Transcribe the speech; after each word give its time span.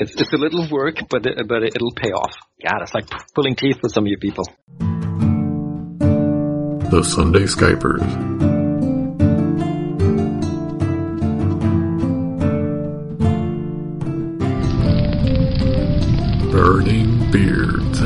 It's 0.00 0.14
it's 0.14 0.32
a 0.32 0.36
little 0.36 0.68
work, 0.70 1.08
but 1.10 1.26
it, 1.26 1.48
but 1.48 1.64
it'll 1.64 1.90
pay 1.90 2.12
off. 2.12 2.32
God, 2.62 2.82
it's 2.82 2.94
like 2.94 3.10
pulling 3.34 3.56
teeth 3.56 3.80
with 3.82 3.92
some 3.92 4.04
of 4.04 4.08
you 4.08 4.16
people. 4.16 4.44
The 6.90 7.02
Sunday 7.02 7.46
Skypers. 7.46 7.98
Burning 16.52 17.30
Beards. 17.32 18.00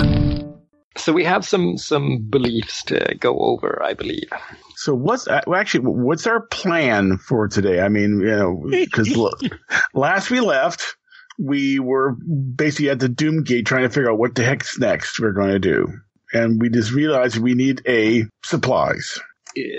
So 0.97 1.13
we 1.13 1.25
have 1.25 1.45
some 1.45 1.77
some 1.77 2.27
beliefs 2.31 2.85
to 2.85 3.17
go 3.21 3.39
over, 3.39 3.83
I 3.85 3.93
believe. 3.93 4.31
So 4.77 4.95
what's 4.95 5.29
uh, 5.29 5.43
well, 5.47 5.61
actually 5.61 5.85
what's 5.85 6.27
our 6.27 6.47
plan 6.47 7.19
for 7.19 7.49
today? 7.49 7.81
I 7.81 7.91
mean, 7.91 8.21
you 8.21 8.35
know, 8.35 8.63
because 8.71 9.15
last 9.95 10.31
we 10.31 10.41
left, 10.41 10.97
we 11.43 11.79
were 11.79 12.13
basically 12.13 12.91
at 12.91 13.01
the 13.01 13.09
doom 13.09 13.43
gate 13.43 13.67
trying 13.67 13.83
to 13.83 13.89
figure 13.89 14.11
out 14.11 14.19
what 14.19 14.35
the 14.35 14.45
heck's 14.45 14.79
next 14.79 15.19
we're 15.21 15.33
going 15.33 15.51
to 15.51 15.59
do, 15.59 15.89
and 16.33 16.61
we 16.61 16.69
just 16.71 16.93
realized 16.93 17.39
we 17.39 17.55
need 17.55 17.83
a 17.87 18.25
supplies. 18.45 19.19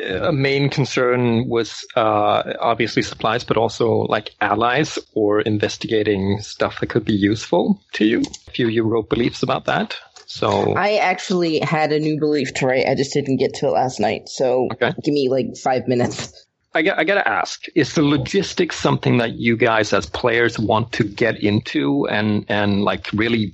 A 0.06 0.32
main 0.32 0.70
concern 0.70 1.50
was 1.50 1.84
uh, 1.96 2.54
obviously 2.60 3.02
supplies, 3.02 3.44
but 3.44 3.58
also 3.58 4.02
like 4.02 4.30
allies 4.40 5.00
or 5.16 5.42
investigating 5.42 6.40
stuff 6.42 6.80
that 6.80 6.88
could 6.90 7.06
be 7.06 7.14
useful 7.16 7.82
to 7.94 8.06
you. 8.06 8.22
A 8.48 8.52
few 8.52 8.68
you 8.68 8.84
wrote 8.84 9.10
beliefs 9.10 9.42
about 9.42 9.66
that. 9.66 9.96
So 10.28 10.76
I 10.76 10.98
actually 10.98 11.60
had 11.60 11.92
a 11.92 12.00
new 12.00 12.20
belief 12.20 12.54
to 12.56 12.68
write. 12.68 12.88
I 12.88 12.94
just 12.94 13.14
didn't 13.14 13.38
get 13.38 13.56
to 13.56 13.68
it 13.68 13.72
last 13.72 14.00
night. 14.00 14.30
So 14.30 14.68
Okay. 14.74 14.94
give 15.04 15.14
me 15.14 15.30
like 15.30 15.58
five 15.58 15.88
minutes. 15.88 16.32
I 16.76 16.82
got, 16.82 17.00
I 17.00 17.04
got 17.04 17.16
to 17.16 17.28
ask: 17.28 17.66
Is 17.76 17.94
the 17.94 18.04
logistics 18.04 18.76
something 18.80 19.18
that 19.18 19.34
you 19.34 19.56
guys, 19.58 19.94
as 19.94 20.06
players, 20.06 20.58
want 20.58 20.92
to 20.94 21.04
get 21.04 21.42
into 21.44 22.08
and 22.08 22.46
and 22.50 22.84
like 22.84 23.10
really 23.14 23.54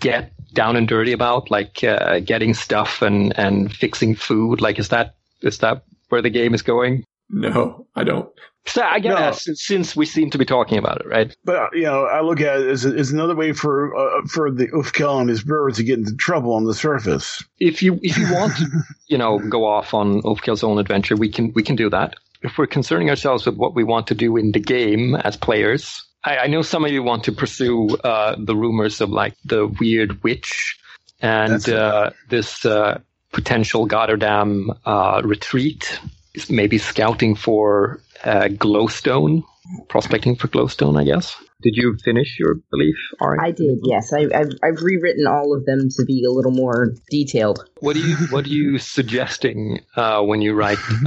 get 0.00 0.32
down 0.52 0.76
and 0.76 0.86
dirty 0.86 1.12
about, 1.12 1.50
like 1.50 1.82
uh, 1.82 2.20
getting 2.20 2.54
stuff 2.54 3.02
and 3.02 3.36
and 3.38 3.74
fixing 3.74 4.14
food? 4.14 4.60
Like, 4.60 4.78
is 4.78 4.88
that 4.90 5.14
is 5.42 5.58
that 5.58 5.84
where 6.10 6.22
the 6.22 6.30
game 6.30 6.54
is 6.54 6.62
going? 6.62 7.04
No, 7.30 7.86
I 7.96 8.04
don't. 8.04 8.28
So 8.66 8.82
I 8.82 8.98
got 8.98 9.10
to 9.10 9.20
No. 9.20 9.26
ask, 9.26 9.42
since 9.54 9.94
we 9.94 10.06
seem 10.06 10.30
to 10.30 10.38
be 10.38 10.44
talking 10.46 10.78
about 10.78 11.00
it, 11.00 11.06
right? 11.06 11.36
But 11.44 11.56
uh, 11.56 11.68
you 11.74 11.82
know, 11.82 12.04
I 12.04 12.22
look 12.22 12.40
at 12.40 12.60
it 12.60 12.68
as, 12.68 12.86
as 12.86 13.10
another 13.10 13.34
way 13.34 13.52
for 13.52 13.94
uh, 13.94 14.26
for 14.26 14.50
the 14.50 14.68
Ulfkel 14.68 15.20
and 15.20 15.28
his 15.28 15.42
birds 15.42 15.76
to 15.78 15.84
get 15.84 15.98
into 15.98 16.14
trouble 16.16 16.54
on 16.54 16.64
the 16.64 16.72
surface. 16.74 17.42
If 17.60 17.82
you 17.82 17.98
if 18.02 18.16
you 18.16 18.32
want 18.32 18.56
to, 18.56 18.66
you 19.08 19.18
know, 19.18 19.38
go 19.38 19.66
off 19.66 19.92
on 19.92 20.22
Ulfkel's 20.22 20.62
own 20.64 20.78
adventure, 20.78 21.16
we 21.16 21.28
can 21.30 21.52
we 21.54 21.62
can 21.62 21.76
do 21.76 21.90
that. 21.90 22.14
If 22.44 22.58
we're 22.58 22.66
concerning 22.66 23.08
ourselves 23.08 23.46
with 23.46 23.56
what 23.56 23.74
we 23.74 23.84
want 23.84 24.06
to 24.08 24.14
do 24.14 24.36
in 24.36 24.52
the 24.52 24.60
game 24.60 25.14
as 25.14 25.34
players, 25.34 26.04
I, 26.24 26.36
I 26.36 26.46
know 26.46 26.60
some 26.60 26.84
of 26.84 26.92
you 26.92 27.02
want 27.02 27.24
to 27.24 27.32
pursue 27.32 27.88
uh, 28.04 28.36
the 28.38 28.54
rumors 28.54 29.00
of 29.00 29.08
like 29.08 29.34
the 29.46 29.66
weird 29.80 30.22
witch 30.22 30.78
and 31.22 31.66
uh, 31.70 32.10
this 32.28 32.66
uh, 32.66 33.00
potential 33.32 33.88
Goddardam 33.88 34.78
uh, 34.84 35.22
retreat. 35.24 35.98
Maybe 36.50 36.76
scouting 36.76 37.34
for 37.34 38.00
uh, 38.24 38.48
glowstone, 38.48 39.44
prospecting 39.88 40.36
for 40.36 40.48
glowstone. 40.48 41.00
I 41.00 41.04
guess. 41.04 41.34
Did 41.62 41.76
you 41.76 41.96
finish 42.04 42.36
your 42.38 42.56
belief, 42.70 42.96
Ari? 43.20 43.38
I 43.40 43.52
did, 43.52 43.78
yes. 43.84 44.12
I, 44.12 44.24
I've, 44.34 44.50
I've 44.62 44.82
rewritten 44.82 45.26
all 45.26 45.56
of 45.56 45.64
them 45.64 45.88
to 45.96 46.04
be 46.04 46.24
a 46.28 46.30
little 46.30 46.52
more 46.52 46.92
detailed. 47.08 47.66
What 47.80 47.96
are 47.96 48.00
you 48.00 48.16
What 48.28 48.44
are 48.44 48.50
you 48.50 48.76
suggesting 48.76 49.80
uh, 49.96 50.20
when 50.22 50.42
you 50.42 50.52
write? 50.52 50.78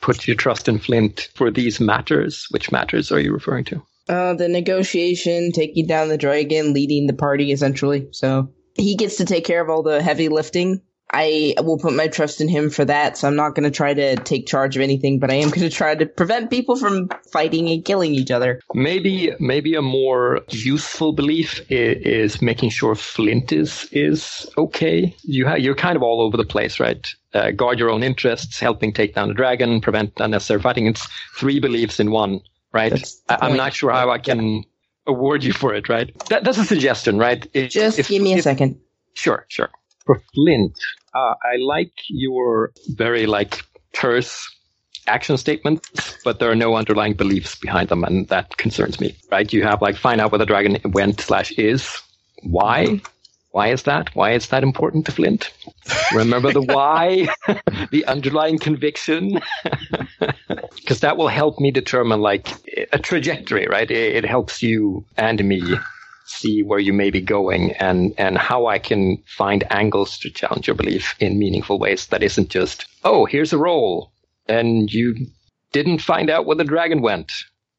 Put 0.00 0.26
your 0.26 0.36
trust 0.36 0.68
in 0.68 0.78
Flint 0.78 1.28
for 1.34 1.50
these 1.50 1.80
matters. 1.80 2.46
Which 2.50 2.70
matters 2.72 3.10
are 3.12 3.20
you 3.20 3.32
referring 3.32 3.64
to? 3.64 3.82
Uh, 4.08 4.34
the 4.34 4.48
negotiation, 4.48 5.52
taking 5.52 5.86
down 5.86 6.08
the 6.08 6.16
dragon, 6.16 6.72
leading 6.72 7.06
the 7.06 7.12
party, 7.12 7.52
essentially. 7.52 8.08
So 8.12 8.52
he 8.74 8.96
gets 8.96 9.16
to 9.16 9.26
take 9.26 9.44
care 9.44 9.60
of 9.62 9.68
all 9.68 9.82
the 9.82 10.02
heavy 10.02 10.28
lifting. 10.28 10.80
I 11.10 11.54
will 11.62 11.78
put 11.78 11.94
my 11.94 12.08
trust 12.08 12.40
in 12.40 12.48
him 12.48 12.68
for 12.68 12.84
that, 12.84 13.16
so 13.16 13.28
I'm 13.28 13.36
not 13.36 13.54
going 13.54 13.64
to 13.64 13.74
try 13.74 13.94
to 13.94 14.16
take 14.16 14.46
charge 14.46 14.76
of 14.76 14.82
anything, 14.82 15.18
but 15.18 15.30
I 15.30 15.36
am 15.36 15.48
going 15.48 15.68
to 15.68 15.70
try 15.70 15.94
to 15.94 16.04
prevent 16.04 16.50
people 16.50 16.76
from 16.76 17.08
fighting 17.32 17.70
and 17.70 17.82
killing 17.82 18.14
each 18.14 18.30
other. 18.30 18.60
Maybe 18.74 19.32
maybe 19.40 19.74
a 19.74 19.80
more 19.80 20.42
useful 20.50 21.14
belief 21.14 21.60
is, 21.70 22.34
is 22.34 22.42
making 22.42 22.70
sure 22.70 22.94
Flint 22.94 23.52
is 23.52 23.88
is 23.90 24.46
okay. 24.58 25.16
You 25.22 25.46
ha- 25.46 25.54
you're 25.54 25.74
kind 25.74 25.96
of 25.96 26.02
all 26.02 26.20
over 26.20 26.36
the 26.36 26.44
place, 26.44 26.78
right? 26.78 27.06
Uh, 27.34 27.50
guard 27.50 27.78
your 27.78 27.90
own 27.90 28.02
interests, 28.02 28.58
helping 28.58 28.90
take 28.92 29.14
down 29.14 29.28
the 29.28 29.34
dragon, 29.34 29.80
prevent 29.82 30.12
unnecessary 30.18 30.60
fighting. 30.60 30.86
It's 30.86 31.06
three 31.36 31.60
beliefs 31.60 32.00
in 32.00 32.10
one, 32.10 32.40
right? 32.72 32.92
I, 33.28 33.38
I'm 33.42 33.56
not 33.56 33.74
sure 33.74 33.90
how 33.92 34.08
I 34.10 34.18
can 34.18 34.64
award 35.06 35.44
you 35.44 35.52
for 35.52 35.74
it, 35.74 35.90
right? 35.90 36.10
That, 36.30 36.44
that's 36.44 36.56
a 36.56 36.64
suggestion, 36.64 37.18
right? 37.18 37.46
If- 37.52 37.70
Just 37.70 37.98
if- 37.98 38.08
give 38.08 38.22
me 38.22 38.32
a 38.32 38.38
if- 38.38 38.44
second. 38.44 38.80
Sure, 39.14 39.44
sure. 39.48 39.68
For 40.06 40.22
Flint, 40.34 40.78
uh, 41.12 41.34
I 41.42 41.56
like 41.60 41.92
your 42.08 42.72
very 42.94 43.26
like 43.26 43.62
terse 43.92 44.48
action 45.06 45.36
statements, 45.36 46.16
but 46.24 46.38
there 46.38 46.50
are 46.50 46.54
no 46.54 46.76
underlying 46.76 47.12
beliefs 47.14 47.56
behind 47.56 47.90
them, 47.90 48.04
and 48.04 48.26
that 48.28 48.56
concerns 48.56 49.00
me. 49.00 49.14
Right? 49.30 49.52
You 49.52 49.64
have 49.64 49.82
like 49.82 49.96
find 49.96 50.20
out 50.20 50.32
where 50.32 50.38
the 50.38 50.46
dragon 50.46 50.78
went 50.92 51.20
slash 51.20 51.50
is. 51.58 52.00
Why? 52.42 53.00
Why 53.58 53.72
is 53.72 53.82
that? 53.82 54.14
Why 54.14 54.34
is 54.34 54.46
that 54.50 54.62
important 54.62 55.06
to 55.06 55.12
Flint? 55.12 55.52
Remember 56.14 56.52
the 56.52 56.62
why, 56.62 57.26
the 57.90 58.04
underlying 58.06 58.56
conviction, 58.60 59.40
because 60.76 61.00
that 61.00 61.16
will 61.16 61.26
help 61.26 61.58
me 61.58 61.72
determine 61.72 62.20
like 62.20 62.46
a 62.92 63.00
trajectory. 63.00 63.66
Right? 63.66 63.90
It, 63.90 64.14
it 64.14 64.24
helps 64.24 64.62
you 64.62 65.04
and 65.16 65.44
me 65.44 65.60
see 66.24 66.62
where 66.62 66.78
you 66.78 66.92
may 66.92 67.10
be 67.10 67.20
going 67.20 67.72
and, 67.80 68.14
and 68.16 68.38
how 68.38 68.66
I 68.66 68.78
can 68.78 69.24
find 69.26 69.64
angles 69.72 70.18
to 70.18 70.30
challenge 70.30 70.68
your 70.68 70.76
belief 70.76 71.16
in 71.18 71.36
meaningful 71.36 71.80
ways 71.80 72.06
that 72.06 72.22
isn't 72.22 72.50
just, 72.50 72.86
oh, 73.02 73.24
here's 73.24 73.52
a 73.52 73.58
roll 73.58 74.12
and 74.46 74.88
you 74.88 75.16
didn't 75.72 75.98
find 75.98 76.30
out 76.30 76.46
where 76.46 76.54
the 76.54 76.62
dragon 76.62 77.02
went. 77.02 77.32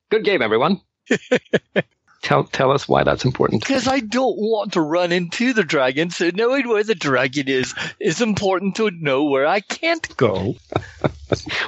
Good 0.10 0.26
game, 0.26 0.42
everyone. 0.42 0.82
tell, 2.22 2.44
tell 2.44 2.72
us 2.72 2.88
why 2.88 3.04
that's 3.04 3.26
important. 3.26 3.62
Because 3.62 3.88
I 3.88 4.00
don't 4.00 4.38
want 4.38 4.74
to 4.74 4.82
run 4.82 5.12
into 5.12 5.54
the 5.54 5.64
dragon, 5.64 6.10
so 6.10 6.30
knowing 6.34 6.68
where 6.68 6.84
the 6.84 6.96
dragon 6.96 7.48
is 7.48 7.74
is 8.00 8.22
important 8.22 8.76
to 8.78 8.92
know 8.92 9.26
where 9.26 9.46
I 9.48 9.60
can't 9.62 10.16
go. 10.18 10.56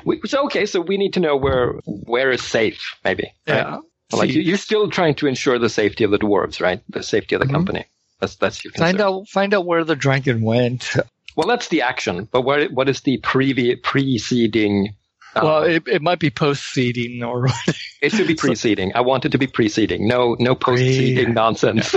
We, 0.04 0.20
so, 0.26 0.46
okay, 0.46 0.66
so 0.66 0.82
we 0.82 0.98
need 0.98 1.14
to 1.14 1.20
know 1.20 1.36
where, 1.38 1.74
where 1.86 2.32
is 2.32 2.42
safe, 2.42 2.98
maybe. 3.06 3.32
right? 3.48 3.58
Yeah. 3.58 3.78
Like 4.12 4.30
See, 4.32 4.38
you, 4.38 4.42
you're 4.42 4.58
still 4.58 4.90
trying 4.90 5.14
to 5.16 5.28
ensure 5.28 5.60
the 5.60 5.70
safety 5.70 6.04
of 6.04 6.10
the 6.12 6.18
dwarves, 6.18 6.60
right? 6.60 6.82
The 6.90 7.04
safety 7.04 7.36
of 7.36 7.42
the 7.42 7.48
Mhm. 7.48 7.52
company. 7.52 7.86
That's, 8.20 8.36
that's 8.38 8.64
your 8.64 8.72
concern. 8.72 8.88
find 8.98 9.02
out 9.02 9.28
find 9.30 9.54
out 9.54 9.66
where 9.68 9.84
the 9.84 9.96
dragon 9.96 10.42
went. 10.42 10.96
Well, 11.36 11.48
that's 11.48 11.68
the 11.70 11.84
action, 11.84 12.28
but 12.32 12.42
what, 12.42 12.72
what 12.72 12.90
is 12.90 13.02
the 13.02 13.18
previous, 13.20 13.80
preceding, 13.84 14.96
uh, 15.36 15.42
well, 15.44 15.64
it, 15.64 15.84
it 15.88 16.02
might 16.02 16.20
be 16.20 16.30
post 16.30 16.74
seeding 16.74 17.24
or 17.24 17.48
It 18.02 18.12
should 18.12 18.28
be 18.28 18.36
preceding. 18.36 18.92
I 18.96 19.02
want 19.02 19.26
it 19.26 19.32
to 19.32 19.38
be 19.38 19.46
preceding. 19.48 20.08
No, 20.08 20.36
no 20.40 20.56
post-seeding 20.56 21.26
Pre- 21.26 21.34
nonsense. 21.34 21.96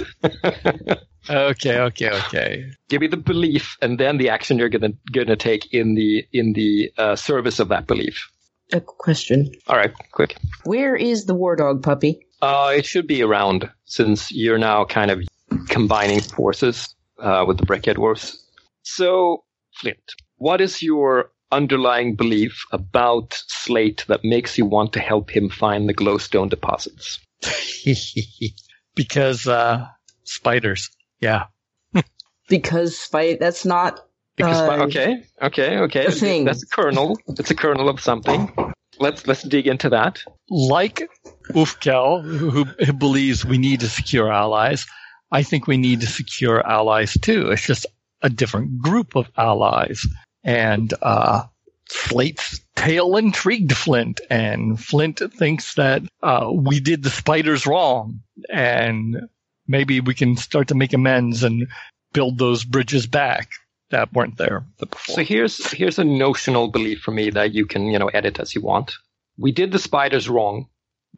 okay, 1.30 1.78
okay, 1.78 2.10
okay. 2.10 2.70
Give 2.90 3.00
me 3.00 3.06
the 3.06 3.16
belief, 3.16 3.76
and 3.80 3.98
then 3.98 4.18
the 4.18 4.28
action 4.28 4.58
you're 4.58 4.68
gonna 4.68 4.92
gonna 5.12 5.36
take 5.36 5.72
in 5.72 5.94
the 5.94 6.26
in 6.32 6.52
the 6.52 6.92
uh, 6.98 7.16
service 7.16 7.58
of 7.58 7.68
that 7.68 7.86
belief. 7.86 8.30
A 8.74 8.80
question. 8.80 9.50
All 9.66 9.76
right, 9.76 9.92
quick. 10.12 10.36
Where 10.64 10.94
is 10.94 11.24
the 11.24 11.34
war 11.34 11.56
dog 11.56 11.82
puppy? 11.82 12.20
Uh, 12.42 12.74
it 12.76 12.84
should 12.84 13.06
be 13.06 13.22
around 13.22 13.70
since 13.86 14.30
you're 14.30 14.58
now 14.58 14.84
kind 14.84 15.10
of 15.10 15.22
combining 15.68 16.20
forces 16.20 16.94
uh, 17.18 17.44
with 17.46 17.56
the 17.56 17.64
Breccia 17.64 17.94
Dwarfs. 17.94 18.38
So, 18.82 19.44
Flint, 19.80 19.98
what 20.36 20.60
is 20.60 20.82
your 20.82 21.30
underlying 21.52 22.14
belief 22.16 22.64
about 22.72 23.34
Slate 23.48 24.04
that 24.08 24.24
makes 24.24 24.58
you 24.58 24.66
want 24.66 24.92
to 24.94 25.00
help 25.00 25.30
him 25.30 25.48
find 25.48 25.88
the 25.88 25.94
glowstone 25.94 26.50
deposits? 26.50 27.20
because 28.94 29.46
uh 29.46 29.86
spiders. 30.24 30.90
Yeah. 31.20 31.46
Because 32.46 33.00
fight. 33.00 33.40
That's 33.40 33.64
not. 33.64 34.06
Because 34.36 34.60
Uh, 34.60 34.84
okay, 34.84 35.24
okay, 35.40 35.78
okay. 35.78 36.04
a 36.04 36.10
thing. 36.10 36.44
That's 36.44 36.62
a 36.62 36.66
kernel. 36.66 37.16
It's 37.38 37.50
a 37.50 37.54
kernel 37.54 37.88
of 37.88 38.00
something. 38.00 38.52
Let's 38.98 39.26
let's 39.26 39.42
dig 39.42 39.66
into 39.66 39.88
that. 39.90 40.22
Like 40.50 41.08
Ulfkel, 41.50 42.22
who, 42.22 42.64
who 42.64 42.92
believes 42.92 43.46
we 43.46 43.56
need 43.56 43.80
to 43.80 43.88
secure 43.88 44.30
allies, 44.30 44.86
I 45.32 45.42
think 45.42 45.66
we 45.66 45.76
need 45.76 46.00
to 46.00 46.06
secure 46.06 46.66
allies 46.66 47.14
too. 47.14 47.50
It's 47.50 47.66
just 47.66 47.86
a 48.22 48.28
different 48.28 48.78
group 48.78 49.16
of 49.16 49.30
allies. 49.36 50.06
And 50.44 50.92
uh 51.02 51.44
Slate's 51.88 52.60
tale 52.76 53.16
intrigued 53.16 53.76
Flint, 53.76 54.20
and 54.30 54.80
Flint 54.82 55.20
thinks 55.34 55.74
that 55.74 56.02
uh, 56.22 56.50
we 56.52 56.80
did 56.80 57.02
the 57.02 57.10
spiders 57.10 57.66
wrong, 57.66 58.20
and 58.50 59.28
maybe 59.68 60.00
we 60.00 60.14
can 60.14 60.36
start 60.36 60.68
to 60.68 60.74
make 60.74 60.94
amends 60.94 61.42
and 61.44 61.68
build 62.14 62.38
those 62.38 62.64
bridges 62.64 63.06
back 63.06 63.50
that 63.90 64.12
weren't 64.14 64.38
there 64.38 64.64
before. 64.78 65.16
So 65.16 65.22
here's 65.22 65.70
here's 65.72 65.98
a 65.98 66.04
notional 66.04 66.68
belief 66.68 67.00
for 67.00 67.10
me 67.10 67.30
that 67.30 67.52
you 67.52 67.66
can 67.66 67.86
you 67.86 67.98
know 67.98 68.08
edit 68.08 68.40
as 68.40 68.54
you 68.54 68.62
want. 68.62 68.94
We 69.36 69.52
did 69.52 69.70
the 69.72 69.78
spiders 69.78 70.28
wrong. 70.28 70.68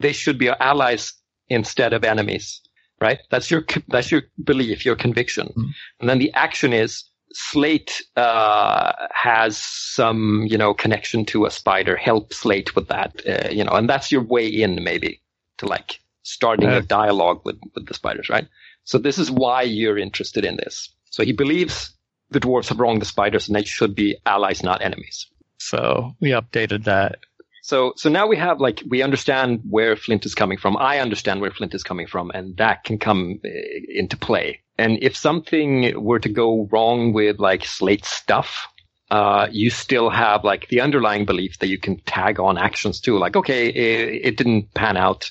They 0.00 0.12
should 0.12 0.38
be 0.38 0.48
our 0.48 0.60
allies 0.60 1.12
instead 1.48 1.92
of 1.92 2.02
enemies. 2.04 2.60
right? 3.00 3.18
That's 3.30 3.50
your 3.50 3.64
that's 3.88 4.10
your 4.10 4.22
belief, 4.42 4.84
your 4.84 4.96
conviction, 4.96 5.48
Mhm. 5.56 5.70
and 6.00 6.08
then 6.08 6.18
the 6.18 6.32
action 6.32 6.72
is 6.72 7.04
Slate 7.32 8.02
uh, 8.16 8.92
has 9.12 9.58
some 9.58 10.46
you 10.48 10.58
know 10.58 10.74
connection 10.74 11.24
to 11.26 11.46
a 11.46 11.50
spider. 11.50 11.96
Help 11.96 12.32
Slate 12.32 12.74
with 12.74 12.88
that, 12.88 13.20
uh, 13.26 13.48
you 13.50 13.64
know, 13.64 13.72
and 13.72 13.88
that's 13.88 14.10
your 14.10 14.22
way 14.22 14.46
in 14.46 14.82
maybe 14.82 15.20
to 15.58 15.66
like 15.66 16.00
starting 16.22 16.68
Uh, 16.68 16.78
a 16.78 16.82
dialogue 16.82 17.40
with 17.44 17.58
with 17.74 17.86
the 17.86 17.94
spiders, 17.94 18.28
right? 18.28 18.48
So 18.84 18.98
this 18.98 19.18
is 19.18 19.30
why 19.30 19.62
you're 19.62 19.98
interested 19.98 20.44
in 20.44 20.56
this. 20.56 20.88
So 21.10 21.24
he 21.24 21.32
believes 21.32 21.92
the 22.30 22.40
dwarves 22.40 22.68
have 22.68 22.80
wronged 22.80 23.02
the 23.02 23.06
spiders, 23.06 23.48
and 23.48 23.56
they 23.56 23.64
should 23.64 23.94
be 23.94 24.16
allies, 24.24 24.62
not 24.62 24.82
enemies. 24.82 25.26
So 25.58 26.14
we 26.20 26.30
updated 26.30 26.84
that. 26.84 27.18
So, 27.66 27.94
so 27.96 28.08
now 28.08 28.28
we 28.28 28.36
have 28.36 28.60
like 28.60 28.84
we 28.88 29.02
understand 29.02 29.60
where 29.68 29.96
Flint 29.96 30.24
is 30.24 30.36
coming 30.36 30.56
from. 30.56 30.76
I 30.76 31.00
understand 31.00 31.40
where 31.40 31.50
Flint 31.50 31.74
is 31.74 31.82
coming 31.82 32.06
from, 32.06 32.30
and 32.30 32.56
that 32.58 32.84
can 32.84 32.96
come 32.96 33.40
uh, 33.44 33.48
into 33.88 34.16
play. 34.16 34.60
And 34.78 35.02
if 35.02 35.16
something 35.16 36.00
were 36.00 36.20
to 36.20 36.28
go 36.28 36.68
wrong 36.70 37.12
with 37.12 37.40
like 37.40 37.64
Slate 37.64 38.04
stuff, 38.04 38.68
uh, 39.10 39.48
you 39.50 39.70
still 39.70 40.10
have 40.10 40.44
like 40.44 40.68
the 40.68 40.80
underlying 40.80 41.26
belief 41.26 41.58
that 41.58 41.66
you 41.66 41.80
can 41.80 41.98
tag 42.02 42.38
on 42.38 42.56
actions 42.56 43.00
to. 43.00 43.18
Like, 43.18 43.34
okay, 43.34 43.66
it, 43.66 44.26
it 44.28 44.36
didn't 44.36 44.72
pan 44.74 44.96
out. 44.96 45.28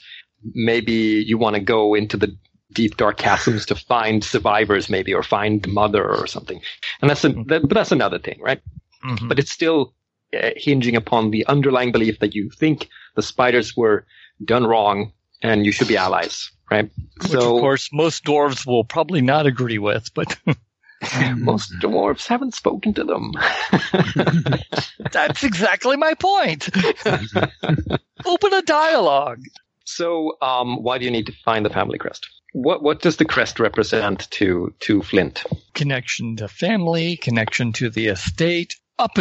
Maybe 0.54 1.24
you 1.26 1.38
want 1.38 1.56
to 1.56 1.62
go 1.62 1.94
into 1.96 2.18
the 2.18 2.36
deep 2.74 2.98
dark 2.98 3.18
chasms 3.18 3.66
to 3.68 3.76
find 3.76 4.22
survivors, 4.26 4.90
maybe, 4.90 5.14
or 5.14 5.24
find 5.24 5.66
mother 5.70 6.04
or 6.04 6.28
something. 6.28 6.60
And 7.02 7.10
that's 7.10 7.24
a, 7.24 7.30
that, 7.30 7.62
but 7.62 7.76
that's 7.76 7.94
another 7.94 8.20
thing, 8.20 8.42
right? 8.42 8.62
Mhm. 9.06 9.30
but 9.30 9.38
it's 9.40 9.52
still 9.52 9.94
uh, 10.36 10.52
hinging 10.56 10.96
upon 10.96 11.32
the 11.32 11.46
underlying 11.48 11.92
belief 11.92 12.20
that 12.20 12.36
you 12.36 12.50
think 12.50 12.90
the 13.16 13.22
spiders 13.22 13.76
were 13.76 14.06
done 14.44 14.66
wrong 14.66 15.12
and 15.42 15.66
you 15.66 15.72
should 15.72 15.88
be 15.88 15.98
allies, 15.98 16.52
right? 16.72 16.90
Which, 17.22 17.32
so 17.32 17.56
of 17.56 17.62
course, 17.62 17.90
most 17.94 18.24
dwarves 18.24 18.66
will 18.66 18.84
probably 18.84 19.22
not 19.22 19.46
agree 19.46 19.78
with, 19.78 20.14
but 20.14 20.38
most 21.38 21.72
dwarves 21.82 22.28
haven't 22.28 22.54
spoken 22.54 22.94
to 22.96 23.04
them. 23.04 23.32
that's 25.12 25.44
exactly 25.44 25.98
my 25.98 26.14
point. 26.16 26.70
Open 28.26 28.54
a 28.54 28.62
dialogue. 28.62 29.42
so, 29.86 30.38
um, 30.42 30.82
why 30.82 30.98
do 30.98 31.06
you 31.06 31.12
need 31.12 31.28
to 31.28 31.34
find 31.44 31.66
the 31.66 31.70
family 31.70 31.98
crest? 31.98 32.28
What 32.54 32.82
what 32.82 33.02
does 33.02 33.18
the 33.18 33.26
crest 33.26 33.60
represent 33.60 34.32
to 34.32 34.74
to 34.80 35.02
Flint? 35.02 35.44
Connection 35.74 36.38
to 36.38 36.48
family, 36.48 37.18
connection 37.18 37.74
to 37.74 37.90
the 37.90 38.08
estate. 38.08 38.76
Up 38.98 39.18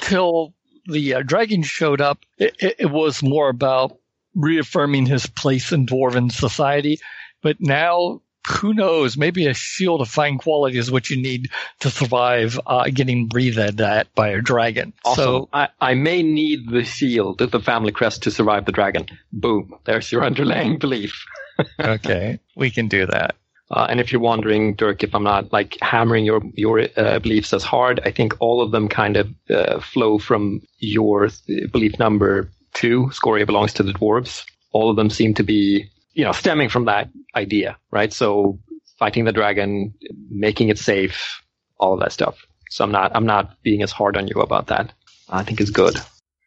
until 0.00 0.54
the 0.86 1.14
uh, 1.14 1.22
dragon 1.22 1.62
showed 1.62 2.00
up, 2.00 2.20
it, 2.38 2.56
it, 2.78 2.90
was 2.90 3.22
more 3.22 3.48
about 3.48 3.98
reaffirming 4.34 5.06
his 5.06 5.26
place 5.26 5.72
in 5.72 5.86
dwarven 5.86 6.32
society. 6.32 6.98
But 7.42 7.60
now, 7.60 8.22
who 8.48 8.74
knows? 8.74 9.16
Maybe 9.16 9.46
a 9.46 9.54
shield 9.54 10.00
of 10.00 10.08
fine 10.08 10.38
quality 10.38 10.78
is 10.78 10.90
what 10.90 11.10
you 11.10 11.20
need 11.20 11.50
to 11.80 11.90
survive 11.90 12.58
uh, 12.66 12.88
getting 12.92 13.26
breathed 13.26 13.58
at 13.58 14.14
by 14.14 14.28
a 14.28 14.40
dragon. 14.40 14.92
Also, 15.04 15.22
So 15.22 15.48
I, 15.52 15.68
I 15.80 15.94
may 15.94 16.22
need 16.22 16.70
the 16.70 16.84
shield, 16.84 17.38
the 17.38 17.60
family 17.60 17.92
crest, 17.92 18.22
to 18.24 18.30
survive 18.30 18.64
the 18.64 18.72
dragon. 18.72 19.06
Boom! 19.32 19.74
There's 19.84 20.10
your 20.10 20.24
underlying 20.30 20.78
belief. 20.78 21.24
okay, 21.80 22.40
we 22.56 22.70
can 22.70 22.88
do 22.88 23.06
that. 23.06 23.36
Uh, 23.70 23.86
and 23.88 24.00
if 24.00 24.10
you're 24.10 24.20
wondering, 24.20 24.74
Dirk, 24.74 25.04
if 25.04 25.14
I'm 25.14 25.22
not 25.22 25.52
like 25.52 25.76
hammering 25.80 26.24
your 26.24 26.42
your 26.54 26.86
uh, 26.96 27.20
beliefs 27.20 27.52
as 27.52 27.62
hard, 27.62 28.00
I 28.04 28.10
think 28.10 28.34
all 28.40 28.62
of 28.62 28.72
them 28.72 28.88
kind 28.88 29.16
of 29.16 29.28
uh, 29.48 29.80
flow 29.80 30.18
from 30.18 30.60
your 30.78 31.28
th- 31.28 31.70
belief 31.70 31.98
number 31.98 32.50
two. 32.74 33.10
Scoria 33.12 33.46
belongs 33.46 33.74
to 33.74 33.82
the 33.84 33.92
dwarves. 33.92 34.44
All 34.72 34.90
of 34.90 34.96
them 34.96 35.10
seem 35.10 35.34
to 35.34 35.44
be, 35.44 35.88
you 36.14 36.24
know, 36.24 36.32
stemming 36.32 36.68
from 36.68 36.86
that 36.86 37.10
idea, 37.36 37.76
right? 37.92 38.12
So 38.12 38.58
fighting 38.98 39.24
the 39.24 39.32
dragon, 39.32 39.94
making 40.28 40.68
it 40.68 40.78
safe, 40.78 41.40
all 41.78 41.94
of 41.94 42.00
that 42.00 42.12
stuff. 42.12 42.44
So 42.70 42.84
I'm 42.84 42.92
not 42.92 43.14
I'm 43.14 43.26
not 43.26 43.62
being 43.62 43.82
as 43.82 43.92
hard 43.92 44.16
on 44.16 44.26
you 44.26 44.40
about 44.40 44.66
that. 44.68 44.92
I 45.28 45.44
think 45.44 45.60
it's 45.60 45.70
good. 45.70 45.96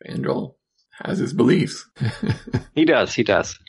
Vandal 0.05 0.57
has 1.01 1.19
his 1.19 1.33
beliefs. 1.33 1.87
He 2.75 2.85
does. 2.85 3.13
He 3.13 3.21
does. 3.21 3.59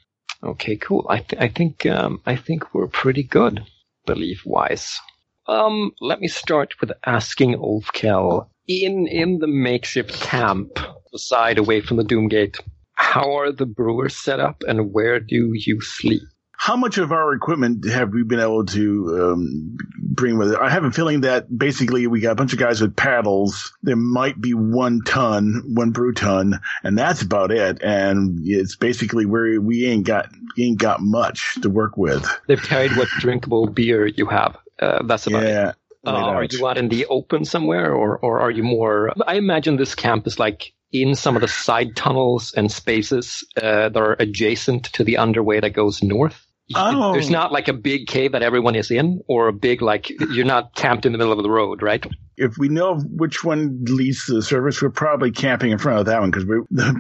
Okay, 0.42 0.76
cool. 0.76 1.06
I 1.08 1.18
th- 1.18 1.40
I 1.40 1.48
think 1.48 1.86
um, 1.86 2.20
I 2.26 2.36
think 2.36 2.74
we're 2.74 2.88
pretty 2.88 3.22
good, 3.22 3.64
belief 4.06 4.42
wise. 4.44 4.98
Um, 5.46 5.92
let 6.00 6.20
me 6.20 6.28
start 6.28 6.74
with 6.80 6.92
asking 7.06 7.54
Ulfkel 7.56 8.48
in 8.66 9.06
in 9.06 9.38
the 9.38 9.46
makeshift 9.46 10.20
camp, 10.20 10.78
aside 11.14 11.58
away 11.58 11.80
from 11.80 11.96
the 11.98 12.04
Doomgate. 12.04 12.58
How 12.94 13.36
are 13.38 13.52
the 13.52 13.66
brewers 13.66 14.16
set 14.16 14.40
up, 14.40 14.62
and 14.66 14.92
where 14.92 15.20
do 15.20 15.52
you 15.54 15.80
sleep? 15.80 16.22
How 16.56 16.76
much 16.76 16.98
of 16.98 17.12
our 17.12 17.32
equipment 17.34 17.88
have 17.90 18.12
we 18.12 18.22
been 18.22 18.40
able 18.40 18.64
to 18.66 19.32
um, 19.32 19.76
bring 19.98 20.38
with 20.38 20.52
it? 20.52 20.58
I 20.58 20.70
have 20.70 20.84
a 20.84 20.90
feeling 20.90 21.22
that 21.22 21.46
basically 21.56 22.06
we 22.06 22.20
got 22.20 22.32
a 22.32 22.34
bunch 22.36 22.52
of 22.52 22.58
guys 22.58 22.80
with 22.80 22.96
paddles. 22.96 23.72
There 23.82 23.96
might 23.96 24.40
be 24.40 24.54
one 24.54 25.02
ton, 25.02 25.62
one 25.74 25.90
brew 25.90 26.12
ton, 26.12 26.60
and 26.82 26.98
that's 26.98 27.22
about 27.22 27.50
it. 27.50 27.82
And 27.82 28.40
it's 28.44 28.76
basically 28.76 29.26
where 29.26 29.60
we 29.60 29.86
ain't 29.86 30.06
got 30.06 30.28
ain't 30.58 30.78
got 30.78 31.00
much 31.00 31.56
to 31.62 31.70
work 31.70 31.96
with. 31.96 32.26
They've 32.46 32.62
carried 32.62 32.96
what 32.96 33.08
drinkable 33.18 33.66
beer 33.66 34.06
you 34.06 34.26
have. 34.26 34.56
Uh, 34.78 35.02
that's 35.04 35.26
about 35.26 35.42
it. 35.42 35.74
Uh, 36.06 36.10
are 36.10 36.44
you 36.44 36.66
out 36.66 36.76
in 36.76 36.88
the 36.88 37.06
open 37.06 37.44
somewhere, 37.44 37.92
or, 37.94 38.18
or 38.18 38.40
are 38.40 38.50
you 38.50 38.62
more? 38.62 39.12
I 39.26 39.36
imagine 39.36 39.76
this 39.76 39.94
camp 39.94 40.26
is 40.26 40.38
like 40.38 40.74
in 40.94 41.14
some 41.14 41.36
of 41.36 41.42
the 41.42 41.48
side 41.48 41.96
tunnels 41.96 42.54
and 42.56 42.72
spaces 42.72 43.44
uh, 43.56 43.90
that 43.90 43.96
are 43.96 44.16
adjacent 44.18 44.84
to 44.84 45.04
the 45.04 45.18
underway 45.18 45.60
that 45.60 45.70
goes 45.70 46.02
north. 46.02 46.46
Oh. 46.74 47.12
There's 47.12 47.28
not 47.28 47.52
like 47.52 47.68
a 47.68 47.74
big 47.74 48.06
cave 48.06 48.32
that 48.32 48.42
everyone 48.42 48.74
is 48.74 48.90
in, 48.90 49.20
or 49.28 49.48
a 49.48 49.52
big 49.52 49.82
like 49.82 50.08
you're 50.30 50.46
not 50.46 50.74
camped 50.74 51.04
in 51.04 51.12
the 51.12 51.18
middle 51.18 51.34
of 51.34 51.42
the 51.42 51.50
road, 51.50 51.82
right? 51.82 52.06
if 52.36 52.58
we 52.58 52.68
know 52.68 52.98
which 52.98 53.44
one 53.44 53.84
leads 53.84 54.26
to 54.26 54.34
the 54.34 54.42
service, 54.42 54.82
we're 54.82 54.90
probably 54.90 55.30
camping 55.30 55.70
in 55.70 55.78
front 55.78 56.00
of 56.00 56.06
that 56.06 56.20
one 56.20 56.30
because 56.30 56.44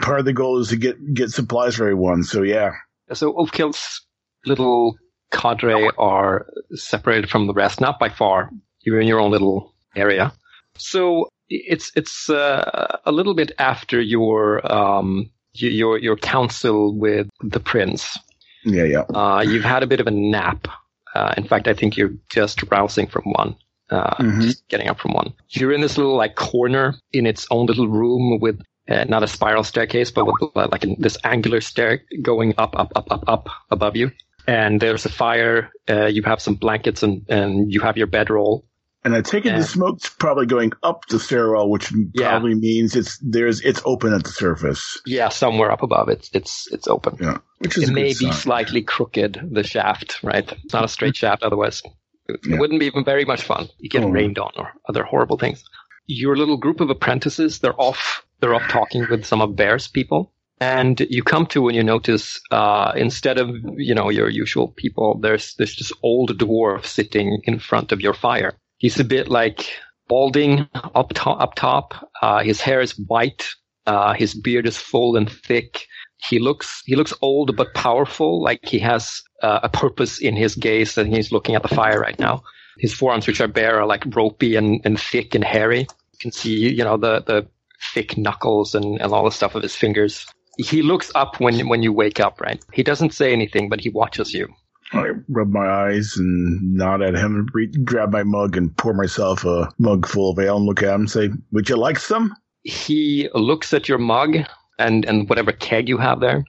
part 0.00 0.20
of 0.20 0.24
the 0.24 0.32
goal 0.32 0.58
is 0.58 0.68
to 0.68 0.76
get 0.76 0.96
get 1.14 1.30
supplies 1.30 1.76
for 1.76 1.84
everyone. 1.84 2.22
So 2.22 2.42
yeah, 2.42 2.72
So 3.12 3.32
Ulfkel's 3.32 4.02
little 4.46 4.96
cadre 5.32 5.88
are 5.98 6.46
separated 6.72 7.30
from 7.30 7.46
the 7.46 7.54
rest, 7.54 7.80
not 7.80 7.98
by 7.98 8.08
far. 8.08 8.50
You're 8.82 9.00
in 9.00 9.08
your 9.08 9.20
own 9.20 9.30
little 9.30 9.74
area. 9.96 10.32
So 10.76 11.28
it's 11.48 11.92
it's 11.96 12.28
uh, 12.30 12.98
a 13.04 13.12
little 13.12 13.34
bit 13.34 13.52
after 13.58 14.00
your 14.00 14.60
um 14.72 15.30
your 15.52 15.98
your 15.98 16.16
council 16.16 16.96
with 16.98 17.28
the 17.42 17.60
prince. 17.60 18.18
yeah, 18.64 18.84
yeah. 18.84 19.00
Uh, 19.14 19.40
you've 19.46 19.64
had 19.64 19.82
a 19.82 19.86
bit 19.86 20.00
of 20.00 20.06
a 20.06 20.10
nap. 20.10 20.66
Uh, 21.14 21.32
in 21.36 21.44
fact, 21.46 21.68
I 21.68 21.74
think 21.74 21.96
you're 21.96 22.14
just 22.28 22.62
rousing 22.70 23.06
from 23.06 23.22
one. 23.32 23.54
Uh, 23.90 24.14
Mhm. 24.16 24.40
just 24.42 24.66
getting 24.68 24.88
up 24.88 24.98
from 24.98 25.12
one. 25.12 25.32
You're 25.50 25.70
in 25.72 25.80
this 25.82 25.96
little 25.98 26.16
like 26.16 26.34
corner 26.34 26.94
in 27.12 27.26
its 27.26 27.46
own 27.50 27.66
little 27.66 27.86
room 27.86 28.40
with 28.40 28.60
uh, 28.88 29.04
not 29.04 29.22
a 29.22 29.26
spiral 29.28 29.62
staircase, 29.64 30.10
but 30.10 30.24
with 30.26 30.34
uh, 30.56 30.68
like 30.72 30.84
this 30.98 31.16
angular 31.24 31.60
stair 31.60 32.00
going 32.22 32.54
up, 32.58 32.74
up, 32.78 32.90
up, 32.96 33.06
up, 33.10 33.24
up 33.28 33.48
above 33.70 33.94
you. 33.96 34.10
And 34.46 34.80
there's 34.80 35.06
a 35.06 35.08
fire. 35.08 35.70
Uh, 35.88 36.06
you 36.06 36.22
have 36.24 36.40
some 36.40 36.54
blankets 36.54 37.02
and, 37.02 37.24
and 37.28 37.72
you 37.72 37.80
have 37.80 37.96
your 37.96 38.06
bedroll. 38.08 38.64
And 39.04 39.14
I 39.14 39.20
take 39.20 39.44
it 39.44 39.50
Yeah. 39.50 39.58
the 39.58 39.64
smoke's 39.64 40.08
probably 40.08 40.46
going 40.46 40.72
up 40.82 41.06
the 41.08 41.18
stairwell, 41.20 41.68
which 41.68 41.92
Yeah. 42.14 42.30
probably 42.30 42.54
means 42.54 42.96
it's 42.96 43.18
there's 43.18 43.60
it's 43.60 43.82
open 43.84 44.14
at 44.14 44.24
the 44.24 44.30
surface. 44.30 44.98
Yeah, 45.06 45.28
somewhere 45.28 45.70
up 45.70 45.82
above 45.82 46.08
it's 46.08 46.30
it's 46.32 46.66
it's 46.72 46.88
open. 46.88 47.16
Yeah, 47.20 47.38
which 47.58 47.76
is 47.76 47.90
It 47.90 47.92
may 47.92 48.14
be 48.18 48.32
slightly 48.32 48.80
crooked, 48.82 49.40
the 49.52 49.62
shaft, 49.62 50.22
right? 50.22 50.50
It's 50.64 50.72
not 50.72 50.84
a 50.84 50.88
straight 50.88 51.16
shaft, 51.16 51.42
otherwise 51.42 51.82
it 52.28 52.40
Yeah. 52.48 52.58
wouldn't 52.58 52.80
be 52.80 52.86
even 52.86 53.04
very 53.04 53.24
much 53.26 53.42
fun. 53.42 53.68
You 53.78 53.90
get 53.90 54.04
Oh. 54.04 54.08
rained 54.08 54.38
on 54.38 54.52
or 54.56 54.72
other 54.88 55.04
horrible 55.04 55.36
things. 55.38 55.62
Your 56.06 56.34
little 56.36 56.56
group 56.56 56.80
of 56.80 56.88
apprentices, 56.90 57.58
they're 57.60 57.78
off 57.80 58.24
they're 58.40 58.54
off 58.54 58.68
talking 58.68 59.06
with 59.10 59.24
some 59.24 59.40
of 59.42 59.54
Bear's 59.56 59.86
people. 59.88 60.32
And 60.60 61.00
you 61.10 61.22
come 61.22 61.46
to 61.46 61.66
and 61.68 61.76
you 61.76 61.82
notice 61.82 62.40
uh, 62.50 62.92
instead 62.96 63.36
of 63.38 63.48
you 63.76 63.94
know 63.94 64.08
your 64.08 64.30
usual 64.30 64.68
people, 64.68 65.18
there's 65.20 65.54
there's 65.56 65.76
this 65.76 65.92
old 66.02 66.38
dwarf 66.38 66.86
sitting 66.86 67.40
in 67.44 67.58
front 67.58 67.92
of 67.92 68.00
your 68.00 68.14
fire. 68.14 68.52
He's 68.84 69.00
a 69.00 69.04
bit 69.04 69.28
like 69.28 69.66
balding 70.08 70.68
up 70.74 71.14
top. 71.14 71.40
Up 71.40 71.54
top. 71.54 71.94
Uh, 72.20 72.42
his 72.42 72.60
hair 72.60 72.82
is 72.82 72.92
white. 73.08 73.48
Uh, 73.86 74.12
his 74.12 74.34
beard 74.34 74.66
is 74.66 74.76
full 74.76 75.16
and 75.16 75.32
thick. 75.32 75.86
He 76.28 76.38
looks 76.38 76.82
he 76.84 76.94
looks 76.94 77.14
old 77.22 77.56
but 77.56 77.72
powerful. 77.72 78.42
Like 78.42 78.60
he 78.62 78.78
has 78.80 79.22
uh, 79.42 79.60
a 79.62 79.70
purpose 79.70 80.20
in 80.20 80.36
his 80.36 80.54
gaze, 80.54 80.98
and 80.98 81.08
he's 81.08 81.32
looking 81.32 81.54
at 81.54 81.62
the 81.62 81.74
fire 81.74 81.98
right 81.98 82.18
now. 82.18 82.42
His 82.76 82.92
forearms, 82.92 83.26
which 83.26 83.40
are 83.40 83.48
bare, 83.48 83.80
are 83.80 83.86
like 83.86 84.04
ropey 84.14 84.54
and, 84.54 84.82
and 84.84 85.00
thick 85.00 85.34
and 85.34 85.44
hairy. 85.44 85.80
You 85.80 86.18
can 86.20 86.32
see, 86.32 86.68
you 86.68 86.84
know, 86.84 86.98
the 86.98 87.22
the 87.22 87.48
thick 87.94 88.18
knuckles 88.18 88.74
and, 88.74 89.00
and 89.00 89.14
all 89.14 89.24
the 89.24 89.30
stuff 89.30 89.54
of 89.54 89.62
his 89.62 89.74
fingers. 89.74 90.26
He 90.58 90.82
looks 90.82 91.10
up 91.14 91.40
when 91.40 91.68
when 91.68 91.82
you 91.82 91.94
wake 91.94 92.20
up, 92.20 92.38
right? 92.38 92.62
He 92.74 92.82
doesn't 92.82 93.14
say 93.14 93.32
anything, 93.32 93.70
but 93.70 93.80
he 93.80 93.88
watches 93.88 94.34
you. 94.34 94.48
I 94.94 95.10
rub 95.28 95.50
my 95.50 95.66
eyes 95.66 96.16
and 96.16 96.74
nod 96.74 97.02
at 97.02 97.14
him 97.14 97.36
and 97.36 97.48
re- 97.52 97.72
grab 97.84 98.12
my 98.12 98.22
mug 98.22 98.56
and 98.56 98.76
pour 98.76 98.94
myself 98.94 99.44
a 99.44 99.72
mug 99.78 100.06
full 100.06 100.32
of 100.32 100.38
ale 100.38 100.56
and 100.56 100.66
look 100.66 100.82
at 100.82 100.94
him 100.94 101.02
and 101.02 101.10
say, 101.10 101.30
"Would 101.52 101.68
you 101.68 101.76
like 101.76 101.98
some?" 101.98 102.34
he 102.64 103.28
looks 103.34 103.72
at 103.72 103.88
your 103.88 103.98
mug 103.98 104.36
and, 104.78 105.04
and 105.04 105.28
whatever 105.28 105.52
keg 105.52 105.88
you 105.88 105.98
have 105.98 106.20
there. 106.20 106.44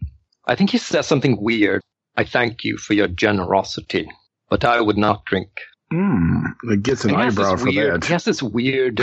I 0.48 0.56
think 0.56 0.72
he 0.72 0.78
says 0.78 1.06
something 1.06 1.42
weird. 1.42 1.82
I 2.18 2.24
thank 2.24 2.64
you 2.64 2.78
for 2.78 2.94
your 2.94 3.10
generosity, 3.10 4.10
but 4.50 4.64
I 4.64 4.82
would 4.82 4.98
not 4.98 5.25
drink. 5.25 5.50
Hmm. 5.92 6.46
It 6.64 6.82
gets 6.82 7.06
an 7.06 7.16
eyebrow 7.16 7.58
for 7.58 7.66
weird, 7.66 8.02
that. 8.02 8.08
He 8.08 8.14
has 8.14 8.24
this 8.24 8.42
weird 8.42 9.02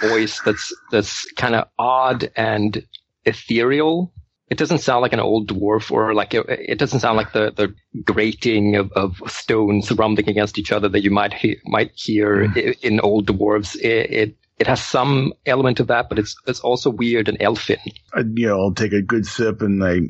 voice 0.00 0.40
that's 0.40 0.74
that's 0.90 1.30
kind 1.32 1.54
of 1.54 1.68
odd 1.78 2.30
and 2.34 2.84
ethereal. 3.24 4.12
It 4.50 4.58
doesn't 4.58 4.78
sound 4.78 5.00
like 5.00 5.14
an 5.14 5.20
old 5.20 5.48
dwarf, 5.48 5.90
or 5.90 6.12
like 6.12 6.34
a, 6.34 6.44
it 6.70 6.78
doesn't 6.78 7.00
sound 7.00 7.16
like 7.16 7.32
the, 7.32 7.50
the 7.50 7.74
grating 8.02 8.76
of, 8.76 8.92
of 8.92 9.20
stones 9.26 9.90
rumbling 9.92 10.28
against 10.28 10.58
each 10.58 10.70
other 10.70 10.88
that 10.90 11.02
you 11.02 11.10
might 11.10 11.32
he, 11.32 11.56
might 11.64 11.92
hear 11.94 12.48
hmm. 12.48 12.58
i 12.58 12.74
in 12.82 13.00
old 13.00 13.26
dwarves. 13.26 13.74
It, 13.76 14.10
it 14.10 14.36
it 14.58 14.66
has 14.66 14.82
some 14.82 15.32
element 15.46 15.80
of 15.80 15.88
that, 15.88 16.08
but 16.08 16.18
it's 16.18 16.36
it's 16.46 16.60
also 16.60 16.90
weird 16.90 17.28
and 17.28 17.40
elfin. 17.40 17.78
I, 18.12 18.20
you 18.34 18.46
know, 18.46 18.60
I'll 18.60 18.74
take 18.74 18.92
a 18.92 19.02
good 19.02 19.26
sip 19.26 19.62
and 19.62 19.82
I, 19.82 20.00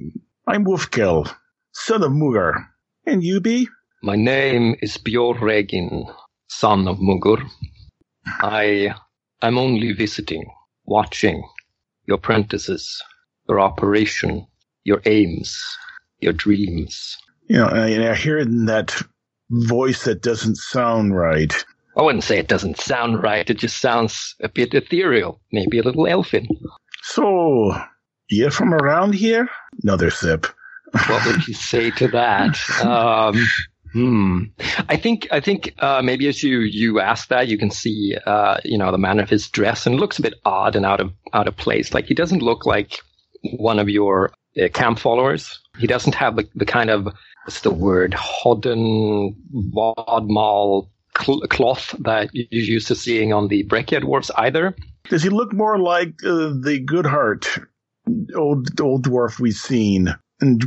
I'm 0.47 0.65
Ulfkel, 0.67 1.33
son 1.73 2.03
of 2.03 2.11
Mugur. 2.11 2.55
And 3.07 3.23
you 3.23 3.41
be? 3.41 3.69
My 4.03 4.17
name 4.17 4.77
is 4.83 4.99
Bjor 4.99 5.41
Regin, 5.41 6.07
son 6.49 6.89
of 6.89 6.99
Mugur. 6.99 7.49
I 8.27 8.95
I 9.41 9.49
am 9.49 9.59
only 9.59 9.93
visiting, 9.93 10.45
watching 10.85 11.43
your 12.07 12.17
apprentices, 12.17 13.03
your 13.49 13.61
operation, 13.61 14.47
your 14.85 15.01
aims, 15.07 15.63
your 16.21 16.33
dreams. 16.33 17.17
You 17.49 17.57
know, 17.59 17.67
I, 17.67 18.11
I 18.11 18.15
hear 18.15 18.39
in 18.39 18.67
that 18.67 18.95
voice 19.51 20.05
that 20.05 20.23
doesn't 20.23 20.57
sound 20.57 21.17
right. 21.17 21.65
I 21.97 22.03
wouldn't 22.03 22.25
say 22.25 22.39
it 22.39 22.49
doesn't 22.49 22.81
sound 22.81 23.23
right. 23.23 23.49
It 23.49 23.59
just 23.59 23.81
sounds 23.81 24.35
a 24.41 24.49
bit 24.49 24.75
ethereal, 24.75 25.41
maybe 25.53 25.79
a 25.79 25.83
little 25.83 26.07
elfin. 26.07 26.49
So, 27.03 27.73
you're 28.31 28.51
from 28.51 28.75
around 28.75 29.15
here? 29.15 29.49
Another 29.83 30.11
sip. 30.11 30.47
What 31.09 31.27
would 31.27 31.47
you 31.47 31.55
say 31.55 31.91
to 31.93 32.09
that? 32.09 32.59
Um, 32.85 33.47
hmm. 33.93 34.43
I 34.89 34.97
think 34.97 35.29
I 35.31 35.39
think 35.39 35.75
uh, 35.79 36.03
maybe 36.03 36.27
as 36.27 36.43
you 36.43 36.61
you 36.61 36.99
ask 36.99 37.29
that, 37.29 37.47
you 37.47 37.57
can 37.57 37.71
see 37.71 38.17
uh, 38.27 38.59
you 38.65 38.77
know 38.77 38.91
the 38.91 38.99
manner 38.99 39.23
of 39.23 39.31
his 39.31 39.49
dress, 39.49 39.87
and 39.87 40.01
looks 40.01 40.19
a 40.19 40.23
bit 40.23 40.35
odd 40.45 40.75
and 40.75 40.85
out 40.85 41.01
of 41.01 41.13
out 41.33 41.47
of 41.47 41.57
place. 41.57 41.95
Like 41.95 42.07
he 42.07 42.15
doesn't 42.15 42.43
look 42.43 42.67
like 42.67 42.99
one 43.53 43.79
of 43.79 43.89
your 43.89 44.33
uh, 44.61 44.69
camp 44.69 44.99
followers. 44.99 45.61
He 45.79 45.87
doesn't 45.87 46.15
have 46.15 46.37
the, 46.37 46.49
the 46.55 46.67
kind 46.67 46.91
of 46.91 47.09
what's 47.45 47.61
the 47.61 47.71
word 47.71 48.15
hodden 48.15 49.35
wadmal 49.53 50.89
cl- 51.21 51.41
cloth 51.49 51.95
that 52.01 52.31
you're 52.33 52.47
used 52.51 52.89
to 52.89 52.95
seeing 52.95 53.33
on 53.33 53.49
the 53.49 53.63
Breccia 53.65 54.01
dwarfs 54.01 54.31
either. 54.37 54.75
Does 55.09 55.23
he 55.23 55.29
look 55.29 55.53
more 55.53 55.79
like 55.79 56.15
uh, 56.25 56.55
the 56.61 56.83
Goodhart 56.85 57.67
old 58.35 58.81
old 58.81 59.05
dwarf 59.05 59.39
we've 59.39 59.55
seen 59.55 60.15
in, 60.41 60.61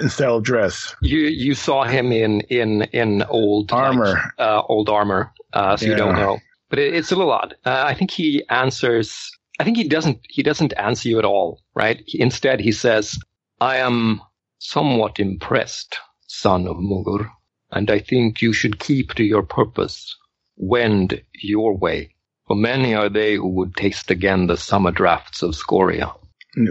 in 0.00 0.08
style 0.08 0.36
of 0.36 0.42
dress? 0.42 0.94
You 1.02 1.20
you 1.20 1.54
saw 1.54 1.84
him 1.84 2.12
in 2.12 2.40
in 2.42 2.82
in 2.92 3.22
old 3.24 3.70
like, 3.70 3.82
Armor. 3.82 4.32
uh, 4.38 4.62
old 4.68 4.88
armor, 4.88 5.32
uh, 5.52 5.76
so 5.76 5.86
you 5.86 5.94
don't 5.94 6.16
know. 6.16 6.38
But 6.68 6.80
it, 6.80 6.94
it's 6.94 7.12
a 7.12 7.16
little 7.16 7.32
odd. 7.32 7.54
Uh, 7.64 7.84
I 7.86 7.94
think 7.94 8.10
he 8.10 8.42
answers. 8.50 9.30
I 9.58 9.64
think 9.64 9.76
he 9.76 9.88
doesn't. 9.88 10.20
He 10.28 10.42
doesn't 10.42 10.74
answer 10.76 11.08
you 11.08 11.18
at 11.18 11.24
all, 11.24 11.62
right? 11.74 12.02
He, 12.06 12.20
instead, 12.20 12.60
he 12.60 12.72
says, 12.72 13.18
"I 13.60 13.76
am 13.78 14.20
somewhat 14.58 15.18
impressed, 15.18 15.98
son 16.26 16.66
of 16.66 16.76
Mugur, 16.76 17.30
and 17.70 17.90
I 17.90 17.98
think 18.00 18.42
you 18.42 18.52
should 18.52 18.78
keep 18.78 19.14
to 19.14 19.24
your 19.24 19.42
purpose. 19.42 20.14
Wend 20.56 21.22
your 21.42 21.76
way. 21.76 22.14
For 22.46 22.56
many 22.56 22.94
are 22.94 23.08
they 23.08 23.34
who 23.36 23.48
would 23.48 23.74
taste 23.76 24.10
again 24.10 24.46
the 24.46 24.56
summer 24.56 24.90
drafts 24.90 25.42
of 25.42 25.54
Scoria." 25.54 26.12
And 26.54 26.68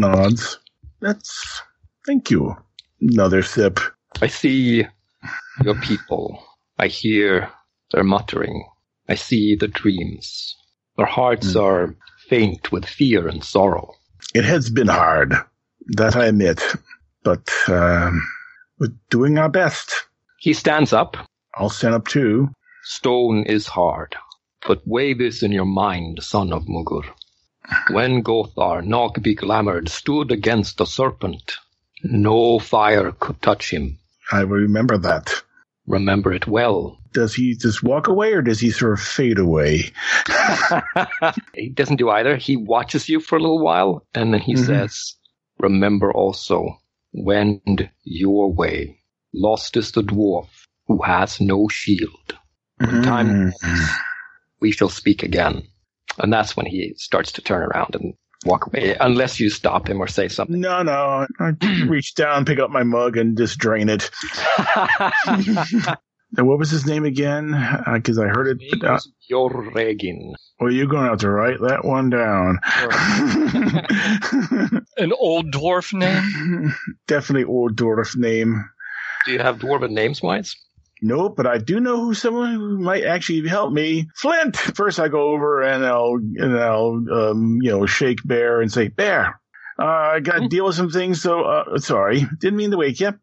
nods. 0.00 0.58
That's. 1.00 1.62
Thank 2.06 2.30
you. 2.30 2.56
Another 3.00 3.42
sip. 3.42 3.78
I 4.22 4.26
see 4.28 4.86
your 5.64 5.74
people. 5.80 6.42
I 6.78 6.86
hear 6.88 7.50
their 7.92 8.04
muttering. 8.04 8.64
I 9.08 9.14
see 9.14 9.56
the 9.56 9.68
dreams. 9.68 10.56
Their 10.96 11.06
hearts 11.06 11.52
Hmm. 11.52 11.60
are 11.60 11.96
faint 12.28 12.70
with 12.72 12.84
fear 12.84 13.26
and 13.28 13.42
sorrow. 13.42 13.94
It 14.34 14.44
has 14.44 14.70
been 14.70 14.88
hard. 14.88 15.34
That 15.88 16.16
I 16.16 16.26
admit. 16.26 16.62
But, 17.24 17.50
um, 17.68 18.22
we're 18.78 18.92
doing 19.10 19.38
our 19.38 19.48
best. 19.48 19.92
He 20.38 20.52
stands 20.52 20.92
up. 20.92 21.16
I'll 21.54 21.70
stand 21.70 21.94
up 21.94 22.06
too. 22.06 22.50
Stone 22.84 23.44
is 23.46 23.66
hard. 23.66 24.14
But 24.66 24.86
weigh 24.86 25.14
this 25.14 25.42
in 25.42 25.52
your 25.52 25.64
mind, 25.64 26.22
son 26.22 26.52
of 26.52 26.66
Mugur. 26.66 27.04
When 27.90 28.22
Gothar 28.22 28.82
Nogby 28.82 29.36
Glamoured 29.36 29.88
stood 29.88 30.30
against 30.30 30.78
the 30.78 30.86
serpent, 30.86 31.54
no 32.02 32.58
fire 32.58 33.12
could 33.12 33.42
touch 33.42 33.70
him. 33.70 33.98
I 34.30 34.40
remember 34.40 34.98
that. 34.98 35.42
Remember 35.88 36.32
it 36.32 36.46
well. 36.46 36.98
Does 37.14 37.34
he 37.34 37.56
just 37.56 37.82
walk 37.82 38.06
away 38.08 38.32
or 38.34 38.42
does 38.42 38.60
he 38.60 38.70
sort 38.70 38.92
of 38.92 39.00
fade 39.00 39.38
away? 39.38 39.90
he 41.54 41.70
doesn't 41.70 41.96
do 41.96 42.10
either. 42.10 42.36
He 42.36 42.56
watches 42.56 43.08
you 43.08 43.20
for 43.20 43.36
a 43.36 43.40
little 43.40 43.62
while 43.62 44.06
and 44.14 44.32
then 44.32 44.40
he 44.40 44.54
Mhm. 44.54 44.66
says, 44.66 45.14
Remember 45.58 46.12
also, 46.12 46.78
wend 47.12 47.90
your 48.04 48.52
way. 48.52 49.00
Lost 49.34 49.76
is 49.76 49.92
the 49.92 50.02
dwarf 50.02 50.48
who 50.86 51.02
has 51.02 51.40
no 51.40 51.68
shield. 51.68 52.36
When 52.78 53.02
time 53.02 53.52
Mm. 53.62 53.88
we 54.60 54.70
shall 54.70 54.88
speak 54.90 55.22
again. 55.22 55.62
And 56.18 56.32
that's 56.32 56.56
when 56.56 56.66
he 56.66 56.94
starts 56.96 57.32
to 57.32 57.42
turn 57.42 57.62
around 57.62 57.94
and 57.94 58.14
walk 58.44 58.66
away, 58.66 58.96
unless 59.00 59.40
you 59.40 59.50
stop 59.50 59.88
him 59.88 60.00
or 60.00 60.06
say 60.06 60.28
something. 60.28 60.60
No, 60.60 60.82
no. 60.82 61.26
I 61.40 61.52
reach 61.86 62.14
down, 62.14 62.44
pick 62.44 62.58
up 62.58 62.70
my 62.70 62.82
mug, 62.82 63.16
and 63.16 63.36
just 63.36 63.58
drain 63.58 63.88
it. 63.88 64.10
And 66.36 66.46
what 66.46 66.58
was 66.58 66.70
his 66.70 66.84
name 66.84 67.04
again? 67.04 67.52
Because 67.90 68.18
I 68.18 68.26
heard 68.26 68.48
it. 68.60 68.84
Uh, 68.84 68.98
Jorregin. 69.30 70.34
well, 70.60 70.70
you're 70.70 70.86
going 70.86 71.04
to 71.04 71.10
have 71.10 71.20
to 71.20 71.30
write 71.30 71.58
that 71.60 71.84
one 71.86 72.10
down. 72.10 72.58
An 74.98 75.12
old 75.18 75.52
dwarf 75.52 75.94
name? 75.94 76.74
Definitely 77.06 77.44
old 77.44 77.76
dwarf 77.76 78.14
name. 78.14 78.62
Do 79.24 79.32
you 79.32 79.38
have 79.38 79.58
dwarven 79.58 79.92
names, 79.92 80.20
Wise? 80.20 80.54
Nope, 81.00 81.34
but 81.36 81.46
I 81.46 81.58
do 81.58 81.78
know 81.80 82.00
who 82.00 82.14
someone 82.14 82.54
who 82.54 82.78
might 82.78 83.04
actually 83.04 83.46
help 83.48 83.72
me. 83.72 84.08
Flint. 84.16 84.56
First, 84.76 84.98
I 84.98 85.08
go 85.08 85.30
over 85.32 85.62
and 85.62 85.84
I'll 85.86 86.14
and 86.14 86.58
I'll 86.58 87.02
um, 87.12 87.58
you 87.62 87.70
know 87.70 87.86
shake 87.86 88.18
Bear 88.26 88.60
and 88.60 88.72
say, 88.72 88.88
Bear, 88.88 89.40
uh, 89.78 89.84
I 89.84 90.20
got 90.20 90.40
to 90.40 90.48
deal 90.48 90.64
with 90.66 90.74
some 90.74 90.90
things. 90.90 91.22
So 91.22 91.42
uh, 91.42 91.78
sorry, 91.78 92.26
didn't 92.40 92.56
mean 92.56 92.70
to 92.72 92.76
wake 92.76 93.00
you. 93.00 93.14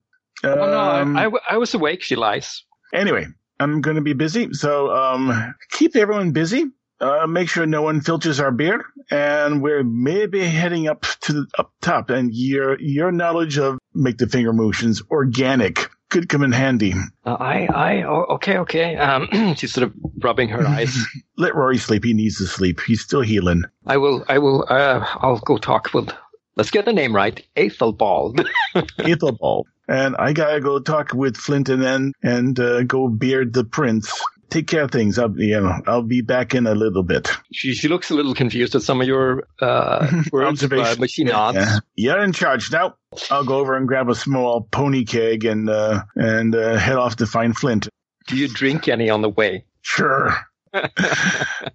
oh, 0.44 0.56
no, 0.56 0.80
Um, 0.80 1.18
I, 1.18 1.22
I 1.22 1.24
w- 1.26 1.44
I 1.50 1.58
was 1.58 1.74
awake, 1.74 2.02
she 2.02 2.16
lies. 2.16 2.64
Anyway, 2.94 3.28
I'm 3.60 3.82
going 3.82 3.96
to 3.96 4.02
be 4.02 4.14
busy, 4.14 4.54
so 4.54 4.90
um, 4.96 5.54
keep 5.72 5.96
everyone 5.96 6.32
busy. 6.32 6.66
Uh, 7.02 7.28
make 7.28 7.50
sure 7.50 7.66
no 7.66 7.82
one 7.82 8.00
filches 8.00 8.40
our 8.42 8.52
beer, 8.52 8.86
and 9.12 9.62
we're 9.62 9.84
maybe 9.84 10.40
heading 10.46 10.88
up 10.88 11.02
to 11.20 11.34
the 11.34 11.46
up 11.60 11.74
top. 11.82 12.10
And 12.10 12.34
your 12.34 12.80
your 12.80 13.12
knowledge 13.12 13.58
of 13.58 13.78
make 13.94 14.18
the 14.18 14.28
finger 14.28 14.54
motions 14.54 15.02
organic 15.12 15.90
could 16.16 16.30
come 16.30 16.44
in 16.44 16.54
handy. 16.54 16.94
Uh, 17.26 17.34
I, 17.34 17.66
I, 17.66 18.04
oh, 18.04 18.26
okay, 18.36 18.58
okay. 18.60 18.96
Um, 18.96 19.28
she's 19.58 19.74
sort 19.74 19.84
of 19.84 19.94
rubbing 20.20 20.48
her 20.48 20.66
eyes. 20.66 20.98
Let 21.38 21.56
Rory 21.56 21.78
sleep. 21.78 22.06
He 22.06 22.14
needs 22.14 22.38
to 22.38 22.48
sleep. 22.48 22.80
He's 22.88 23.02
still 23.02 23.20
healing. 23.20 23.64
I 23.86 23.98
will, 23.98 24.24
I 24.30 24.38
will, 24.38 24.66
uh, 24.70 25.06
I'll 25.16 25.40
go 25.40 25.58
talk 25.58 25.94
with, 25.94 26.14
let's 26.56 26.72
get 26.72 26.86
the 26.86 26.94
name 26.94 27.14
right, 27.14 27.46
Aethelbald. 27.58 28.48
Ethelbald. 29.00 29.68
And 29.90 30.16
I 30.16 30.32
gotta 30.32 30.62
go 30.62 30.80
talk 30.80 31.14
with 31.14 31.36
Flint 31.36 31.68
and 31.70 31.84
then 31.84 32.14
and 32.24 32.60
uh, 32.60 32.84
go 32.84 33.08
beard 33.10 33.54
the 33.54 33.66
prince. 33.66 34.12
Take 34.50 34.68
care 34.68 34.84
of 34.84 34.92
things. 34.92 35.18
I'll 35.18 35.38
you 35.40 35.60
know 35.60 35.82
I'll 35.88 36.02
be 36.04 36.22
back 36.22 36.54
in 36.54 36.68
a 36.68 36.76
little 36.76 37.04
bit. 37.04 37.30
she, 37.52 37.74
she 37.74 37.88
looks 37.88 38.10
a 38.10 38.16
little 38.16 38.34
confused 38.34 38.76
at 38.76 38.84
some 38.84 39.02
of 39.02 39.08
your, 39.08 39.48
uh, 39.62 40.22
words, 40.32 40.64
uh, 40.64 40.96
but 40.98 41.10
she 41.10 41.24
nods. 41.24 41.58
Yeah. 41.58 41.80
You're 41.96 42.24
in 42.24 42.32
charge 42.32 42.72
now. 42.72 42.96
I'll 43.32 43.46
go 43.46 43.58
over 43.58 43.76
and 43.76 43.88
grab 43.88 44.10
a 44.10 44.16
small 44.16 44.68
pony 44.72 45.04
keg 45.04 45.46
and 45.46 45.70
uh, 45.70 46.04
and 46.16 46.56
uh, 46.56 46.76
head 46.78 46.98
off 46.98 47.18
to 47.18 47.26
find 47.26 47.58
Flint. 47.58 47.88
Do 48.28 48.38
you 48.38 48.48
drink 48.48 48.88
any 48.88 49.10
on 49.10 49.22
the 49.22 49.30
way? 49.30 49.66
Sure. 49.82 50.36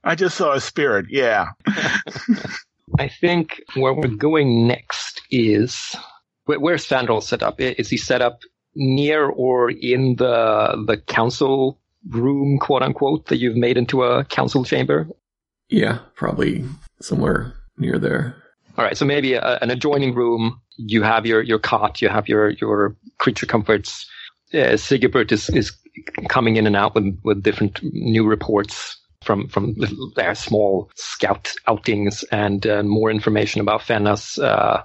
I 0.05 0.15
just 0.15 0.37
saw 0.37 0.53
a 0.53 0.61
spirit. 0.61 1.07
Yeah. 1.09 1.49
I 2.99 3.09
think 3.09 3.63
where 3.75 3.95
we're 3.95 4.09
going 4.09 4.67
next 4.67 5.23
is 5.31 5.97
where, 6.45 6.59
where's 6.59 6.87
Fandral 6.87 7.23
set 7.23 7.43
up? 7.43 7.61
Is 7.61 7.89
he 7.89 7.97
set 7.97 8.21
up 8.21 8.41
near 8.75 9.27
or 9.27 9.71
in 9.71 10.17
the 10.17 10.85
the 10.87 10.97
council 10.97 11.81
room, 12.09 12.59
quote 12.59 12.83
unquote, 12.83 13.27
that 13.27 13.39
you've 13.39 13.57
made 13.57 13.77
into 13.77 14.03
a 14.03 14.25
council 14.25 14.65
chamber? 14.65 15.09
Yeah, 15.69 15.99
probably 16.15 16.65
somewhere 17.01 17.55
near 17.79 17.99
there. 17.99 18.37
All 18.77 18.85
right, 18.85 18.97
so 18.97 19.05
maybe 19.05 19.35
a, 19.35 19.59
an 19.61 19.71
adjoining 19.71 20.15
room. 20.15 20.61
You 20.77 21.03
have 21.03 21.27
your, 21.27 21.43
your 21.43 21.59
cot. 21.59 22.01
You 22.01 22.09
have 22.09 22.29
your 22.29 22.51
your 22.51 22.97
creature 23.19 23.47
comforts. 23.47 24.07
Uh, 24.53 24.75
Sigibert 24.77 25.31
is, 25.31 25.49
is 25.51 25.73
coming 26.29 26.57
in 26.57 26.67
and 26.67 26.77
out 26.77 26.95
with 26.95 27.19
with 27.23 27.43
different 27.43 27.81
new 27.83 28.27
reports 28.27 28.97
from 29.23 29.49
from 29.49 29.77
their 30.17 30.35
small 30.35 30.91
scout 30.97 31.53
outings 31.67 32.25
and 32.33 32.67
uh, 32.67 32.83
more 32.83 33.11
information 33.11 33.61
about 33.61 33.83
Fenna's 33.83 34.39
uh, 34.39 34.83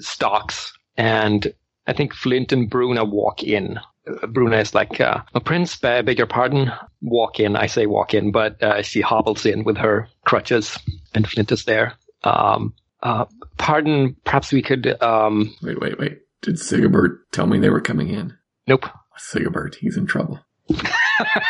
stocks. 0.00 0.72
And 0.96 1.52
I 1.86 1.92
think 1.92 2.14
Flint 2.14 2.52
and 2.52 2.68
Bruna 2.68 3.04
walk 3.04 3.42
in. 3.42 3.78
Uh, 4.06 4.26
Bruna 4.26 4.58
is 4.58 4.74
like, 4.74 5.00
uh, 5.00 5.22
a 5.34 5.40
prince, 5.40 5.76
beg 5.76 6.18
your 6.18 6.26
pardon, 6.26 6.72
walk 7.02 7.40
in. 7.40 7.56
I 7.56 7.66
say 7.66 7.86
walk 7.86 8.14
in, 8.14 8.32
but 8.32 8.62
uh, 8.62 8.82
she 8.82 9.00
hobbles 9.00 9.44
in 9.46 9.64
with 9.64 9.76
her 9.78 10.08
crutches, 10.24 10.78
and 11.14 11.28
Flint 11.28 11.52
is 11.52 11.64
there. 11.64 11.94
Um, 12.22 12.74
uh, 13.02 13.26
pardon, 13.58 14.16
perhaps 14.24 14.52
we 14.52 14.62
could. 14.62 15.00
Um, 15.02 15.54
Wait, 15.62 15.80
wait, 15.80 15.98
wait. 15.98 16.20
Did 16.42 16.56
Sigibert 16.56 17.18
tell 17.32 17.46
me 17.46 17.58
they 17.58 17.70
were 17.70 17.80
coming 17.80 18.08
in? 18.08 18.36
nope. 18.66 18.86
Sigibert, 19.18 19.74
he's 19.76 19.96
in 19.96 20.06
trouble. 20.06 20.38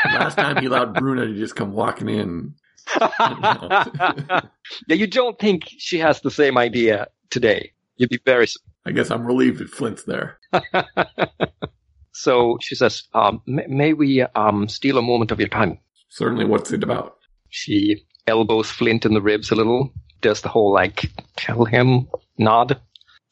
Last 0.04 0.36
time 0.36 0.58
he 0.58 0.66
allowed 0.66 0.94
Bruna 0.94 1.26
to 1.26 1.34
just 1.34 1.56
come 1.56 1.72
walking 1.72 2.08
in. 2.08 2.54
yeah, 3.00 4.40
you 4.88 5.06
don't 5.08 5.36
think 5.38 5.64
she 5.78 5.98
has 5.98 6.20
the 6.20 6.30
same 6.30 6.56
idea 6.56 7.08
today. 7.30 7.72
You'd 7.96 8.10
be 8.10 8.20
very 8.24 8.46
I 8.84 8.92
guess 8.92 9.10
I'm 9.10 9.26
relieved 9.26 9.58
that 9.58 9.68
Flint's 9.70 10.04
there. 10.04 10.38
So 12.16 12.56
she 12.62 12.74
says, 12.74 13.04
um, 13.12 13.42
may, 13.46 13.66
may 13.68 13.92
we 13.92 14.22
um, 14.22 14.68
steal 14.68 14.96
a 14.96 15.02
moment 15.02 15.32
of 15.32 15.38
your 15.38 15.48
time? 15.48 15.78
Certainly, 16.08 16.46
what's 16.46 16.72
it 16.72 16.82
about? 16.82 17.16
She 17.50 18.04
elbows 18.26 18.70
Flint 18.70 19.04
in 19.04 19.12
the 19.12 19.20
ribs 19.20 19.50
a 19.50 19.54
little, 19.54 19.92
does 20.22 20.40
the 20.40 20.48
whole 20.48 20.72
like, 20.72 21.10
tell 21.36 21.66
him 21.66 22.08
nod. 22.38 22.80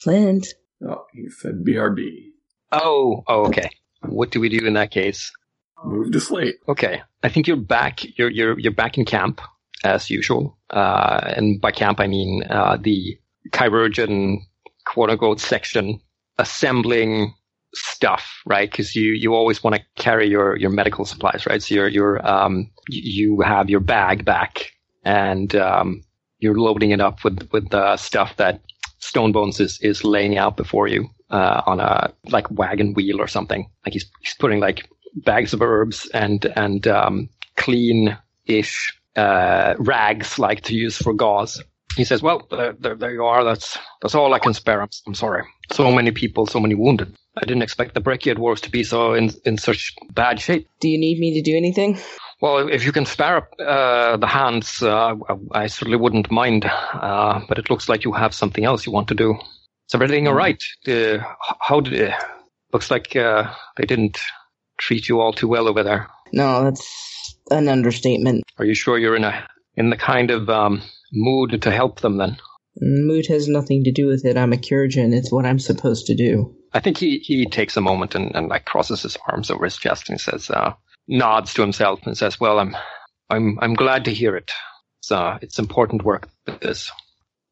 Flint. 0.01 0.47
Oh, 0.87 1.07
he 1.15 1.29
said 1.31 1.65
BRB. 1.67 2.11
Oh, 2.73 3.25
oh, 3.27 3.47
okay. 3.47 3.71
What 4.03 4.31
do 4.31 4.39
we 4.39 4.51
do 4.51 4.67
in 4.67 4.75
that 4.75 4.91
case? 4.91 5.33
Move 5.83 6.13
to 6.13 6.21
Slate. 6.21 6.57
Okay, 6.69 7.03
I 7.23 7.29
think 7.29 7.47
you're 7.47 7.57
back. 7.57 8.01
You're 8.19 8.31
you're 8.31 8.59
you're 8.59 8.73
back 8.73 8.97
in 8.99 9.05
camp 9.05 9.41
as 9.83 10.11
usual. 10.11 10.59
Uh, 10.71 11.33
and 11.37 11.61
by 11.61 11.71
camp 11.71 12.01
I 12.01 12.07
mean 12.07 12.43
uh, 12.49 12.79
the 12.81 13.19
chirurgeon 13.53 14.39
quote 14.85 15.11
unquote 15.11 15.41
section 15.41 16.01
assembling 16.39 17.35
stuff, 17.75 18.43
right? 18.47 18.71
Because 18.71 18.95
you 18.95 19.13
you 19.13 19.35
always 19.35 19.63
want 19.63 19.77
to 19.77 19.83
carry 19.97 20.29
your 20.29 20.57
your 20.57 20.71
medical 20.71 21.05
supplies, 21.05 21.47
right? 21.47 21.63
So 21.63 21.75
you're 21.75 21.89
you're 21.89 22.27
um 22.27 22.71
you 22.89 23.41
have 23.41 23.69
your 23.71 23.81
bag 23.81 24.25
back 24.25 24.73
and 25.05 25.55
um 25.57 26.03
you're 26.39 26.59
loading 26.59 26.91
it 26.91 27.01
up 27.01 27.25
with 27.25 27.49
with 27.53 27.71
the 27.71 27.97
stuff 27.97 28.37
that 28.37 28.61
Stonebones 29.01 29.61
is 29.61 29.79
is 29.81 30.05
laying 30.05 30.39
out 30.39 30.57
before 30.57 30.89
you 30.89 31.09
uh, 31.31 31.63
on 31.67 31.81
a 31.81 32.13
like 32.31 32.51
wagon 32.51 32.95
wheel 32.95 33.21
or 33.21 33.27
something. 33.27 33.69
Like 33.85 33.93
he's 33.93 34.11
he's 34.21 34.35
putting 34.35 34.61
like 34.61 34.89
bags 35.15 35.53
of 35.53 35.63
herbs 35.63 36.09
and 36.15 36.45
and 36.57 36.87
um, 36.87 37.29
clean 37.57 38.17
ish 38.47 38.99
uh, 39.17 39.75
rags 39.79 40.39
like 40.39 40.63
to 40.63 40.75
use 40.75 40.97
for 40.97 41.13
gauze. 41.13 41.63
He 41.97 42.05
says, 42.05 42.23
"Well, 42.23 42.47
there, 42.51 42.95
there, 42.95 43.13
you 43.13 43.25
are. 43.25 43.45
That's 43.45 43.79
that's 44.03 44.15
all 44.15 44.35
I 44.35 44.39
can 44.39 44.55
spare. 44.55 44.83
I'm, 44.83 44.89
I'm 45.07 45.15
sorry. 45.15 45.45
So 45.73 45.91
many 45.93 46.11
people, 46.11 46.47
so 46.47 46.61
many 46.61 46.75
wounded. 46.75 47.15
I 47.37 47.45
didn't 47.47 47.63
expect 47.63 47.95
the 47.95 48.01
Breccia 48.01 48.35
Wars 48.35 48.61
to 48.63 48.71
be 48.71 48.85
so 48.85 49.15
in 49.15 49.31
in 49.45 49.59
such 49.59 49.95
bad 50.13 50.41
shape. 50.41 50.69
Do 50.81 50.89
you 50.89 50.99
need 50.99 51.19
me 51.19 51.35
to 51.35 51.43
do 51.43 51.57
anything? 51.57 51.99
Well, 52.41 52.69
if 52.69 52.85
you 52.85 52.93
can 52.93 53.07
spare 53.07 53.37
up 53.37 53.53
uh, 53.59 54.17
the 54.17 54.27
hands, 54.27 54.83
uh, 54.83 55.15
I, 55.29 55.63
I 55.63 55.67
certainly 55.67 55.99
wouldn't 55.99 56.31
mind. 56.31 56.65
Uh, 56.65 57.41
but 57.49 57.59
it 57.59 57.71
looks 57.71 57.89
like 57.89 58.05
you 58.05 58.13
have 58.13 58.35
something 58.35 58.65
else 58.65 58.85
you 58.87 58.93
want 58.93 59.09
to 59.09 59.15
do. 59.15 59.39
Is 59.89 59.95
everything 59.95 60.27
all 60.29 60.35
right? 60.35 60.63
Uh, 60.87 61.19
how 61.61 61.81
did 61.81 61.93
it? 61.93 62.15
Looks 62.73 62.91
like 62.91 63.15
uh, 63.15 63.53
they 63.77 63.87
didn't 63.87 64.19
treat 64.79 65.09
you 65.09 65.21
all 65.21 65.33
too 65.33 65.49
well 65.49 65.69
over 65.69 65.83
there. 65.83 66.09
No, 66.33 66.65
that's 66.65 67.37
an 67.51 67.69
understatement. 67.69 68.43
Are 68.59 68.65
you 68.65 68.75
sure 68.75 68.99
you're 68.99 69.17
in 69.17 69.25
a 69.25 69.47
in 69.77 69.91
the 69.91 69.97
kind 69.97 70.31
of 70.31 70.49
um, 70.49 70.83
mood 71.15 71.63
to 71.63 71.71
help 71.71 72.01
them 72.01 72.17
then? 72.19 72.37
Mood 72.81 73.27
has 73.29 73.49
nothing 73.49 73.85
to 73.85 73.93
do 73.93 74.07
with 74.07 74.25
it. 74.25 74.37
I'm 74.37 74.53
a 74.53 74.57
chirurgeon. 74.57 75.15
It's 75.15 75.31
what 75.31 75.47
I'm 75.47 75.61
supposed 75.61 76.07
to 76.07 76.15
do. 76.15 76.55
I 76.73 76.81
think 76.81 76.99
he, 76.99 77.19
he 77.19 77.47
takes 77.47 77.77
a 77.77 77.81
moment 77.81 78.17
and, 78.17 78.35
and 78.35 78.49
like 78.49 78.65
crosses 78.65 79.03
his 79.03 79.17
arms 79.29 79.51
over 79.51 79.65
his 79.65 79.77
chest 79.77 80.09
and 80.09 80.19
he 80.19 80.23
says, 80.23 80.51
uh, 80.51 80.75
nods 81.09 81.55
to 81.55 81.63
himself 81.63 82.01
and 82.05 82.17
says, 82.17 82.41
"Well, 82.41 82.59
I'm 82.59 82.77
I'm 83.31 83.59
I'm 83.61 83.75
glad 83.75 84.05
to 84.07 84.15
hear 84.15 84.37
it. 84.37 84.53
It's 85.01 85.13
uh, 85.13 85.39
it's 85.43 85.59
important 85.59 86.05
work. 86.05 86.29
This 86.61 86.91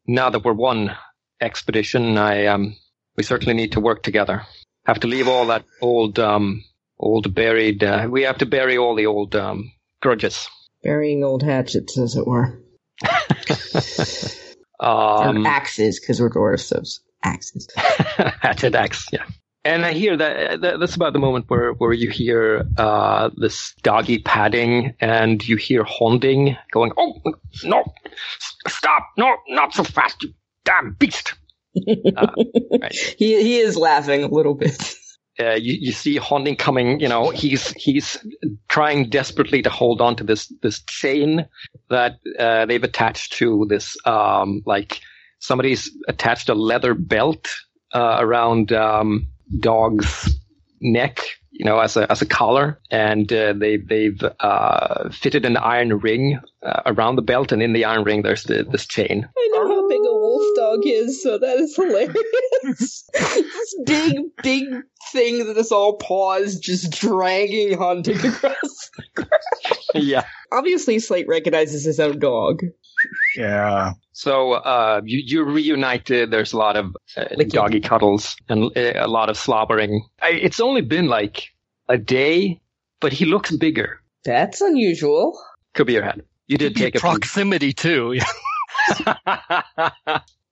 now 0.07 0.29
that 0.29 0.43
we're 0.43 0.53
one 0.53 0.95
expedition, 1.41 2.17
I 2.17 2.47
um 2.47 2.75
we 3.15 3.23
certainly 3.23 3.53
need 3.53 3.73
to 3.73 3.79
work 3.79 4.03
together. 4.03 4.43
Have 4.85 4.99
to 5.01 5.07
leave 5.07 5.27
all 5.27 5.47
that 5.47 5.65
old 5.81 6.19
um 6.19 6.63
old 6.99 7.33
buried. 7.33 7.83
Uh, 7.83 8.07
we 8.09 8.23
have 8.23 8.39
to 8.39 8.45
bury 8.45 8.77
all 8.77 8.95
the 8.95 9.05
old 9.05 9.35
um 9.35 9.71
grudges. 10.01 10.47
Burying 10.83 11.23
old 11.23 11.43
hatchets, 11.43 11.97
as 11.97 12.15
it 12.15 12.27
were. 12.27 12.61
Um, 14.83 15.45
axes, 15.45 15.99
because 15.99 16.19
we're 16.19 16.29
dwarves, 16.29 16.61
so 16.61 16.83
axes. 17.23 17.67
hatchet 17.75 18.75
axe, 18.75 19.07
yeah. 19.13 19.23
And 19.63 19.85
I 19.85 19.93
hear 19.93 20.17
that, 20.17 20.59
that 20.59 20.79
that's 20.81 20.95
about 20.95 21.13
the 21.13 21.19
moment 21.19 21.45
where, 21.47 21.71
where 21.71 21.93
you 21.93 22.09
hear 22.09 22.65
uh, 22.77 23.29
this 23.37 23.73
doggy 23.81 24.19
padding 24.19 24.93
and 24.99 25.47
you 25.47 25.55
hear 25.55 25.85
Honding 25.85 26.57
going, 26.71 26.91
"Oh 26.97 27.21
no, 27.63 27.85
stop! 28.67 29.07
No, 29.17 29.37
not 29.47 29.73
so 29.73 29.85
fast, 29.85 30.21
you 30.21 30.33
damn 30.65 30.93
beast!" 30.93 31.33
Uh, 32.15 32.27
right. 32.79 32.93
He 33.17 33.41
he 33.41 33.57
is 33.57 33.75
laughing 33.75 34.23
a 34.23 34.27
little 34.27 34.53
bit. 34.53 34.95
Uh, 35.39 35.53
you, 35.53 35.77
you 35.79 35.91
see 35.91 36.17
Honding 36.17 36.55
coming, 36.55 36.99
you 36.99 37.07
know, 37.07 37.29
he's, 37.29 37.69
he's 37.73 38.23
trying 38.67 39.09
desperately 39.09 39.61
to 39.61 39.69
hold 39.69 40.01
on 40.01 40.15
to 40.17 40.23
this, 40.23 40.53
this 40.61 40.81
chain 40.83 41.47
that, 41.89 42.19
uh, 42.37 42.65
they've 42.65 42.83
attached 42.83 43.33
to 43.33 43.65
this, 43.67 43.97
um, 44.05 44.61
like 44.65 44.99
somebody's 45.39 45.89
attached 46.07 46.49
a 46.49 46.53
leather 46.53 46.93
belt, 46.93 47.49
uh, 47.93 48.17
around, 48.19 48.71
um, 48.71 49.27
dog's 49.59 50.37
neck, 50.81 51.19
you 51.51 51.65
know, 51.65 51.79
as 51.79 51.97
a, 51.97 52.11
as 52.11 52.21
a 52.21 52.25
collar. 52.25 52.79
And, 52.91 53.31
uh, 53.33 53.53
they, 53.53 53.77
they've, 53.77 54.23
uh, 54.39 55.09
fitted 55.09 55.45
an 55.45 55.57
iron 55.57 55.97
ring, 55.99 56.39
around 56.85 57.15
the 57.15 57.21
belt. 57.21 57.51
And 57.51 57.61
in 57.61 57.73
the 57.73 57.85
iron 57.85 58.03
ring, 58.03 58.21
there's 58.21 58.43
the, 58.43 58.63
this 58.63 58.85
chain. 58.85 59.27
I 59.37 59.49
know 59.53 59.67
how 59.67 59.87
big 59.89 59.99
a 59.99 60.22
dog 60.75 60.81
is, 60.85 61.21
so 61.23 61.37
that 61.37 61.57
is 61.57 61.75
hilarious. 61.75 62.13
this 63.13 63.75
big, 63.85 64.17
big 64.41 64.65
thing 65.11 65.39
that 65.39 65.45
that 65.45 65.57
is 65.57 65.71
all 65.71 65.97
paws 65.97 66.59
just 66.59 66.91
dragging 66.91 67.77
Honding 67.77 68.17
across. 68.25 68.91
yeah. 69.93 70.25
Obviously, 70.51 70.99
Slate 70.99 71.27
recognizes 71.27 71.83
his 71.85 71.99
own 71.99 72.19
dog. 72.19 72.61
Yeah. 73.35 73.93
So 74.13 74.53
uh, 74.53 75.01
you 75.03 75.21
you 75.25 75.43
reunited. 75.43 76.31
There's 76.31 76.53
a 76.53 76.57
lot 76.57 76.77
of 76.77 76.95
uh, 77.17 77.25
Licking. 77.31 77.49
doggy 77.49 77.79
cuddles 77.81 78.35
and 78.49 78.65
uh, 78.77 78.93
a 78.95 79.07
lot 79.07 79.29
of 79.29 79.37
slobbering. 79.37 80.05
I, 80.21 80.29
it's 80.29 80.59
only 80.59 80.81
been 80.81 81.07
like 81.07 81.49
a 81.89 81.97
day, 81.97 82.61
but 82.99 83.11
he 83.11 83.25
looks 83.25 83.51
bigger. 83.55 83.99
That's 84.23 84.61
unusual. 84.61 85.37
Could 85.73 85.87
be 85.87 85.93
your 85.93 86.03
head. 86.03 86.21
You 86.47 86.57
did 86.57 86.75
take 86.75 86.95
a 86.95 86.99
few- 86.99 87.09
proximity 87.09 87.73
too. 87.73 88.19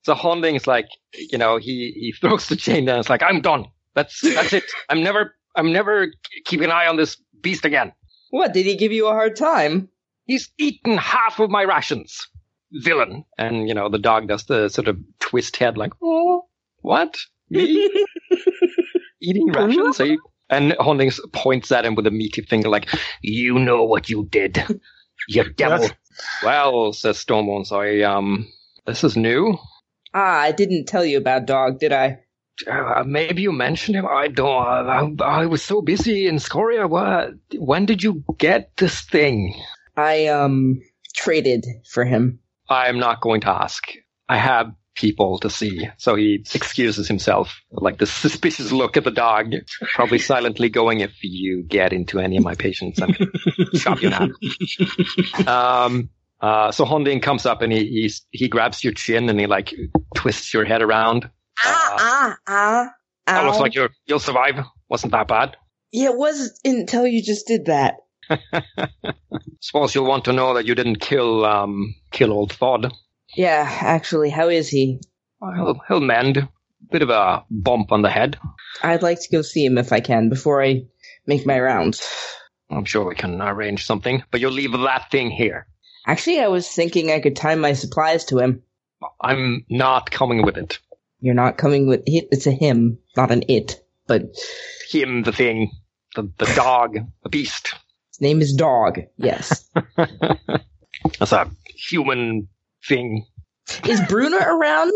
so 0.02 0.14
Honding's 0.14 0.66
like, 0.66 0.86
you 1.14 1.38
know, 1.38 1.56
he 1.56 1.92
he 1.94 2.12
throws 2.20 2.48
the 2.48 2.56
chain 2.56 2.84
down. 2.84 3.00
It's 3.00 3.10
like 3.10 3.22
I'm 3.22 3.40
done. 3.40 3.66
That's 3.94 4.20
that's 4.20 4.52
it. 4.52 4.64
I'm 4.88 5.02
never 5.02 5.34
I'm 5.56 5.72
never 5.72 6.08
keeping 6.44 6.66
an 6.66 6.72
eye 6.72 6.86
on 6.86 6.96
this 6.96 7.16
beast 7.42 7.64
again. 7.64 7.92
What, 8.30 8.54
did 8.54 8.64
he 8.64 8.76
give 8.76 8.92
you 8.92 9.08
a 9.08 9.12
hard 9.12 9.36
time? 9.36 9.90
He's 10.24 10.50
eaten 10.56 10.96
half 10.96 11.38
of 11.38 11.50
my 11.50 11.64
rations. 11.64 12.26
Villain. 12.72 13.24
And, 13.36 13.68
you 13.68 13.74
know, 13.74 13.90
the 13.90 13.98
dog 13.98 14.28
does 14.28 14.44
the 14.44 14.70
sort 14.70 14.88
of 14.88 14.96
twist 15.20 15.56
head 15.58 15.76
like, 15.76 15.92
oh, 16.02 16.46
what? 16.80 17.18
Me? 17.50 17.90
Eating 19.20 19.52
rations? 19.52 20.00
Are 20.00 20.06
you? 20.06 20.22
And 20.50 20.72
Hondings 20.72 21.18
points 21.32 21.72
at 21.72 21.86
him 21.86 21.94
with 21.94 22.06
a 22.06 22.10
meaty 22.10 22.42
finger 22.42 22.68
like, 22.68 22.86
you 23.22 23.58
know 23.58 23.84
what 23.84 24.10
you 24.10 24.28
did. 24.30 24.62
You 25.26 25.50
devil. 25.50 25.88
Well, 26.44 26.92
says 26.92 27.24
Stonebones, 27.24 27.72
I, 27.72 28.02
um, 28.02 28.46
this 28.84 29.02
is 29.02 29.16
new. 29.16 29.56
Ah, 30.14 30.40
I 30.40 30.52
didn't 30.52 30.86
tell 30.86 31.04
you 31.04 31.18
about 31.18 31.46
dog, 31.46 31.80
did 31.80 31.92
I? 31.92 32.18
Uh, 32.70 33.02
maybe 33.06 33.42
you 33.42 33.52
mentioned 33.52 33.96
him. 33.96 34.06
I 34.06 34.28
don't, 34.28 35.20
I, 35.20 35.24
I 35.24 35.46
was 35.46 35.62
so 35.62 35.80
busy 35.80 36.26
in 36.26 36.38
Scoria. 36.38 36.86
What, 36.86 37.30
when 37.56 37.86
did 37.86 38.02
you 38.02 38.22
get 38.38 38.76
this 38.76 39.00
thing? 39.00 39.54
I, 39.96 40.26
um, 40.26 40.80
traded 41.14 41.66
for 41.88 42.04
him. 42.04 42.40
I'm 42.68 42.98
not 42.98 43.20
going 43.20 43.40
to 43.42 43.48
ask. 43.48 43.82
I 44.28 44.38
have 44.38 44.72
people 44.94 45.38
to 45.38 45.50
see. 45.50 45.88
So 45.96 46.14
he 46.14 46.44
excuses 46.54 47.08
himself, 47.08 47.60
like 47.70 47.98
the 47.98 48.06
suspicious 48.24 48.72
look 48.72 48.96
at 48.96 49.04
the 49.04 49.10
dog, 49.10 49.52
probably 49.94 50.18
silently 50.18 50.68
going, 50.68 51.00
if 51.00 51.12
you 51.22 51.62
get 51.62 51.92
into 51.92 52.20
any 52.20 52.36
of 52.36 52.44
my 52.44 52.54
patients, 52.54 53.00
I'm 53.00 53.12
going 53.12 53.30
to 53.72 53.78
chop 53.78 54.02
you 54.02 54.10
now. 54.10 54.28
Um, 55.46 56.10
uh, 56.42 56.72
so 56.72 56.84
Honding 56.84 57.20
comes 57.20 57.46
up 57.46 57.62
and 57.62 57.72
he, 57.72 57.86
he's, 57.86 58.26
he 58.30 58.48
grabs 58.48 58.82
your 58.82 58.92
chin 58.92 59.28
and 59.28 59.38
he 59.38 59.46
like 59.46 59.72
twists 60.14 60.52
your 60.52 60.64
head 60.64 60.82
around. 60.82 61.30
Ah, 61.64 61.96
ah, 61.98 62.36
ah. 62.48 62.90
That 63.26 63.44
looks 63.46 63.60
like 63.60 63.74
you're, 63.74 63.90
you'll 64.06 64.18
survive. 64.18 64.58
Wasn't 64.88 65.12
that 65.12 65.28
bad. 65.28 65.56
Yeah, 65.92 66.10
it 66.10 66.16
was 66.16 66.58
until 66.64 67.06
you 67.06 67.22
just 67.22 67.46
did 67.46 67.66
that. 67.66 67.94
Suppose 69.60 69.94
you'll 69.94 70.08
want 70.08 70.24
to 70.24 70.32
know 70.32 70.54
that 70.54 70.66
you 70.66 70.74
didn't 70.74 70.96
kill, 71.00 71.44
um, 71.44 71.94
kill 72.10 72.32
old 72.32 72.52
Thod. 72.52 72.92
Yeah, 73.36 73.66
actually, 73.80 74.30
how 74.30 74.48
is 74.48 74.68
he? 74.68 75.00
He'll, 75.40 75.80
he'll 75.86 76.00
mend. 76.00 76.48
bit 76.90 77.02
of 77.02 77.10
a 77.10 77.44
bump 77.50 77.92
on 77.92 78.02
the 78.02 78.10
head. 78.10 78.38
I'd 78.82 79.02
like 79.02 79.20
to 79.20 79.28
go 79.30 79.42
see 79.42 79.64
him 79.64 79.78
if 79.78 79.92
I 79.92 80.00
can 80.00 80.28
before 80.28 80.62
I 80.62 80.82
make 81.26 81.46
my 81.46 81.58
rounds. 81.60 82.02
I'm 82.70 82.84
sure 82.84 83.04
we 83.04 83.14
can 83.14 83.40
arrange 83.40 83.84
something, 83.84 84.22
but 84.30 84.40
you'll 84.40 84.52
leave 84.52 84.72
that 84.72 85.10
thing 85.10 85.30
here. 85.30 85.66
Actually, 86.06 86.40
I 86.40 86.48
was 86.48 86.68
thinking 86.68 87.10
I 87.10 87.20
could 87.20 87.36
tie 87.36 87.54
my 87.54 87.72
supplies 87.74 88.24
to 88.26 88.38
him. 88.38 88.62
I'm 89.20 89.64
not 89.68 90.10
coming 90.10 90.42
with 90.42 90.56
it. 90.56 90.78
You're 91.20 91.34
not 91.34 91.56
coming 91.58 91.86
with 91.86 92.02
it. 92.06 92.28
It's 92.32 92.46
a 92.46 92.52
him, 92.52 92.98
not 93.16 93.30
an 93.30 93.44
it. 93.48 93.84
But 94.06 94.34
Him, 94.90 95.22
the 95.22 95.32
thing, 95.32 95.70
the, 96.16 96.30
the 96.38 96.52
dog, 96.56 96.98
the 97.22 97.28
beast. 97.28 97.74
his 98.10 98.20
name 98.20 98.40
is 98.40 98.52
Dog. 98.54 99.00
Yes. 99.16 99.68
That's 101.18 101.32
a 101.32 101.50
human 101.74 102.48
thing. 102.86 103.26
is 103.88 104.00
Bruna 104.08 104.36
around? 104.38 104.92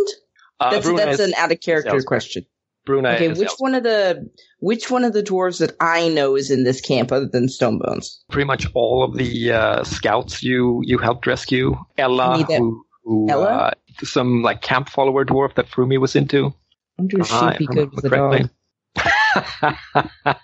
Uh, 0.59 0.71
That's 0.73 0.87
Bruna 0.87 1.05
that's 1.07 1.21
is- 1.21 1.29
an 1.29 1.35
out 1.37 1.53
of 1.53 1.61
character 1.61 2.01
question. 2.03 2.47
Bruna 2.87 3.11
Okay, 3.11 3.33
which 3.33 3.51
one 3.59 3.75
of 3.75 3.83
the 3.83 4.31
which 4.61 4.90
one 4.90 5.05
of 5.05 5.12
the 5.12 5.22
dwarves 5.22 5.59
that 5.59 5.77
I 5.81 6.09
know 6.09 6.35
is 6.37 6.51
in 6.51 6.64
this 6.64 6.81
camp 6.81 7.12
other 7.12 7.27
than 7.27 7.46
Stonebones? 7.49 8.07
pretty 8.31 8.46
much 8.46 8.66
all 8.75 9.03
of 9.05 9.16
the 9.16 9.53
uh, 9.53 9.85
scouts 9.85 10.42
you 10.42 10.81
you 10.85 10.96
helped 10.99 11.27
rescue. 11.27 11.77
Ella, 11.99 12.42
who, 12.44 12.85
who 13.05 13.27
Ella? 13.29 13.46
Uh, 13.46 13.70
some 14.05 14.42
like 14.42 14.62
camp 14.62 14.88
follower 14.88 15.25
dwarf 15.27 15.55
that 15.57 15.66
Frumi 15.68 16.01
was 16.01 16.16
into. 16.16 16.46
I 16.99 17.03
wonder 17.03 17.20
if 17.20 17.33
Ah, 17.33 17.51
she'd 17.51 17.59
be 17.59 17.66
good 17.66 17.90
with 17.92 18.03
the 18.05 18.09
dog. 18.11 18.49
yeah, 20.25 20.35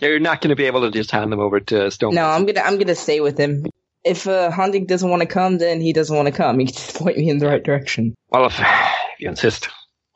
you're 0.08 0.18
not 0.20 0.40
going 0.40 0.50
to 0.50 0.56
be 0.56 0.64
able 0.64 0.82
to 0.82 0.90
just 0.90 1.10
hand 1.10 1.30
them 1.32 1.40
over 1.40 1.60
to 1.60 1.90
Stone. 1.90 2.14
No, 2.14 2.24
I'm 2.26 2.46
gonna 2.46 2.60
I'm 2.60 2.78
gonna 2.78 2.94
stay 2.94 3.20
with 3.20 3.36
him. 3.38 3.66
If 4.04 4.26
uh, 4.26 4.50
Honding 4.50 4.86
doesn't 4.86 5.08
want 5.08 5.22
to 5.22 5.26
come, 5.28 5.58
then 5.58 5.80
he 5.80 5.92
doesn't 5.92 6.14
want 6.14 6.26
to 6.26 6.32
come. 6.32 6.58
He 6.58 6.66
can 6.66 6.74
just 6.74 6.96
point 6.98 7.16
me 7.18 7.28
in 7.30 7.38
the 7.38 7.46
right 7.48 7.62
direction. 7.62 8.14
Well, 8.30 8.46
if 8.46 8.60
you 9.18 9.28
insist. 9.28 9.68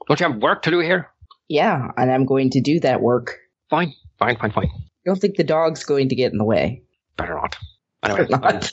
Don't 0.08 0.18
you 0.20 0.26
have 0.26 0.42
work 0.42 0.62
to 0.62 0.70
do 0.70 0.80
here? 0.80 1.10
Yeah, 1.48 1.88
and 1.96 2.10
I'm 2.10 2.24
going 2.24 2.50
to 2.50 2.60
do 2.60 2.80
that 2.80 3.00
work. 3.00 3.36
Fine, 3.70 3.94
fine, 4.18 4.36
fine, 4.36 4.50
fine. 4.50 4.70
I 4.74 4.80
don't 5.04 5.20
think 5.20 5.36
the 5.36 5.44
dog's 5.44 5.84
going 5.84 6.08
to 6.08 6.14
get 6.16 6.32
in 6.32 6.38
the 6.38 6.44
way. 6.44 6.82
Better 7.16 7.34
not. 7.34 7.56
Anyway, 8.02 8.26
Better 8.26 8.42
not. 8.42 8.72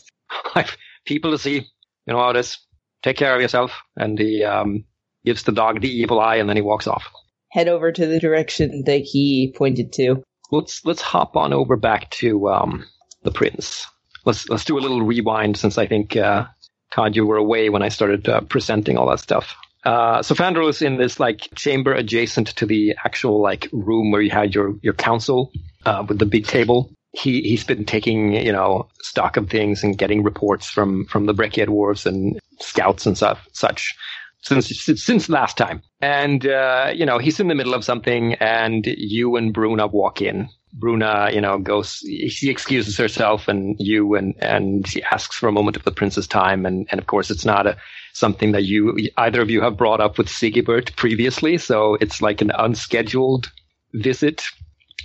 I've 0.56 0.78
people 1.06 1.32
to 1.32 1.38
see. 1.38 1.56
You 1.56 2.14
know 2.14 2.20
how 2.20 2.30
it 2.30 2.38
is. 2.38 2.58
Take 3.04 3.18
care 3.18 3.36
of 3.36 3.42
yourself. 3.42 3.72
And 3.96 4.18
he 4.18 4.44
um, 4.44 4.86
gives 5.26 5.44
the 5.44 5.52
dog 5.52 5.82
the 5.82 5.90
evil 5.90 6.20
eye, 6.20 6.38
and 6.38 6.48
then 6.50 6.56
he 6.56 6.62
walks 6.62 6.88
off. 6.88 7.04
Head 7.52 7.68
over 7.68 7.92
to 7.92 8.06
the 8.06 8.20
direction 8.20 8.84
that 8.86 9.02
he 9.02 9.54
pointed 9.58 9.94
to. 9.94 10.24
let's 10.52 10.86
let's 10.86 11.02
hop 11.02 11.36
on 11.36 11.54
over 11.54 11.76
back 11.76 12.10
to 12.12 12.50
um, 12.50 12.86
the 13.24 13.32
prince. 13.32 13.88
Let's 14.26 14.50
let's 14.50 14.66
do 14.66 14.78
a 14.78 14.82
little 14.82 15.02
rewind 15.04 15.58
since 15.58 15.78
I 15.78 15.88
think 15.88 16.16
uh, 16.16 16.46
Todd, 16.92 17.16
you 17.16 17.26
were 17.26 17.38
away 17.38 17.70
when 17.70 17.82
I 17.82 17.90
started 17.90 18.28
uh, 18.30 18.42
presenting 18.42 18.98
all 18.98 19.10
that 19.10 19.20
stuff. 19.20 19.56
Uh, 19.86 20.24
so 20.24 20.34
Fandral 20.34 20.70
is 20.70 20.82
in 20.82 20.98
this 20.98 21.20
like 21.20 21.48
chamber 21.56 21.94
adjacent 21.94 22.48
to 22.48 22.66
the 22.66 22.96
actual 23.06 23.42
like 23.42 23.70
room 23.72 24.12
where 24.12 24.22
you 24.22 24.32
had 24.32 24.56
your 24.56 24.74
your 24.82 24.94
council 24.94 25.52
uh, 25.86 26.04
with 26.08 26.20
the 26.20 26.26
big 26.26 26.48
table. 26.48 26.92
He 27.12 27.42
he's 27.42 27.64
been 27.64 27.86
taking 27.86 28.34
you 28.34 28.52
know 28.52 28.90
stock 29.02 29.38
of 29.38 29.50
things 29.50 29.84
and 29.84 29.98
getting 29.98 30.24
reports 30.24 30.68
from 30.68 31.06
from 31.06 31.28
the 31.28 31.34
Breccia 31.34 31.68
dwarves 31.68 32.06
and 32.06 32.40
scouts 32.60 33.06
and 33.06 33.16
stuff 33.16 33.48
such 33.54 33.96
since 34.42 34.70
since 35.04 35.30
last 35.30 35.58
time. 35.58 35.82
And 36.02 36.46
uh, 36.46 36.92
you 36.94 37.06
know, 37.06 37.18
he's 37.18 37.40
in 37.40 37.48
the 37.48 37.56
middle 37.56 37.74
of 37.74 37.84
something, 37.84 38.34
and 38.36 38.86
you 38.86 39.36
and 39.36 39.54
Bruna 39.54 39.88
walk 39.88 40.22
in. 40.22 40.50
Bruna, 40.74 41.30
you 41.32 41.42
know, 41.42 41.58
goes. 41.58 42.04
She 42.28 42.50
excuses 42.50 42.98
herself, 42.98 43.48
and 43.48 43.76
you 43.80 44.16
and 44.16 44.36
and 44.40 44.88
she 44.88 45.04
asks 45.04 45.36
for 45.36 45.48
a 45.48 45.52
moment 45.52 45.78
of 45.78 45.84
the 45.84 45.92
prince's 45.92 46.28
time, 46.28 46.66
and 46.66 46.88
and 46.92 47.00
of 47.00 47.08
course, 47.08 47.32
it's 47.32 47.46
not 47.46 47.66
a 47.68 47.78
something 48.16 48.54
that 48.54 48.64
you 48.64 48.98
either 49.18 49.42
of 49.42 49.50
you 49.50 49.62
have 49.62 49.78
brought 49.78 50.00
up 50.00 50.18
with 50.18 50.28
Sigibert 50.28 50.96
previously, 50.96 51.58
so 51.58 51.96
it's 51.96 52.22
like 52.22 52.42
an 52.42 52.52
unscheduled 52.58 53.52
visit. 53.94 54.44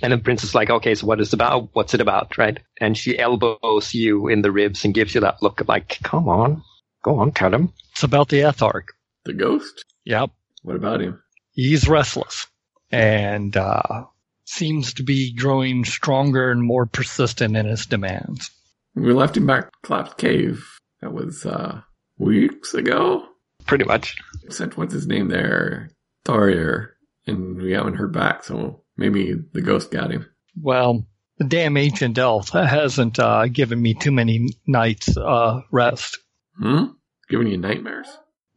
And 0.01 0.13
the 0.13 0.17
prince 0.17 0.43
is 0.43 0.55
like, 0.55 0.69
okay, 0.69 0.95
so 0.95 1.05
what 1.05 1.19
is 1.19 1.27
it 1.27 1.33
about? 1.33 1.69
What's 1.73 1.93
it 1.93 2.01
about, 2.01 2.37
right? 2.37 2.57
And 2.79 2.97
she 2.97 3.19
elbows 3.19 3.93
you 3.93 4.29
in 4.29 4.41
the 4.41 4.51
ribs 4.51 4.85
and 4.85 4.93
gives 4.93 5.13
you 5.13 5.21
that 5.21 5.43
look 5.43 5.59
of 5.59 5.67
like, 5.67 5.99
come 6.03 6.29
on, 6.29 6.63
go 7.03 7.19
on, 7.19 7.33
tell 7.33 7.53
him. 7.53 7.73
It's 7.91 8.03
about 8.03 8.29
the 8.29 8.39
Ethark. 8.39 8.85
The 9.25 9.33
ghost? 9.33 9.83
Yep. 10.05 10.31
What 10.63 10.77
about 10.77 11.01
him? 11.01 11.21
He's 11.51 11.89
restless 11.89 12.47
and 12.91 13.55
uh, 13.57 14.05
seems 14.45 14.93
to 14.95 15.03
be 15.03 15.33
growing 15.33 15.83
stronger 15.83 16.49
and 16.49 16.63
more 16.63 16.85
persistent 16.85 17.57
in 17.57 17.65
his 17.65 17.85
demands. 17.85 18.49
We 18.95 19.11
left 19.11 19.37
him 19.37 19.47
back 19.47 19.65
at 19.65 19.71
Clap's 19.83 20.13
cave. 20.15 20.65
That 21.01 21.13
was 21.13 21.45
uh 21.45 21.81
weeks 22.21 22.73
ago. 22.73 23.23
Pretty 23.65 23.83
much. 23.85 24.15
Sent 24.49 24.77
what's 24.77 24.93
his 24.93 25.07
name 25.07 25.27
there, 25.27 25.89
Tharier, 26.25 26.89
and 27.27 27.57
we 27.61 27.71
haven't 27.73 27.95
heard 27.95 28.13
back. 28.13 28.43
So 28.43 28.83
maybe 28.97 29.33
the 29.53 29.61
ghost 29.61 29.91
got 29.91 30.11
him. 30.11 30.25
Well, 30.59 31.05
the 31.37 31.45
damn 31.45 31.77
ancient 31.77 32.17
elf 32.17 32.49
hasn't 32.53 33.19
uh, 33.19 33.47
given 33.47 33.81
me 33.81 33.93
too 33.93 34.11
many 34.11 34.49
nights 34.67 35.15
uh, 35.17 35.61
rest. 35.71 36.17
Hmm. 36.57 36.85
Giving 37.29 37.47
you 37.47 37.57
nightmares. 37.57 38.07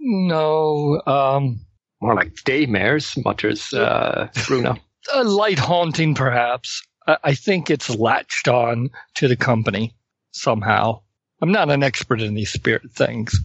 No, 0.00 1.00
um, 1.07 1.61
More 2.00 2.14
like 2.14 2.35
daymares, 2.44 3.22
mutters 3.24 3.72
uh, 3.72 4.29
Bruna. 4.46 4.77
a 5.14 5.24
light 5.24 5.59
haunting, 5.59 6.14
perhaps. 6.14 6.83
I, 7.07 7.16
I 7.24 7.35
think 7.35 7.70
it's 7.70 7.88
latched 7.88 8.48
on 8.48 8.90
to 9.16 9.29
the 9.29 9.37
company 9.37 9.94
somehow. 10.33 11.03
I'm 11.40 11.53
not 11.53 11.70
an 11.70 11.83
expert 11.83 12.20
in 12.20 12.35
these 12.35 12.53
spirit 12.53 12.90
things. 12.92 13.38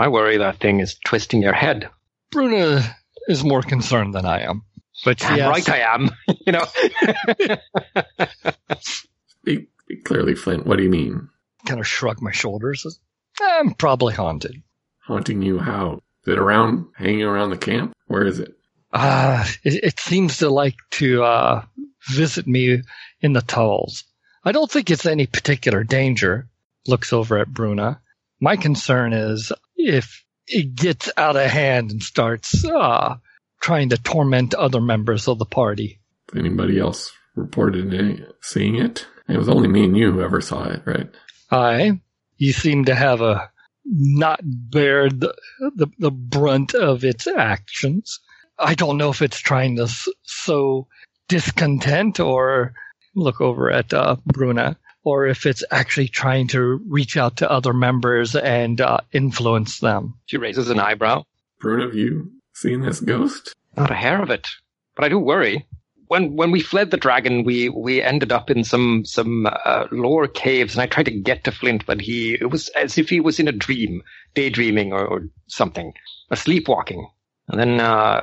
I 0.00 0.08
worry 0.08 0.38
that 0.38 0.60
thing 0.60 0.80
is 0.80 0.96
twisting 1.04 1.42
your 1.42 1.52
head. 1.52 1.90
Bruna 2.30 2.82
is 3.28 3.44
more 3.44 3.60
concerned 3.60 4.14
than 4.14 4.24
I 4.24 4.40
am. 4.40 4.62
But 5.04 5.20
she 5.20 5.28
Damn 5.28 5.50
right 5.50 5.68
I 5.68 5.80
am. 5.80 6.08
you 6.46 6.52
know. 6.52 6.64
Speak, 8.80 9.68
speak 9.82 10.04
clearly, 10.04 10.34
Flint. 10.34 10.66
What 10.66 10.78
do 10.78 10.84
you 10.84 10.90
mean? 10.90 11.28
kind 11.66 11.80
of 11.80 11.86
shrug 11.86 12.22
my 12.22 12.32
shoulders. 12.32 12.98
I'm 13.40 13.74
probably 13.74 14.14
haunted. 14.14 14.62
Haunting 15.00 15.42
you 15.42 15.58
how? 15.58 16.00
Is 16.26 16.32
it 16.32 16.38
around, 16.38 16.86
hanging 16.96 17.22
around 17.22 17.50
the 17.50 17.58
camp? 17.58 17.92
Where 18.06 18.26
is 18.26 18.38
it? 18.38 18.54
Uh, 18.92 19.44
it, 19.64 19.84
it 19.84 20.00
seems 20.00 20.38
to 20.38 20.48
like 20.48 20.76
to 20.92 21.22
uh, 21.22 21.62
visit 22.08 22.46
me 22.46 22.82
in 23.20 23.34
the 23.34 23.42
tunnels. 23.42 24.04
I 24.44 24.52
don't 24.52 24.70
think 24.70 24.90
it's 24.90 25.04
any 25.04 25.26
particular 25.26 25.84
danger. 25.84 26.48
Looks 26.86 27.12
over 27.12 27.36
at 27.38 27.52
Bruna. 27.52 28.00
My 28.40 28.56
concern 28.56 29.12
is 29.12 29.52
if 29.88 30.24
it 30.46 30.74
gets 30.74 31.10
out 31.16 31.36
of 31.36 31.50
hand 31.50 31.90
and 31.90 32.02
starts 32.02 32.64
uh, 32.64 33.16
trying 33.60 33.90
to 33.90 33.96
torment 33.96 34.54
other 34.54 34.80
members 34.80 35.28
of 35.28 35.38
the 35.38 35.44
party. 35.44 36.00
Anybody 36.36 36.78
else 36.78 37.12
reported 37.36 38.26
seeing 38.40 38.76
it? 38.76 39.06
It 39.28 39.36
was 39.36 39.48
only 39.48 39.68
me 39.68 39.84
and 39.84 39.96
you 39.96 40.12
who 40.12 40.22
ever 40.22 40.40
saw 40.40 40.68
it, 40.68 40.82
right? 40.84 41.08
I, 41.50 42.00
you 42.36 42.52
seem 42.52 42.86
to 42.86 42.94
have 42.94 43.20
a 43.20 43.50
not 43.84 44.40
bear 44.44 45.08
the, 45.08 45.34
the 45.76 45.88
the 45.98 46.10
brunt 46.10 46.74
of 46.74 47.04
its 47.04 47.26
actions. 47.26 48.20
I 48.58 48.74
don't 48.74 48.98
know 48.98 49.10
if 49.10 49.22
it's 49.22 49.38
trying 49.38 49.76
to 49.76 49.84
s- 49.84 50.08
sow 50.22 50.86
discontent 51.28 52.20
or 52.20 52.74
look 53.14 53.40
over 53.40 53.70
at 53.70 53.92
uh, 53.92 54.16
Bruna, 54.26 54.76
or 55.02 55.26
if 55.26 55.46
it's 55.46 55.64
actually 55.70 56.08
trying 56.08 56.48
to 56.48 56.80
reach 56.88 57.16
out 57.16 57.38
to 57.38 57.50
other 57.50 57.72
members 57.72 58.36
and 58.36 58.80
uh, 58.80 58.98
influence 59.12 59.80
them. 59.80 60.14
She 60.26 60.36
raises 60.36 60.70
an 60.70 60.78
eyebrow. 60.78 61.24
Bruna, 61.60 61.84
have 61.84 61.94
you 61.94 62.30
seen 62.54 62.80
this 62.80 63.00
ghost? 63.00 63.54
Not 63.76 63.90
a 63.90 63.94
hair 63.94 64.22
of 64.22 64.30
it. 64.30 64.48
But 64.96 65.04
I 65.04 65.08
do 65.08 65.18
worry. 65.18 65.66
When 66.08 66.34
when 66.34 66.50
we 66.50 66.60
fled 66.60 66.90
the 66.90 66.96
dragon, 66.96 67.44
we 67.44 67.68
we 67.68 68.02
ended 68.02 68.32
up 68.32 68.50
in 68.50 68.64
some 68.64 69.04
some 69.04 69.46
uh, 69.46 69.86
lower 69.92 70.26
caves, 70.26 70.74
and 70.74 70.82
I 70.82 70.86
tried 70.86 71.04
to 71.04 71.12
get 71.12 71.44
to 71.44 71.52
Flint, 71.52 71.86
but 71.86 72.00
he 72.00 72.34
it 72.34 72.50
was 72.50 72.68
as 72.70 72.98
if 72.98 73.08
he 73.08 73.20
was 73.20 73.38
in 73.38 73.46
a 73.46 73.52
dream, 73.52 74.02
daydreaming 74.34 74.92
or, 74.92 75.06
or 75.06 75.28
something, 75.46 75.92
a 76.30 76.36
sleepwalking. 76.36 77.08
And 77.46 77.60
then 77.60 77.80
uh, 77.80 78.22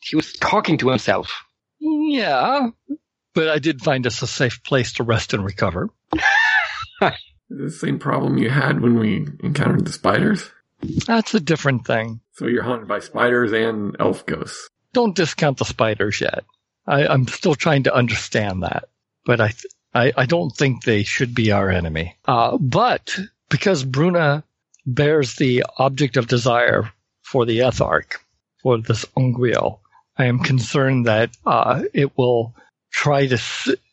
he 0.00 0.16
was 0.16 0.32
talking 0.32 0.76
to 0.78 0.88
himself. 0.88 1.32
Yeah, 1.78 2.70
but 3.34 3.48
I 3.48 3.58
did 3.58 3.82
find 3.82 4.06
us 4.06 4.22
a 4.22 4.26
safe 4.26 4.62
place 4.62 4.92
to 4.94 5.02
rest 5.04 5.32
and 5.34 5.44
recover. 5.44 5.88
The 7.52 7.68
same 7.70 7.98
problem 7.98 8.38
you 8.38 8.48
had 8.48 8.80
when 8.80 8.96
we 8.98 9.26
encountered 9.42 9.84
the 9.84 9.92
spiders? 9.92 10.48
That's 11.06 11.34
a 11.34 11.40
different 11.40 11.84
thing. 11.84 12.20
So 12.34 12.46
you're 12.46 12.62
haunted 12.62 12.86
by 12.86 13.00
spiders 13.00 13.50
and 13.52 13.96
elf 13.98 14.24
ghosts. 14.24 14.68
don't 14.92 15.16
discount 15.16 15.58
the 15.58 15.64
spiders 15.64 16.20
yet. 16.20 16.44
I, 16.86 17.08
I'm 17.08 17.26
still 17.26 17.56
trying 17.56 17.82
to 17.84 17.94
understand 17.94 18.62
that, 18.62 18.84
but 19.26 19.40
I, 19.40 19.48
th- 19.48 19.66
I, 19.94 20.12
I 20.16 20.26
don't 20.26 20.50
think 20.56 20.84
they 20.84 21.02
should 21.02 21.34
be 21.34 21.50
our 21.50 21.68
enemy. 21.70 22.16
Uh, 22.24 22.56
but 22.56 23.18
because 23.48 23.82
Bruna 23.84 24.44
bears 24.86 25.34
the 25.34 25.64
object 25.78 26.16
of 26.16 26.28
desire 26.28 26.90
for 27.22 27.44
the 27.46 27.58
Ethark, 27.58 28.20
for 28.62 28.78
this 28.78 29.04
Unguil, 29.16 29.80
I 30.16 30.26
am 30.26 30.38
concerned 30.38 31.06
that 31.06 31.30
uh, 31.44 31.82
it 31.92 32.16
will 32.16 32.54
try 32.90 33.26
to 33.26 33.38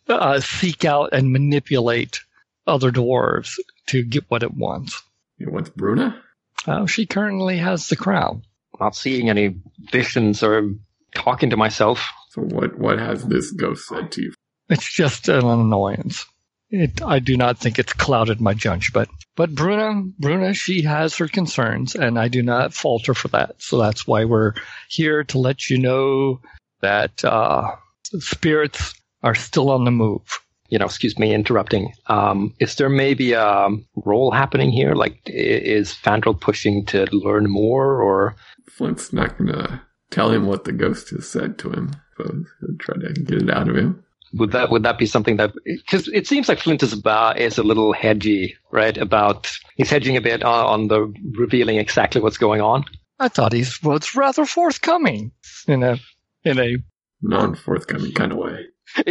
uh, 0.10 0.40
seek 0.40 0.86
out 0.86 1.14
and 1.14 1.32
manipulate 1.32 2.22
other 2.66 2.92
dwarves 2.92 3.58
to 3.88 4.04
get 4.04 4.26
what 4.30 4.44
it 4.44 4.54
wants. 4.54 5.02
You 5.38 5.48
know, 5.48 5.54
what's 5.54 5.70
Bruna? 5.70 6.22
Uh, 6.66 6.86
she 6.86 7.06
currently 7.06 7.58
has 7.58 7.88
the 7.88 7.96
crown. 7.96 8.44
not 8.80 8.96
seeing 8.96 9.30
any 9.30 9.56
visions 9.92 10.44
or 10.44 10.72
talking 11.16 11.52
to 11.52 11.58
myself. 11.58 12.10
So 12.32 12.42
what 12.42 12.78
what 12.78 13.00
has 13.00 13.24
this 13.26 13.52
ghost 13.52 13.88
said 13.88 14.12
to 14.14 14.22
you? 14.24 14.34
It's 14.70 14.92
just 14.92 15.30
an 15.30 15.46
annoyance. 15.46 16.26
It, 16.70 17.02
I 17.02 17.20
do 17.20 17.38
not 17.38 17.58
think 17.58 17.80
it's 17.80 17.94
clouded 17.94 18.42
my 18.42 18.54
judgment. 18.54 18.94
but 18.94 19.10
but 19.38 19.56
Bruna, 19.56 20.04
Bruna, 20.20 20.54
she 20.54 20.82
has 20.82 21.16
her 21.18 21.28
concerns, 21.28 21.96
and 21.96 22.20
I 22.20 22.28
do 22.28 22.42
not 22.42 22.74
falter 22.74 23.14
for 23.14 23.28
that. 23.30 23.62
So 23.62 23.78
that's 23.78 24.06
why 24.06 24.26
we're 24.26 24.54
here 24.90 25.24
to 25.26 25.38
let 25.38 25.70
you 25.70 25.78
know 25.78 26.42
that 26.82 27.24
uh, 27.24 27.76
spirits 28.20 28.94
are 29.24 29.36
still 29.36 29.70
on 29.70 29.86
the 29.86 29.92
move. 29.92 30.40
You 30.70 30.78
know, 30.80 30.86
excuse 30.86 31.18
me, 31.18 31.34
interrupting. 31.34 31.94
Um, 32.08 32.54
is 32.60 32.76
there 32.76 32.90
maybe 32.90 33.32
a 33.34 33.70
roll 33.96 34.32
happening 34.32 34.70
here? 34.70 34.96
Like, 34.96 35.22
is 35.26 35.94
Fandral 35.94 36.40
pushing 36.40 36.86
to 36.88 37.08
learn 37.14 37.50
more, 37.50 38.02
or 38.02 38.36
Flint's 38.70 39.14
not 39.14 39.38
gonna 39.38 39.82
tell 40.12 40.30
him 40.30 40.46
what 40.46 40.66
the 40.66 40.74
ghost 40.74 41.10
has 41.12 41.28
said 41.28 41.58
to 41.60 41.70
him. 41.70 41.92
So 42.18 42.24
he'll 42.60 42.78
try 42.80 42.96
to 43.00 43.14
get 43.14 43.44
it 43.44 43.50
out 43.50 43.70
of 43.70 43.78
him. 43.78 44.04
would 44.34 44.52
that 44.52 44.70
would 44.70 44.84
that 44.84 44.98
be 44.98 45.06
something 45.06 45.38
that? 45.38 45.54
Because 45.66 46.10
it 46.10 46.28
seems 46.28 46.50
like 46.50 46.60
Flint 46.60 46.84
is 46.84 46.92
about 46.94 47.40
is 47.40 47.58
a 47.58 47.64
little 47.64 47.94
hedgy, 47.94 48.56
right? 48.72 48.98
About 48.98 49.50
he's 49.76 49.90
hedging 49.90 50.18
a 50.18 50.22
bit 50.22 50.44
on, 50.44 50.66
on 50.66 50.88
the 50.88 51.14
revealing 51.38 51.78
exactly 51.78 52.20
what's 52.22 52.38
going 52.38 52.62
on. 52.62 52.84
I 53.20 53.30
thought 53.30 53.54
he 53.54 53.66
was 53.84 54.16
rather 54.16 54.46
forthcoming 54.46 55.32
in 55.68 55.84
a 55.84 55.98
in 56.44 56.60
a. 56.60 56.78
Non-forthcoming 57.22 58.14
kind 58.14 58.32
of 58.32 58.38
way. 58.38 58.66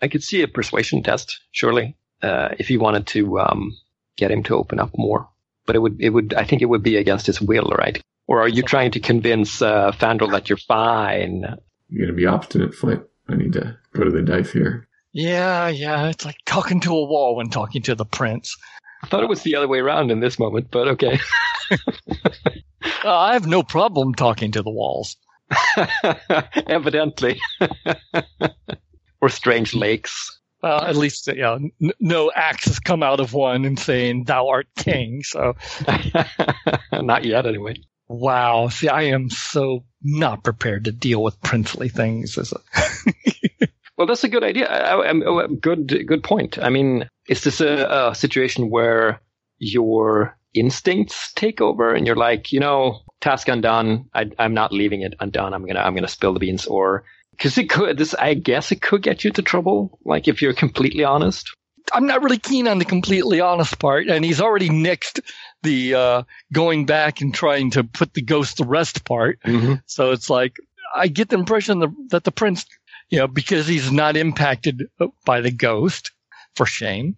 I 0.00 0.08
could 0.08 0.22
see 0.22 0.42
a 0.42 0.48
persuasion 0.48 1.02
test, 1.02 1.40
surely, 1.50 1.96
uh, 2.22 2.50
if 2.58 2.70
you 2.70 2.80
wanted 2.80 3.06
to 3.08 3.40
um, 3.40 3.76
get 4.16 4.30
him 4.30 4.42
to 4.44 4.56
open 4.56 4.78
up 4.80 4.90
more. 4.96 5.28
But 5.66 5.76
it 5.76 5.80
would, 5.80 6.00
it 6.00 6.10
would, 6.10 6.34
I 6.34 6.44
think 6.44 6.62
it 6.62 6.66
would 6.66 6.82
be 6.82 6.96
against 6.96 7.26
his 7.26 7.40
will, 7.40 7.72
right? 7.76 8.00
Or 8.26 8.40
are 8.40 8.48
you 8.48 8.62
trying 8.62 8.90
to 8.92 9.00
convince 9.00 9.62
uh, 9.62 9.92
Fandral 9.92 10.30
that 10.32 10.48
you're 10.48 10.58
fine? 10.58 11.44
You're 11.88 12.06
gonna 12.06 12.16
be 12.16 12.26
obstinate, 12.26 12.74
Flint. 12.74 13.02
I 13.28 13.36
need 13.36 13.52
to 13.54 13.76
go 13.94 14.04
to 14.04 14.10
the 14.10 14.22
dice 14.22 14.52
here. 14.52 14.86
Yeah, 15.12 15.68
yeah, 15.68 16.08
it's 16.08 16.24
like 16.24 16.36
talking 16.44 16.80
to 16.80 16.90
a 16.90 17.04
wall 17.06 17.36
when 17.36 17.48
talking 17.50 17.82
to 17.82 17.94
the 17.94 18.04
prince. 18.04 18.56
I 19.02 19.06
thought 19.06 19.22
it 19.22 19.28
was 19.28 19.42
the 19.42 19.56
other 19.56 19.68
way 19.68 19.78
around 19.78 20.10
in 20.10 20.20
this 20.20 20.38
moment, 20.38 20.68
but 20.70 20.88
okay. 20.88 21.18
Uh, 23.04 23.16
I 23.16 23.32
have 23.34 23.46
no 23.46 23.62
problem 23.62 24.14
talking 24.14 24.52
to 24.52 24.62
the 24.62 24.70
walls. 24.70 25.16
Evidently. 26.66 27.40
or 29.20 29.28
strange 29.28 29.74
lakes. 29.74 30.38
Well, 30.62 30.80
at 30.82 30.96
least, 30.96 31.28
yeah, 31.34 31.54
n- 31.54 31.92
no 32.00 32.32
axe 32.34 32.64
has 32.64 32.78
come 32.80 33.02
out 33.02 33.20
of 33.20 33.32
one 33.32 33.64
and 33.64 33.78
saying, 33.78 34.24
thou 34.24 34.48
art 34.48 34.66
king. 34.76 35.22
So, 35.22 35.54
Not 36.92 37.24
yet, 37.24 37.46
anyway. 37.46 37.76
wow. 38.08 38.68
See, 38.68 38.88
I 38.88 39.02
am 39.02 39.30
so 39.30 39.84
not 40.02 40.42
prepared 40.42 40.84
to 40.86 40.92
deal 40.92 41.22
with 41.22 41.40
princely 41.42 41.88
things. 41.88 42.36
As 42.38 42.52
a, 42.52 42.60
Well, 43.96 44.06
that's 44.06 44.24
a 44.24 44.28
good 44.28 44.44
idea. 44.44 44.66
I, 44.68 44.94
I, 44.94 45.08
I- 45.10 45.24
oh, 45.26 45.46
good, 45.48 46.06
good 46.06 46.22
point. 46.24 46.58
I 46.58 46.70
mean, 46.70 47.08
is 47.28 47.42
this 47.44 47.60
a, 47.60 48.08
a 48.10 48.14
situation 48.14 48.70
where 48.70 49.20
your 49.58 50.37
instincts 50.60 51.32
take 51.34 51.60
over 51.60 51.94
and 51.94 52.06
you're 52.06 52.16
like, 52.16 52.52
you 52.52 52.60
know, 52.60 53.00
task 53.20 53.48
undone. 53.48 54.06
I, 54.14 54.30
I'm 54.38 54.54
not 54.54 54.72
leaving 54.72 55.02
it 55.02 55.14
undone. 55.20 55.54
I'm 55.54 55.66
gonna, 55.66 55.80
I'm 55.80 55.94
gonna 55.94 56.08
spill 56.08 56.32
the 56.32 56.40
beans. 56.40 56.66
Or 56.66 57.04
because 57.32 57.58
it 57.58 57.70
could, 57.70 57.98
this, 57.98 58.14
I 58.14 58.34
guess, 58.34 58.72
it 58.72 58.82
could 58.82 59.02
get 59.02 59.24
you 59.24 59.30
to 59.32 59.42
trouble. 59.42 59.98
Like 60.04 60.28
if 60.28 60.42
you're 60.42 60.54
completely 60.54 61.04
honest. 61.04 61.50
I'm 61.92 62.06
not 62.06 62.22
really 62.22 62.38
keen 62.38 62.68
on 62.68 62.78
the 62.78 62.84
completely 62.84 63.40
honest 63.40 63.78
part, 63.78 64.08
and 64.08 64.22
he's 64.22 64.42
already 64.42 64.68
nixed 64.68 65.20
the 65.62 65.94
uh, 65.94 66.22
going 66.52 66.84
back 66.84 67.22
and 67.22 67.34
trying 67.34 67.70
to 67.70 67.84
put 67.84 68.12
the 68.12 68.20
ghost 68.20 68.58
to 68.58 68.64
rest 68.64 69.06
part. 69.06 69.40
Mm-hmm. 69.46 69.74
So 69.86 70.10
it's 70.10 70.28
like 70.28 70.56
I 70.94 71.08
get 71.08 71.30
the 71.30 71.38
impression 71.38 71.78
that, 71.80 71.90
that 72.10 72.24
the 72.24 72.30
prince, 72.30 72.66
you 73.08 73.18
know, 73.18 73.26
because 73.26 73.66
he's 73.66 73.90
not 73.90 74.18
impacted 74.18 74.82
by 75.24 75.40
the 75.40 75.50
ghost, 75.50 76.12
for 76.54 76.66
shame, 76.66 77.16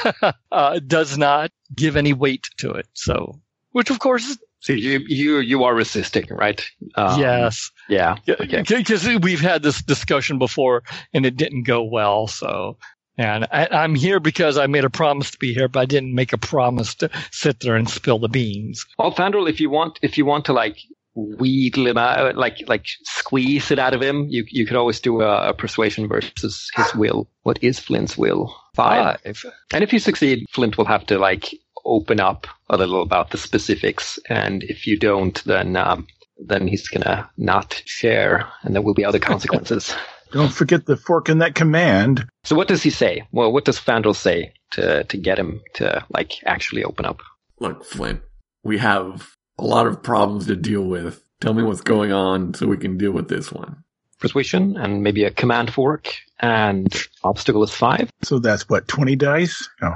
uh, 0.52 0.78
does 0.86 1.16
not 1.18 1.50
give 1.74 1.96
any 1.96 2.12
weight 2.12 2.48
to 2.58 2.70
it. 2.72 2.86
So, 2.94 3.40
which 3.72 3.90
of 3.90 3.98
course, 3.98 4.36
So 4.60 4.72
you, 4.74 5.00
you, 5.06 5.38
you 5.38 5.64
are 5.64 5.74
resisting, 5.74 6.26
right? 6.30 6.62
Um, 6.94 7.18
yes, 7.18 7.70
Yeah. 7.88 8.16
Okay. 8.28 8.62
because 8.62 9.06
we've 9.06 9.40
had 9.40 9.62
this 9.62 9.82
discussion 9.82 10.38
before 10.38 10.82
and 11.12 11.26
it 11.26 11.36
didn't 11.36 11.64
go 11.64 11.82
well. 11.82 12.26
So. 12.28 12.76
And 13.18 13.44
I, 13.52 13.68
I'm 13.70 13.94
here 13.94 14.20
because 14.20 14.56
I 14.56 14.66
made 14.68 14.84
a 14.84 14.90
promise 14.90 15.30
to 15.32 15.38
be 15.38 15.52
here, 15.52 15.68
but 15.68 15.80
I 15.80 15.84
didn't 15.84 16.14
make 16.14 16.32
a 16.32 16.38
promise 16.38 16.94
to 16.96 17.10
sit 17.30 17.60
there 17.60 17.76
and 17.76 17.88
spill 17.88 18.18
the 18.18 18.28
beans. 18.28 18.86
Well, 18.98 19.12
Fandral, 19.12 19.48
if 19.50 19.60
you 19.60 19.68
want, 19.68 19.98
if 20.00 20.16
you 20.16 20.24
want 20.24 20.46
to 20.46 20.54
like 20.54 20.78
wheedle 21.14 21.86
him 21.88 21.98
out, 21.98 22.36
like 22.36 22.56
like 22.68 22.86
squeeze 23.04 23.70
it 23.70 23.78
out 23.78 23.92
of 23.92 24.00
him, 24.00 24.26
you 24.30 24.44
you 24.48 24.64
could 24.66 24.76
always 24.76 24.98
do 24.98 25.20
a, 25.20 25.50
a 25.50 25.54
persuasion 25.54 26.08
versus 26.08 26.70
his 26.74 26.94
will. 26.94 27.28
What 27.42 27.58
is 27.62 27.78
Flint's 27.78 28.16
will? 28.16 28.56
Five. 28.74 29.44
And 29.72 29.84
if 29.84 29.92
you 29.92 29.98
succeed, 29.98 30.46
Flint 30.50 30.78
will 30.78 30.86
have 30.86 31.06
to 31.06 31.18
like 31.18 31.54
open 31.84 32.20
up 32.20 32.46
a 32.70 32.76
little 32.76 33.02
about 33.02 33.30
the 33.30 33.38
specifics. 33.38 34.18
And 34.28 34.62
if 34.64 34.86
you 34.86 34.98
don't, 34.98 35.42
then 35.44 35.76
um, 35.76 36.06
then 36.38 36.66
he's 36.66 36.88
gonna 36.88 37.28
not 37.36 37.82
share, 37.84 38.48
and 38.62 38.74
there 38.74 38.82
will 38.82 38.94
be 38.94 39.04
other 39.04 39.18
consequences. 39.30 39.94
Don't 40.32 40.52
forget 40.52 40.86
the 40.86 40.96
fork 40.96 41.28
in 41.28 41.38
that 41.38 41.54
command. 41.54 42.26
so 42.44 42.56
what 42.56 42.68
does 42.68 42.82
he 42.82 42.88
say? 42.88 43.22
Well, 43.32 43.52
what 43.52 43.66
does 43.66 43.78
Fandral 43.78 44.16
say 44.16 44.54
to 44.72 45.04
to 45.04 45.16
get 45.16 45.38
him 45.38 45.60
to 45.74 46.04
like 46.10 46.32
actually 46.46 46.84
open 46.84 47.04
up? 47.04 47.20
Look, 47.60 47.84
Flint, 47.84 48.22
we 48.64 48.78
have 48.78 49.34
a 49.58 49.64
lot 49.64 49.86
of 49.86 50.02
problems 50.02 50.46
to 50.46 50.56
deal 50.56 50.82
with. 50.82 51.22
Tell 51.40 51.54
me 51.54 51.62
what's 51.62 51.82
going 51.82 52.12
on 52.12 52.54
so 52.54 52.66
we 52.66 52.76
can 52.76 52.96
deal 52.96 53.12
with 53.12 53.28
this 53.28 53.52
one. 53.52 53.82
Persuasion 54.22 54.76
and 54.76 55.02
maybe 55.02 55.24
a 55.24 55.30
command 55.32 55.72
fork, 55.74 56.14
and 56.38 56.86
obstacle 57.24 57.62
is 57.64 57.72
five. 57.72 58.08
So 58.22 58.38
that's 58.38 58.68
what, 58.68 58.86
20 58.86 59.16
dice? 59.16 59.68
Oh, 59.82 59.94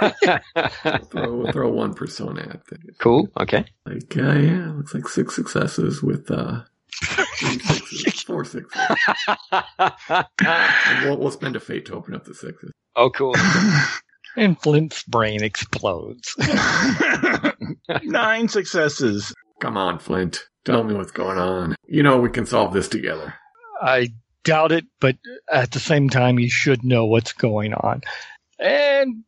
Throw, 1.10 1.36
we'll 1.36 1.52
throw 1.52 1.70
one 1.70 1.94
persona 1.94 2.40
at 2.42 2.62
it. 2.72 2.98
cool. 2.98 3.28
Okay. 3.40 3.64
Like, 3.86 4.16
uh, 4.16 4.32
yeah, 4.34 4.72
looks 4.76 4.92
like 4.92 5.06
six 5.08 5.34
successes 5.36 6.02
with, 6.02 6.30
uh, 6.32 6.62
three 7.38 7.58
sixes, 7.60 8.22
four 8.22 8.44
sixes. 8.44 8.80
And 9.52 10.24
we'll, 11.04 11.18
we'll 11.18 11.30
spend 11.30 11.54
a 11.56 11.60
fate 11.60 11.86
to 11.86 11.94
open 11.94 12.14
up 12.14 12.24
the 12.24 12.34
sixes. 12.34 12.72
oh, 12.96 13.10
cool. 13.10 13.34
And 14.34 14.58
Flint's 14.62 15.02
brain 15.02 15.42
explodes. 15.44 16.34
Nine 18.02 18.48
successes. 18.48 19.34
Come 19.62 19.76
on, 19.76 20.00
Flint. 20.00 20.40
Tell 20.64 20.82
me 20.82 20.92
what's 20.92 21.12
going 21.12 21.38
on. 21.38 21.76
You 21.86 22.02
know 22.02 22.18
we 22.18 22.30
can 22.30 22.46
solve 22.46 22.72
this 22.72 22.88
together. 22.88 23.32
I 23.80 24.08
doubt 24.42 24.72
it, 24.72 24.86
but 24.98 25.16
at 25.48 25.70
the 25.70 25.78
same 25.78 26.10
time, 26.10 26.40
you 26.40 26.50
should 26.50 26.84
know 26.84 27.06
what's 27.06 27.32
going 27.32 27.72
on. 27.72 28.00
And 28.58 29.22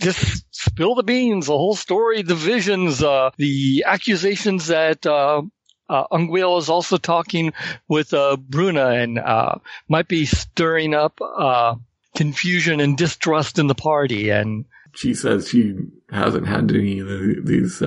just 0.00 0.44
spill 0.54 0.94
the 0.94 1.02
beans, 1.02 1.46
the 1.46 1.56
whole 1.56 1.74
story, 1.74 2.22
the 2.22 2.36
visions, 2.36 3.02
uh, 3.02 3.30
the 3.36 3.82
accusations 3.84 4.68
that, 4.68 5.04
uh, 5.06 5.42
uh, 5.88 6.06
Ungwil 6.12 6.60
is 6.60 6.68
also 6.68 6.96
talking 6.96 7.52
with, 7.88 8.14
uh, 8.14 8.36
Bruna 8.36 8.90
and, 8.90 9.18
uh, 9.18 9.56
might 9.88 10.06
be 10.06 10.24
stirring 10.24 10.94
up, 10.94 11.18
uh, 11.20 11.74
confusion 12.14 12.78
and 12.78 12.96
distrust 12.96 13.58
in 13.58 13.66
the 13.66 13.74
party. 13.74 14.30
And 14.30 14.66
She 14.94 15.14
says 15.14 15.48
she 15.48 15.74
hasn't 16.10 16.46
had 16.46 16.70
any 16.70 17.00
of 17.00 17.08
the, 17.08 17.40
these, 17.44 17.82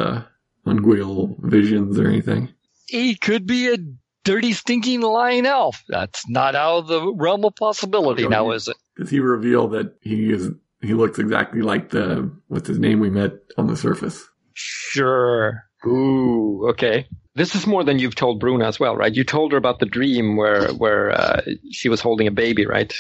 unguil 0.66 1.36
visions 1.44 2.00
or 2.00 2.08
anything. 2.08 2.50
he 2.88 3.16
could 3.16 3.46
be 3.46 3.74
a 3.74 3.78
dirty, 4.24 4.54
stinking 4.54 5.02
lying 5.02 5.46
elf. 5.46 5.84
That's 5.90 6.28
not 6.30 6.56
out 6.56 6.78
of 6.80 6.88
the 6.88 7.14
realm 7.14 7.44
of 7.46 7.56
possibility 7.56 8.28
now, 8.28 8.52
is 8.52 8.68
it? 8.68 8.78
Does 8.98 9.10
he 9.10 9.20
reveal 9.20 9.68
that 9.70 9.96
he 10.02 10.32
is, 10.32 10.50
he 10.82 10.94
looks 10.94 11.20
exactly 11.20 11.62
like 11.62 11.90
the, 11.90 12.32
what's 12.48 12.68
his 12.68 12.80
name 12.80 13.00
we 13.00 13.10
met 13.10 13.34
on 13.58 13.68
the 13.68 13.76
surface? 13.76 14.24
Sure. 14.54 15.64
Ooh, 15.86 16.68
okay. 16.70 17.08
This 17.36 17.56
is 17.56 17.66
more 17.66 17.84
than 17.84 18.00
you've 18.00 18.16
told 18.16 18.40
Bruna 18.40 18.68
as 18.68 18.80
well, 18.80 18.96
right? 18.96 19.14
You 19.14 19.24
told 19.24 19.52
her 19.52 19.58
about 19.58 19.80
the 19.80 19.88
dream 19.88 20.38
where 20.38 20.70
where 20.74 21.12
uh, 21.12 21.42
she 21.72 21.90
was 21.90 22.00
holding 22.00 22.28
a 22.28 22.32
baby, 22.32 22.66
right? 22.68 22.94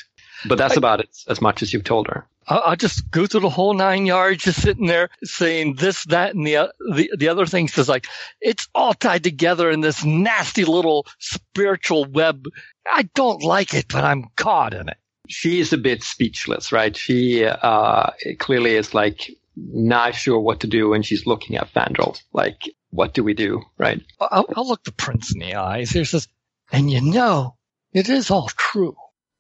But 0.45 0.58
that's 0.58 0.77
about 0.77 0.99
it, 0.99 1.10
as 1.27 1.41
much 1.41 1.62
as 1.62 1.73
you've 1.73 1.84
told 1.84 2.08
her. 2.08 2.27
I'll 2.47 2.75
just 2.75 3.10
go 3.10 3.25
through 3.25 3.39
the 3.41 3.49
whole 3.49 3.73
nine 3.73 4.06
yards, 4.06 4.43
just 4.43 4.62
sitting 4.62 4.88
there 4.88 5.10
saying 5.23 5.75
this, 5.75 6.03
that, 6.06 6.36
and 6.36 6.45
the 6.45 6.58
o- 6.58 6.71
the 6.93 7.10
the 7.17 7.29
other 7.29 7.45
things. 7.45 7.77
Is 7.77 7.88
like 7.88 8.08
it's 8.41 8.67
all 8.75 8.93
tied 8.93 9.23
together 9.23 9.71
in 9.71 9.79
this 9.79 10.03
nasty 10.03 10.65
little 10.65 11.06
spiritual 11.19 12.06
web. 12.06 12.45
I 12.86 13.03
don't 13.15 13.41
like 13.43 13.73
it, 13.73 13.88
but 13.88 14.03
I'm 14.03 14.25
caught 14.36 14.73
in 14.73 14.89
it. 14.89 14.97
She 15.29 15.62
is 15.62 15.71
a 15.71 15.77
bit 15.77 16.03
speechless, 16.03 16.73
right? 16.73 16.95
She 16.97 17.45
uh, 17.45 18.10
clearly 18.39 18.75
is 18.75 18.93
like 18.93 19.32
not 19.56 20.15
sure 20.15 20.39
what 20.39 20.60
to 20.62 20.67
do, 20.67 20.93
and 20.93 21.06
she's 21.06 21.25
looking 21.25 21.56
at 21.56 21.73
Fandral, 21.73 22.21
like, 22.34 22.63
what 22.89 23.13
do 23.13 23.23
we 23.23 23.34
do, 23.34 23.62
right? 23.77 24.01
I'll, 24.19 24.45
I'll 24.56 24.67
look 24.67 24.84
the 24.84 24.91
prince 24.91 25.34
in 25.34 25.39
the 25.39 25.56
eyes. 25.56 25.91
He 25.91 26.03
says, 26.03 26.27
and 26.71 26.91
you 26.91 27.01
know, 27.01 27.56
it 27.93 28.10
is 28.10 28.32
all 28.32 28.49
true. 28.49 28.95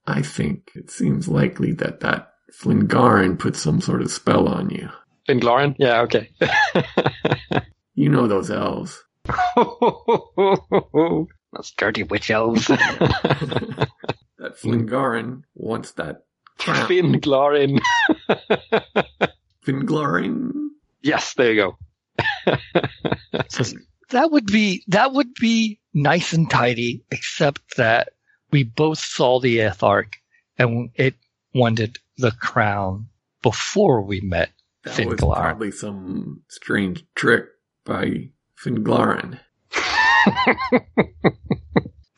I 0.05 0.21
think 0.21 0.71
it 0.75 0.91
seems 0.91 1.27
likely 1.27 1.73
that 1.73 2.01
that 2.01 2.33
Flingarin 2.51 3.39
put 3.39 3.55
some 3.55 3.81
sort 3.81 4.01
of 4.01 4.11
spell 4.11 4.47
on 4.47 4.69
you. 4.69 4.89
Finglarin? 5.27 5.75
Yeah, 5.79 6.01
okay. 6.01 6.29
You 7.95 8.09
know 8.09 8.27
those 8.27 8.49
elves. 8.49 9.03
Those 11.55 11.71
dirty 11.77 12.01
witch 12.01 12.31
elves. 12.31 12.65
that 12.67 13.89
Flingarin 14.59 15.43
wants 15.53 15.91
that 15.93 16.23
crown. 16.57 16.87
Finn 16.87 17.21
Glarin. 17.21 17.79
Finglarin. 19.63 20.51
Yes, 21.03 21.35
there 21.35 21.53
you 21.53 21.61
go. 21.61 21.77
That 24.09 24.31
would 24.31 24.47
be 24.47 24.83
that 24.87 25.13
would 25.13 25.35
be 25.35 25.79
nice 25.93 26.33
and 26.33 26.49
tidy, 26.49 27.03
except 27.11 27.77
that 27.77 28.12
we 28.53 28.63
both 28.63 28.99
saw 28.99 29.39
the 29.39 29.57
Ethark 29.57 30.13
and 30.57 30.91
it 30.95 31.15
wanted 31.53 31.97
the 32.17 32.31
crown 32.31 33.09
before 33.41 34.01
we 34.03 34.21
met 34.21 34.51
That 34.83 35.05
was 35.07 35.19
probably 35.19 35.71
some 35.71 36.43
strange 36.47 37.03
trick 37.15 37.45
by 37.83 38.29
Finglarin. 38.63 39.39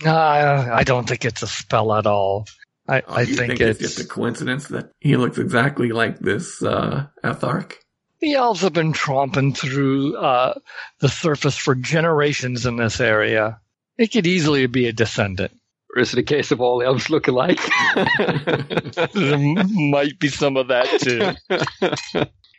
Uh, 0.05 0.69
I 0.71 0.83
don't 0.83 1.07
think 1.07 1.25
it's 1.25 1.41
a 1.41 1.47
spell 1.47 1.91
at 1.93 2.05
all. 2.05 2.45
I, 2.87 3.01
Oh, 3.07 3.13
I 3.15 3.21
you 3.21 3.33
think, 3.33 3.59
it's, 3.59 3.81
it's 3.81 3.95
just 3.95 4.05
a 4.05 4.07
coincidence 4.07 4.67
that 4.67 4.91
he 4.99 5.15
looks 5.15 5.39
exactly 5.39 5.91
like 5.91 6.19
this 6.19 6.61
uh, 6.61 7.07
Ethark. 7.23 7.73
the 8.19 8.33
elves 8.35 8.61
have 8.61 8.73
been 8.73 8.93
tromping 8.93 9.57
through 9.57 10.15
uh, 10.17 10.59
the 10.99 11.09
surface 11.09 11.57
for 11.57 11.73
generations 11.73 12.67
in 12.67 12.75
this 12.75 12.99
area. 12.99 13.59
It 13.97 14.11
could 14.11 14.27
easily 14.27 14.67
be 14.67 14.85
a 14.87 14.93
descendant. 14.93 15.57
Or 15.95 16.01
is 16.01 16.13
it 16.13 16.19
a 16.19 16.23
case 16.23 16.51
of 16.51 16.59
all 16.59 16.81
elves 16.81 17.09
look 17.09 17.27
alike? 17.27 17.61
there 19.13 19.37
might 19.71 20.19
be 20.19 20.27
some 20.27 20.57
of 20.57 20.67
that 20.67 20.87
too. 20.99 21.19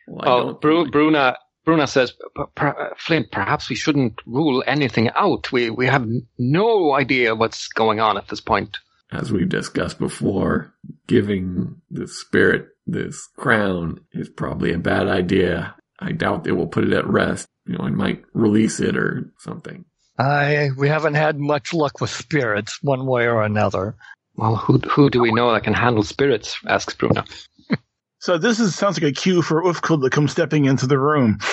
Well, 0.06 0.22
I 0.22 0.28
oh, 0.28 0.52
Bru- 0.54 0.90
Bruna. 0.90 1.36
Bruna 1.64 1.86
says, 1.88 2.12
"P- 2.36 2.44
per- 2.54 2.94
Flint, 2.96 3.32
perhaps 3.32 3.68
we 3.68 3.74
shouldn't 3.74 4.20
rule 4.24 4.62
anything 4.66 5.10
out. 5.16 5.50
We 5.50 5.68
we 5.68 5.86
have 5.86 6.06
no 6.38 6.94
idea 6.94 7.34
what's 7.34 7.66
going 7.68 7.98
on 8.00 8.16
at 8.16 8.28
this 8.28 8.40
point. 8.40 8.78
as 9.10 9.32
we've 9.32 9.48
discussed 9.48 9.98
before, 9.98 10.72
giving 11.08 11.80
the 11.90 12.06
spirit 12.06 12.68
this 12.86 13.28
crown 13.36 13.98
is 14.12 14.28
probably 14.28 14.72
a 14.72 14.78
bad 14.78 15.08
idea. 15.08 15.74
I 15.98 16.12
doubt 16.12 16.44
they 16.44 16.52
will 16.52 16.68
put 16.68 16.84
it 16.84 16.92
at 16.92 17.06
rest. 17.06 17.46
You 17.66 17.76
know, 17.76 17.84
and 17.84 17.96
might 17.96 18.22
release 18.32 18.78
it 18.78 18.96
or 18.96 19.32
something. 19.38 19.84
I 20.18 20.70
we 20.76 20.88
haven't 20.88 21.14
had 21.14 21.38
much 21.38 21.72
luck 21.74 22.00
with 22.00 22.10
spirits 22.10 22.78
one 22.82 23.06
way 23.06 23.26
or 23.26 23.42
another. 23.42 23.94
Well, 24.36 24.56
who 24.56 24.78
who 24.78 25.10
do 25.10 25.20
we 25.20 25.32
know 25.32 25.52
that 25.52 25.64
can 25.64 25.74
handle 25.74 26.02
spirits? 26.02 26.56
asks 26.66 26.94
Bruna. 26.94 27.24
So 28.18 28.38
this 28.38 28.58
is 28.58 28.74
sounds 28.74 29.00
like 29.00 29.12
a 29.12 29.14
cue 29.14 29.40
for 29.40 29.62
Ulfkel 29.62 30.02
to 30.02 30.10
come 30.10 30.26
stepping 30.26 30.64
into 30.64 30.86
the 30.86 30.98
room. 30.98 31.38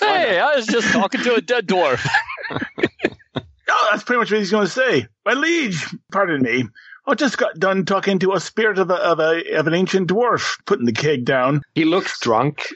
Hey, 0.00 0.38
I 0.40 0.54
was 0.56 0.66
just 0.66 0.90
talking 0.90 1.22
to 1.22 1.34
a 1.34 1.40
dead 1.40 1.66
dwarf. 1.68 2.04
Oh, 3.70 3.88
that's 3.90 4.02
pretty 4.02 4.18
much 4.18 4.30
what 4.30 4.38
he's 4.40 4.50
going 4.50 4.66
to 4.66 4.72
say. 4.72 5.06
My 5.26 5.34
liege, 5.34 5.94
pardon 6.10 6.40
me. 6.40 6.64
I 7.06 7.14
just 7.14 7.36
got 7.36 7.58
done 7.58 7.84
talking 7.84 8.18
to 8.20 8.32
a 8.32 8.40
spirit 8.40 8.78
of 8.78 8.90
a, 8.90 8.94
of 8.94 9.20
a 9.20 9.58
of 9.58 9.66
an 9.66 9.74
ancient 9.74 10.08
dwarf, 10.08 10.56
putting 10.64 10.86
the 10.86 10.92
keg 10.92 11.26
down. 11.26 11.60
he 11.74 11.84
looks 11.84 12.18
drunk, 12.18 12.66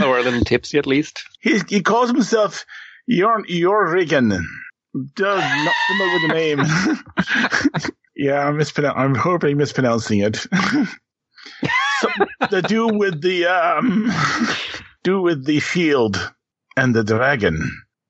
or 0.00 0.18
a 0.18 0.22
little 0.22 0.42
tipsy 0.42 0.76
at 0.76 0.86
least. 0.86 1.24
He 1.40 1.58
he 1.68 1.80
calls 1.80 2.10
himself 2.10 2.66
Jorn 3.10 3.44
Jorrigan. 3.48 4.40
Does 5.14 5.64
not 5.64 5.74
familiar 5.88 6.12
with 6.12 6.22
the 6.22 6.34
name. 6.34 6.60
yeah, 8.16 8.46
I'm 8.46 8.56
mispronoun- 8.58 8.96
I'm 8.96 9.14
hoping 9.14 9.56
mispronouncing 9.56 10.20
it. 10.20 10.36
Something 12.00 12.26
to 12.50 12.62
do 12.62 12.88
with 12.88 13.22
the 13.22 13.46
um, 13.46 14.10
do 15.04 15.20
with 15.22 15.44
the 15.46 15.60
shield 15.60 16.32
and 16.76 16.94
the 16.94 17.04
dragon. 17.04 17.58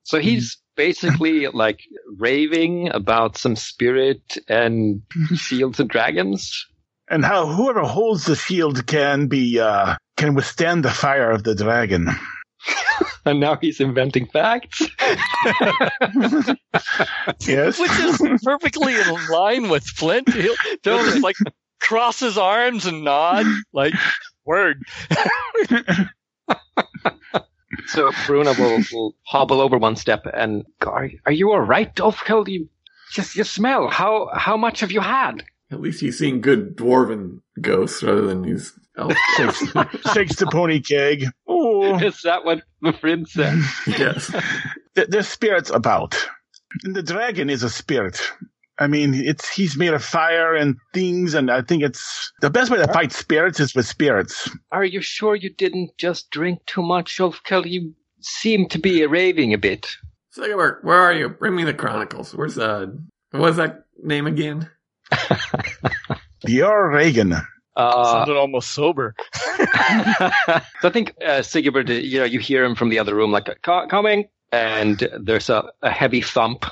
So 0.05 0.19
he's 0.19 0.59
basically 0.77 1.47
like 1.49 1.81
raving 2.19 2.91
about 2.93 3.37
some 3.37 3.55
spirit 3.57 4.39
and 4.49 5.03
shields 5.37 5.79
and 5.81 5.89
dragons. 5.91 6.67
and 7.09 7.25
how 7.25 7.47
whoever 7.47 7.83
holds 7.83 8.25
the 8.25 8.35
shield 8.37 8.87
can 8.87 9.27
be 9.29 9.61
uh 9.61 9.95
can 10.17 10.35
withstand 10.35 10.85
the 10.85 10.91
fire 10.91 11.31
of 11.31 11.45
the 11.45 11.55
dragon. 11.55 12.09
And 13.27 13.39
now 13.39 13.57
he's 13.61 13.79
inventing 13.81 14.27
facts. 14.27 14.83
Yes. 17.47 17.79
which 17.79 17.99
is 18.01 18.41
perfectly 18.43 18.95
in 18.95 19.27
line 19.31 19.69
with 19.69 19.85
Flint. 19.85 20.33
He'll, 20.33 20.55
he'll 20.83 21.05
just 21.05 21.23
like 21.23 21.37
cross 21.81 22.19
his 22.19 22.37
arms 22.39 22.87
and 22.87 23.05
nod, 23.05 23.47
like 23.73 23.95
word. 24.45 24.83
So 27.87 28.11
Bruna 28.27 28.55
will, 28.59 28.83
will 28.93 29.15
hobble 29.27 29.61
over 29.61 29.79
one 29.79 29.97
step 29.97 30.27
and 30.33 30.65
are, 30.87 31.11
are 31.27 31.33
you 31.33 31.53
all 31.53 31.61
right, 31.61 31.95
Dolfkill? 31.95 32.49
You 32.49 32.69
just 33.13 33.37
you 33.37 33.45
smell. 33.45 33.89
How 33.89 34.31
how 34.35 34.57
much 34.57 34.81
have 34.81 34.93
you 34.93 35.01
had? 35.01 35.45
At 35.71 35.81
least 35.81 36.01
he's 36.01 36.19
seeing 36.19 36.41
good 36.41 36.77
dwarven 36.77 37.41
ghosts 37.61 38.03
rather 38.03 38.23
than 38.23 38.43
these 38.43 38.73
elf 38.97 39.15
shakes, 39.37 39.59
shakes 40.13 40.37
the 40.37 40.47
pony 40.53 40.81
keg. 40.81 41.25
Oh, 41.47 41.99
Is 41.99 42.23
that 42.23 42.45
what 42.45 42.63
the 42.81 42.93
friend 42.93 43.29
said? 43.29 43.59
yes. 43.87 44.31
th- 44.95 45.09
there's 45.09 45.29
spirits 45.29 45.71
about. 45.71 46.17
And 46.85 46.95
the 46.95 47.03
dragon 47.03 47.51
is 47.51 47.63
a 47.63 47.71
spirit. 47.71 48.21
I 48.79 48.87
mean, 48.87 49.15
it's 49.15 49.49
he's 49.51 49.77
made 49.77 49.93
of 49.93 50.03
fire 50.03 50.55
and 50.55 50.77
things, 50.95 51.35
and 51.35 51.51
I 51.51 51.61
think 51.63 51.83
it's 51.83 52.33
the 52.41 52.51
best 52.51 52.71
way 52.71 52.79
to 52.79 52.93
fight 52.93 53.13
spirits 53.13 53.61
is 53.61 53.75
with 53.75 53.87
spirits. 53.87 54.51
Are 54.73 54.85
you 54.85 55.01
sure 55.03 55.37
you 55.37 55.51
didn't 55.55 55.91
just 55.99 56.31
drink 56.31 56.61
too 56.67 56.83
much, 56.83 57.19
Dolfkill? 57.19 57.69
You 57.71 57.93
seem 58.21 58.69
to 58.71 58.79
be 58.79 59.05
raving 59.07 59.53
a 59.53 59.59
bit. 59.59 59.87
Sigurd, 60.31 60.79
where 60.83 60.99
are 60.99 61.13
you? 61.13 61.29
Bring 61.29 61.55
me 61.55 61.65
the 61.65 61.75
Chronicles. 61.75 62.35
Where's 62.35 62.59
uh 62.59 62.87
what's 63.33 63.59
that 63.59 63.85
name 64.03 64.27
again? 64.27 64.71
Your 66.47 66.91
Reagan. 66.91 67.35
Uh, 67.77 68.05
Sounded 68.05 68.37
almost 68.37 68.73
sober. 68.73 69.15
so 69.35 69.59
I 69.69 70.91
think 70.93 71.15
uh, 71.25 71.43
Sigurd, 71.43 71.89
you 71.89 72.19
know, 72.19 72.25
you 72.25 72.39
hear 72.39 72.65
him 72.65 72.75
from 72.75 72.91
the 72.91 72.99
other 72.99 73.15
room, 73.15 73.33
like 73.33 73.49
coming, 73.63 74.29
and 74.51 75.09
there's 75.19 75.49
a, 75.49 75.71
a 75.83 75.91
heavy 75.91 76.21
thump 76.21 76.67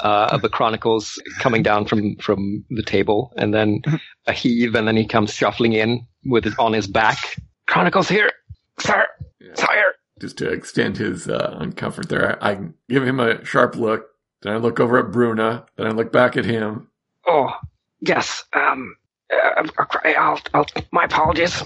uh, 0.00 0.28
of 0.32 0.42
the 0.42 0.48
Chronicles 0.48 1.20
coming 1.40 1.62
down 1.62 1.86
from 1.86 2.16
from 2.16 2.64
the 2.70 2.82
table, 2.82 3.32
and 3.36 3.52
then 3.52 3.82
a 4.26 4.32
heave, 4.32 4.74
and 4.74 4.86
then 4.86 4.96
he 4.96 5.06
comes 5.06 5.32
shuffling 5.32 5.72
in 5.72 6.06
with 6.24 6.46
it 6.46 6.58
on 6.58 6.72
his 6.72 6.86
back. 6.86 7.18
Chronicles 7.66 8.08
here, 8.08 8.30
sir, 8.78 9.06
sire. 9.54 9.94
Just 10.20 10.38
to 10.38 10.48
extend 10.48 10.96
his 10.96 11.28
uh, 11.28 11.58
uncomfort 11.60 12.08
there, 12.08 12.42
I, 12.42 12.52
I 12.52 12.58
give 12.88 13.04
him 13.04 13.18
a 13.18 13.44
sharp 13.44 13.74
look. 13.76 14.06
Then 14.42 14.52
I 14.52 14.56
look 14.58 14.78
over 14.78 14.98
at 14.98 15.10
Bruna. 15.10 15.66
Then 15.76 15.86
I 15.86 15.90
look 15.90 16.12
back 16.12 16.36
at 16.36 16.44
him. 16.44 16.88
Oh, 17.26 17.50
yes. 18.00 18.44
Um, 18.52 18.94
uh, 19.32 19.66
I'll, 20.16 20.40
I'll, 20.52 20.66
my 20.92 21.04
apologies. 21.04 21.62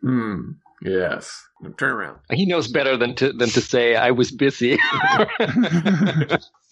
Hmm. 0.00 0.52
Yes. 0.82 1.42
Turn 1.76 1.92
around. 1.92 2.18
He 2.32 2.46
knows 2.46 2.68
better 2.68 2.96
than 2.96 3.14
to 3.16 3.32
than 3.32 3.50
to 3.50 3.60
say 3.60 3.94
I 3.96 4.12
was 4.12 4.30
busy. 4.30 4.78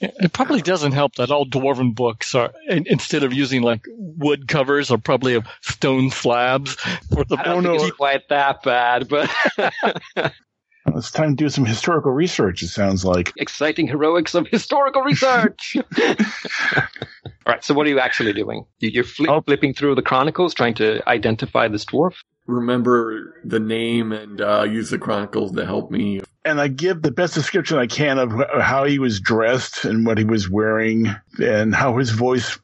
It 0.01 0.33
probably 0.33 0.63
doesn't 0.63 0.93
help 0.93 1.17
that 1.17 1.33
all 1.33 1.45
dwarven 1.45 1.93
books 1.93 2.33
are, 2.37 2.53
in, 2.69 2.87
instead 2.87 3.25
of 3.25 3.33
using 3.33 3.63
like 3.63 3.85
wood 3.89 4.47
covers, 4.47 4.93
are 4.93 4.99
probably 4.99 5.35
of 5.35 5.45
stone 5.61 6.11
slabs 6.11 6.75
for 7.13 7.25
the 7.25 7.37
I 7.37 7.43
don't 7.43 7.65
no. 7.65 7.77
think 7.77 7.89
it's 7.89 7.97
quite 7.97 8.29
that 8.29 8.63
bad, 8.63 9.09
but 9.09 9.29
It's 10.87 11.11
time 11.11 11.37
to 11.37 11.45
do 11.45 11.49
some 11.49 11.65
historical 11.67 12.13
research. 12.13 12.63
It 12.63 12.69
sounds 12.69 13.05
like. 13.05 13.33
exciting 13.37 13.87
heroics 13.89 14.35
of 14.35 14.47
historical 14.49 15.03
research. 15.03 15.77
All 15.99 17.55
right, 17.55 17.65
so 17.65 17.75
what 17.75 17.87
are 17.87 17.91
you 17.91 18.01
actually 18.01 18.33
doing? 18.33 18.65
You- 18.81 18.91
You're 18.91 19.05
fli 19.05 19.29
Oh. 19.29 19.41
flipping 19.43 19.75
through 19.75 19.95
the 19.97 20.03
chronicles, 20.03 20.55
trying 20.55 20.75
to 20.75 21.07
identify 21.09 21.69
this 21.69 21.85
dwarf. 21.85 22.15
Remember 22.47 23.35
the 23.45 23.61
name 23.61 24.13
and 24.13 24.41
uh, 24.41 24.63
use 24.69 24.91
the 24.91 24.99
Chronicles 24.99 25.53
to 25.53 25.67
help 25.67 25.91
me. 25.91 26.21
and 26.47 26.61
I 26.61 26.69
give 26.69 27.03
the 27.03 27.11
best 27.11 27.35
description 27.35 27.79
I 27.79 27.87
can 27.87 28.19
of 28.19 28.33
how 28.63 28.85
he 28.85 28.99
was 28.99 29.21
dressed 29.21 29.85
and 29.85 30.07
what 30.07 30.17
he 30.19 30.25
was 30.25 30.49
wearing, 30.49 31.15
and 31.39 31.75
how 31.75 31.99
his 31.99 32.11
voice 32.11 32.59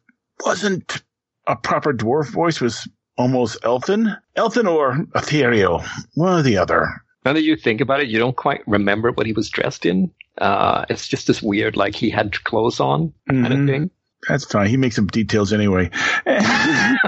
wasn't 0.44 1.02
a 1.46 1.56
proper 1.56 1.92
dwarf 1.92 2.30
voice; 2.30 2.60
was 2.62 2.88
almost 3.18 3.58
elfin, 3.62 4.16
elfin 4.36 4.66
or 4.66 5.04
ethereal, 5.14 5.84
one 6.14 6.40
or 6.40 6.42
the 6.42 6.56
other. 6.58 6.88
Now 7.24 7.32
that 7.32 7.42
you 7.42 7.56
think 7.56 7.80
about 7.80 8.00
it, 8.00 8.08
you 8.08 8.18
don't 8.18 8.36
quite 8.36 8.60
remember 8.66 9.10
what 9.12 9.26
he 9.26 9.32
was 9.32 9.48
dressed 9.48 9.86
in. 9.86 10.10
Uh, 10.38 10.84
it's 10.90 11.06
just 11.08 11.26
this 11.26 11.40
weird, 11.42 11.76
like 11.76 11.94
he 11.94 12.10
had 12.10 12.42
clothes 12.44 12.80
on 12.80 13.12
kind 13.28 13.46
of 13.46 13.52
Mhm. 13.60 13.66
thing. 13.66 13.90
That's 14.28 14.44
fine. 14.44 14.68
He 14.68 14.76
makes 14.76 14.96
some 14.96 15.06
details 15.06 15.52
anyway. 15.52 15.90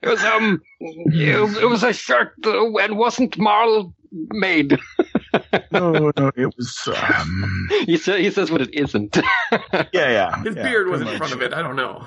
It 0.00 0.08
was 0.10 0.22
um, 0.22 0.62
it, 0.80 1.56
it 1.60 1.66
was 1.68 1.82
a 1.82 1.92
shirt 1.92 2.32
and 2.44 2.96
wasn't 2.96 3.36
marl 3.36 3.92
made. 4.12 4.78
no, 5.72 6.12
no, 6.16 6.30
it 6.36 6.54
was. 6.56 6.88
Um, 7.18 7.68
he 7.84 7.96
says 7.96 8.20
he 8.20 8.30
says 8.30 8.48
what 8.48 8.60
it 8.60 8.72
isn't. 8.74 9.16
yeah, 9.50 9.82
yeah. 9.92 10.42
His 10.44 10.54
yeah, 10.54 10.62
beard 10.62 10.86
was 10.86 11.00
in 11.00 11.08
pretty 11.08 11.18
front 11.18 11.32
of 11.32 11.42
it. 11.42 11.52
I 11.52 11.62
don't 11.62 11.74
know. 11.74 12.06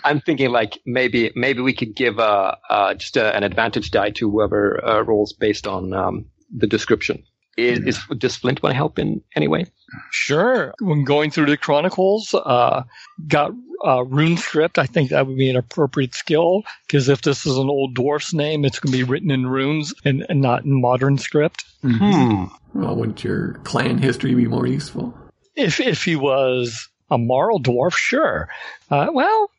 I'm 0.03 0.19
thinking 0.21 0.51
like 0.51 0.79
maybe 0.85 1.31
maybe 1.35 1.61
we 1.61 1.73
could 1.73 1.95
give 1.95 2.19
uh, 2.19 2.55
uh 2.69 2.93
just 2.95 3.17
a, 3.17 3.35
an 3.35 3.43
advantage 3.43 3.91
die 3.91 4.11
to 4.11 4.29
whoever 4.29 4.83
uh, 4.83 5.01
rolls 5.01 5.33
based 5.33 5.67
on 5.67 5.93
um 5.93 6.25
the 6.55 6.67
description. 6.67 7.23
Is, 7.55 7.79
is 7.79 7.99
does 8.17 8.35
Flint 8.35 8.63
want 8.63 8.71
to 8.73 8.75
help 8.75 8.97
in 8.97 9.21
any 9.35 9.47
way? 9.47 9.65
Sure. 10.11 10.73
When 10.79 11.03
going 11.03 11.29
through 11.29 11.45
the 11.45 11.57
Chronicles, 11.57 12.33
uh, 12.33 12.83
got 13.27 13.51
uh, 13.85 14.03
rune 14.05 14.37
script. 14.37 14.79
I 14.79 14.87
think 14.87 15.11
that 15.11 15.27
would 15.27 15.37
be 15.37 15.49
an 15.49 15.55
appropriate 15.55 16.15
skill 16.15 16.63
because 16.87 17.09
if 17.09 17.21
this 17.21 17.45
is 17.45 17.57
an 17.57 17.69
old 17.69 17.95
dwarf's 17.95 18.33
name, 18.33 18.65
it's 18.65 18.79
going 18.79 18.91
to 18.91 18.97
be 18.97 19.03
written 19.03 19.29
in 19.29 19.45
runes 19.45 19.93
and, 20.03 20.25
and 20.29 20.41
not 20.41 20.65
in 20.65 20.81
modern 20.81 21.17
script. 21.17 21.65
Hmm. 21.81 22.45
Well, 22.73 22.95
wouldn't 22.95 23.23
your 23.23 23.59
clan 23.65 23.99
history 23.99 24.33
be 24.33 24.47
more 24.47 24.65
useful? 24.65 25.13
If 25.55 25.79
if 25.79 26.03
he 26.03 26.15
was 26.15 26.89
a 27.13 27.17
moral 27.17 27.59
dwarf, 27.61 27.93
sure. 27.95 28.49
Uh, 28.89 29.07
well, 29.13 29.49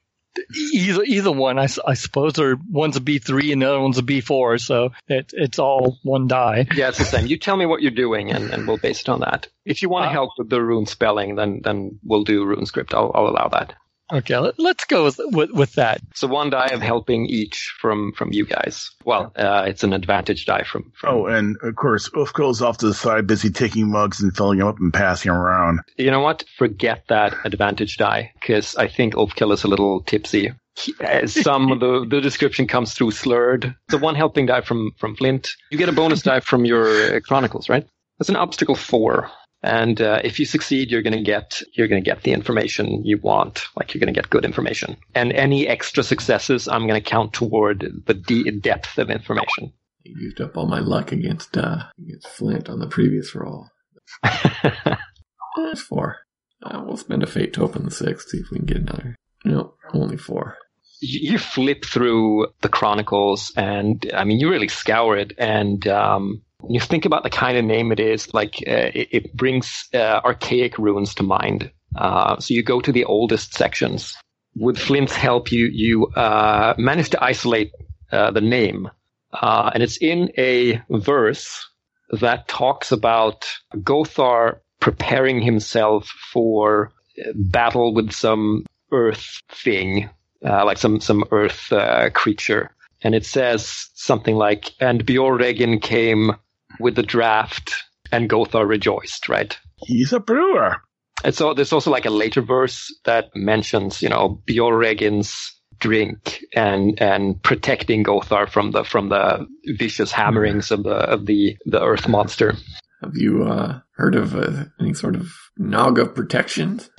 either 0.72 1.04
either 1.04 1.30
one, 1.30 1.58
I 1.58 1.66
suppose, 1.94 2.38
or 2.40 2.56
one's 2.68 2.96
a 2.96 3.00
B 3.00 3.18
three 3.20 3.52
and 3.52 3.62
the 3.62 3.68
other 3.68 3.80
one's 3.80 3.98
a 3.98 4.02
B 4.02 4.20
four, 4.20 4.58
so 4.58 4.90
it, 5.06 5.30
it's 5.32 5.58
all 5.60 5.98
one 6.02 6.26
die. 6.26 6.66
Yeah, 6.74 6.88
it's 6.88 6.98
the 6.98 7.04
same. 7.04 7.26
You 7.26 7.38
tell 7.38 7.56
me 7.56 7.66
what 7.66 7.82
you're 7.82 7.92
doing, 7.92 8.32
and, 8.32 8.50
and 8.50 8.66
we'll 8.66 8.78
base 8.78 9.02
it 9.02 9.08
on 9.08 9.20
that. 9.20 9.46
If 9.64 9.82
you 9.82 9.88
want 9.88 10.06
to 10.06 10.08
Uh, 10.08 10.12
help 10.12 10.30
with 10.36 10.50
the 10.50 10.60
rune 10.60 10.86
spelling, 10.86 11.36
then 11.36 11.60
then 11.62 12.00
we'll 12.02 12.24
do 12.24 12.44
rune 12.44 12.66
script. 12.66 12.92
I'll, 12.94 13.12
I'll 13.14 13.28
allow 13.28 13.48
that. 13.48 13.74
Okay, 14.12 14.36
let, 14.36 14.58
let's 14.58 14.84
go 14.84 15.04
with, 15.04 15.18
with 15.18 15.50
with 15.50 15.72
that. 15.74 16.00
So 16.14 16.28
one 16.28 16.50
die 16.50 16.66
of 16.68 16.82
helping 16.82 17.24
each 17.26 17.72
from 17.80 18.12
from 18.12 18.32
you 18.32 18.44
guys. 18.44 18.90
Well, 19.04 19.32
uh, 19.36 19.64
it's 19.66 19.82
an 19.82 19.92
advantage 19.94 20.44
die 20.44 20.62
from. 20.64 20.92
from 20.94 21.14
Oh, 21.14 21.26
and 21.26 21.56
of 21.62 21.74
course, 21.76 22.10
Ulfkel's 22.14 22.60
off 22.60 22.78
to 22.78 22.86
the 22.86 22.94
side, 22.94 23.26
busy 23.26 23.50
taking 23.50 23.90
mugs 23.90 24.20
and 24.22 24.36
filling 24.36 24.58
them 24.58 24.68
up 24.68 24.78
and 24.78 24.92
passing 24.92 25.30
them 25.32 25.40
around. 25.40 25.80
You 25.96 26.10
know 26.10 26.20
what? 26.20 26.44
Forget 26.58 27.04
that 27.08 27.34
advantage 27.44 27.96
die 27.96 28.32
because 28.40 28.76
I 28.76 28.88
think 28.88 29.14
Overkill 29.14 29.52
is 29.54 29.64
a 29.64 29.68
little 29.68 30.02
tipsy. 30.02 30.52
He- 30.76 30.94
uh, 31.02 31.26
Some 31.26 31.72
of 31.72 31.80
the, 31.80 32.04
the 32.10 32.20
description 32.20 32.66
comes 32.66 32.92
through 32.92 33.12
slurred. 33.12 33.74
The 33.88 33.98
one 33.98 34.16
helping 34.16 34.46
die 34.46 34.60
from 34.60 34.90
from 34.98 35.16
Flint. 35.16 35.48
You 35.70 35.78
get 35.78 35.88
a 35.88 35.92
bonus 35.92 36.20
die 36.22 36.40
from 36.40 36.66
your 36.66 37.16
uh, 37.16 37.20
Chronicles, 37.20 37.70
right? 37.70 37.86
That's 38.18 38.28
an 38.28 38.36
obstacle 38.36 38.74
four, 38.76 39.30
and 39.64 40.00
uh, 40.00 40.20
if 40.22 40.38
you 40.38 40.44
succeed, 40.46 40.90
you're 40.90 41.02
gonna 41.02 41.22
get 41.22 41.60
you're 41.72 41.88
gonna 41.88 42.00
get 42.00 42.22
the 42.22 42.32
information 42.32 43.04
you 43.04 43.18
want. 43.18 43.64
Like 43.76 43.92
you're 43.94 44.00
gonna 44.00 44.12
get 44.12 44.30
good 44.30 44.44
information, 44.44 44.96
and 45.14 45.32
any 45.32 45.66
extra 45.66 46.02
successes, 46.04 46.68
I'm 46.68 46.86
gonna 46.86 47.00
count 47.00 47.32
toward 47.32 47.80
the 48.06 48.14
de- 48.14 48.50
depth 48.52 48.98
of 48.98 49.10
information. 49.10 49.72
I 50.06 50.10
used 50.20 50.40
up 50.40 50.56
all 50.56 50.66
my 50.66 50.80
luck 50.80 51.12
against 51.12 51.56
uh, 51.56 51.84
against 51.98 52.28
Flint 52.28 52.68
on 52.68 52.78
the 52.78 52.86
previous 52.86 53.34
roll. 53.34 53.68
That's 54.22 55.80
four. 55.80 56.18
Uh, 56.62 56.82
we'll 56.84 56.96
spend 56.96 57.22
a 57.22 57.26
fate 57.26 57.52
to 57.54 57.62
open 57.62 57.84
the 57.84 57.90
six, 57.90 58.30
see 58.30 58.38
if 58.38 58.50
we 58.50 58.58
can 58.58 58.66
get 58.66 58.76
another. 58.78 59.16
No, 59.44 59.74
only 59.92 60.16
four. 60.16 60.56
you 61.00 61.32
you 61.32 61.38
flip 61.38 61.84
through 61.84 62.48
the 62.62 62.68
chronicles 62.68 63.52
and 63.56 64.10
i 64.14 64.24
mean 64.24 64.38
you 64.40 64.48
really 64.50 64.68
scour 64.68 65.16
it 65.18 65.32
and 65.38 65.86
um, 65.88 66.40
you 66.68 66.80
think 66.80 67.04
about 67.04 67.22
the 67.22 67.30
kind 67.30 67.58
of 67.58 67.64
name 67.64 67.92
it 67.92 68.00
is 68.00 68.32
like 68.32 68.56
uh, 68.66 68.90
it, 68.94 69.08
it 69.10 69.36
brings 69.36 69.86
uh, 69.94 70.20
archaic 70.24 70.78
runes 70.78 71.14
to 71.16 71.22
mind. 71.22 71.70
Uh, 71.96 72.38
so 72.38 72.54
you 72.54 72.62
go 72.62 72.80
to 72.80 72.92
the 72.92 73.04
oldest 73.04 73.54
sections. 73.54 74.16
With 74.56 74.78
flint's 74.78 75.16
help 75.16 75.50
you 75.50 75.66
you 75.66 76.06
uh, 76.08 76.74
manage 76.78 77.10
to 77.10 77.22
isolate 77.22 77.72
uh, 78.12 78.30
the 78.30 78.40
name. 78.40 78.88
Uh, 79.32 79.70
and 79.74 79.82
it's 79.82 79.98
in 80.00 80.30
a 80.38 80.80
verse 80.90 81.68
that 82.12 82.46
talks 82.46 82.92
about 82.92 83.46
gothar 83.78 84.60
preparing 84.80 85.42
himself 85.42 86.06
for 86.32 86.92
battle 87.34 87.94
with 87.94 88.12
some 88.12 88.64
earth 88.92 89.40
thing 89.50 90.08
like 90.40 90.78
some 90.78 91.00
some 91.00 91.24
earth 91.32 91.72
creature, 92.12 92.70
and 93.02 93.14
it 93.14 93.24
says 93.24 93.88
something 93.94 94.36
like, 94.36 94.70
"And 94.78 95.04
Bjorregin 95.04 95.80
came 95.80 96.32
with 96.80 96.94
the 96.96 97.02
draft, 97.02 97.74
and 98.12 98.28
Gothar 98.30 98.66
rejoiced." 98.66 99.28
Right. 99.28 99.56
He's 99.76 100.12
a 100.12 100.20
brewer. 100.20 100.76
And 101.22 101.34
so 101.34 101.54
there's 101.54 101.72
also 101.72 101.90
like 101.90 102.04
a 102.04 102.10
later 102.10 102.42
verse 102.42 102.94
that 103.04 103.30
mentions, 103.34 104.02
you 104.02 104.08
know, 104.08 104.42
Bjorregin's 104.46 105.54
drink 105.78 106.44
and 106.54 107.00
and 107.00 107.42
protecting 107.42 108.04
Gothar 108.04 108.48
from 108.48 108.72
the 108.72 108.84
from 108.84 109.08
the 109.08 109.46
vicious 109.78 110.12
hammerings 110.12 110.70
of 110.70 110.82
the 110.82 110.96
of 110.96 111.26
the 111.26 111.56
the 111.66 111.82
earth 111.82 112.08
monster. 112.08 112.54
Have 113.02 113.16
you 113.16 113.44
uh, 113.44 113.80
heard 113.96 114.14
of 114.14 114.34
uh, 114.34 114.64
any 114.80 114.94
sort 114.94 115.14
of 115.14 115.32
nog 115.58 115.98
of 115.98 116.14
protection? 116.14 116.80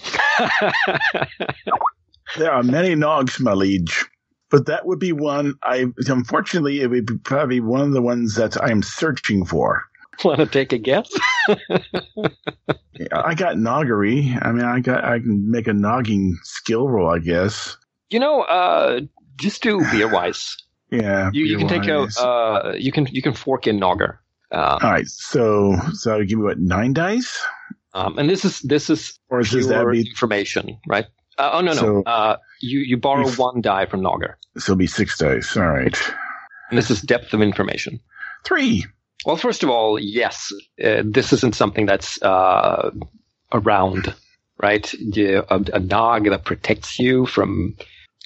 There 2.37 2.51
are 2.51 2.63
many 2.63 2.95
nogs, 2.95 3.39
my 3.39 3.53
liege. 3.53 4.05
But 4.55 4.67
that 4.67 4.85
would 4.85 4.99
be 4.99 5.11
one 5.11 5.55
I 5.63 5.87
unfortunately 6.07 6.79
it 6.79 6.89
would 6.89 7.05
be 7.05 7.17
probably 7.17 7.59
one 7.59 7.81
of 7.81 7.91
the 7.91 8.01
ones 8.01 8.35
that 8.35 8.55
I 8.63 8.71
am 8.71 8.83
searching 8.83 9.43
for. 9.43 9.83
Want 10.23 10.39
to 10.39 10.45
take 10.45 10.71
a 10.71 10.77
guess? 10.77 11.11
I 13.11 13.35
got 13.35 13.57
noggery. 13.57 14.33
I 14.41 14.53
mean 14.53 14.63
I 14.63 14.79
got 14.79 15.03
I 15.03 15.19
can 15.19 15.51
make 15.51 15.67
a 15.67 15.73
nogging 15.73 16.37
skill 16.43 16.87
roll, 16.87 17.09
I 17.09 17.19
guess. 17.19 17.75
You 18.09 18.21
know, 18.21 18.43
uh, 18.43 19.01
just 19.35 19.61
do 19.61 19.79
beerwise. 19.79 20.55
Yeah. 20.91 21.31
You, 21.33 21.45
you 21.45 21.57
can 21.57 21.67
take 21.67 21.89
out. 21.89 22.15
Uh, 22.17 22.73
you 22.77 22.91
can 22.91 23.07
you 23.07 23.21
can 23.21 23.33
fork 23.33 23.67
in 23.67 23.79
Nogger. 23.79 24.19
Um, 24.51 24.77
All 24.81 24.91
right, 24.91 25.07
so 25.07 25.75
so 25.93 26.23
give 26.23 26.37
me 26.37 26.45
what 26.45 26.59
nine 26.59 26.93
dice, 26.93 27.43
um, 27.95 28.17
and 28.19 28.29
this 28.29 28.45
is 28.45 28.59
this 28.61 28.91
is 28.91 29.19
or 29.29 29.41
does 29.41 29.67
that 29.67 29.89
be 29.91 30.01
information, 30.01 30.79
right? 30.87 31.07
Uh, 31.37 31.49
oh 31.53 31.61
no 31.61 31.73
no. 31.73 31.79
So- 31.79 32.03
uh, 32.05 32.37
you 32.61 32.79
you 32.79 32.97
borrow 32.97 33.27
If- 33.27 33.37
one 33.39 33.61
die 33.61 33.85
from 33.85 34.01
Nogger, 34.01 34.35
so 34.57 34.71
it'll 34.71 34.75
be 34.77 34.87
six 34.87 35.17
dice? 35.17 35.55
All 35.57 35.67
right, 35.67 35.97
and 36.69 36.77
this 36.77 36.89
is 36.89 37.01
depth 37.01 37.33
of 37.33 37.41
information. 37.41 37.99
three. 38.43 38.85
Well, 39.25 39.37
first 39.37 39.63
of 39.63 39.69
all, 39.71 39.97
yes, 39.99 40.51
uh, 40.83 41.01
this 41.03 41.33
isn't 41.33 41.55
something 41.55 41.87
that's 41.87 42.21
uh, 42.21 42.91
around, 43.51 44.13
right? 44.61 44.91
You, 44.93 45.43
a, 45.49 45.59
a 45.73 45.79
nog 45.79 46.25
that 46.29 46.45
protects 46.45 46.99
you 46.99 47.25
from 47.25 47.75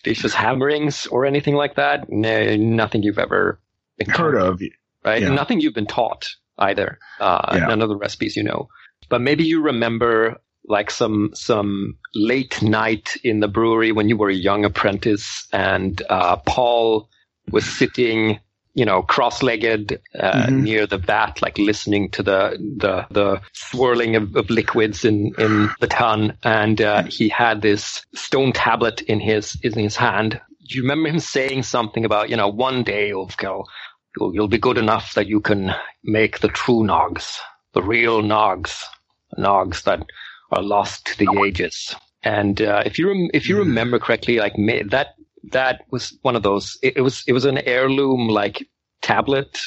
vicious 0.04 0.34
hammerings 0.34 1.08
or 1.08 1.26
anything 1.26 1.56
like 1.56 1.76
that. 1.76 2.10
No, 2.10 2.56
nothing 2.58 3.04
you've 3.04 3.18
ever 3.20 3.62
Heard 4.10 4.36
of? 4.36 4.62
right? 5.06 5.22
Yeah. 5.22 5.30
Nothing 5.30 5.62
you've 5.62 5.74
been 5.74 5.86
taught 5.88 6.28
either. 6.58 7.00
Uh, 7.20 7.54
Yeah. 7.56 7.68
None 7.68 7.82
of 7.82 7.90
the 7.90 7.96
recipes 7.98 8.36
you 8.36 8.44
know. 8.44 8.68
But 9.10 9.22
maybe 9.22 9.44
you 9.46 9.62
remember 9.62 10.42
like 10.70 10.92
some 10.92 11.32
some 11.34 11.98
late 12.16 12.62
night 12.62 13.18
in 13.24 13.40
the 13.42 13.48
brewery 13.48 13.92
when 13.92 14.08
you 14.08 14.16
were 14.18 14.30
a 14.30 14.34
young 14.50 14.66
apprentice, 14.66 15.48
and 15.52 16.02
uh, 16.10 16.38
Paul 16.46 17.10
was 17.52 17.66
sitting, 17.66 18.40
you 18.76 18.86
know, 18.86 19.02
cross-legged 19.02 20.00
uh, 20.18 20.46
Mhm. 20.48 20.62
near 20.62 20.86
the 20.88 21.00
vat, 21.00 21.42
like 21.42 21.58
listening 21.58 22.12
to 22.12 22.24
the 22.24 22.58
the 22.78 23.06
the 23.10 23.42
swirling 23.54 24.16
of, 24.16 24.36
of 24.36 24.50
liquids 24.50 25.04
in 25.04 25.34
in 25.40 25.70
the 25.82 25.88
tun, 25.88 26.38
and 26.44 26.80
uh, 26.82 27.04
he 27.04 27.30
had 27.30 27.62
this 27.62 28.06
stone 28.14 28.52
tablet 28.54 29.02
in 29.02 29.20
his 29.20 29.58
in 29.64 29.74
his 29.74 29.96
hand. 29.96 30.40
Do 30.68 30.76
you 30.76 30.84
remember 30.84 31.10
him 31.10 31.20
saying 31.20 31.64
something 31.64 32.06
about, 32.06 32.30
you 32.30 32.38
know, 32.38 32.48
one 32.48 32.84
day, 32.84 33.10
Ulfkel, 33.10 33.66
you'll, 34.16 34.36
you'll 34.36 34.48
be 34.48 34.60
good 34.60 34.78
enough 34.78 35.16
that 35.16 35.26
you 35.26 35.42
can 35.42 35.74
make 36.04 36.42
the 36.42 36.48
true 36.48 36.84
nogs, 36.84 37.40
the 37.74 37.82
real 37.82 38.22
nogs, 38.22 38.84
nogs 39.36 39.82
that 39.86 40.06
are 40.52 40.62
lost 40.64 41.06
to 41.08 41.18
the 41.18 41.44
ages. 41.46 41.96
And 42.24 42.62
uh, 42.62 42.84
if 42.86 42.98
you 43.00 43.08
rem- 43.08 43.30
if 43.34 43.48
you 43.48 43.56
Mhm. 43.56 43.60
remember 43.60 44.00
correctly, 44.00 44.38
like 44.40 44.54
that 44.90 45.16
that 45.52 45.82
was 45.92 46.18
one 46.22 46.36
of 46.36 46.44
those. 46.44 46.78
It, 46.84 46.98
it 46.98 47.02
was 47.02 47.24
it 47.28 47.34
was 47.34 47.46
an 47.46 47.58
heirloom 47.60 48.28
like 48.28 48.68
tablet 49.02 49.58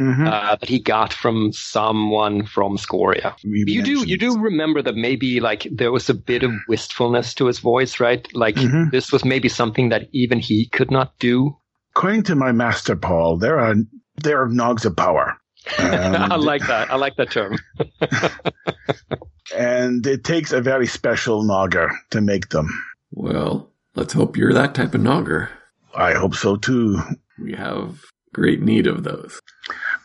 Mm-hmm. 0.00 0.26
uh, 0.26 0.56
that 0.56 0.70
he 0.70 0.80
got 0.80 1.12
from 1.12 1.52
someone 1.52 2.46
from 2.46 2.78
Scoria. 2.78 3.36
You 3.44 3.82
do 3.82 4.08
you 4.08 4.16
do 4.16 4.38
remember 4.38 4.80
that 4.80 4.94
maybe 4.94 5.38
like 5.38 5.68
there 5.70 5.92
was 5.92 6.08
a 6.08 6.14
bit 6.14 6.42
of 6.42 6.50
wistfulness 6.66 7.34
to 7.34 7.44
his 7.44 7.58
voice, 7.58 8.00
right? 8.00 8.26
Like 8.32 8.56
Mhm. 8.56 8.90
this 8.90 9.12
was 9.12 9.22
maybe 9.22 9.50
something 9.50 9.90
that 9.90 10.08
even 10.12 10.38
he 10.38 10.66
could 10.70 10.90
not 10.90 11.18
do. 11.18 11.58
According 11.94 12.22
to 12.22 12.34
my 12.34 12.52
master, 12.52 12.96
Paul, 12.96 13.36
there 13.36 13.58
are 13.58 13.74
there 14.16 14.40
are 14.42 14.48
nogs 14.48 14.86
of 14.86 14.96
power. 14.96 15.36
I 15.78 16.36
like 16.36 16.66
that. 16.66 16.90
I 16.90 16.96
like 16.96 17.16
that 17.16 17.30
term. 17.30 17.58
and 19.56 20.06
it 20.06 20.24
takes 20.24 20.52
a 20.52 20.60
very 20.60 20.86
special 20.86 21.42
nogger 21.42 21.90
to 22.10 22.20
make 22.20 22.48
them. 22.48 22.68
Well, 23.12 23.70
let's 23.94 24.12
hope 24.12 24.36
you're 24.36 24.54
that 24.54 24.74
type 24.74 24.94
of 24.94 25.00
nogger. 25.00 25.48
I 25.94 26.14
hope 26.14 26.34
so 26.34 26.56
too. 26.56 26.98
We 27.38 27.52
have 27.54 28.02
great 28.32 28.62
need 28.62 28.86
of 28.86 29.04
those. 29.04 29.40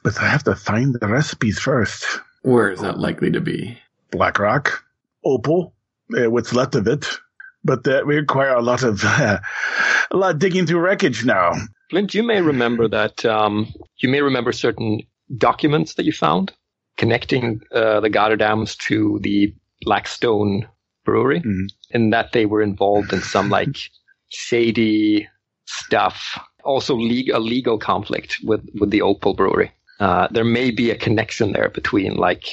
But 0.04 0.20
I 0.20 0.28
have 0.28 0.44
to 0.44 0.56
find 0.56 0.94
the 0.94 1.08
recipes 1.08 1.60
first. 1.60 2.06
Where 2.44 2.72
is 2.72 2.82
that 2.82 3.00
likely 3.00 3.32
to 3.32 3.42
be? 3.42 3.78
Black 4.12 4.40
Rock, 4.40 4.84
Opal, 5.26 5.74
uh, 6.18 6.30
what's 6.30 6.54
left 6.54 6.76
of 6.76 6.88
it. 6.88 7.08
But 7.64 7.84
that 7.86 8.06
we 8.06 8.16
require 8.16 8.54
a 8.54 8.62
lot 8.62 8.84
of 8.84 9.04
a 9.04 9.42
lot 10.14 10.36
of 10.36 10.40
digging 10.40 10.66
through 10.66 10.80
wreckage 10.80 11.26
now. 11.26 11.54
Flint, 11.90 12.14
you 12.14 12.24
may 12.24 12.42
remember 12.42 12.88
that. 12.88 13.26
Um, 13.26 13.74
you 13.98 14.10
may 14.10 14.22
remember 14.22 14.52
certain 14.52 15.02
documents 15.36 15.96
that 15.96 16.06
you 16.06 16.12
found 16.12 16.54
connecting 16.98 17.62
uh, 17.72 18.00
the 18.00 18.10
Gotterdams 18.10 18.78
to 18.88 19.20
the 19.22 19.54
Blackstone 19.82 20.68
Brewery, 21.06 21.42
Mhm. 21.42 21.68
and 21.94 22.14
that 22.14 22.32
they 22.34 22.46
were 22.46 22.62
involved 22.62 23.14
in 23.14 23.22
some 23.22 23.50
like 23.58 23.76
shady 24.30 25.28
stuff. 25.66 26.40
Also, 26.64 26.96
le- 26.96 27.32
a 27.34 27.40
legal 27.40 27.78
conflict 27.78 28.38
with 28.44 28.62
with 28.80 28.90
the 28.92 29.02
Opal 29.02 29.34
Brewery. 29.34 29.72
uh, 30.00 30.28
there 30.30 30.44
may 30.46 30.70
be 30.70 30.92
a 30.92 30.96
connection 30.96 31.54
there 31.54 31.70
between 31.70 32.16
like 32.16 32.46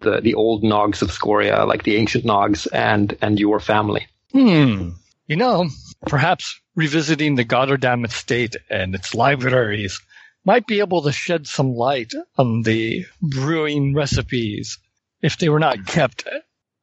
the 0.00 0.20
the 0.20 0.34
old 0.34 0.62
Nogs 0.64 1.02
of 1.02 1.10
Scoria, 1.12 1.64
like 1.64 1.84
the 1.84 1.96
ancient 1.96 2.24
Nogs, 2.24 2.66
and 2.72 3.16
and 3.22 3.38
your 3.38 3.60
family. 3.60 4.06
Hmm. 4.32 4.90
You 5.26 5.36
know, 5.36 5.68
perhaps 6.06 6.58
revisiting 6.74 7.34
the 7.36 7.44
Gotterdam 7.44 8.04
estate 8.04 8.56
and 8.70 8.94
its 8.94 9.14
libraries 9.14 10.00
might 10.48 10.66
be 10.66 10.80
able 10.80 11.02
to 11.02 11.12
shed 11.12 11.46
some 11.46 11.74
light 11.74 12.14
on 12.38 12.62
the 12.62 13.04
brewing 13.20 13.94
recipes 13.94 14.78
if 15.20 15.36
they 15.36 15.50
were 15.50 15.58
not 15.58 15.84
kept 15.86 16.26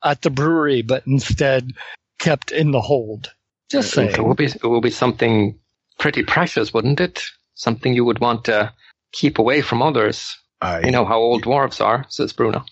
at 0.03 0.21
the 0.21 0.29
brewery, 0.29 0.83
but 0.83 1.01
instead 1.07 1.71
kept 2.19 2.51
in 2.51 2.69
the 2.69 2.79
hold. 2.79 3.33
Just 3.71 3.89
saying. 3.89 4.11
It 4.11 4.23
will 4.23 4.35
be 4.35 4.45
it 4.45 4.63
will 4.63 4.81
be 4.81 4.91
something 4.91 5.57
pretty 5.97 6.21
precious, 6.23 6.75
wouldn't 6.75 6.99
it? 6.99 7.23
Something 7.55 7.95
you 7.95 8.05
would 8.05 8.19
want 8.19 8.45
to 8.45 8.71
keep 9.11 9.39
away 9.39 9.61
from 9.61 9.81
others. 9.81 10.37
I 10.61 10.81
You 10.81 10.91
know 10.91 11.03
how 11.05 11.17
old 11.17 11.43
dwarves 11.43 11.83
are, 11.83 12.05
says 12.09 12.33
Bruna. 12.33 12.63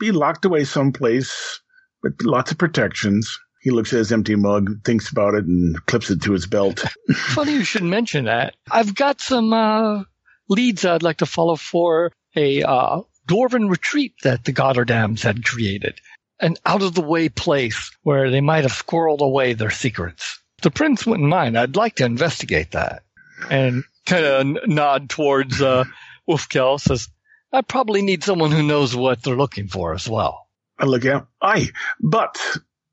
be 0.00 0.12
locked 0.12 0.46
away 0.46 0.64
someplace 0.64 1.60
with 2.02 2.14
lots 2.22 2.52
of 2.52 2.56
protections. 2.56 3.38
He 3.60 3.70
looks 3.70 3.92
at 3.92 3.98
his 3.98 4.12
empty 4.12 4.34
mug, 4.34 4.82
thinks 4.82 5.10
about 5.10 5.34
it, 5.34 5.44
and 5.44 5.76
clips 5.84 6.08
it 6.08 6.22
to 6.22 6.32
his 6.32 6.46
belt. 6.46 6.84
Funny 7.34 7.52
you 7.52 7.64
should 7.64 7.82
mention 7.82 8.24
that. 8.24 8.54
I've 8.70 8.94
got 8.94 9.20
some 9.20 9.52
uh, 9.52 10.04
leads 10.48 10.84
I'd 10.84 11.02
like 11.02 11.18
to 11.18 11.26
follow 11.26 11.56
for 11.56 12.12
a 12.36 12.62
uh, 12.62 13.02
dwarven 13.28 13.70
retreat 13.70 14.14
that 14.22 14.44
the 14.44 14.52
Gotterdams 14.52 15.22
had 15.22 15.44
created. 15.44 16.00
An 16.40 16.56
out 16.64 16.82
of 16.82 16.94
the 16.94 17.02
way 17.02 17.28
place 17.28 17.90
where 18.02 18.30
they 18.30 18.40
might 18.40 18.62
have 18.62 18.72
squirreled 18.72 19.20
away 19.20 19.54
their 19.54 19.70
secrets. 19.70 20.40
The 20.62 20.70
prince 20.70 21.06
wouldn't 21.06 21.28
mind, 21.28 21.58
I'd 21.58 21.76
like 21.76 21.96
to 21.96 22.04
investigate 22.04 22.72
that. 22.72 23.02
And 23.50 23.84
kind 24.06 24.24
of 24.24 24.68
nod 24.68 25.10
towards 25.10 25.60
uh, 25.60 25.84
Ulfkel 26.28 26.80
says, 26.80 27.08
I 27.52 27.62
probably 27.62 28.02
need 28.02 28.24
someone 28.24 28.50
who 28.50 28.62
knows 28.62 28.94
what 28.94 29.22
they're 29.22 29.36
looking 29.36 29.68
for 29.68 29.94
as 29.94 30.08
well. 30.08 30.46
I 30.78 30.84
look 30.84 31.04
at, 31.04 31.26
aye, 31.42 31.70
but 32.00 32.38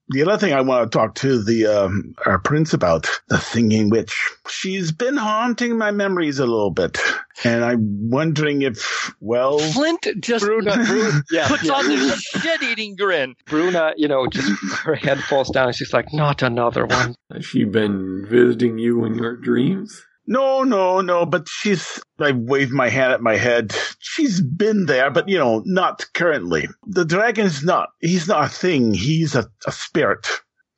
the 0.09 0.23
other 0.23 0.37
thing 0.37 0.53
I 0.53 0.61
want 0.61 0.91
to 0.91 0.97
talk 0.97 1.15
to 1.15 1.41
the 1.43 1.65
um, 1.67 2.13
our 2.25 2.39
prince 2.39 2.73
about 2.73 3.09
the 3.27 3.39
singing 3.39 3.89
witch. 3.89 4.15
She's 4.47 4.91
been 4.91 5.17
haunting 5.17 5.77
my 5.77 5.91
memories 5.91 6.39
a 6.39 6.45
little 6.45 6.71
bit, 6.71 6.99
and 7.43 7.63
I'm 7.63 8.09
wondering 8.09 8.61
if, 8.61 9.13
well, 9.19 9.57
Flint 9.59 10.07
just 10.19 10.45
Bruna, 10.45 10.75
Bruna, 10.85 11.23
yeah, 11.31 11.47
puts 11.47 11.63
yeah. 11.63 11.73
on 11.73 11.87
this 11.87 12.21
shit-eating 12.21 12.95
grin. 12.95 13.35
Bruna, 13.45 13.93
you 13.97 14.07
know, 14.07 14.27
just 14.27 14.47
her 14.83 14.95
head 14.95 15.19
falls 15.23 15.49
down. 15.49 15.67
and 15.67 15.75
She's 15.75 15.93
like, 15.93 16.13
not 16.13 16.43
another 16.43 16.85
one. 16.85 17.15
Has 17.33 17.45
she 17.45 17.63
been 17.65 18.25
visiting 18.27 18.77
you 18.77 19.05
in 19.05 19.15
your 19.15 19.35
dreams? 19.35 20.03
No, 20.27 20.63
no, 20.63 21.01
no. 21.01 21.25
But 21.25 21.47
she's. 21.47 22.01
I 22.19 22.31
wave 22.31 22.71
my 22.71 22.89
hand 22.89 23.13
at 23.13 23.21
my 23.21 23.35
head. 23.35 23.75
She's 23.99 24.41
been 24.41 24.85
there, 24.85 25.11
but 25.11 25.27
you 25.29 25.37
know, 25.37 25.63
not 25.65 26.05
currently. 26.13 26.67
The 26.87 27.05
dragon's 27.05 27.63
not. 27.63 27.89
He's 27.99 28.27
not 28.27 28.45
a 28.45 28.49
thing. 28.49 28.93
He's 28.93 29.35
a, 29.35 29.47
a 29.65 29.71
spirit. 29.71 30.27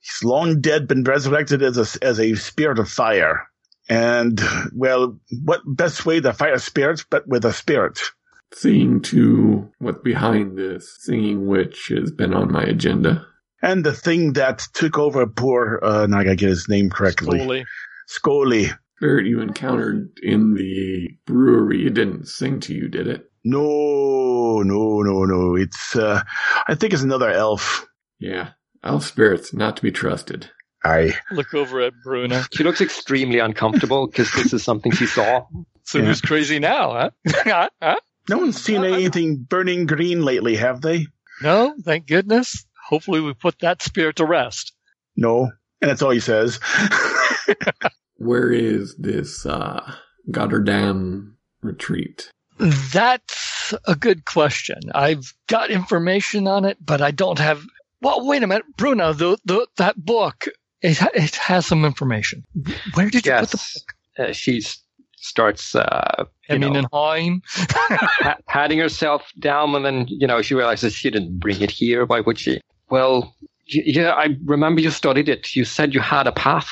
He's 0.00 0.24
long 0.24 0.60
dead, 0.60 0.88
been 0.88 1.04
resurrected 1.04 1.62
as 1.62 1.78
a 1.78 2.04
as 2.04 2.18
a 2.20 2.34
spirit 2.34 2.78
of 2.78 2.88
fire. 2.88 3.46
And 3.88 4.40
well, 4.74 5.18
what 5.44 5.60
best 5.66 6.04
way 6.04 6.20
to 6.20 6.32
fight 6.32 6.54
a 6.54 6.58
spirit 6.58 7.04
but 7.10 7.26
with 7.26 7.44
a 7.44 7.52
spirit? 7.52 7.98
Seeing 8.52 9.02
to 9.02 9.70
what's 9.78 10.02
behind 10.02 10.56
this 10.56 10.96
singing 11.00 11.46
witch 11.46 11.92
has 11.94 12.10
been 12.10 12.34
on 12.34 12.50
my 12.50 12.62
agenda. 12.62 13.26
And 13.60 13.84
the 13.84 13.92
thing 13.92 14.34
that 14.34 14.66
took 14.72 14.98
over 14.98 15.26
poor, 15.26 15.80
uh, 15.82 16.06
now 16.06 16.18
I 16.18 16.24
gotta 16.24 16.36
get 16.36 16.48
his 16.48 16.68
name 16.68 16.90
correctly. 16.90 17.38
Slowly. 17.38 17.66
Scully. 18.06 18.70
Spirit 18.98 19.26
you 19.26 19.40
encountered 19.40 20.10
in 20.24 20.54
the 20.54 21.08
brewery, 21.24 21.86
it 21.86 21.94
didn't 21.94 22.26
sing 22.26 22.58
to 22.58 22.74
you, 22.74 22.88
did 22.88 23.06
it? 23.06 23.30
No, 23.44 24.60
no, 24.64 25.02
no, 25.02 25.24
no. 25.24 25.54
It's, 25.54 25.94
uh, 25.94 26.20
I 26.66 26.74
think 26.74 26.92
it's 26.92 27.02
another 27.02 27.30
elf. 27.30 27.86
Yeah. 28.18 28.50
Elf 28.82 29.04
spirits, 29.04 29.54
not 29.54 29.76
to 29.76 29.82
be 29.82 29.92
trusted. 29.92 30.50
I, 30.84 31.14
Look 31.30 31.54
over 31.54 31.80
at 31.80 31.92
Bruna. 32.02 32.44
She 32.52 32.64
looks 32.64 32.80
extremely 32.80 33.38
uncomfortable 33.38 34.08
because 34.08 34.32
this 34.32 34.52
is 34.52 34.64
something 34.64 34.90
she 34.90 35.06
saw. 35.06 35.46
So 35.84 35.98
Yeah. 35.98 36.06
who's 36.06 36.20
crazy 36.20 36.58
now, 36.58 36.92
huh? 36.92 37.10
Huh? 37.44 37.68
Huh? 37.80 37.96
no 38.28 38.38
one's 38.38 38.60
seen 38.60 38.82
anything 38.84 39.36
burning 39.48 39.86
green 39.86 40.24
lately, 40.24 40.56
have 40.56 40.80
they? 40.80 41.06
No, 41.40 41.72
thank 41.84 42.08
goodness. 42.08 42.66
Hopefully 42.88 43.20
we 43.20 43.32
put 43.32 43.60
that 43.60 43.80
spirit 43.80 44.16
to 44.16 44.24
rest. 44.24 44.72
No. 45.16 45.52
And 45.80 45.88
that's 45.88 46.02
all 46.02 46.10
he 46.10 46.18
says. 46.20 46.58
Where 48.18 48.52
is 48.52 48.94
this 48.96 49.46
uh 49.46 49.94
Gotterdam 50.30 51.32
retreat? 51.62 52.30
That's 52.58 53.74
a 53.86 53.94
good 53.94 54.24
question. 54.24 54.78
I've 54.94 55.32
got 55.46 55.70
information 55.70 56.46
on 56.46 56.64
it, 56.64 56.78
but 56.84 57.00
I 57.00 57.12
don't 57.12 57.38
have. 57.38 57.64
Well, 58.00 58.26
wait 58.26 58.42
a 58.42 58.46
minute, 58.46 58.64
Bruna. 58.76 59.12
The, 59.12 59.38
the 59.44 59.66
that 59.76 59.96
book 59.96 60.48
it 60.82 60.98
it 61.14 61.34
has 61.36 61.66
some 61.66 61.84
information. 61.84 62.44
Where 62.94 63.10
did 63.10 63.26
you 63.26 63.32
put 63.32 63.50
the 63.50 63.56
book? 63.56 64.28
Uh, 64.28 64.32
she 64.32 64.62
starts, 65.16 65.74
uh, 65.74 66.24
you 66.48 66.54
I 66.54 66.58
mean, 66.58 66.76
in 66.76 66.86
Heim? 66.92 67.42
patting 68.46 68.78
herself 68.78 69.30
down, 69.38 69.74
and 69.74 69.84
then 69.84 70.06
you 70.08 70.26
know 70.26 70.42
she 70.42 70.54
realizes 70.54 70.94
she 70.94 71.10
didn't 71.10 71.38
bring 71.38 71.60
it 71.60 71.70
here. 71.70 72.04
Why 72.06 72.20
would 72.20 72.38
she? 72.38 72.60
Well, 72.90 73.34
yeah, 73.66 74.12
I 74.12 74.36
remember 74.44 74.80
you 74.80 74.90
studied 74.90 75.28
it. 75.28 75.54
You 75.54 75.64
said 75.64 75.94
you 75.94 76.00
had 76.00 76.26
a 76.26 76.32
path. 76.32 76.68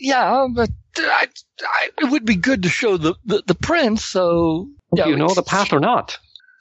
Yeah, 0.00 0.46
but 0.52 0.70
I, 0.98 1.28
I, 1.62 1.90
it 2.02 2.10
would 2.10 2.24
be 2.24 2.36
good 2.36 2.62
to 2.64 2.68
show 2.68 2.96
the 2.96 3.14
the, 3.24 3.42
the 3.46 3.54
prince. 3.54 4.04
So 4.04 4.68
Do 4.94 5.02
you 5.08 5.16
know 5.16 5.26
it's- 5.26 5.36
the 5.36 5.42
path 5.42 5.72
or 5.72 5.80
not? 5.80 6.18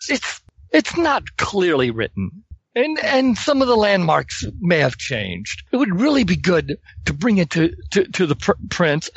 it's 0.08 0.42
it's 0.72 0.96
not 0.98 1.24
clearly 1.38 1.92
written. 1.92 2.44
And 2.76 3.00
and 3.00 3.38
some 3.38 3.62
of 3.64 3.68
the 3.68 3.76
landmarks 3.76 4.46
may 4.62 4.78
have 4.80 4.98
changed. 4.98 5.64
It 5.72 5.78
would 5.78 6.00
really 6.00 6.24
be 6.24 6.36
good 6.36 6.78
to 7.06 7.14
bring 7.14 7.40
it 7.40 7.50
to 7.52 7.74
to, 7.92 8.06
to 8.06 8.26
the 8.28 8.36
pr- 8.36 8.52
prince. 8.70 9.10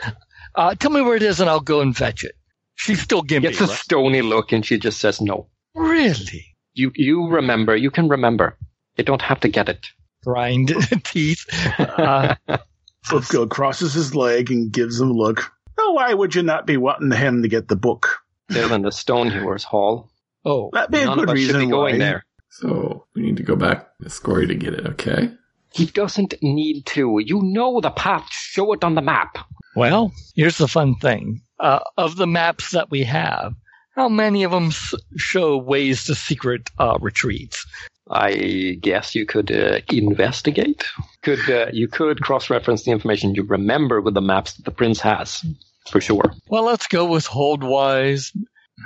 Uh, 0.55 0.75
tell 0.75 0.91
me 0.91 1.03
where 1.03 1.17
it 1.17 1.23
is, 1.23 1.41
and 1.41 1.49
I'll 1.51 1.61
go 1.61 1.81
and 1.81 1.97
fetch 1.97 2.25
it. 2.25 2.35
She's 2.75 3.01
still 3.01 3.23
gimpy. 3.23 3.43
Gets 3.43 3.61
a 3.61 3.67
right? 3.67 3.79
stony 3.79 4.23
look, 4.23 4.53
and 4.53 4.65
she 4.65 4.79
just 4.79 4.99
says 5.01 5.21
no. 5.21 5.49
Really? 5.75 6.47
You 6.75 6.91
you 6.95 7.29
remember? 7.29 7.77
You 7.77 7.91
can 7.91 8.09
remember. 8.09 8.57
You 8.97 9.05
don't 9.05 9.23
have 9.23 9.41
to 9.41 9.49
get 9.49 9.69
it. 9.69 9.87
Grind 10.25 10.75
teeth. 11.05 11.47
Uh, 11.79 12.35
Fulfill 13.05 13.47
crosses 13.47 13.95
his 13.95 14.15
leg 14.15 14.51
and 14.51 14.73
gives 14.73 15.01
him 15.01 15.11
a 15.11 15.15
look. 15.15 15.53
Oh, 15.79 15.93
why 15.93 16.15
would 16.15 16.35
you 16.35 16.43
not 16.43 16.67
be 16.67 16.77
wanting 16.77 17.11
him 17.11 17.43
to 17.43 17.49
get 17.49 17.69
the 17.69 17.77
book? 17.77 18.19
Still 18.51 18.73
in 18.73 18.83
the 18.83 18.91
Stonehewers 18.93 19.65
Hall. 19.65 20.11
oh, 20.45 20.71
That'd 20.73 20.91
be 20.91 20.99
a 20.99 21.07
good 21.07 21.25
of 21.25 21.29
us 21.31 21.39
should 21.39 21.55
reason 21.55 21.61
be 21.61 21.67
going 21.71 21.95
why. 21.95 21.99
there. 21.99 22.25
So 22.51 23.07
we 23.15 23.23
need 23.23 23.39
to 23.39 23.43
go 23.43 23.57
back 23.57 23.89
to 24.03 24.11
Scory 24.11 24.47
to 24.47 24.55
get 24.55 24.75
it, 24.75 24.87
okay? 24.87 25.33
He 25.73 25.87
doesn't 25.87 26.35
need 26.43 26.85
to. 26.87 27.19
You 27.25 27.41
know 27.43 27.81
the 27.81 27.91
path. 27.91 28.29
Show 28.31 28.73
it 28.75 28.85
on 28.85 28.95
the 28.95 29.01
map. 29.03 29.39
well, 29.75 30.13
here's 30.35 30.59
the 30.59 30.69
fun 30.69 30.95
thing. 30.97 31.41
Uh, 31.59 31.81
of 31.97 32.17
the 32.17 32.27
maps 32.27 32.73
that 32.73 32.91
we 32.91 33.05
have, 33.05 33.55
how 33.97 34.09
many 34.09 34.43
of 34.43 34.51
them 34.51 34.71
show 35.17 35.57
ways 35.57 36.05
to 36.05 36.15
secret 36.15 36.69
uh, 36.79 36.99
retreats? 37.01 37.67
I 38.13 38.77
guess 38.81 39.15
you 39.15 39.27
could 39.27 39.51
uh, 39.51 39.81
investigate. 39.89 40.85
Could 41.23 41.49
uh, 41.51 41.67
you 41.73 41.89
could 41.89 42.21
cross-reference 42.21 42.85
the 42.85 42.91
information 42.91 43.35
you 43.35 43.43
remember 43.43 44.01
with 44.01 44.15
the 44.15 44.21
maps 44.21 44.55
that 44.55 44.65
the 44.65 44.71
prince 44.71 45.01
has, 45.01 45.45
for 45.91 46.01
sure. 46.01 46.33
Well, 46.49 46.65
let's 46.65 46.87
go 46.87 47.07
with 47.07 47.27
Holdwise. 47.27 48.37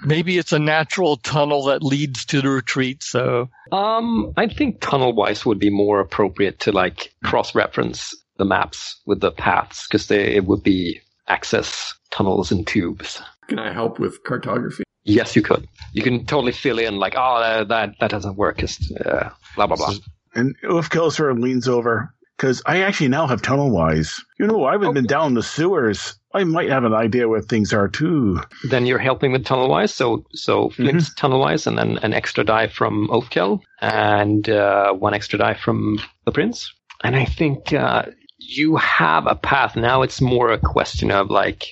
Maybe 0.05 0.39
it's 0.39 0.53
a 0.53 0.59
natural 0.59 1.17
tunnel 1.17 1.65
that 1.65 1.83
leads 1.83 2.25
to 2.27 2.43
the 2.43 2.51
retreat. 2.51 3.03
So, 3.03 3.49
Um, 3.73 4.33
I 4.37 4.47
think 4.47 4.81
tunnel-wise 4.81 5.45
would 5.47 5.59
be 5.59 5.71
more 5.71 6.01
appropriate 6.01 6.61
to 6.61 6.73
like 6.73 7.13
cross-reference 7.25 8.15
the 8.37 8.45
maps 8.45 9.01
with 9.07 9.21
the 9.21 9.33
paths 9.33 9.87
because 9.87 10.09
they 10.09 10.35
it 10.37 10.45
would 10.45 10.63
be 10.63 11.01
access 11.29 11.95
tunnels 12.11 12.53
and 12.53 12.67
tubes. 12.67 13.21
Can 13.49 13.59
I 13.59 13.73
help 13.73 13.99
with 13.99 14.23
cartography? 14.25 14.86
Yes, 15.07 15.37
you 15.37 15.43
could. 15.43 15.67
You 15.93 16.03
can 16.03 16.27
totally 16.27 16.53
fill 16.53 16.79
in 16.79 16.97
like, 16.97 17.15
oh, 17.17 17.37
uh, 17.37 17.65
that 17.65 17.95
that 18.01 18.11
doesn't 18.11 18.37
work. 18.37 18.63
It's 18.63 18.91
uh, 18.93 19.31
blah 19.55 19.67
blah 19.67 19.77
blah. 19.77 19.95
And 20.35 20.55
Ulf 20.69 20.91
Kelser 20.91 21.39
leans 21.41 21.69
over 21.69 22.13
because 22.37 22.61
I 22.67 22.83
actually 22.83 23.09
now 23.09 23.27
have 23.27 23.41
tunnel 23.41 23.71
wise. 23.71 24.21
You 24.39 24.47
know, 24.47 24.65
I 24.67 24.73
haven't 24.73 24.95
been 24.95 25.07
down 25.07 25.35
the 25.35 25.43
sewers. 25.43 26.19
I 26.35 26.45
might 26.45 26.69
have 26.69 26.85
an 26.85 26.93
idea 26.93 27.29
where 27.29 27.41
things 27.41 27.73
are 27.73 27.89
too. 27.89 28.41
then 28.69 28.85
you're 28.85 28.99
helping 28.99 29.33
with 29.33 29.47
tunnel 29.47 29.69
wise. 29.71 29.95
So 29.95 30.25
so 30.33 30.71
Flint's 30.71 31.15
tunnel 31.15 31.41
wise, 31.41 31.67
and 31.67 31.79
then 31.79 31.99
an 31.99 32.13
extra 32.13 32.45
die 32.45 32.67
from 32.67 33.09
Ulfkel, 33.09 33.61
and 33.81 34.49
uh, 34.49 34.93
one 34.93 35.15
extra 35.15 35.39
die 35.39 35.55
from 35.55 35.99
the 36.27 36.33
prince. 36.33 36.71
And 37.05 37.15
I 37.17 37.25
think 37.25 37.73
uh, 37.73 38.07
you 38.39 38.77
have 38.77 39.27
a 39.27 39.35
path 39.37 39.77
now. 39.77 40.03
It's 40.03 40.21
more 40.21 40.51
a 40.53 40.59
question 40.59 41.11
of 41.11 41.31
like 41.31 41.65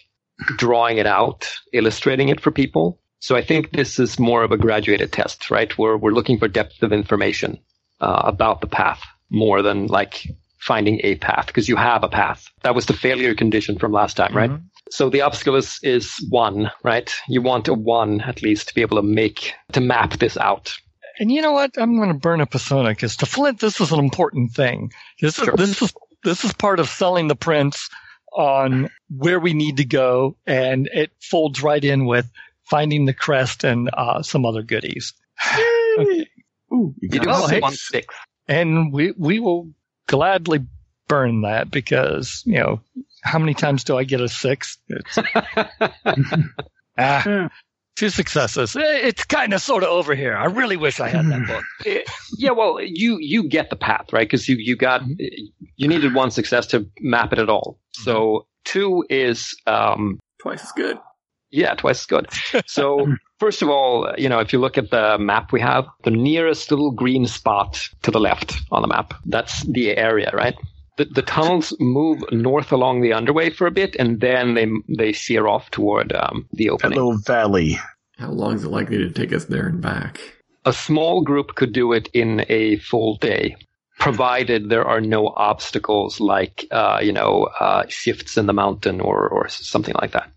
drawing 0.57 0.99
it 0.99 1.07
out, 1.07 1.47
illustrating 1.73 2.29
it 2.29 2.41
for 2.41 2.51
people. 2.51 3.01
So 3.25 3.37
I 3.37 3.43
think 3.43 3.73
this 3.73 3.99
is 3.99 4.19
more 4.19 4.43
of 4.43 4.53
a 4.53 4.59
graduated 4.59 5.11
test, 5.11 5.51
right? 5.51 5.73
Where 5.79 5.97
we're 5.97 6.11
looking 6.11 6.39
for 6.39 6.47
depth 6.47 6.83
of 6.83 6.93
information 6.93 7.59
uh, 7.99 8.21
about 8.23 8.61
the 8.61 8.67
path 8.67 9.03
more 9.31 9.63
than 9.63 9.87
like 9.87 10.29
finding 10.59 11.01
a 11.03 11.15
path 11.15 11.47
because 11.47 11.67
you 11.67 11.77
have 11.77 12.05
a 12.05 12.09
path. 12.11 12.51
That 12.65 12.75
was 12.75 12.85
the 12.85 12.93
failure 12.93 13.35
condition 13.35 13.79
from 13.79 13.93
last 13.93 14.19
time, 14.19 14.37
right? 14.37 14.51
So 14.91 15.09
the 15.09 15.23
obstacle 15.23 15.57
is, 15.57 15.79
is 15.83 16.15
one, 16.29 16.71
right? 16.83 17.11
You 17.27 17.41
want 17.41 17.67
a 17.69 17.73
one 17.73 18.21
at 18.21 18.43
least 18.43 18.69
to 18.69 18.75
be 18.75 18.83
able 18.83 18.99
to 18.99 19.03
make, 19.03 19.55
to 19.73 19.81
map 19.81 20.19
this 20.19 20.37
out. 20.37 20.77
And 21.19 21.33
you 21.33 21.41
know 21.41 21.53
what? 21.53 21.79
I'm 21.79 21.97
going 21.97 22.13
to 22.13 22.19
burn 22.19 22.43
a 22.43 22.47
persona 22.47 22.91
because 22.91 23.17
to 23.17 23.27
Flint, 23.27 23.59
this 23.59 23.81
is 23.81 23.91
an 23.91 24.01
important 24.01 24.53
thing. 24.53 24.93
This 25.23 25.39
is, 25.39 25.45
Sure. 25.47 25.57
this 25.57 25.81
is, 25.81 25.95
this 26.25 26.45
is 26.45 26.53
part 26.53 26.79
of 26.79 26.91
selling 26.91 27.29
the 27.29 27.37
prince 27.37 27.89
on 28.35 28.91
where 29.09 29.41
we 29.41 29.55
need 29.55 29.79
to 29.79 29.87
go. 29.87 30.37
And 30.47 30.91
it 30.93 31.11
folds 31.23 31.63
right 31.63 31.83
in 31.83 32.05
with 32.05 32.31
finding 32.65 33.05
the 33.05 33.15
crest 33.15 33.65
and, 33.65 33.91
uh, 33.93 34.23
some 34.23 34.45
other 34.47 34.63
goodies. 34.63 35.13
Okay. 35.97 36.27
Ooh, 36.73 36.93
you 37.01 37.09
You 37.13 37.21
got 37.21 37.49
do 37.49 37.55
have 37.55 37.63
one 37.63 37.73
six. 37.75 38.13
And 38.49 38.93
we, 38.93 39.13
we 39.17 39.39
will 39.39 39.71
gladly 40.09 40.67
burn 41.07 41.43
that 41.43 41.71
because, 41.71 42.43
you 42.45 42.59
know, 42.59 42.81
how 43.23 43.39
many 43.39 43.55
times 43.55 43.85
do 43.85 43.97
I 43.97 44.03
get 44.03 44.21
a 44.21 44.29
six? 44.29 44.77
It's, 44.89 45.19
ah, 46.99 47.23
Yeah. 47.27 47.49
two 47.97 48.09
successes. 48.11 48.75
Eh, 48.75 48.81
It's 49.07 49.25
kind 49.25 49.53
of 49.55 49.61
sort 49.63 49.83
of 49.85 49.91
over 49.91 50.15
here. 50.17 50.37
I 50.37 50.47
really 50.47 50.77
wish 50.77 50.99
I 51.01 51.09
had 51.09 51.27
that 51.27 51.47
book. 51.47 51.65
yeah, 52.39 52.51
well, 52.51 52.81
you 52.83 53.19
you 53.21 53.49
get 53.49 53.71
the 53.71 53.77
path, 53.77 54.13
right? 54.13 54.27
Because 54.27 54.49
you 54.49 54.57
you 54.59 54.77
got 54.77 55.03
you 55.77 55.89
needed 55.89 56.15
one 56.15 56.31
success 56.33 56.67
to 56.69 56.89
map 57.01 57.33
it 57.33 57.39
at 57.39 57.49
all. 57.49 57.79
So 57.93 58.47
two 58.65 59.05
is 59.09 59.55
um, 59.67 60.19
Twice 60.41 60.63
as 60.65 60.73
good. 60.73 60.99
Yeah, 61.55 61.75
twice 61.75 62.01
as 62.01 62.07
good. 62.07 62.29
So 62.67 63.07
first 63.39 63.63
of 63.63 63.69
all, 63.69 64.13
you 64.19 64.29
know, 64.29 64.41
if 64.41 64.53
you 64.53 64.59
look 64.59 64.79
at 64.79 64.91
the 64.91 65.19
map 65.19 65.53
we 65.53 65.61
have, 65.61 65.87
the 66.03 66.11
nearest 66.11 66.71
little 66.71 66.91
green 66.91 67.27
spot 67.27 67.81
to 68.03 68.11
the 68.11 68.21
left 68.21 68.61
on 68.71 68.83
the 68.83 68.89
map, 68.89 69.15
that's 69.27 69.63
the 69.65 69.97
area, 69.97 70.31
right? 70.33 70.55
The, 70.97 71.07
the 71.07 71.23
tunnels 71.23 71.77
move 71.81 72.23
north 72.31 72.71
along 72.71 73.01
the 73.01 73.13
underway 73.13 73.51
for 73.51 73.67
a 73.67 73.73
bit, 73.73 73.97
and 73.97 74.21
then 74.21 74.55
they 74.55 74.67
they 74.97 75.13
shear 75.13 75.49
off 75.49 75.71
toward 75.71 76.13
um, 76.13 76.47
the 76.53 76.67
that 76.67 76.73
opening. 76.73 76.97
little 76.97 77.19
valley. 77.19 77.79
How 78.17 78.31
long 78.31 78.55
is 78.55 78.63
it 78.63 78.69
likely 78.69 78.99
to 78.99 79.11
take 79.11 79.33
us 79.33 79.47
there 79.47 79.67
and 79.67 79.81
back? 79.81 80.21
a 80.65 80.73
small 80.73 81.23
group 81.23 81.55
could 81.55 81.73
do 81.73 81.93
it 81.93 82.09
in 82.13 82.45
a 82.49 82.77
full 82.79 83.17
day, 83.17 83.57
provided 83.99 84.69
there 84.69 84.87
are 84.87 85.01
no 85.01 85.29
obstacles 85.29 86.21
like, 86.21 86.67
uh, 86.71 87.01
you 87.03 87.13
know, 87.13 87.49
uh, 87.61 87.85
shifts 87.89 88.37
in 88.37 88.47
the 88.47 88.53
mountain 88.53 89.01
or, 89.01 89.29
or 89.29 89.49
something 89.49 89.95
like 90.01 90.13
that. 90.13 90.31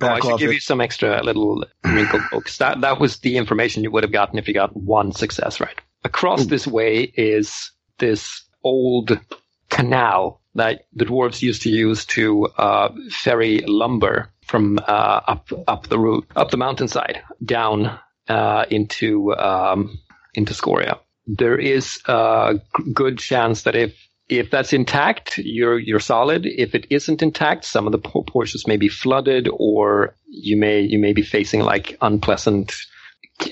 Oh, 0.00 0.08
I 0.08 0.20
should 0.20 0.38
give 0.38 0.52
you 0.52 0.60
some 0.60 0.80
extra 0.80 1.22
little 1.22 1.64
wrinkle 1.84 2.20
books. 2.30 2.58
That, 2.58 2.80
that 2.80 3.00
was 3.00 3.18
the 3.18 3.36
information 3.36 3.82
you 3.82 3.90
would 3.90 4.04
have 4.04 4.12
gotten 4.12 4.38
if 4.38 4.48
you 4.48 4.54
got 4.54 4.76
one 4.76 5.12
success 5.12 5.60
right. 5.60 5.80
Across 6.04 6.42
Ooh. 6.42 6.46
this 6.46 6.66
way 6.66 7.02
is 7.02 7.70
this 7.98 8.42
old 8.62 9.18
canal 9.70 10.40
that 10.54 10.86
the 10.92 11.04
dwarves 11.04 11.42
used 11.42 11.62
to 11.62 11.70
use 11.70 12.04
to 12.06 12.46
uh, 12.58 12.94
ferry 13.10 13.60
lumber 13.66 14.30
from 14.46 14.78
uh, 14.78 15.20
up 15.26 15.48
up 15.66 15.88
the 15.88 15.98
route 15.98 16.26
up 16.36 16.50
the 16.50 16.56
mountainside 16.56 17.22
down 17.44 17.98
uh, 18.28 18.64
into 18.70 19.34
um, 19.34 19.98
into 20.34 20.54
Scoria. 20.54 20.98
There 21.26 21.58
is 21.58 22.00
a 22.06 22.60
good 22.92 23.18
chance 23.18 23.62
that 23.62 23.74
if 23.74 24.03
if 24.28 24.50
that's 24.50 24.72
intact, 24.72 25.38
you're 25.38 25.78
you're 25.78 26.00
solid. 26.00 26.46
If 26.46 26.74
it 26.74 26.86
isn't 26.90 27.22
intact, 27.22 27.64
some 27.64 27.86
of 27.86 27.92
the 27.92 27.98
po- 27.98 28.22
portions 28.22 28.66
may 28.66 28.76
be 28.76 28.88
flooded, 28.88 29.48
or 29.52 30.14
you 30.26 30.56
may 30.56 30.80
you 30.80 30.98
may 30.98 31.12
be 31.12 31.22
facing 31.22 31.60
like 31.60 31.96
unpleasant 32.00 32.74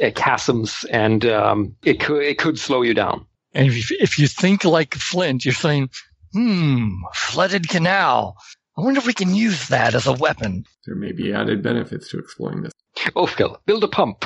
uh, 0.02 0.10
chasms, 0.10 0.84
and 0.90 1.24
um, 1.26 1.76
it 1.84 2.00
could 2.00 2.22
it 2.22 2.38
could 2.38 2.58
slow 2.58 2.82
you 2.82 2.94
down. 2.94 3.26
And 3.54 3.68
if 3.68 3.90
you, 3.90 3.98
if 4.00 4.18
you 4.18 4.26
think 4.28 4.64
like 4.64 4.94
Flint, 4.94 5.44
you're 5.44 5.52
saying, 5.52 5.90
hmm, 6.32 6.88
flooded 7.12 7.68
canal. 7.68 8.36
I 8.76 8.80
wonder 8.80 8.98
if 8.98 9.06
we 9.06 9.12
can 9.12 9.34
use 9.34 9.68
that 9.68 9.94
as 9.94 10.06
a 10.06 10.14
weapon. 10.14 10.64
There 10.86 10.94
may 10.94 11.12
be 11.12 11.34
added 11.34 11.62
benefits 11.62 12.08
to 12.10 12.18
exploring 12.18 12.62
this. 12.62 12.72
Ophil, 13.14 13.58
build 13.66 13.84
a 13.84 13.88
pump. 13.88 14.24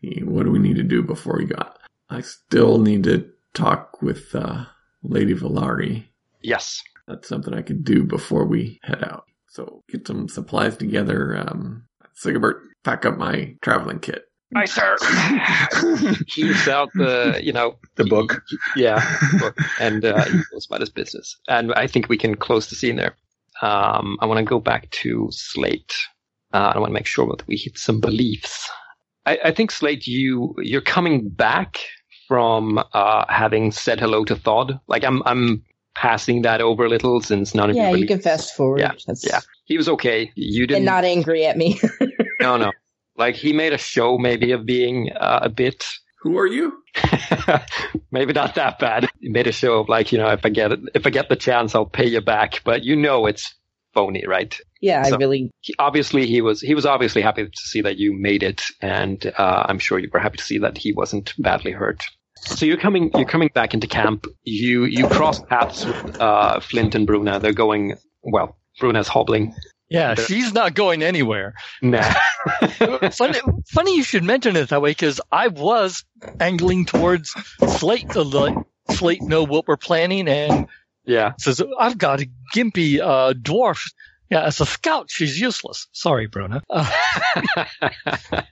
See, 0.00 0.22
What 0.24 0.44
do 0.44 0.50
we 0.50 0.58
need 0.58 0.76
to 0.76 0.82
do 0.82 1.02
before 1.02 1.36
we 1.36 1.44
got? 1.44 1.78
I 2.08 2.22
still 2.22 2.78
need 2.78 3.04
to 3.04 3.30
talk 3.54 4.02
with 4.02 4.34
uh, 4.34 4.64
Lady 5.02 5.34
Valari. 5.34 6.04
yes. 6.42 6.82
That's 7.06 7.28
something 7.28 7.52
I 7.52 7.60
could 7.60 7.84
do 7.84 8.04
before 8.04 8.46
we 8.46 8.80
head 8.82 9.04
out. 9.04 9.24
So 9.48 9.82
get 9.90 10.06
some 10.06 10.26
supplies 10.26 10.76
together. 10.78 11.36
Um, 11.36 11.84
Sigibert, 12.16 12.60
pack 12.82 13.04
up 13.04 13.18
my 13.18 13.54
traveling 13.60 13.98
kit. 13.98 14.22
Aye, 14.56 14.64
sir. 14.64 14.96
Heaves 16.28 16.66
out 16.66 16.88
the, 16.94 17.38
you 17.42 17.52
know, 17.52 17.76
The 17.96 18.04
book. 18.04 18.42
yeah, 18.76 19.04
book, 19.38 19.58
and 19.80 20.02
uh, 20.04 20.24
he 20.24 20.38
goes 20.50 20.64
about 20.66 20.80
his 20.80 20.88
business. 20.90 21.36
And 21.48 21.74
I 21.74 21.86
think 21.86 22.08
we 22.08 22.16
can 22.16 22.36
close 22.36 22.68
the 22.68 22.74
scene 22.76 22.96
there. 22.96 23.16
Um, 23.60 24.16
I 24.20 24.26
want 24.26 24.38
to 24.38 24.44
go 24.44 24.58
back 24.58 24.90
to 25.02 25.28
Slate. 25.30 25.92
Uh, 26.54 26.72
I 26.74 26.78
want 26.78 26.88
to 26.90 26.94
make 26.94 27.06
sure 27.06 27.26
that 27.36 27.46
we 27.46 27.56
hit 27.56 27.76
some 27.78 28.00
beliefs. 28.00 28.68
I, 29.26 29.38
I 29.44 29.52
think 29.52 29.70
Slate, 29.72 30.06
you 30.06 30.54
you're 30.58 30.80
coming 30.80 31.28
back 31.28 31.80
from 32.28 32.82
uh, 32.92 33.24
having 33.28 33.70
said 33.72 34.00
hello 34.00 34.24
to 34.24 34.36
Thod. 34.36 34.78
Like 34.88 35.04
I'm 35.04 35.22
I'm 35.26 35.64
passing 35.94 36.42
that 36.42 36.60
over 36.60 36.84
a 36.84 36.88
little 36.88 37.20
since 37.20 37.54
none 37.54 37.70
of 37.70 37.76
Yeah, 37.76 37.90
you. 37.90 37.98
you 37.98 38.06
can 38.06 38.20
fast 38.20 38.54
forward. 38.56 38.80
Yeah, 38.80 38.92
That's, 39.06 39.24
yeah. 39.26 39.40
He 39.64 39.76
was 39.76 39.88
okay. 39.88 40.32
You 40.34 40.66
didn't. 40.66 40.78
And 40.78 40.84
not 40.86 41.04
angry 41.04 41.46
at 41.46 41.56
me. 41.56 41.80
no, 42.40 42.56
no. 42.56 42.72
Like 43.16 43.36
he 43.36 43.52
made 43.52 43.72
a 43.72 43.78
show 43.78 44.18
maybe 44.18 44.50
of 44.52 44.66
being 44.66 45.10
uh, 45.12 45.40
a 45.42 45.48
bit 45.48 45.84
Who 46.22 46.36
are 46.38 46.46
you? 46.48 46.82
Maybe 48.10 48.32
not 48.32 48.54
that 48.56 48.78
bad. 48.78 49.08
He 49.20 49.28
made 49.28 49.46
a 49.46 49.52
show 49.52 49.78
of 49.80 49.88
like, 49.88 50.12
you 50.12 50.18
know, 50.18 50.28
if 50.30 50.44
I 50.44 50.48
get 50.48 50.72
it, 50.72 50.80
if 50.94 51.06
I 51.06 51.10
get 51.10 51.28
the 51.28 51.36
chance, 51.36 51.74
I'll 51.74 51.86
pay 51.86 52.06
you 52.06 52.20
back. 52.20 52.60
But 52.64 52.82
you 52.84 52.96
know, 52.96 53.26
it's 53.26 53.54
phony, 53.94 54.24
right? 54.26 54.58
yeah, 54.80 55.02
So- 55.04 55.14
I 55.14 55.18
really. 55.18 55.50
He, 55.60 55.74
obviously, 55.78 56.26
he 56.26 56.40
was 56.42 56.60
he 56.60 56.74
was 56.74 56.84
obviously 56.84 57.22
happy 57.22 57.44
to 57.46 57.50
see 57.56 57.80
that 57.82 57.96
you 57.96 58.12
made 58.12 58.42
it, 58.42 58.62
and 58.82 59.24
uh, 59.38 59.64
I'm 59.68 59.78
sure 59.78 59.98
you 59.98 60.10
were 60.12 60.20
happy 60.20 60.36
to 60.38 60.44
see 60.44 60.58
that 60.58 60.76
he 60.76 60.92
wasn't 60.92 61.32
badly 61.38 61.72
hurt. 61.72 62.04
So 62.36 62.66
you're 62.66 62.76
coming 62.76 63.10
you're 63.14 63.24
coming 63.28 63.50
back 63.54 63.72
into 63.72 63.86
camp. 63.86 64.26
You 64.42 64.84
you 64.84 65.08
cross 65.08 65.40
paths 65.40 65.86
with 65.86 66.20
uh, 66.20 66.60
Flint 66.60 66.94
and 66.94 67.06
Bruna. 67.06 67.40
They're 67.40 67.54
going 67.54 67.94
well. 68.22 68.58
Bruna's 68.80 69.08
hobbling. 69.08 69.54
Yeah, 69.88 70.14
There- 70.14 70.26
she's 70.26 70.52
not 70.52 70.74
going 70.74 71.02
anywhere. 71.02 71.54
Nah. 71.80 72.02
funny, 73.12 73.38
funny 73.72 73.96
you 73.96 74.02
should 74.02 74.24
mention 74.24 74.56
it 74.56 74.68
that 74.70 74.82
way 74.82 74.90
because 74.90 75.20
I 75.30 75.48
was 75.48 76.04
angling 76.40 76.86
towards 76.86 77.30
Slate 77.78 78.10
to 78.10 78.22
let 78.22 78.54
Slate 78.90 79.22
know 79.22 79.44
what 79.44 79.66
we're 79.68 79.76
planning 79.76 80.28
and 80.28 80.66
yeah. 81.04 81.32
says, 81.38 81.62
I've 81.78 81.98
got 81.98 82.20
a 82.20 82.28
gimpy 82.54 83.00
uh, 83.00 83.32
dwarf. 83.34 83.80
Yeah, 84.30 84.44
as 84.44 84.60
a 84.60 84.66
scout, 84.66 85.10
she's 85.10 85.38
useless. 85.38 85.86
Sorry, 85.92 86.26
Bruna. 86.26 86.62
Uh, 86.70 86.90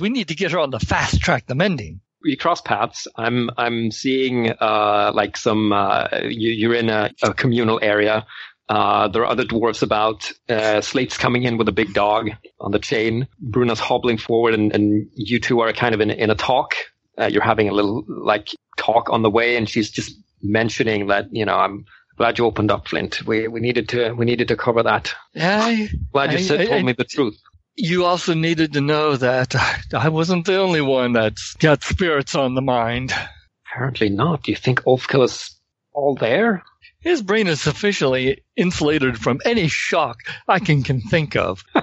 we 0.00 0.10
need 0.10 0.28
to 0.28 0.34
get 0.34 0.52
her 0.52 0.58
on 0.58 0.70
the 0.70 0.80
fast 0.80 1.20
track 1.20 1.46
to 1.46 1.54
mending. 1.54 2.00
we 2.24 2.36
cross 2.36 2.60
paths. 2.60 3.06
I'm 3.16 3.50
I'm 3.56 3.90
seeing 3.90 4.50
uh, 4.50 5.12
like 5.14 5.36
some 5.36 5.72
uh, 5.72 6.08
you, 6.22 6.50
you're 6.50 6.74
in 6.74 6.88
a, 6.88 7.10
a 7.22 7.32
communal 7.34 7.78
area. 7.82 8.26
Uh, 8.68 9.08
there 9.08 9.22
are 9.22 9.30
other 9.30 9.44
dwarves 9.44 9.82
about. 9.82 10.30
Uh, 10.48 10.80
Slate's 10.80 11.18
coming 11.18 11.42
in 11.42 11.58
with 11.58 11.68
a 11.68 11.72
big 11.72 11.92
dog 11.92 12.30
on 12.60 12.72
the 12.72 12.78
chain. 12.78 13.28
Bruna's 13.38 13.78
hobbling 13.78 14.16
forward, 14.16 14.54
and, 14.54 14.74
and 14.74 15.08
you 15.14 15.38
two 15.38 15.60
are 15.60 15.72
kind 15.72 15.94
of 15.94 16.00
in, 16.00 16.10
in 16.10 16.30
a 16.30 16.34
talk. 16.34 16.74
Uh, 17.18 17.26
you're 17.26 17.42
having 17.42 17.68
a 17.68 17.72
little 17.72 18.04
like 18.08 18.48
talk 18.78 19.10
on 19.10 19.22
the 19.22 19.30
way, 19.30 19.56
and 19.56 19.68
she's 19.68 19.90
just 19.90 20.16
mentioning 20.44 21.08
that 21.08 21.26
you 21.32 21.44
know 21.44 21.56
I'm 21.56 21.84
glad 22.16 22.38
you 22.38 22.44
opened 22.46 22.70
up, 22.70 22.86
Flint. 22.88 23.26
We 23.26 23.48
we 23.48 23.60
needed 23.60 23.88
to 23.90 24.12
we 24.12 24.24
needed 24.24 24.48
to 24.48 24.56
cover 24.56 24.82
that. 24.84 25.12
Yeah, 25.34 25.60
I- 25.64 25.88
Glad 26.12 26.32
you 26.32 26.38
I- 26.38 26.42
said, 26.42 26.60
I- 26.60 26.66
told 26.66 26.80
I- 26.80 26.82
me 26.82 26.92
the 26.92 27.04
truth. 27.04 27.36
you 27.76 28.04
also 28.04 28.34
needed 28.34 28.72
to 28.74 28.80
know 28.80 29.16
that 29.16 29.54
I 29.94 30.08
wasn't 30.08 30.46
the 30.46 30.58
only 30.58 30.80
one 30.80 31.12
that's 31.12 31.54
got 31.54 31.82
spirits 31.82 32.34
on 32.36 32.54
the 32.54 32.62
mind. 32.62 33.12
Apparently 33.66 34.08
not. 34.08 34.44
Do 34.44 34.52
you 34.52 34.56
think 34.56 34.82
Ulfkel 34.84 35.24
is 35.24 35.50
all 35.92 36.14
there? 36.14 36.62
His 37.00 37.20
brain 37.20 37.48
is 37.48 37.60
sufficiently 37.60 38.44
insulated 38.56 39.18
from 39.18 39.40
any 39.44 39.66
shock 39.68 40.18
I 40.48 40.58
can, 40.60 40.82
can 40.84 41.00
think 41.00 41.34
of. 41.36 41.64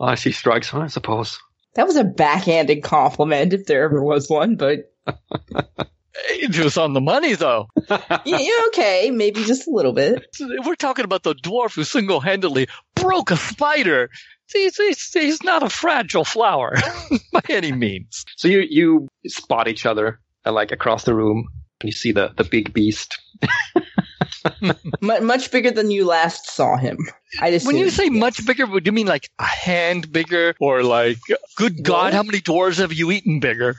Ah, 0.00 0.16
she 0.16 0.32
strikes, 0.32 0.74
I 0.74 0.88
suppose. 0.88 1.38
That 1.74 1.86
was 1.86 1.94
a 1.94 2.02
backhanded 2.02 2.82
compliment 2.82 3.52
if 3.52 3.66
there 3.66 3.84
ever 3.84 4.02
was 4.02 4.28
one, 4.28 4.56
but 4.56 4.92
It 6.14 6.58
was 6.58 6.76
on 6.76 6.92
the 6.92 7.00
money, 7.00 7.34
though. 7.34 7.68
yeah, 7.90 8.20
yeah, 8.24 8.50
okay, 8.68 9.10
maybe 9.10 9.42
just 9.44 9.66
a 9.66 9.70
little 9.70 9.92
bit. 9.92 10.36
We're 10.64 10.74
talking 10.74 11.04
about 11.04 11.22
the 11.22 11.34
dwarf 11.34 11.74
who 11.74 11.84
single-handedly 11.84 12.68
broke 12.94 13.30
a 13.30 13.36
spider. 13.36 14.10
He's, 14.52 14.76
he's, 14.76 15.12
he's 15.12 15.42
not 15.42 15.62
a 15.62 15.70
fragile 15.70 16.24
flower 16.24 16.76
by 17.32 17.40
any 17.48 17.72
means. 17.72 18.26
So 18.36 18.48
you 18.48 18.60
you 18.60 19.08
spot 19.26 19.66
each 19.68 19.86
other 19.86 20.20
uh, 20.44 20.52
like 20.52 20.72
across 20.72 21.04
the 21.04 21.14
room, 21.14 21.48
and 21.80 21.88
you 21.88 21.92
see 21.92 22.12
the 22.12 22.34
the 22.36 22.44
big 22.44 22.74
beast. 22.74 23.18
Mu 25.00 25.20
much 25.20 25.50
bigger 25.50 25.70
than 25.70 25.90
you 25.90 26.04
last 26.04 26.50
saw 26.50 26.76
him. 26.76 26.98
I 27.40 27.50
just 27.50 27.66
When 27.66 27.76
you 27.76 27.88
say 27.90 28.10
much 28.10 28.44
bigger, 28.46 28.66
do 28.66 28.80
you 28.84 28.92
mean 28.92 29.06
like 29.06 29.30
a 29.38 29.44
hand 29.44 30.12
bigger, 30.12 30.54
or 30.60 30.82
like, 30.82 31.18
good 31.56 31.82
God, 31.82 32.04
What? 32.04 32.14
how 32.14 32.22
many 32.22 32.40
dwarves 32.40 32.78
have 32.78 32.92
you 32.92 33.10
eaten 33.10 33.40
bigger? 33.40 33.74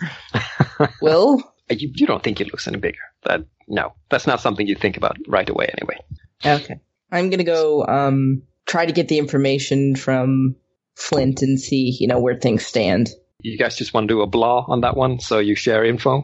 Will, 1.02 1.40
Uh, 1.40 1.50
You 1.70 1.92
you 1.94 2.06
don't 2.06 2.24
think 2.24 2.42
it 2.42 2.48
looks 2.48 2.68
any 2.68 2.78
bigger? 2.78 3.00
That 3.24 3.46
no, 3.68 3.94
that's 4.10 4.28
not 4.28 4.42
something 4.42 4.68
you 4.68 4.76
think 4.76 4.98
about 4.98 5.18
right 5.28 5.48
away. 5.50 5.74
Anyway, 5.78 5.98
okay, 6.46 6.80
I'm 7.12 7.30
gonna 7.30 7.44
go 7.44 7.86
um 7.86 8.44
try 8.66 8.86
to 8.86 8.92
get 8.92 9.08
the 9.08 9.18
information 9.18 9.96
from 9.96 10.56
Flint 10.96 11.42
and 11.42 11.60
see, 11.60 11.96
you 12.00 12.08
know, 12.08 12.20
where 12.20 12.36
things 12.36 12.66
stand. 12.66 13.10
You 13.40 13.58
guys 13.58 13.76
just 13.76 13.94
want 13.94 14.08
to 14.08 14.14
do 14.14 14.22
a 14.22 14.28
blah 14.28 14.66
on 14.68 14.82
that 14.82 14.96
one, 14.96 15.20
so 15.20 15.40
you 15.40 15.56
share 15.56 15.84
info. 15.84 16.24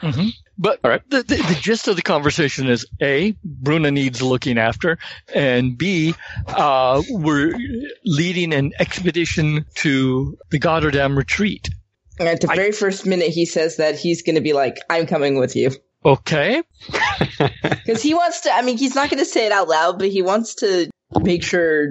hmm 0.00 0.28
But 0.58 0.80
All 0.84 0.90
right. 0.90 1.08
the, 1.08 1.22
the, 1.22 1.36
the 1.36 1.56
gist 1.58 1.88
of 1.88 1.96
the 1.96 2.02
conversation 2.02 2.68
is 2.68 2.84
A, 3.00 3.34
Bruna 3.42 3.90
needs 3.90 4.20
looking 4.20 4.58
after, 4.58 4.98
and 5.34 5.78
B, 5.78 6.14
uh, 6.48 7.02
we're 7.08 7.56
leading 8.04 8.52
an 8.52 8.72
expedition 8.80 9.64
to 9.76 10.36
the 10.50 10.58
Gotterdam 10.58 11.16
retreat. 11.16 11.70
And 12.18 12.28
at 12.28 12.40
the 12.40 12.50
I- 12.50 12.56
very 12.56 12.72
first 12.72 13.06
minute 13.06 13.28
he 13.28 13.46
says 13.46 13.76
that 13.76 13.98
he's 13.98 14.22
gonna 14.22 14.40
be 14.40 14.52
like, 14.52 14.78
I'm 14.90 15.06
coming 15.06 15.38
with 15.38 15.56
you. 15.56 15.70
Okay. 16.04 16.62
Because 17.38 18.02
he 18.02 18.14
wants 18.14 18.40
to, 18.42 18.52
I 18.52 18.62
mean, 18.62 18.76
he's 18.78 18.94
not 18.94 19.10
gonna 19.10 19.24
say 19.24 19.46
it 19.46 19.52
out 19.52 19.68
loud, 19.68 19.98
but 19.98 20.08
he 20.08 20.22
wants 20.22 20.56
to 20.56 20.90
make 21.22 21.42
sure 21.42 21.88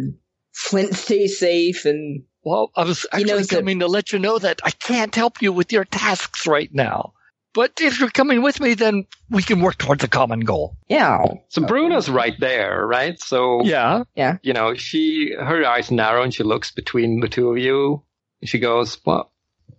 Flint 0.53 0.93
stays 0.95 1.39
safe 1.39 1.85
and 1.85 2.23
Well, 2.43 2.71
I 2.75 2.83
was 2.83 3.05
actually 3.11 3.31
knows 3.31 3.47
that- 3.47 3.55
coming 3.57 3.79
to 3.79 3.87
let 3.87 4.11
you 4.13 4.19
know 4.19 4.37
that 4.39 4.59
I 4.63 4.71
can't 4.71 5.13
help 5.15 5.41
you 5.41 5.51
with 5.53 5.71
your 5.71 5.85
tasks 5.85 6.45
right 6.47 6.69
now. 6.73 7.13
But 7.53 7.79
if 7.81 7.99
you're 7.99 8.11
coming 8.11 8.43
with 8.43 8.59
me, 8.59 8.75
then 8.75 9.05
we 9.31 9.41
can 9.41 9.61
work 9.61 9.77
towards 9.79 10.03
a 10.03 10.07
common 10.07 10.41
goal. 10.41 10.77
yeah. 10.87 11.23
So 11.49 11.63
Bruna's 11.63 12.07
right 12.09 12.35
there, 12.39 12.85
right? 12.85 13.19
So 13.19 13.63
Yeah. 13.63 14.03
Yeah. 14.15 14.37
You 14.43 14.53
know, 14.53 14.75
she 14.75 15.33
her 15.33 15.65
eyes 15.65 15.89
narrow 15.89 16.21
and 16.23 16.33
she 16.33 16.43
looks 16.43 16.69
between 16.71 17.19
the 17.19 17.27
two 17.27 17.49
of 17.49 17.57
you. 17.57 18.03
She 18.43 18.59
goes, 18.59 18.99
"What? 19.03 19.29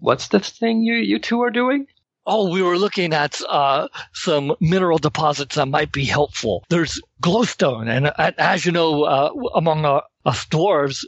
What's 0.01 0.29
this 0.29 0.51
thing 0.51 0.83
you 0.83 0.95
you 0.95 1.19
two 1.19 1.43
are 1.43 1.51
doing?" 1.51 1.87
Oh, 2.31 2.51
we 2.51 2.61
were 2.61 2.77
looking 2.77 3.15
at 3.15 3.41
uh, 3.49 3.89
some 4.13 4.55
mineral 4.61 4.99
deposits 4.99 5.55
that 5.55 5.65
might 5.65 5.93
be 5.93 6.05
helpful. 6.05 6.63
There's 6.69 7.01
glowstone, 7.23 7.89
and 7.89 8.09
uh, 8.09 8.33
as 8.37 8.67
you 8.67 8.73
know, 8.73 9.05
uh, 9.05 9.31
among 9.55 9.87
uh, 9.87 10.03
us 10.27 10.45
dwarves, 10.45 11.07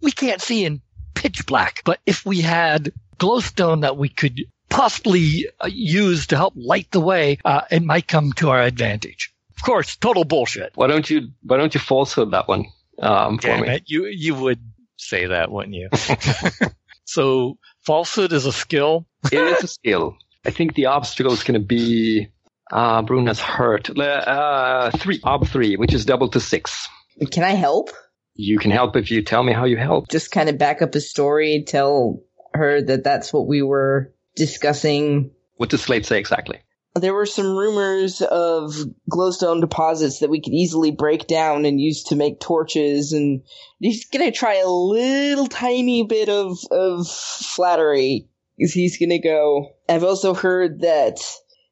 we 0.00 0.10
can't 0.10 0.40
see 0.40 0.64
in 0.64 0.80
pitch 1.14 1.44
black. 1.44 1.82
But 1.84 2.00
if 2.06 2.24
we 2.24 2.40
had 2.40 2.92
glowstone 3.18 3.82
that 3.82 3.98
we 3.98 4.08
could 4.08 4.40
possibly 4.70 5.46
uh, 5.60 5.68
use 5.70 6.26
to 6.28 6.36
help 6.36 6.54
light 6.56 6.90
the 6.92 7.00
way, 7.00 7.38
uh, 7.44 7.62
it 7.70 7.82
might 7.82 8.08
come 8.08 8.32
to 8.34 8.48
our 8.48 8.62
advantage. 8.62 9.34
Of 9.56 9.62
course, 9.62 9.96
total 9.96 10.24
bullshit. 10.24 10.72
Why 10.76 10.86
don't 10.86 11.08
you 11.08 11.28
Why 11.42 11.58
don't 11.58 11.74
you 11.74 11.80
falsehood 11.80 12.30
that 12.32 12.48
one 12.48 12.66
um, 13.00 13.36
for 13.38 13.48
Damn 13.48 13.60
me? 13.62 13.68
it, 13.68 13.82
you 13.86 14.06
you 14.06 14.34
would 14.34 14.60
say 14.96 15.26
that, 15.26 15.50
wouldn't 15.50 15.74
you? 15.74 15.88
so 17.04 17.58
falsehood 17.86 18.32
is 18.32 18.46
a 18.46 18.52
skill. 18.52 19.06
it 19.32 19.34
is 19.34 19.64
a 19.64 19.68
skill. 19.68 20.16
I 20.44 20.50
think 20.50 20.74
the 20.74 20.86
obstacle 20.86 21.32
is 21.32 21.42
going 21.42 21.60
to 21.60 21.66
be 21.66 22.28
uh, 22.70 23.02
Bruna's 23.02 23.40
hurt. 23.40 23.96
Le- 23.96 24.04
Uh, 24.06 24.90
three, 24.98 25.20
ob 25.24 25.46
three, 25.48 25.76
which 25.76 25.94
is 25.94 26.04
double 26.04 26.28
to 26.30 26.40
six. 26.40 26.88
Can 27.30 27.44
I 27.44 27.52
help? 27.52 27.90
You 28.34 28.58
can 28.58 28.70
help 28.70 28.96
if 28.96 29.10
you 29.10 29.22
tell 29.22 29.42
me 29.42 29.52
how 29.52 29.64
you 29.64 29.76
help. 29.76 30.08
Just 30.08 30.30
kind 30.32 30.48
of 30.48 30.58
back 30.58 30.82
up 30.82 30.92
his 30.94 31.08
story, 31.08 31.64
tell 31.66 32.20
her 32.52 32.82
that 32.82 33.04
that's 33.04 33.32
what 33.32 33.46
we 33.46 33.62
were 33.62 34.12
discussing. 34.36 35.30
What 35.56 35.70
does 35.70 35.82
Slate 35.82 36.04
say 36.06 36.18
exactly? 36.18 36.58
There 36.94 37.14
were 37.14 37.26
some 37.26 37.56
rumors 37.56 38.22
of 38.22 38.72
glowstone 39.10 39.60
deposits 39.60 40.20
that 40.20 40.30
we 40.30 40.40
could 40.40 40.52
easily 40.52 40.92
break 40.92 41.26
down 41.26 41.64
and 41.64 41.80
use 41.80 42.04
to 42.04 42.16
make 42.16 42.38
torches, 42.38 43.12
and 43.12 43.42
he's 43.80 44.04
gonna 44.04 44.30
try 44.30 44.54
a 44.56 44.68
little 44.68 45.48
tiny 45.48 46.04
bit 46.04 46.28
of 46.28 46.58
of 46.70 47.08
flattery. 47.08 48.28
He's 48.56 48.96
gonna 48.96 49.18
go? 49.18 49.70
I've 49.88 50.04
also 50.04 50.34
heard 50.34 50.82
that 50.82 51.18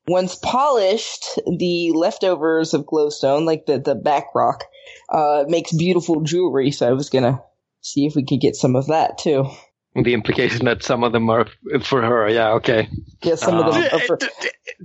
once 0.08 0.34
polished, 0.34 1.24
the 1.46 1.92
leftovers 1.94 2.74
of 2.74 2.86
glowstone, 2.86 3.46
like 3.46 3.66
the 3.66 3.78
the 3.78 3.94
back 3.94 4.34
rock, 4.34 4.64
uh, 5.08 5.44
makes 5.46 5.72
beautiful 5.72 6.22
jewelry. 6.22 6.72
So 6.72 6.88
I 6.88 6.92
was 6.92 7.10
gonna 7.10 7.40
see 7.80 8.06
if 8.06 8.16
we 8.16 8.24
could 8.24 8.40
get 8.40 8.56
some 8.56 8.74
of 8.74 8.88
that 8.88 9.18
too. 9.18 9.46
The 9.94 10.14
implication 10.14 10.64
that 10.64 10.82
some 10.82 11.04
of 11.04 11.12
them 11.12 11.28
are 11.28 11.46
for 11.82 12.00
her. 12.00 12.28
Yeah, 12.28 12.52
okay. 12.52 12.88
Yeah, 13.22 13.34
some 13.34 13.58
of 13.58 13.74
them. 13.74 13.84
Are 13.92 14.00
for, 14.00 14.18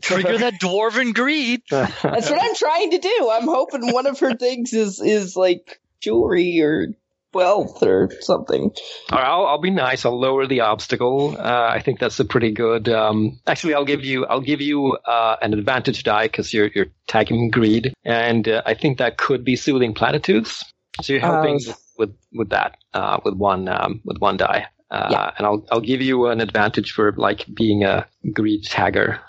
Trigger 0.01 0.37
that 0.39 0.59
dwarven 0.61 1.13
greed. 1.13 1.61
That's 1.69 2.03
what 2.03 2.41
I'm 2.41 2.55
trying 2.55 2.91
to 2.91 2.97
do. 2.97 3.29
I'm 3.31 3.47
hoping 3.47 3.93
one 3.93 4.05
of 4.05 4.19
her 4.19 4.35
things 4.35 4.73
is 4.73 5.01
is 5.01 5.35
like 5.35 5.79
jewelry 6.01 6.61
or 6.61 6.87
wealth 7.33 7.83
or 7.83 8.09
something. 8.21 8.71
All 9.11 9.17
right, 9.17 9.27
I'll, 9.27 9.45
I'll 9.45 9.61
be 9.61 9.69
nice. 9.71 10.05
I'll 10.05 10.19
lower 10.19 10.45
the 10.45 10.61
obstacle. 10.61 11.35
Uh, 11.37 11.69
I 11.71 11.81
think 11.81 11.99
that's 11.99 12.19
a 12.19 12.25
pretty 12.25 12.51
good. 12.51 12.89
Um, 12.89 13.39
actually, 13.47 13.75
I'll 13.75 13.85
give 13.85 14.03
you 14.03 14.25
I'll 14.25 14.41
give 14.41 14.61
you 14.61 14.97
uh, 15.05 15.37
an 15.41 15.53
advantage 15.53 16.03
die 16.03 16.25
because 16.25 16.53
you're 16.53 16.69
you're 16.73 16.87
tagging 17.07 17.49
greed, 17.49 17.93
and 18.03 18.47
uh, 18.47 18.61
I 18.65 18.73
think 18.73 18.97
that 18.97 19.17
could 19.17 19.43
be 19.43 19.55
soothing 19.55 19.93
platitudes. 19.93 20.63
So 21.01 21.13
you're 21.13 21.21
helping 21.21 21.59
Uh, 21.67 21.73
with 21.97 22.15
with 22.33 22.49
that 22.49 22.77
uh, 22.93 23.19
with 23.23 23.35
one 23.35 23.67
um, 23.67 24.01
with 24.03 24.17
one 24.19 24.37
die, 24.37 24.67
uh, 24.91 25.07
Yeah. 25.11 25.31
and 25.37 25.45
I'll 25.47 25.65
I'll 25.71 25.81
give 25.81 26.01
you 26.01 26.27
an 26.27 26.41
advantage 26.41 26.91
for 26.91 27.11
like 27.17 27.45
being 27.53 27.83
a 27.83 28.05
greed 28.33 28.63
tagger. 28.65 29.19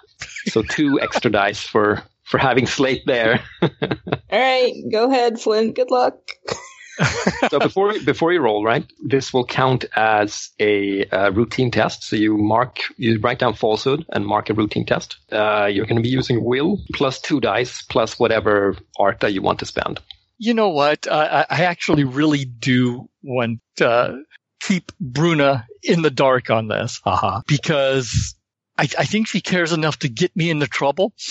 So 0.46 0.62
two 0.62 1.00
extra 1.02 1.30
dice 1.30 1.62
for 1.62 2.02
for 2.24 2.38
having 2.38 2.66
slate 2.66 3.02
there. 3.06 3.40
All 3.62 3.70
right, 4.30 4.72
go 4.92 5.11
ahead, 5.11 5.40
Flint. 5.40 5.76
Good 5.76 5.90
luck. 5.90 6.14
so 7.48 7.61
before 7.61 7.94
before 8.04 8.32
you 8.32 8.40
roll, 8.40 8.64
right, 8.64 8.84
this 9.06 9.32
will 9.32 9.44
count 9.46 9.84
as 9.94 10.50
a 10.59 11.04
uh, 11.11 11.30
routine 11.30 11.70
test. 11.70 12.02
So 12.02 12.16
you 12.16 12.36
mark, 12.36 12.78
you 12.96 13.20
write 13.20 13.38
down 13.38 13.54
falsehood 13.54 14.04
and 14.11 14.26
mark 14.26 14.50
a 14.50 14.54
routine 14.54 14.84
test. 14.84 15.16
Uh, 15.30 15.66
you're 15.72 15.86
going 15.86 15.96
to 15.96 16.02
be 16.02 16.09
using 16.09 16.42
will 16.44 16.78
plus 16.94 17.20
two 17.20 17.40
dice 17.40 17.82
plus 17.82 18.18
whatever 18.18 18.76
art 18.98 19.20
that 19.20 19.32
you 19.32 19.42
want 19.42 19.61
to 19.61 19.64
spend. 19.66 20.00
You 20.38 20.54
know 20.54 20.70
what? 20.70 21.06
I, 21.11 21.42
I 21.42 21.46
I 21.50 21.64
actually 21.64 22.04
really 22.04 22.44
do 22.44 23.09
want 23.22 23.61
to 23.76 24.20
keep 24.61 24.92
Bruna 25.00 25.66
in 25.82 26.02
the 26.02 26.11
dark 26.11 26.50
on 26.50 26.68
this, 26.68 27.00
haha, 27.04 27.42
because 27.46 28.34
I, 28.76 28.82
I 28.82 29.04
think 29.04 29.26
she 29.26 29.40
cares 29.40 29.72
enough 29.72 29.98
to 30.00 30.09
get 30.09 30.34
me 30.36 30.50
into 30.50 30.66
trouble. 30.66 31.12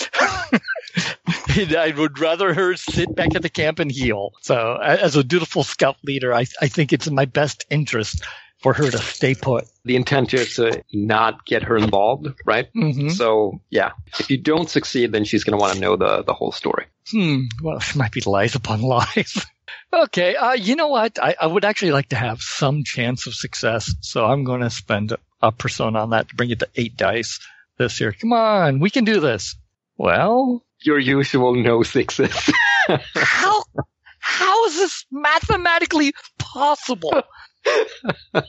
I 1.48 1.92
would 1.96 2.18
rather 2.18 2.54
her 2.54 2.76
sit 2.76 3.14
back 3.14 3.34
at 3.34 3.42
the 3.42 3.48
camp 3.48 3.78
and 3.78 3.90
heal. 3.90 4.32
So, 4.42 4.76
as 4.76 5.16
a 5.16 5.24
dutiful 5.24 5.64
scout 5.64 5.96
leader, 6.04 6.32
I, 6.32 6.46
I 6.60 6.68
think 6.68 6.92
it's 6.92 7.06
in 7.06 7.14
my 7.14 7.24
best 7.24 7.66
interest 7.70 8.22
for 8.58 8.74
her 8.74 8.90
to 8.90 8.98
stay 8.98 9.34
put. 9.34 9.64
The 9.84 9.96
intent 9.96 10.34
is 10.34 10.56
to 10.56 10.82
not 10.92 11.46
get 11.46 11.62
her 11.62 11.76
involved, 11.76 12.28
right? 12.44 12.68
hmm 12.74 13.08
So 13.08 13.60
yeah, 13.70 13.92
if 14.18 14.30
you 14.30 14.36
don't 14.36 14.68
succeed, 14.68 15.12
then 15.12 15.24
she's 15.24 15.44
going 15.44 15.58
to 15.58 15.60
want 15.60 15.74
to 15.74 15.80
know 15.80 15.96
the 15.96 16.22
the 16.22 16.34
whole 16.34 16.52
story. 16.52 16.86
Hmm. 17.10 17.44
Well, 17.62 17.78
it 17.78 17.96
might 17.96 18.12
be 18.12 18.20
lies 18.20 18.54
upon 18.54 18.82
lies. 18.82 19.46
Okay. 19.92 20.36
Uh, 20.36 20.52
you 20.52 20.76
know 20.76 20.88
what? 20.88 21.18
I, 21.22 21.34
I 21.40 21.46
would 21.46 21.64
actually 21.64 21.92
like 21.92 22.08
to 22.10 22.16
have 22.16 22.40
some 22.40 22.84
chance 22.84 23.26
of 23.26 23.34
success, 23.34 23.94
so 24.00 24.24
I'm 24.26 24.44
going 24.44 24.60
to 24.62 24.70
spend 24.70 25.14
a 25.42 25.52
persona 25.52 26.00
on 26.00 26.10
that 26.10 26.28
to 26.30 26.34
bring 26.36 26.50
it 26.50 26.58
to 26.60 26.68
eight 26.76 26.96
dice 26.96 27.40
this 27.78 28.00
year. 28.00 28.12
Come 28.12 28.32
on, 28.32 28.80
we 28.80 28.90
can 28.90 29.04
do 29.04 29.20
this. 29.20 29.54
Well, 29.96 30.64
Your 30.82 30.98
usual 30.98 31.54
no 31.54 31.82
sixes. 31.82 32.32
how 33.14 33.62
how 34.18 34.66
is 34.66 34.76
this 34.76 35.06
mathematically 35.10 36.12
possible? 36.38 37.22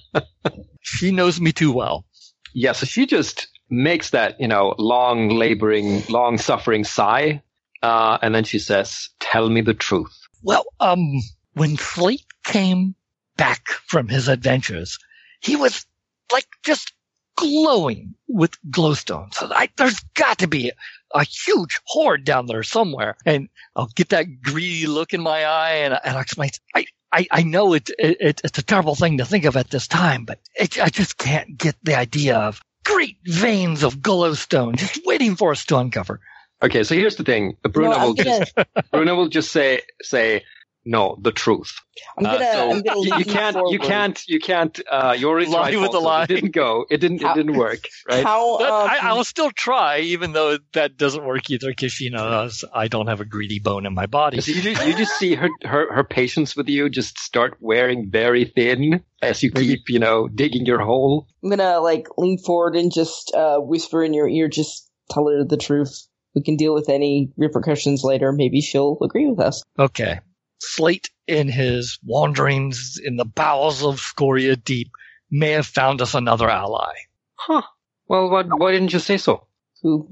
she 0.81 1.11
knows 1.11 1.39
me 1.41 1.51
too 1.51 1.71
well. 1.71 2.05
yeah, 2.53 2.71
so 2.73 2.85
she 2.85 3.05
just 3.05 3.47
makes 3.69 4.11
that 4.11 4.39
you 4.39 4.47
know 4.47 4.73
long 4.77 5.29
laboring, 5.29 6.03
long 6.09 6.37
suffering 6.37 6.83
sigh, 6.83 7.41
uh, 7.83 8.17
and 8.21 8.33
then 8.33 8.43
she 8.43 8.59
says, 8.59 9.09
"Tell 9.19 9.49
me 9.49 9.61
the 9.61 9.73
truth." 9.73 10.15
Well, 10.41 10.65
um, 10.79 11.21
when 11.53 11.77
Slate 11.77 12.25
came 12.43 12.95
back 13.37 13.67
from 13.87 14.07
his 14.07 14.27
adventures, 14.27 14.99
he 15.41 15.55
was 15.55 15.85
like 16.31 16.47
just 16.63 16.93
glowing 17.35 18.15
with 18.27 18.51
glowstone. 18.69 19.33
So 19.33 19.49
I, 19.51 19.69
there's 19.77 19.99
got 20.13 20.39
to 20.39 20.47
be 20.47 20.71
a 21.13 21.23
huge 21.23 21.79
hoard 21.85 22.23
down 22.25 22.45
there 22.45 22.63
somewhere. 22.63 23.15
And 23.25 23.49
I'll 23.75 23.89
get 23.95 24.09
that 24.09 24.41
greedy 24.41 24.87
look 24.87 25.13
in 25.13 25.21
my 25.21 25.45
eye 25.45 25.75
and, 25.83 25.93
and 26.03 26.15
I'll 26.15 26.21
explain, 26.21 26.49
I, 26.75 26.85
I, 27.11 27.27
I 27.31 27.43
know 27.43 27.73
it, 27.73 27.89
it, 27.97 28.41
it's 28.43 28.59
a 28.59 28.63
terrible 28.63 28.95
thing 28.95 29.17
to 29.17 29.25
think 29.25 29.45
of 29.45 29.55
at 29.55 29.69
this 29.69 29.87
time, 29.87 30.25
but 30.25 30.39
it, 30.55 30.79
I 30.79 30.89
just 30.89 31.17
can't 31.17 31.57
get 31.57 31.75
the 31.81 31.95
idea 31.95 32.37
of 32.37 32.61
great 32.83 33.17
veins 33.23 33.83
of 33.83 33.97
glowstone 33.97 34.75
just 34.75 34.99
waiting 35.05 35.35
for 35.35 35.51
us 35.51 35.65
to 35.65 35.77
uncover. 35.77 36.19
Okay, 36.62 36.84
so 36.84 36.95
here's 36.95 37.16
the 37.16 37.24
thing: 37.24 37.55
Bruna 37.64 37.97
No, 37.97 38.05
will 38.07 38.14
gonna, 38.14 38.39
just 38.39 38.53
Bruna 38.91 39.16
will 39.16 39.28
just 39.30 39.51
say 39.51 39.82
say 40.01 40.43
no, 40.86 41.18
the 41.22 41.32
truth. 41.32 41.74
I'm 42.18 42.26
Uh, 42.26 42.34
gonna, 42.34 42.51
so 42.53 42.72
I'm 42.72 42.82
gonna 42.82 42.99
you, 43.01 43.16
you 43.18 43.26
can't, 43.26 43.57
you 43.70 43.80
can't, 43.80 44.22
you 44.28 44.39
can't. 44.39 44.80
Uh, 44.89 45.16
you 45.18 45.28
already 45.30 45.47
Lie 45.47 45.72
tried 45.72 45.82
with 45.82 45.91
the 45.91 45.97
also. 45.97 46.07
lie. 46.07 46.24
It 46.24 46.28
didn't 46.28 46.51
go. 46.51 46.86
It 46.89 46.97
didn't. 46.97 47.22
How- 47.22 47.32
It 47.32 47.36
didn't 47.36 47.55
work. 47.57 47.80
Right. 48.10 48.24
How? 48.26 48.55
Um, 48.57 48.89
I, 48.89 48.99
I'll 49.03 49.24
still 49.26 49.51
try, 49.51 49.99
even 49.99 50.32
though 50.34 50.57
that 50.74 50.97
doesn't 50.97 51.24
work 51.26 51.49
either, 51.49 51.70
because 51.70 51.91
she 51.91 52.10
knows 52.10 52.64
I 52.74 52.88
don't 52.88 53.07
have 53.07 53.20
a 53.22 53.26
greedy 53.26 53.60
bone 53.60 53.86
in 53.86 53.93
my 53.93 54.05
body. 54.07 54.41
So 54.41 54.51
you, 54.51 54.62
just, 54.62 54.86
you 54.86 54.93
just 54.95 55.18
see 55.18 55.36
her, 55.36 55.49
her 55.64 55.93
her 55.93 56.03
patience 56.03 56.55
with 56.55 56.68
you 56.70 56.89
just 56.89 57.20
start 57.20 57.57
wearing 57.60 58.10
very 58.10 58.45
thin 58.45 59.03
as 59.22 59.43
you 59.43 59.51
keep 59.51 59.82
you 59.89 59.99
know 59.99 60.28
digging 60.28 60.66
your 60.66 60.80
hole. 60.80 61.28
I'm 61.43 61.49
gonna 61.51 61.80
like 61.82 62.07
lean 62.18 62.38
forward 62.38 62.76
and 62.76 62.91
just 62.91 63.34
uh, 63.36 63.60
whisper 63.60 64.03
in 64.03 64.14
your 64.14 64.28
ear. 64.28 64.47
Just 64.49 64.89
tell 65.10 65.28
her 65.28 65.43
the 65.45 65.57
truth. 65.57 66.07
We 66.39 66.43
can 66.43 66.55
deal 66.55 66.73
with 66.73 66.87
any 66.87 67.33
repercussions 67.35 68.05
later. 68.05 68.31
Maybe 68.31 68.61
she'll 68.61 68.97
agree 69.01 69.27
with 69.27 69.41
us. 69.41 69.61
Okay. 69.77 70.21
Slate, 70.61 71.09
in 71.27 71.49
his 71.49 71.99
wanderings 72.01 72.97
in 73.03 73.17
the 73.17 73.25
bowels 73.25 73.83
of 73.83 73.99
Scoria 73.99 74.55
Deep, 74.55 74.89
may 75.29 75.51
have 75.51 75.67
found 75.67 76.01
us 76.01 76.13
another 76.15 76.49
ally. 76.49 76.93
Huh. 77.35 77.63
Well, 78.07 78.29
what, 78.29 78.47
why 78.57 78.71
didn't 78.71 78.93
you 78.93 78.99
say 78.99 79.17
so? 79.17 79.47
Who 79.83 80.07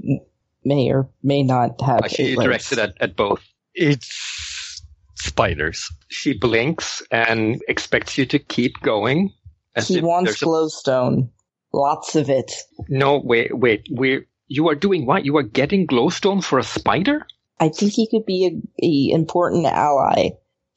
may 0.66 0.92
or 0.92 1.10
may 1.24 1.44
not 1.44 1.80
have. 1.80 2.02
Uh, 2.02 2.08
she 2.10 2.24
eight 2.24 2.40
directed 2.40 2.78
at, 2.80 2.96
at 3.00 3.16
both. 3.16 3.42
It's 3.74 4.84
spiders. 5.16 5.90
She 6.10 6.38
blinks 6.38 7.02
and 7.10 7.62
expects 7.70 8.18
you 8.18 8.26
to 8.26 8.40
keep 8.40 8.82
going. 8.82 9.32
as 9.78 9.88
He 9.88 10.02
wants 10.02 10.32
there's 10.32 10.42
a- 10.42 10.46
glowstone. 10.46 11.30
Lots 11.74 12.18
of 12.18 12.30
it. 12.30 12.52
No, 12.90 13.18
wait, 13.18 13.58
wait. 13.58 13.88
We're 13.90 14.28
you 14.48 14.70
are 14.70 14.76
doing 14.76 15.06
what? 15.06 15.26
You 15.26 15.38
are 15.38 15.44
getting 15.44 15.88
glowstone 15.88 16.44
for 16.44 16.60
a 16.60 16.64
spider? 16.64 17.26
I 17.60 17.70
think 17.70 17.94
he 17.94 18.08
could 18.08 18.26
be 18.26 18.46
a, 18.46 18.86
a 18.86 19.14
important 19.14 19.66
ally 19.66 20.30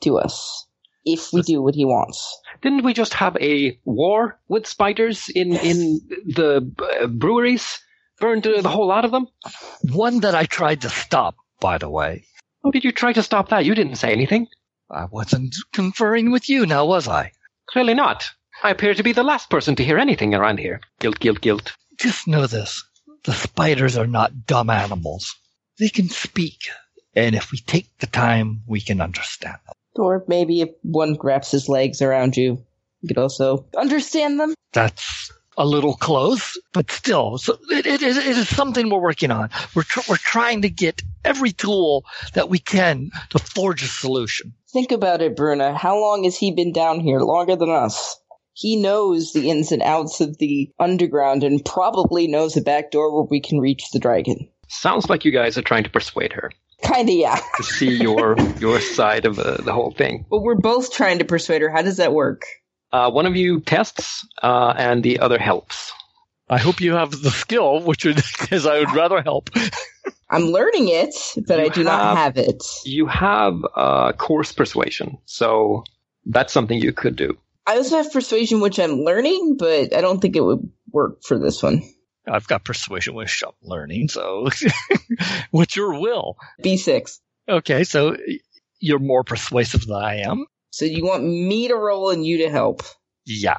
to 0.02 0.18
us 0.18 0.66
if 1.04 1.32
we 1.32 1.42
do 1.42 1.62
what 1.62 1.74
he 1.74 1.84
wants. 1.84 2.40
Didn't 2.62 2.84
we 2.84 2.92
just 2.94 3.14
have 3.14 3.36
a 3.36 3.78
war 3.84 4.38
with 4.48 4.66
spiders 4.66 5.28
in 5.28 5.56
in 5.56 6.00
the 6.26 6.70
uh, 7.02 7.06
breweries? 7.06 7.80
Burned 8.18 8.46
uh, 8.46 8.60
the 8.60 8.68
whole 8.68 8.86
lot 8.86 9.04
of 9.04 9.12
them. 9.12 9.28
One 9.92 10.20
that 10.20 10.34
I 10.34 10.44
tried 10.44 10.82
to 10.82 10.90
stop, 10.90 11.36
by 11.60 11.78
the 11.78 11.88
way. 11.88 12.26
How 12.62 12.70
did 12.70 12.84
you 12.84 12.92
try 12.92 13.14
to 13.14 13.22
stop 13.22 13.48
that? 13.48 13.64
You 13.64 13.74
didn't 13.74 13.96
say 13.96 14.12
anything. 14.12 14.46
I 14.90 15.06
wasn't 15.06 15.54
conferring 15.72 16.30
with 16.30 16.48
you 16.48 16.66
now, 16.66 16.84
was 16.84 17.08
I? 17.08 17.32
Clearly 17.66 17.94
not. 17.94 18.28
I 18.62 18.70
appear 18.70 18.92
to 18.92 19.02
be 19.02 19.12
the 19.12 19.22
last 19.22 19.48
person 19.48 19.74
to 19.76 19.84
hear 19.84 19.98
anything 19.98 20.34
around 20.34 20.58
here. 20.58 20.80
Guilt, 20.98 21.18
guilt, 21.20 21.40
guilt. 21.40 21.72
Just 21.98 22.28
know 22.28 22.46
this. 22.46 22.84
The 23.24 23.32
spiders 23.32 23.96
are 23.96 24.06
not 24.06 24.46
dumb 24.46 24.70
animals. 24.70 25.34
They 25.78 25.88
can 25.88 26.08
speak. 26.08 26.68
And 27.14 27.34
if 27.34 27.50
we 27.52 27.58
take 27.58 27.86
the 27.98 28.06
time, 28.06 28.62
we 28.66 28.80
can 28.80 29.00
understand 29.00 29.56
them. 29.66 29.74
Or 29.96 30.24
maybe 30.28 30.60
if 30.62 30.70
one 30.82 31.18
wraps 31.22 31.50
his 31.50 31.68
legs 31.68 32.00
around 32.00 32.36
you, 32.36 32.64
you 33.02 33.08
could 33.08 33.18
also 33.18 33.66
understand 33.76 34.38
them. 34.38 34.54
That's 34.72 35.32
a 35.58 35.66
little 35.66 35.94
close, 35.94 36.56
but 36.72 36.90
still, 36.90 37.36
so 37.36 37.58
it, 37.70 37.84
it, 37.86 38.02
is- 38.02 38.16
it 38.16 38.26
is 38.38 38.48
something 38.48 38.88
we're 38.88 39.00
working 39.00 39.30
on. 39.30 39.50
We're, 39.74 39.82
tr- 39.82 40.08
we're 40.08 40.16
trying 40.16 40.62
to 40.62 40.70
get 40.70 41.02
every 41.24 41.52
tool 41.52 42.04
that 42.34 42.48
we 42.48 42.58
can 42.60 43.10
to 43.30 43.38
forge 43.38 43.82
a 43.82 43.86
solution. 43.86 44.54
Think 44.72 44.92
about 44.92 45.20
it, 45.20 45.36
Bruna. 45.36 45.76
How 45.76 45.98
long 45.98 46.22
has 46.24 46.36
he 46.36 46.52
been 46.52 46.72
down 46.72 47.00
here? 47.00 47.18
Longer 47.18 47.56
than 47.56 47.70
us. 47.70 48.19
He 48.60 48.76
knows 48.76 49.32
the 49.32 49.48
ins 49.48 49.72
and 49.72 49.80
outs 49.80 50.20
of 50.20 50.36
the 50.36 50.70
underground 50.78 51.42
and 51.44 51.64
probably 51.64 52.26
knows 52.28 52.58
a 52.58 52.60
back 52.60 52.90
door 52.90 53.10
where 53.14 53.24
we 53.24 53.40
can 53.40 53.58
reach 53.58 53.90
the 53.90 53.98
dragon. 53.98 54.46
Sounds 54.68 55.08
like 55.08 55.24
you 55.24 55.32
guys 55.32 55.56
are 55.56 55.62
trying 55.62 55.84
to 55.84 55.90
persuade 55.90 56.34
her 56.34 56.52
Kinda, 56.82 57.10
yeah. 57.12 57.40
to 57.56 57.62
see 57.62 57.88
your 57.96 58.36
your 58.58 58.78
side 58.80 59.24
of 59.24 59.36
the, 59.36 59.62
the 59.64 59.72
whole 59.72 59.92
thing. 59.92 60.26
But 60.30 60.40
we're 60.42 60.56
both 60.60 60.92
trying 60.92 61.18
to 61.20 61.24
persuade 61.24 61.62
her. 61.62 61.70
How 61.70 61.80
does 61.80 61.96
that 61.96 62.12
work? 62.12 62.42
Uh, 62.92 63.10
one 63.10 63.24
of 63.24 63.34
you 63.34 63.60
tests, 63.60 64.26
uh, 64.42 64.74
and 64.76 65.02
the 65.02 65.20
other 65.20 65.38
helps. 65.38 65.90
I 66.50 66.58
hope 66.58 66.80
you 66.82 66.92
have 66.94 67.12
the 67.22 67.30
skill, 67.30 67.80
which 67.80 68.04
would, 68.04 68.16
because 68.40 68.66
I 68.66 68.78
would 68.80 68.92
rather 68.92 69.22
help. 69.22 69.48
I'm 70.30 70.44
learning 70.44 70.88
it, 70.88 71.14
but 71.46 71.58
You 71.58 71.64
I 71.64 71.68
do 71.68 71.84
not 71.84 72.00
have- 72.16 72.36
have 72.36 72.38
it. 72.38 72.62
You 72.84 73.06
have 73.06 73.54
uh, 73.74 74.12
course 74.12 74.52
persuasion, 74.52 75.16
so 75.24 75.84
that's 76.26 76.52
something 76.52 76.78
you 76.78 76.92
could 76.92 77.16
do. 77.16 77.36
I 77.66 77.76
also 77.76 77.98
have 77.98 78.12
persuasion, 78.12 78.60
which 78.60 78.78
I'm 78.78 79.02
learning, 79.02 79.56
but 79.58 79.94
I 79.94 80.00
don't 80.00 80.20
think 80.20 80.36
it 80.36 80.40
would 80.40 80.70
work 80.90 81.22
for 81.22 81.38
this 81.38 81.62
one. 81.62 81.82
I've 82.26 82.46
got 82.46 82.64
persuasion 82.64 83.14
with 83.14 83.30
shop 83.30 83.56
learning, 83.62 84.08
so 84.08 84.48
what's 85.50 85.76
your 85.76 86.00
will? 86.00 86.36
B6. 86.62 87.18
Okay, 87.48 87.84
so 87.84 88.16
you're 88.78 88.98
more 88.98 89.24
persuasive 89.24 89.86
than 89.86 89.96
I 89.96 90.16
am. 90.16 90.46
So 90.70 90.84
you 90.84 91.04
want 91.04 91.24
me 91.24 91.68
to 91.68 91.74
roll 91.74 92.10
and 92.10 92.24
you 92.24 92.38
to 92.38 92.50
help? 92.50 92.82
Yeah. 93.26 93.58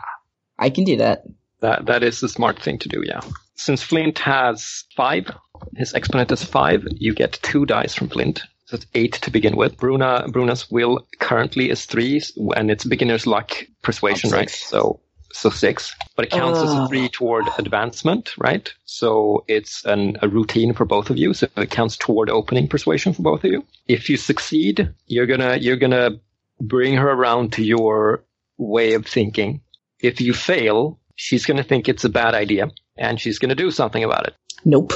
I 0.57 0.69
can 0.69 0.83
do 0.83 0.97
that. 0.97 1.23
That 1.59 1.85
that 1.87 2.03
is 2.03 2.19
the 2.19 2.29
smart 2.29 2.61
thing 2.61 2.79
to 2.79 2.89
do, 2.89 3.03
yeah. 3.05 3.21
Since 3.55 3.83
Flint 3.83 4.17
has 4.19 4.85
five, 4.95 5.29
his 5.75 5.93
exponent 5.93 6.31
is 6.31 6.43
five, 6.43 6.83
you 6.95 7.13
get 7.13 7.39
two 7.43 7.65
dice 7.65 7.93
from 7.93 8.09
Flint. 8.09 8.43
So 8.71 8.75
it's 8.75 8.85
eight 8.93 9.11
to 9.23 9.31
begin 9.31 9.57
with. 9.57 9.75
Bruna 9.75 10.27
Bruna's 10.29 10.71
will 10.71 11.05
currently 11.19 11.69
is 11.69 11.85
three, 11.85 12.21
and 12.55 12.71
it's 12.71 12.85
beginner's 12.85 13.27
luck 13.27 13.51
persuasion, 13.81 14.29
right? 14.29 14.49
So 14.49 15.01
so 15.33 15.49
six. 15.49 15.93
But 16.15 16.27
it 16.27 16.31
counts 16.31 16.59
as 16.59 16.71
a 16.71 16.87
three 16.87 17.09
toward 17.09 17.49
advancement, 17.57 18.31
right? 18.37 18.73
So 18.85 19.43
it's 19.49 19.83
an, 19.83 20.15
a 20.21 20.29
routine 20.29 20.71
for 20.73 20.85
both 20.85 21.09
of 21.09 21.17
you. 21.17 21.33
So 21.33 21.49
it 21.57 21.69
counts 21.69 21.97
toward 21.97 22.29
opening 22.29 22.69
persuasion 22.69 23.11
for 23.11 23.23
both 23.23 23.43
of 23.43 23.51
you. 23.51 23.65
If 23.89 24.09
you 24.09 24.15
succeed, 24.15 24.93
you're 25.05 25.27
gonna 25.27 25.57
you're 25.57 25.75
gonna 25.75 26.11
bring 26.61 26.95
her 26.95 27.09
around 27.09 27.51
to 27.53 27.65
your 27.65 28.23
way 28.57 28.93
of 28.93 29.05
thinking. 29.05 29.59
If 29.99 30.21
you 30.21 30.33
fail, 30.33 30.97
she's 31.17 31.45
going 31.45 31.57
to 31.57 31.63
think 31.63 31.89
it's 31.89 32.05
a 32.05 32.09
bad 32.09 32.35
idea 32.35 32.71
and 32.97 33.19
she's 33.19 33.37
going 33.37 33.49
to 33.49 33.55
do 33.55 33.69
something 33.69 34.03
about 34.03 34.27
it. 34.27 34.35
Nope. 34.63 34.93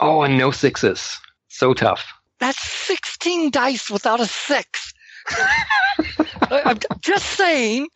Oh, 0.00 0.22
and 0.22 0.38
no 0.38 0.50
sixes. 0.50 1.18
So 1.48 1.74
tough. 1.74 2.06
That's 2.42 2.60
16 2.60 3.52
dice 3.52 3.88
without 3.88 4.18
a 4.18 4.26
six. 4.26 4.92
I'm 6.50 6.80
just 7.00 7.24
saying. 7.24 7.86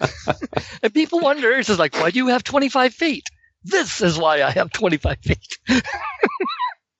and 0.85 0.95
people 0.95 1.19
wonder, 1.19 1.51
it's 1.51 1.67
just 1.67 1.81
like, 1.81 1.97
why 1.97 2.13
do 2.13 2.21
you 2.21 2.29
have 2.29 2.45
25 2.45 2.95
feet? 2.95 3.25
This 3.65 4.01
is 4.01 4.17
why 4.17 4.45
I 4.45 4.53
have 4.53 4.71
25 4.71 5.19
feet. 5.19 5.59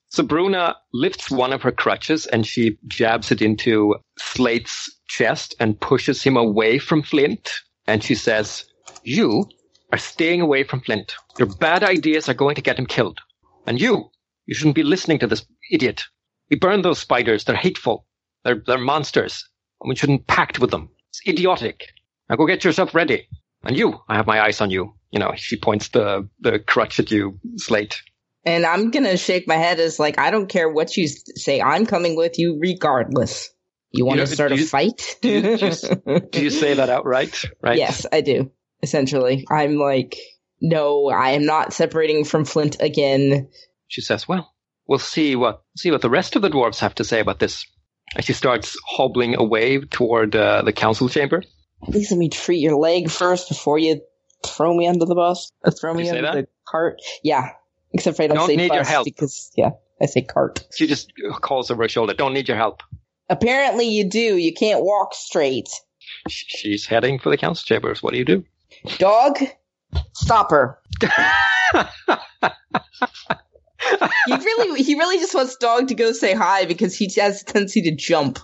So 0.09 0.23
Bruna 0.23 0.75
lifts 0.93 1.29
one 1.29 1.53
of 1.53 1.61
her 1.61 1.71
crutches 1.71 2.25
and 2.25 2.43
she 2.43 2.79
jabs 2.87 3.31
it 3.31 3.39
into 3.39 3.93
Slate's 4.17 4.89
chest 5.07 5.53
and 5.59 5.79
pushes 5.79 6.23
him 6.23 6.35
away 6.35 6.79
from 6.79 7.03
Flint. 7.03 7.51
And 7.85 8.03
she 8.03 8.15
says, 8.15 8.65
You 9.03 9.47
are 9.91 9.99
staying 9.99 10.41
away 10.41 10.63
from 10.63 10.81
Flint. 10.81 11.13
Your 11.37 11.47
bad 11.47 11.83
ideas 11.83 12.29
are 12.29 12.33
going 12.33 12.55
to 12.55 12.63
get 12.63 12.79
him 12.79 12.87
killed. 12.87 13.19
And 13.67 13.79
you, 13.79 14.09
you 14.47 14.55
shouldn't 14.55 14.75
be 14.75 14.81
listening 14.81 15.19
to 15.19 15.27
this 15.27 15.45
idiot. 15.71 16.05
We 16.49 16.57
burn 16.57 16.81
those 16.81 16.99
spiders. 16.99 17.43
They're 17.43 17.55
hateful. 17.55 18.05
They're, 18.43 18.61
they're 18.65 18.77
monsters. 18.77 19.47
And 19.81 19.89
we 19.89 19.95
shouldn't 19.95 20.27
pact 20.27 20.59
with 20.59 20.71
them. 20.71 20.89
It's 21.09 21.21
idiotic. 21.27 21.87
Now 22.29 22.35
go 22.35 22.45
get 22.47 22.63
yourself 22.63 22.95
ready. 22.95 23.27
And 23.63 23.75
you, 23.77 23.99
I 24.07 24.15
have 24.15 24.27
my 24.27 24.41
eyes 24.41 24.61
on 24.61 24.69
you. 24.69 24.93
You 25.11 25.19
know, 25.19 25.33
she 25.35 25.57
points 25.57 25.89
the, 25.89 26.27
the 26.39 26.59
crutch 26.59 26.99
at 26.99 27.11
you, 27.11 27.39
Slate. 27.57 28.01
And 28.45 28.65
I'm 28.65 28.91
gonna 28.91 29.17
shake 29.17 29.47
my 29.47 29.55
head 29.55 29.79
as 29.79 29.99
like, 29.99 30.19
I 30.19 30.31
don't 30.31 30.47
care 30.47 30.69
what 30.69 30.95
you 30.95 31.07
say. 31.07 31.61
I'm 31.61 31.85
coming 31.85 32.15
with 32.15 32.39
you 32.39 32.57
regardless. 32.61 33.49
You 33.91 34.05
want 34.05 34.19
know, 34.19 34.25
to 34.25 34.31
start 34.31 34.51
a 34.51 34.57
you- 34.57 34.65
fight? 34.65 35.17
do 35.21 35.29
you 35.29 35.57
just- 35.57 35.89
Do 36.05 36.41
you 36.41 36.49
say 36.49 36.75
that 36.75 36.89
outright? 36.89 37.43
Right? 37.61 37.77
Yes, 37.77 38.05
I 38.11 38.21
do. 38.21 38.51
Essentially, 38.83 39.45
I'm 39.49 39.75
like, 39.77 40.15
no, 40.61 41.09
I 41.09 41.31
am 41.31 41.45
not 41.45 41.73
separating 41.73 42.23
from 42.25 42.45
Flint 42.45 42.77
again. 42.79 43.49
She 43.87 44.01
says, 44.01 44.27
"Well, 44.27 44.53
we'll 44.87 44.99
see 44.99 45.35
what 45.35 45.63
see 45.75 45.91
what 45.91 46.01
the 46.01 46.09
rest 46.09 46.35
of 46.35 46.41
the 46.41 46.49
dwarves 46.49 46.79
have 46.79 46.95
to 46.95 47.03
say 47.03 47.19
about 47.19 47.39
this." 47.39 47.65
As 48.15 48.23
she 48.23 48.31
starts 48.33 48.77
hobbling 48.87 49.35
away 49.35 49.79
toward 49.79 50.33
uh, 50.35 50.61
the 50.61 50.71
council 50.71 51.09
chamber. 51.09 51.43
Please 51.83 52.09
let 52.09 52.17
me 52.17 52.29
treat 52.29 52.59
your 52.59 52.77
leg 52.77 53.09
first 53.09 53.49
before 53.49 53.77
you 53.77 54.01
throw 54.45 54.73
me 54.73 54.87
under 54.87 55.05
the 55.05 55.13
bus. 55.13 55.51
Or 55.65 55.71
throw 55.71 55.93
Did 55.93 56.03
me 56.03 56.09
under 56.09 56.21
that? 56.21 56.33
the 56.35 56.47
cart. 56.65 57.01
Yeah, 57.21 57.49
except 57.93 58.15
for 58.17 58.23
I 58.23 58.27
don't, 58.27 58.37
Don't 58.37 58.47
say 58.47 58.55
need 58.55 58.73
your 58.73 58.85
help. 58.85 59.03
because 59.03 59.51
yeah, 59.57 59.71
I 60.01 60.05
say 60.05 60.21
cart. 60.21 60.65
She 60.73 60.87
just 60.87 61.11
calls 61.41 61.69
over 61.69 61.83
her 61.83 61.89
shoulder, 61.89 62.13
"Don't 62.13 62.33
need 62.33 62.47
your 62.47 62.55
help." 62.57 62.81
Apparently, 63.29 63.89
you 63.89 64.09
do. 64.09 64.37
You 64.37 64.53
can't 64.53 64.83
walk 64.85 65.13
straight. 65.13 65.67
She's 66.29 66.85
heading 66.85 67.19
for 67.19 67.29
the 67.29 67.37
council 67.37 67.65
chambers. 67.65 68.01
What 68.01 68.13
do 68.13 68.19
you 68.19 68.25
do? 68.25 68.45
Dog, 68.99 69.37
stop 70.13 70.49
her. 70.51 70.79
he 74.27 74.35
really, 74.35 74.83
he 74.83 74.95
really 74.95 75.17
just 75.17 75.35
wants 75.35 75.55
dog 75.57 75.87
to 75.89 75.95
go 75.95 76.11
say 76.11 76.33
hi 76.33 76.65
because 76.65 76.95
he 76.95 77.11
has 77.17 77.41
a 77.41 77.45
tendency 77.45 77.81
to 77.83 77.95
jump, 77.95 78.39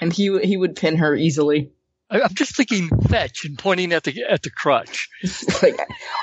and 0.00 0.12
he 0.12 0.38
he 0.40 0.56
would 0.56 0.76
pin 0.76 0.96
her 0.98 1.14
easily. 1.14 1.70
I- 2.10 2.22
I'm 2.22 2.34
just 2.34 2.56
thinking 2.56 2.88
fetch 3.08 3.44
and 3.44 3.58
pointing 3.58 3.92
at 3.92 4.04
the 4.04 4.24
at 4.28 4.42
the 4.42 4.50
crutch. 4.50 5.08
like, 5.62 5.78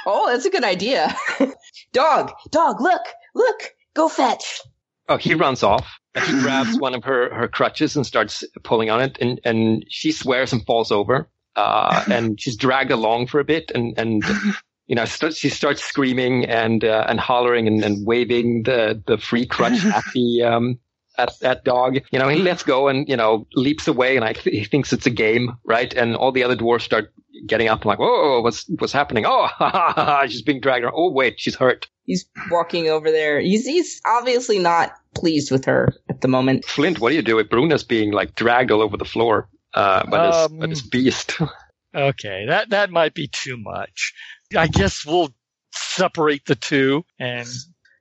oh, 0.05 0.31
that's 0.31 0.45
a 0.45 0.49
good 0.49 0.63
idea. 0.63 1.15
dog, 1.93 2.31
dog, 2.51 2.81
look, 2.81 3.01
look, 3.35 3.73
go 3.93 4.07
fetch. 4.09 4.61
Oh, 5.09 5.17
he 5.17 5.33
runs 5.33 5.63
off. 5.63 5.87
And 6.15 6.23
he 6.25 6.31
grabs 6.41 6.79
one 6.79 6.93
of 6.93 7.03
her, 7.05 7.33
her 7.33 7.47
crutches 7.47 7.95
and 7.95 8.05
starts 8.05 8.43
pulling 8.63 8.89
on 8.91 9.01
it, 9.01 9.17
and, 9.19 9.41
and 9.43 9.83
she 9.89 10.11
swears 10.11 10.53
and 10.53 10.63
falls 10.65 10.91
over. 10.91 11.27
Uh, 11.55 12.03
and 12.09 12.39
she's 12.39 12.55
dragged 12.55 12.91
along 12.91 13.27
for 13.27 13.39
a 13.39 13.43
bit, 13.43 13.71
and, 13.73 13.97
and 13.97 14.23
you 14.87 14.95
know, 14.95 15.05
st- 15.05 15.35
she 15.35 15.49
starts 15.49 15.83
screaming 15.83 16.45
and 16.45 16.83
uh, 16.83 17.05
and 17.07 17.19
hollering 17.19 17.67
and, 17.67 17.83
and 17.83 18.05
waving 18.05 18.63
the, 18.63 19.01
the 19.07 19.17
free 19.17 19.45
crutch 19.45 19.83
at 19.85 20.03
the 20.13 20.43
um 20.43 20.79
at 21.17 21.31
that 21.41 21.63
dog. 21.63 21.99
You 22.11 22.19
know, 22.19 22.27
he 22.27 22.41
lets 22.41 22.63
go 22.63 22.87
and 22.87 23.07
you 23.07 23.15
know 23.15 23.47
leaps 23.53 23.87
away, 23.87 24.15
and 24.15 24.25
I 24.25 24.33
th- 24.33 24.55
he 24.55 24.65
thinks 24.65 24.91
it's 24.93 25.05
a 25.05 25.11
game, 25.11 25.53
right? 25.63 25.93
And 25.93 26.15
all 26.15 26.31
the 26.31 26.43
other 26.43 26.55
dwarfs 26.55 26.85
start 26.85 27.13
getting 27.47 27.67
up 27.67 27.81
and 27.81 27.85
like, 27.85 27.99
whoa, 27.99 28.41
what's 28.41 28.65
what's 28.79 28.93
happening? 28.93 29.25
Oh, 29.25 29.47
ha, 29.47 29.69
ha, 29.69 29.93
ha, 29.95 30.27
she's 30.27 30.41
being 30.41 30.59
dragged 30.59 30.83
around. 30.83 30.95
Oh, 30.95 31.11
wait, 31.11 31.39
she's 31.39 31.55
hurt. 31.55 31.87
He's 32.05 32.25
walking 32.51 32.89
over 32.89 33.11
there. 33.11 33.39
He's 33.39 33.65
he's 33.65 34.01
obviously 34.05 34.59
not 34.59 34.91
pleased 35.15 35.51
with 35.51 35.65
her 35.65 35.93
at 36.09 36.21
the 36.21 36.27
moment. 36.27 36.65
Flint, 36.65 36.99
what 36.99 37.09
do 37.09 37.15
you 37.15 37.21
do 37.21 37.37
with 37.37 37.49
Bruna's 37.49 37.83
being 37.83 38.11
like 38.11 38.35
dragged 38.35 38.71
all 38.71 38.81
over 38.81 38.97
the 38.97 39.05
floor? 39.05 39.47
uh, 39.73 40.03
but, 40.09 40.27
it's, 40.27 40.37
Um, 40.37 40.59
but 40.59 40.71
it's 40.71 40.81
beast. 40.81 41.39
Okay, 41.95 42.45
that 42.47 42.71
that 42.71 42.89
might 42.89 43.13
be 43.13 43.27
too 43.27 43.55
much. 43.55 44.13
I 44.55 44.67
guess 44.67 45.05
we'll 45.05 45.33
separate 45.71 46.45
the 46.45 46.55
two 46.55 47.03
and 47.19 47.47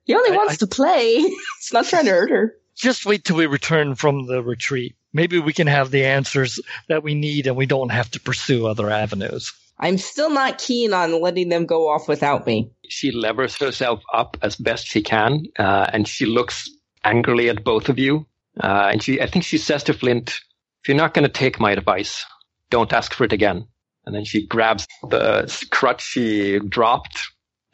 He 0.05 0.14
only 0.14 0.32
I- 0.32 0.36
wants 0.36 0.55
I- 0.55 0.57
to 0.57 0.66
play. 0.66 1.14
He's 1.61 1.72
not 1.72 1.86
trying 1.86 2.05
to 2.07 2.11
hurt 2.11 2.30
her. 2.30 2.55
just 2.76 3.07
wait 3.07 3.24
till 3.24 3.36
we 3.36 3.46
return 3.46 3.94
from 3.94 4.26
the 4.26 4.42
retreat. 4.42 4.94
Maybe 5.12 5.38
we 5.38 5.53
can 5.53 5.66
have 5.66 5.90
the 5.90 6.05
answers 6.07 6.59
that 6.88 7.03
we 7.03 7.14
need 7.14 7.46
and 7.46 7.57
we 7.57 7.66
don't 7.66 7.90
have 7.90 8.11
to 8.12 8.20
pursue 8.20 8.66
other 8.66 8.90
avenues. 8.90 9.53
I'm 9.78 9.98
still 9.98 10.30
not 10.30 10.59
keen 10.59 10.92
on 10.94 11.20
letting 11.20 11.48
them 11.48 11.66
go 11.66 11.88
off 11.90 12.09
without 12.09 12.46
me. 12.46 12.70
She 12.88 13.11
levers 13.11 13.57
herself 13.57 14.03
up 14.12 14.36
as 14.42 14.55
best 14.57 14.86
she 14.86 15.03
can, 15.03 15.46
uh, 15.59 15.86
and 15.92 16.07
she 16.07 16.24
looks 16.24 16.70
angrily 17.05 17.48
at 17.48 17.64
both 17.64 17.88
of 17.88 17.98
you. 17.98 18.26
Uh, 18.62 18.90
and 18.92 19.03
she, 19.03 19.20
I 19.20 19.26
think 19.26 19.44
she 19.44 19.59
says 19.59 19.82
to 19.84 19.92
Flint, 19.94 20.40
"If 20.82 20.88
you're 20.88 20.96
not 20.96 21.14
going 21.14 21.24
to 21.24 21.32
take 21.32 21.59
my 21.59 21.72
advice, 21.72 22.24
don't 22.70 22.92
ask 22.92 23.12
for 23.12 23.24
it 23.24 23.32
again." 23.32 23.66
And 24.05 24.14
then 24.14 24.24
she 24.24 24.46
grabs 24.46 24.86
the 25.09 25.66
crutch 25.70 26.03
she 26.03 26.59
dropped, 26.59 27.20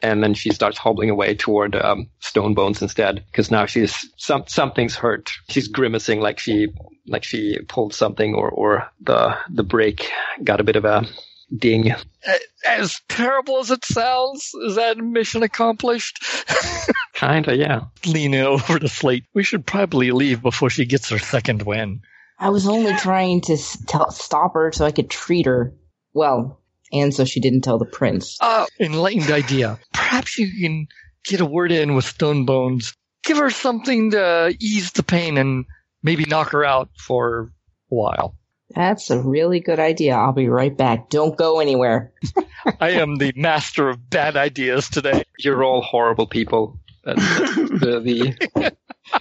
and 0.01 0.21
then 0.23 0.33
she 0.33 0.51
starts 0.51 0.77
hobbling 0.77 1.09
away 1.09 1.35
toward 1.35 1.75
um, 1.75 2.09
Stonebones 2.21 2.81
instead, 2.81 3.23
because 3.31 3.49
now 3.51 3.65
she's 3.65 4.07
some 4.17 4.43
something's 4.47 4.95
hurt. 4.95 5.31
She's 5.49 5.67
grimacing 5.67 6.21
like 6.21 6.39
she 6.39 6.67
like 7.07 7.23
she 7.23 7.59
pulled 7.67 7.93
something, 7.95 8.35
or 8.35 8.49
or 8.49 8.87
the 9.01 9.35
the 9.49 9.63
break 9.63 10.09
got 10.43 10.59
a 10.61 10.63
bit 10.63 10.75
of 10.75 10.85
a 10.85 11.07
ding. 11.57 11.93
As 12.67 13.01
terrible 13.09 13.57
as 13.57 13.71
it 13.71 13.83
sounds, 13.83 14.51
is 14.67 14.75
that 14.75 14.97
mission 14.97 15.41
accomplished? 15.41 16.23
Kinda, 17.13 17.57
yeah. 17.57 17.81
Leaning 18.05 18.41
over 18.41 18.77
the 18.77 18.87
Slate. 18.87 19.23
We 19.33 19.43
should 19.43 19.65
probably 19.65 20.11
leave 20.11 20.41
before 20.41 20.69
she 20.69 20.85
gets 20.85 21.09
her 21.09 21.17
second 21.19 21.63
win. 21.63 22.01
I 22.37 22.49
was 22.49 22.67
only 22.67 22.93
trying 22.95 23.41
to 23.41 23.53
s- 23.53 23.77
tell, 23.87 24.11
stop 24.11 24.53
her 24.53 24.71
so 24.71 24.85
I 24.85 24.91
could 24.91 25.09
treat 25.09 25.45
her. 25.45 25.73
Well, 26.13 26.59
and 26.91 27.13
so 27.13 27.25
she 27.25 27.39
didn't 27.39 27.61
tell 27.61 27.77
the 27.77 27.85
prince. 27.85 28.37
Uh, 28.39 28.65
enlightened 28.79 29.31
idea. 29.31 29.79
Perhaps 29.93 30.37
you 30.37 30.49
can 30.61 30.87
get 31.25 31.41
a 31.41 31.45
word 31.45 31.71
in 31.71 31.95
with 31.95 32.05
Stonebones. 32.05 32.95
Give 33.23 33.37
her 33.37 33.49
something 33.49 34.11
to 34.11 34.55
ease 34.59 34.91
the 34.93 35.03
pain 35.03 35.37
and 35.37 35.65
maybe 36.01 36.25
knock 36.25 36.51
her 36.51 36.65
out 36.65 36.89
for 36.97 37.51
a 37.91 37.95
while. 37.95 38.35
That's 38.75 39.09
a 39.09 39.19
really 39.19 39.59
good 39.59 39.79
idea. 39.79 40.15
I'll 40.15 40.31
be 40.31 40.47
right 40.47 40.75
back. 40.75 41.09
Don't 41.09 41.35
go 41.35 41.59
anywhere. 41.59 42.13
I 42.79 42.91
am 42.91 43.17
the 43.17 43.33
master 43.35 43.89
of 43.89 44.09
bad 44.09 44.37
ideas 44.37 44.89
today. 44.89 45.23
You're 45.39 45.63
all 45.63 45.81
horrible 45.81 46.27
people. 46.27 46.79
That's 47.03 47.19
the, 47.19 48.35
the, 48.53 48.75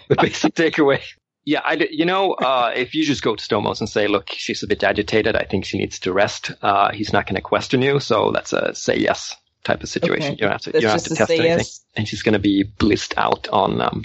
the 0.08 0.16
basic 0.16 0.54
takeaway. 0.54 1.00
Yeah, 1.48 1.62
I, 1.64 1.76
d- 1.76 1.88
you 1.90 2.04
know, 2.04 2.32
uh, 2.32 2.72
if 2.76 2.94
you 2.94 3.06
just 3.06 3.22
go 3.22 3.34
to 3.34 3.42
Stomos 3.42 3.80
and 3.80 3.88
say, 3.88 4.06
look, 4.06 4.28
she's 4.28 4.62
a 4.62 4.66
bit 4.66 4.84
agitated. 4.84 5.34
I 5.34 5.44
think 5.44 5.64
she 5.64 5.78
needs 5.78 5.98
to 6.00 6.12
rest. 6.12 6.52
Uh, 6.60 6.92
he's 6.92 7.10
not 7.10 7.24
going 7.24 7.36
to 7.36 7.40
question 7.40 7.80
you. 7.80 8.00
So 8.00 8.32
that's 8.32 8.52
a 8.52 8.74
say 8.74 8.98
yes 8.98 9.34
type 9.64 9.82
of 9.82 9.88
situation. 9.88 10.32
Okay. 10.32 10.32
You 10.32 10.36
don't 10.42 10.52
have 10.52 10.60
to, 10.60 10.72
That's 10.72 10.82
you 10.82 10.88
don't 10.88 11.00
have 11.00 11.04
to 11.04 11.14
test 11.14 11.30
anything. 11.30 11.46
yes. 11.46 11.80
And 11.96 12.06
she's 12.06 12.20
going 12.22 12.34
to 12.34 12.38
be 12.38 12.64
blissed 12.64 13.14
out 13.16 13.48
on 13.48 13.80
um, 13.80 14.02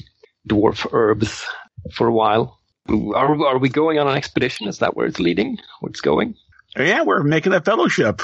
dwarf 0.48 0.88
herbs 0.94 1.46
for 1.92 2.08
a 2.08 2.14
while. 2.14 2.60
Are, 2.88 3.46
are 3.46 3.58
we 3.58 3.68
going 3.68 4.00
on 4.00 4.08
an 4.08 4.16
expedition? 4.16 4.70
Is 4.70 4.80
that 4.80 4.96
where 4.96 5.06
it's 5.06 5.20
leading? 5.20 5.58
Where 5.82 5.90
it's 5.90 6.00
going? 6.00 6.36
Yeah, 6.78 7.04
we're 7.04 7.24
making 7.24 7.52
a 7.52 7.60
fellowship. 7.60 8.22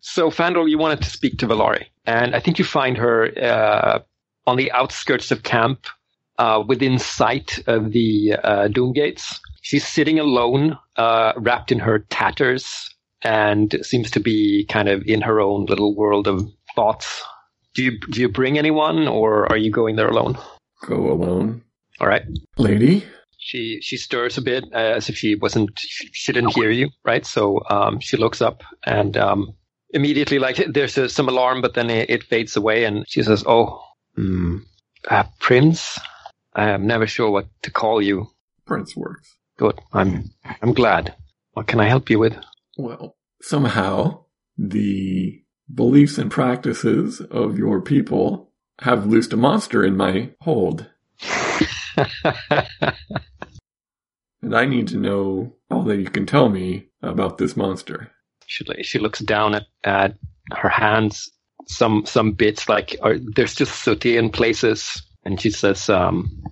So, 0.00 0.30
Fandral, 0.30 0.68
you 0.68 0.76
wanted 0.76 1.00
to 1.00 1.08
speak 1.08 1.38
to 1.38 1.46
Valari, 1.46 1.86
and 2.04 2.36
I 2.36 2.40
think 2.40 2.58
you 2.58 2.66
find 2.66 2.98
her 2.98 3.26
uh, 3.38 4.00
on 4.46 4.58
the 4.58 4.70
outskirts 4.72 5.30
of 5.30 5.42
camp, 5.42 5.86
uh, 6.40 6.64
within 6.66 6.98
sight 6.98 7.62
of 7.66 7.92
the 7.92 8.34
uh, 8.42 8.68
Doom 8.68 8.94
Gates. 8.94 9.38
She's 9.60 9.86
sitting 9.86 10.18
alone, 10.18 10.78
uh, 10.96 11.34
wrapped 11.36 11.70
in 11.70 11.78
her 11.78 11.98
tatters, 11.98 12.88
and 13.22 13.76
seems 13.82 14.10
to 14.12 14.20
be 14.20 14.64
kind 14.64 14.88
of 14.88 15.02
in 15.06 15.20
her 15.20 15.38
own 15.38 15.66
little 15.66 15.94
world 15.94 16.26
of 16.26 16.48
thoughts. 16.74 17.22
Do 17.74 17.84
you 17.84 18.00
do 18.10 18.22
you 18.22 18.28
bring 18.28 18.56
anyone, 18.58 19.06
or 19.06 19.52
are 19.52 19.58
you 19.58 19.70
going 19.70 19.96
there 19.96 20.08
alone? 20.08 20.38
Go 20.86 21.12
alone. 21.12 21.62
All 22.00 22.08
right. 22.08 22.22
Lady? 22.56 23.04
She 23.36 23.78
she 23.82 23.98
stirs 23.98 24.38
a 24.38 24.42
bit 24.42 24.64
uh, 24.72 24.96
as 24.96 25.10
if 25.10 25.16
she 25.16 25.34
wasn't 25.34 25.70
she, 25.78 26.32
didn't 26.32 26.54
hear 26.54 26.70
you, 26.70 26.88
right? 27.04 27.26
So 27.26 27.60
um, 27.68 28.00
she 28.00 28.16
looks 28.16 28.40
up 28.40 28.62
and 28.86 29.14
um, 29.18 29.54
immediately 29.90 30.38
like 30.38 30.56
there's 30.72 30.96
a, 30.96 31.10
some 31.10 31.28
alarm, 31.28 31.60
but 31.60 31.74
then 31.74 31.90
it, 31.90 32.08
it 32.08 32.22
fades 32.24 32.56
away, 32.56 32.84
and 32.84 33.04
she 33.08 33.22
says, 33.22 33.44
"Oh, 33.46 33.82
hmm, 34.16 34.58
uh, 35.08 35.24
Prince, 35.38 35.98
I'm 36.54 36.86
never 36.86 37.06
sure 37.06 37.30
what 37.30 37.46
to 37.62 37.70
call 37.70 38.02
you. 38.02 38.28
Prince 38.66 38.96
works. 38.96 39.36
Good, 39.58 39.80
I'm 39.92 40.30
I'm 40.62 40.72
glad. 40.72 41.14
What 41.52 41.66
can 41.66 41.80
I 41.80 41.88
help 41.88 42.10
you 42.10 42.18
with?" 42.18 42.36
Well, 42.78 43.16
somehow 43.42 44.24
the 44.56 45.42
beliefs 45.72 46.18
and 46.18 46.30
practices 46.30 47.20
of 47.20 47.58
your 47.58 47.80
people 47.80 48.50
have 48.80 49.06
loosed 49.06 49.32
a 49.32 49.36
monster 49.36 49.84
in 49.84 49.96
my 49.96 50.30
hold. 50.40 50.88
And 54.42 54.56
I 54.56 54.64
need 54.64 54.88
to 54.88 54.96
know 54.96 55.54
all 55.70 55.82
that 55.84 55.98
you 55.98 56.06
can 56.08 56.26
tell 56.26 56.48
me 56.48 56.86
about 57.02 57.38
this 57.38 57.56
monster. 57.56 58.10
she 58.46 58.64
she 58.82 58.98
looks 58.98 59.20
down 59.20 59.54
at, 59.54 59.66
at 59.84 60.14
her 60.52 60.68
hands. 60.68 61.30
Some 61.66 62.06
some 62.06 62.32
bits 62.32 62.68
like 62.68 62.96
are 63.02 63.16
there's 63.36 63.54
just 63.54 63.82
sooty 63.82 64.16
in 64.16 64.30
places, 64.30 65.02
and 65.30 65.40
she 65.40 65.50
says, 65.50 65.88
um, 65.88 66.42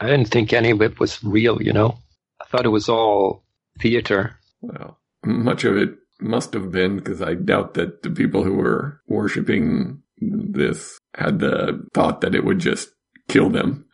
"I 0.00 0.06
didn't 0.08 0.28
think 0.28 0.52
any 0.52 0.70
of 0.70 0.82
it 0.82 0.98
was 1.00 1.22
real. 1.24 1.62
You 1.62 1.72
know, 1.72 1.98
I 2.40 2.44
thought 2.46 2.66
it 2.66 2.70
was 2.70 2.88
all 2.88 3.44
theater." 3.80 4.36
Well, 4.60 4.98
much 5.24 5.64
of 5.64 5.76
it 5.76 5.90
must 6.20 6.52
have 6.54 6.70
been 6.70 6.96
because 6.96 7.22
I 7.22 7.34
doubt 7.34 7.74
that 7.74 8.02
the 8.02 8.10
people 8.10 8.44
who 8.44 8.54
were 8.54 9.00
worshipping 9.08 10.02
this 10.18 10.98
had 11.14 11.38
the 11.38 11.86
thought 11.94 12.20
that 12.20 12.34
it 12.34 12.44
would 12.44 12.58
just 12.58 12.88
kill 13.28 13.50
them. 13.50 13.84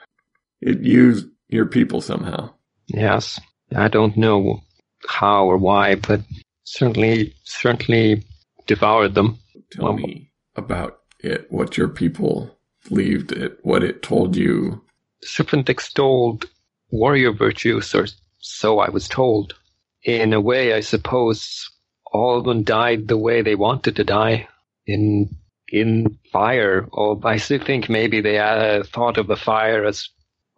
It 0.61 0.81
used 0.83 1.27
your 1.49 1.67
people 1.67 2.01
somehow. 2.01 2.51
Yes, 2.87 3.41
I 3.75 3.89
don't 3.89 4.17
know 4.17 4.61
how 5.09 5.47
or 5.47 5.57
why, 5.57 5.95
but 5.97 6.21
certainly 6.65 7.35
certainly 7.45 8.25
devoured 8.67 9.15
them. 9.15 9.39
Tell 9.73 9.85
Well- 9.87 9.97
me 9.97 10.31
about 10.57 10.99
it, 11.21 11.47
what 11.51 11.77
your 11.77 11.89
people 11.89 12.59
believed 12.89 13.33
it, 13.33 13.59
what 13.63 13.83
it 13.83 14.03
told 14.03 14.37
you. 14.37 14.83
Serpent 15.23 15.69
extolled 15.69 16.47
warrior 16.91 17.33
virtues, 17.33 17.95
or 17.95 18.07
so 18.39 18.79
I 18.79 18.91
was 18.91 19.09
told. 19.09 19.55
In 20.03 20.33
a 20.33 20.41
way, 20.41 20.73
I 20.73 20.81
suppose 20.81 21.71
all 22.13 22.39
of 22.39 22.45
them 22.45 22.63
died 22.63 23.07
the 23.09 23.19
way 23.19 23.43
they 23.43 23.55
wanted 23.55 23.97
to 23.97 24.05
die, 24.05 24.49
in 24.87 25.37
in 25.69 26.19
fire. 26.33 26.89
Or 26.93 27.21
I 27.25 27.37
still 27.37 27.63
think 27.63 27.89
maybe 27.89 28.21
they 28.21 28.39
uh, 28.39 28.83
thought 28.85 29.19
of 29.19 29.27
the 29.27 29.37
fire 29.37 29.85
as 29.85 30.09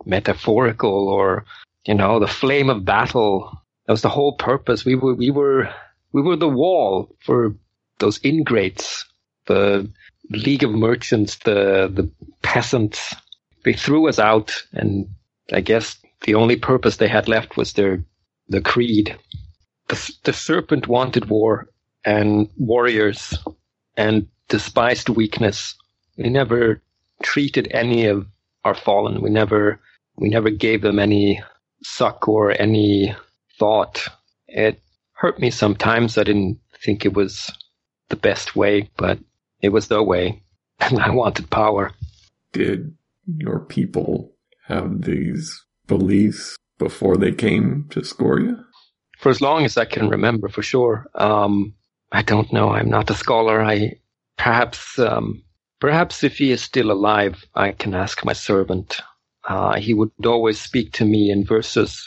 metaphorical, 0.06 1.08
or 1.08 1.44
you 1.86 1.94
know, 1.94 2.20
the 2.20 2.26
flame 2.26 2.70
of 2.70 2.84
battle. 2.84 3.58
That 3.86 3.92
was 3.92 4.02
the 4.02 4.08
whole 4.08 4.36
purpose. 4.36 4.84
We 4.84 4.94
were 4.94 5.14
we 5.14 5.30
were 5.30 5.68
we 6.12 6.22
were 6.22 6.36
the 6.36 6.48
wall 6.48 7.14
for 7.20 7.54
those 7.98 8.20
ingrates, 8.22 9.04
the 9.46 9.90
League 10.38 10.62
of 10.62 10.72
Merchants, 10.72 11.36
the 11.38 11.90
the 11.92 12.10
peasants 12.42 13.14
they 13.64 13.72
threw 13.72 14.08
us 14.08 14.18
out, 14.18 14.62
and 14.72 15.08
I 15.52 15.60
guess 15.60 15.98
the 16.22 16.34
only 16.34 16.56
purpose 16.56 16.96
they 16.96 17.08
had 17.08 17.28
left 17.28 17.56
was 17.56 17.72
their 17.72 18.04
the 18.48 18.60
creed. 18.60 19.16
The, 19.88 20.14
the 20.24 20.32
serpent 20.32 20.88
wanted 20.88 21.26
war 21.26 21.68
and 22.04 22.48
warriors, 22.56 23.38
and 23.96 24.26
despised 24.48 25.08
weakness. 25.08 25.74
We 26.16 26.28
never 26.28 26.82
treated 27.22 27.68
any 27.70 28.06
of 28.06 28.26
our 28.64 28.74
fallen. 28.74 29.20
We 29.22 29.30
never 29.30 29.80
we 30.16 30.28
never 30.28 30.50
gave 30.50 30.82
them 30.82 30.98
any 30.98 31.42
suck 31.82 32.28
or 32.28 32.60
any 32.60 33.14
thought. 33.58 34.06
It 34.48 34.80
hurt 35.12 35.38
me 35.40 35.50
sometimes. 35.50 36.18
I 36.18 36.24
didn't 36.24 36.58
think 36.84 37.04
it 37.04 37.14
was 37.14 37.50
the 38.08 38.16
best 38.16 38.56
way, 38.56 38.90
but 38.96 39.18
it 39.62 39.70
was 39.70 39.88
the 39.88 40.02
way, 40.02 40.42
and 40.80 41.00
I 41.00 41.10
wanted 41.10 41.50
power. 41.50 41.92
Did 42.52 42.94
your 43.38 43.60
people 43.60 44.34
have 44.66 45.02
these 45.02 45.64
beliefs 45.86 46.56
before 46.78 47.16
they 47.16 47.32
came 47.32 47.86
to 47.90 48.04
Scoria? 48.04 48.64
for 49.22 49.30
as 49.30 49.40
long 49.40 49.64
as 49.64 49.76
I 49.78 49.84
can 49.84 50.08
remember, 50.08 50.48
for 50.48 50.62
sure. 50.62 51.06
Um, 51.14 51.74
I 52.10 52.22
don't 52.22 52.52
know. 52.52 52.70
I'm 52.70 52.90
not 52.90 53.08
a 53.08 53.14
scholar. 53.14 53.62
I 53.62 54.00
perhaps, 54.36 54.98
um, 54.98 55.44
perhaps 55.78 56.24
if 56.24 56.38
he 56.38 56.50
is 56.50 56.60
still 56.60 56.90
alive, 56.90 57.44
I 57.54 57.70
can 57.70 57.94
ask 57.94 58.24
my 58.24 58.32
servant. 58.32 59.00
Uh, 59.48 59.78
he 59.78 59.94
would 59.94 60.10
always 60.26 60.60
speak 60.60 60.92
to 60.94 61.04
me 61.04 61.30
in 61.30 61.44
verses, 61.44 62.04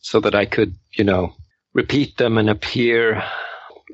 so 0.00 0.20
that 0.20 0.34
I 0.34 0.44
could, 0.44 0.74
you 0.92 1.04
know, 1.04 1.32
repeat 1.72 2.18
them 2.18 2.36
and 2.36 2.50
appear. 2.50 3.22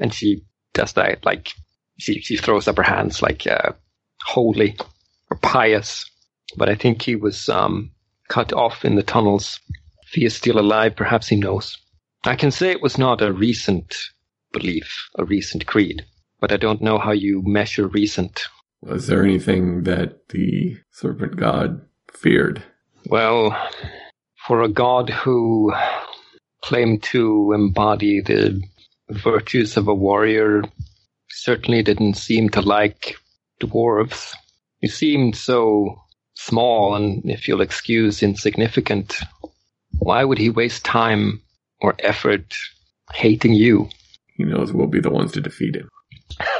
And 0.00 0.12
she 0.12 0.44
does 0.72 0.94
that, 0.94 1.24
like 1.24 1.52
she 1.98 2.20
she 2.20 2.36
throws 2.36 2.68
up 2.68 2.76
her 2.76 2.82
hands, 2.82 3.22
like 3.22 3.46
uh, 3.46 3.72
holy 4.24 4.76
or 5.30 5.36
pious. 5.38 6.10
But 6.56 6.68
I 6.68 6.74
think 6.74 7.02
he 7.02 7.16
was 7.16 7.48
um, 7.48 7.90
cut 8.28 8.52
off 8.52 8.84
in 8.84 8.96
the 8.96 9.02
tunnels. 9.02 9.60
If 10.06 10.10
he 10.12 10.24
is 10.24 10.34
still 10.34 10.58
alive, 10.58 10.96
perhaps 10.96 11.28
he 11.28 11.36
knows. 11.36 11.76
I 12.24 12.36
can 12.36 12.50
say 12.50 12.70
it 12.70 12.82
was 12.82 12.96
not 12.96 13.20
a 13.20 13.32
recent 13.32 13.96
belief, 14.52 15.08
a 15.18 15.24
recent 15.24 15.66
creed, 15.66 16.04
but 16.40 16.52
I 16.52 16.56
don't 16.56 16.80
know 16.80 16.98
how 16.98 17.12
you 17.12 17.42
measure 17.44 17.86
recent. 17.88 18.44
Was 18.82 19.06
there 19.06 19.24
anything 19.24 19.84
that 19.84 20.28
the 20.28 20.76
serpent 20.92 21.36
god 21.36 21.80
feared? 22.12 22.62
Well, 23.06 23.56
for 24.46 24.62
a 24.62 24.68
god 24.68 25.10
who 25.10 25.72
claimed 26.62 27.02
to 27.02 27.52
embody 27.54 28.20
the 28.20 28.62
virtues 29.10 29.76
of 29.76 29.88
a 29.88 29.94
warrior, 29.94 30.62
certainly 31.44 31.82
didn't 31.82 32.14
seem 32.14 32.48
to 32.48 32.62
like 32.62 33.16
dwarves. 33.60 34.32
He 34.80 34.88
seemed 34.88 35.36
so 35.36 36.00
small 36.32 36.94
and, 36.94 37.22
if 37.30 37.46
you'll 37.46 37.60
excuse, 37.60 38.22
insignificant. 38.22 39.18
Why 39.98 40.24
would 40.24 40.38
he 40.38 40.48
waste 40.48 40.86
time 40.86 41.42
or 41.82 41.94
effort 41.98 42.54
hating 43.12 43.52
you? 43.52 43.90
He 44.38 44.44
knows 44.44 44.72
we'll 44.72 44.86
be 44.86 45.00
the 45.00 45.10
ones 45.10 45.32
to 45.32 45.42
defeat 45.42 45.76
him. 45.76 45.90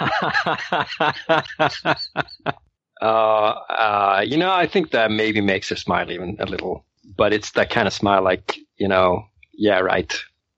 uh, 3.01 3.05
uh, 3.05 4.23
you 4.27 4.37
know, 4.37 4.53
I 4.53 4.67
think 4.67 4.91
that 4.91 5.11
maybe 5.11 5.41
makes 5.41 5.71
her 5.71 5.77
smile 5.77 6.11
even 6.11 6.37
a 6.41 6.45
little, 6.45 6.85
but 7.17 7.33
it's 7.33 7.53
that 7.53 7.71
kind 7.71 7.89
of 7.89 7.95
smile 7.95 8.23
like, 8.23 8.59
you 8.77 8.89
know, 8.89 9.25
yeah, 9.55 9.79
right. 9.79 10.15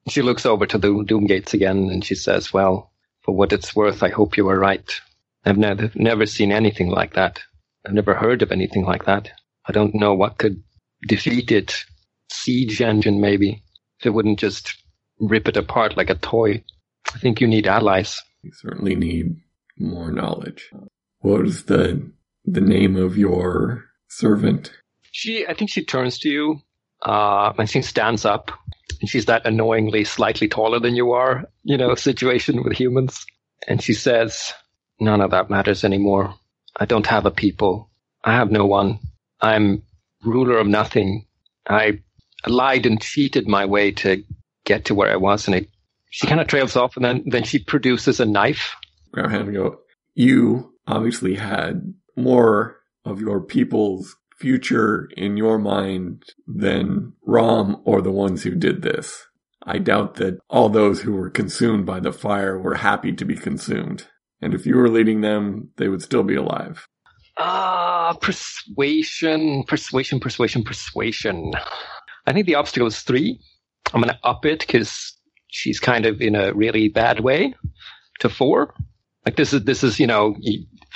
She 0.08 0.22
looks 0.22 0.44
over 0.44 0.66
to 0.66 0.78
the 0.78 1.04
doom 1.06 1.26
gates 1.26 1.54
again 1.54 1.90
and 1.90 2.04
she 2.04 2.16
says, 2.16 2.52
well, 2.52 2.90
for 3.26 3.34
what 3.34 3.52
it's 3.52 3.74
worth, 3.76 4.02
I 4.02 4.08
hope 4.08 4.36
you 4.36 4.44
were 4.44 4.58
right. 4.58 4.88
I've 5.44 5.58
never, 5.58 5.90
never 5.94 6.26
seen 6.26 6.52
anything 6.52 6.88
like 6.88 7.14
that. 7.14 7.40
I've 7.84 7.92
never 7.92 8.14
heard 8.14 8.42
of 8.42 8.52
anything 8.52 8.84
like 8.84 9.04
that. 9.04 9.30
I 9.66 9.72
don't 9.72 9.94
know 9.94 10.14
what 10.14 10.38
could 10.38 10.62
defeat 11.06 11.50
it. 11.50 11.74
Siege 12.32 12.80
engine, 12.80 13.20
maybe. 13.20 13.62
If 13.98 14.06
it 14.06 14.10
wouldn't 14.10 14.38
just 14.38 14.74
rip 15.18 15.48
it 15.48 15.56
apart 15.56 15.96
like 15.96 16.10
a 16.10 16.14
toy. 16.14 16.64
I 17.14 17.18
think 17.18 17.40
you 17.40 17.48
need 17.48 17.66
allies. 17.66 18.20
You 18.42 18.52
certainly 18.52 18.94
need 18.94 19.36
more 19.78 20.12
knowledge. 20.12 20.70
What 21.20 21.46
is 21.46 21.64
the 21.64 22.10
the 22.44 22.60
name 22.60 22.96
of 22.96 23.18
your 23.18 23.84
servant? 24.08 24.72
She, 25.10 25.46
I 25.46 25.54
think 25.54 25.70
she 25.70 25.84
turns 25.84 26.18
to 26.20 26.28
you, 26.28 26.60
uh, 27.02 27.52
and 27.58 27.68
she 27.68 27.82
stands 27.82 28.24
up, 28.24 28.52
and 29.00 29.08
she's 29.08 29.26
that 29.26 29.46
annoyingly 29.46 30.04
slightly 30.04 30.48
taller 30.48 30.80
than 30.80 30.94
you 30.94 31.12
are, 31.12 31.44
you 31.64 31.76
know, 31.76 31.94
situation 31.94 32.62
with 32.62 32.72
humans. 32.72 33.26
And 33.68 33.82
she 33.82 33.92
says, 33.92 34.52
none 35.00 35.20
of 35.20 35.32
that 35.32 35.50
matters 35.50 35.84
anymore. 35.84 36.34
I 36.76 36.84
don't 36.84 37.06
have 37.06 37.26
a 37.26 37.30
people. 37.30 37.90
I 38.24 38.34
have 38.34 38.50
no 38.50 38.66
one. 38.66 38.98
I'm 39.40 39.82
ruler 40.24 40.58
of 40.58 40.66
nothing. 40.66 41.26
I 41.68 42.00
lied 42.46 42.86
and 42.86 43.00
cheated 43.00 43.48
my 43.48 43.64
way 43.66 43.92
to 43.92 44.24
get 44.64 44.86
to 44.86 44.94
where 44.94 45.12
I 45.12 45.16
was, 45.16 45.46
and 45.46 45.56
it, 45.56 45.68
she 46.10 46.26
kind 46.26 46.40
of 46.40 46.46
trails 46.46 46.76
off, 46.76 46.96
and 46.96 47.04
then 47.04 47.22
then 47.26 47.44
she 47.44 47.58
produces 47.58 48.20
a 48.20 48.26
knife. 48.26 48.74
And 49.14 49.54
go. 49.54 49.80
You 50.14 50.72
obviously 50.86 51.34
had 51.34 51.94
more 52.16 52.78
of 53.04 53.20
your 53.20 53.40
people's 53.40 54.16
future 54.38 55.08
in 55.16 55.36
your 55.36 55.58
mind 55.58 56.24
than 56.46 57.12
Rom 57.24 57.80
or 57.84 58.02
the 58.02 58.12
ones 58.12 58.42
who 58.42 58.54
did 58.54 58.82
this. 58.82 59.26
I 59.64 59.78
doubt 59.78 60.14
that 60.16 60.38
all 60.48 60.68
those 60.68 61.00
who 61.00 61.12
were 61.12 61.30
consumed 61.30 61.86
by 61.86 62.00
the 62.00 62.12
fire 62.12 62.58
were 62.58 62.74
happy 62.74 63.12
to 63.12 63.24
be 63.24 63.36
consumed. 63.36 64.06
And 64.40 64.54
if 64.54 64.66
you 64.66 64.76
were 64.76 64.88
leading 64.88 65.22
them, 65.22 65.70
they 65.76 65.88
would 65.88 66.02
still 66.02 66.22
be 66.22 66.36
alive. 66.36 66.86
Ah, 67.38 68.16
persuasion, 68.20 69.64
persuasion, 69.64 70.20
persuasion, 70.20 70.62
persuasion. 70.62 71.52
I 72.26 72.32
think 72.32 72.46
the 72.46 72.54
obstacle 72.54 72.86
is 72.86 73.00
three. 73.00 73.40
I'm 73.92 74.00
going 74.00 74.14
to 74.14 74.26
up 74.26 74.44
it 74.46 74.60
because 74.60 75.16
she's 75.48 75.80
kind 75.80 76.06
of 76.06 76.20
in 76.20 76.34
a 76.34 76.52
really 76.52 76.88
bad 76.88 77.20
way 77.20 77.54
to 78.20 78.28
four. 78.28 78.74
Like 79.24 79.36
this 79.36 79.52
is 79.52 79.64
this 79.64 79.82
is 79.82 79.98
you 79.98 80.06
know 80.06 80.36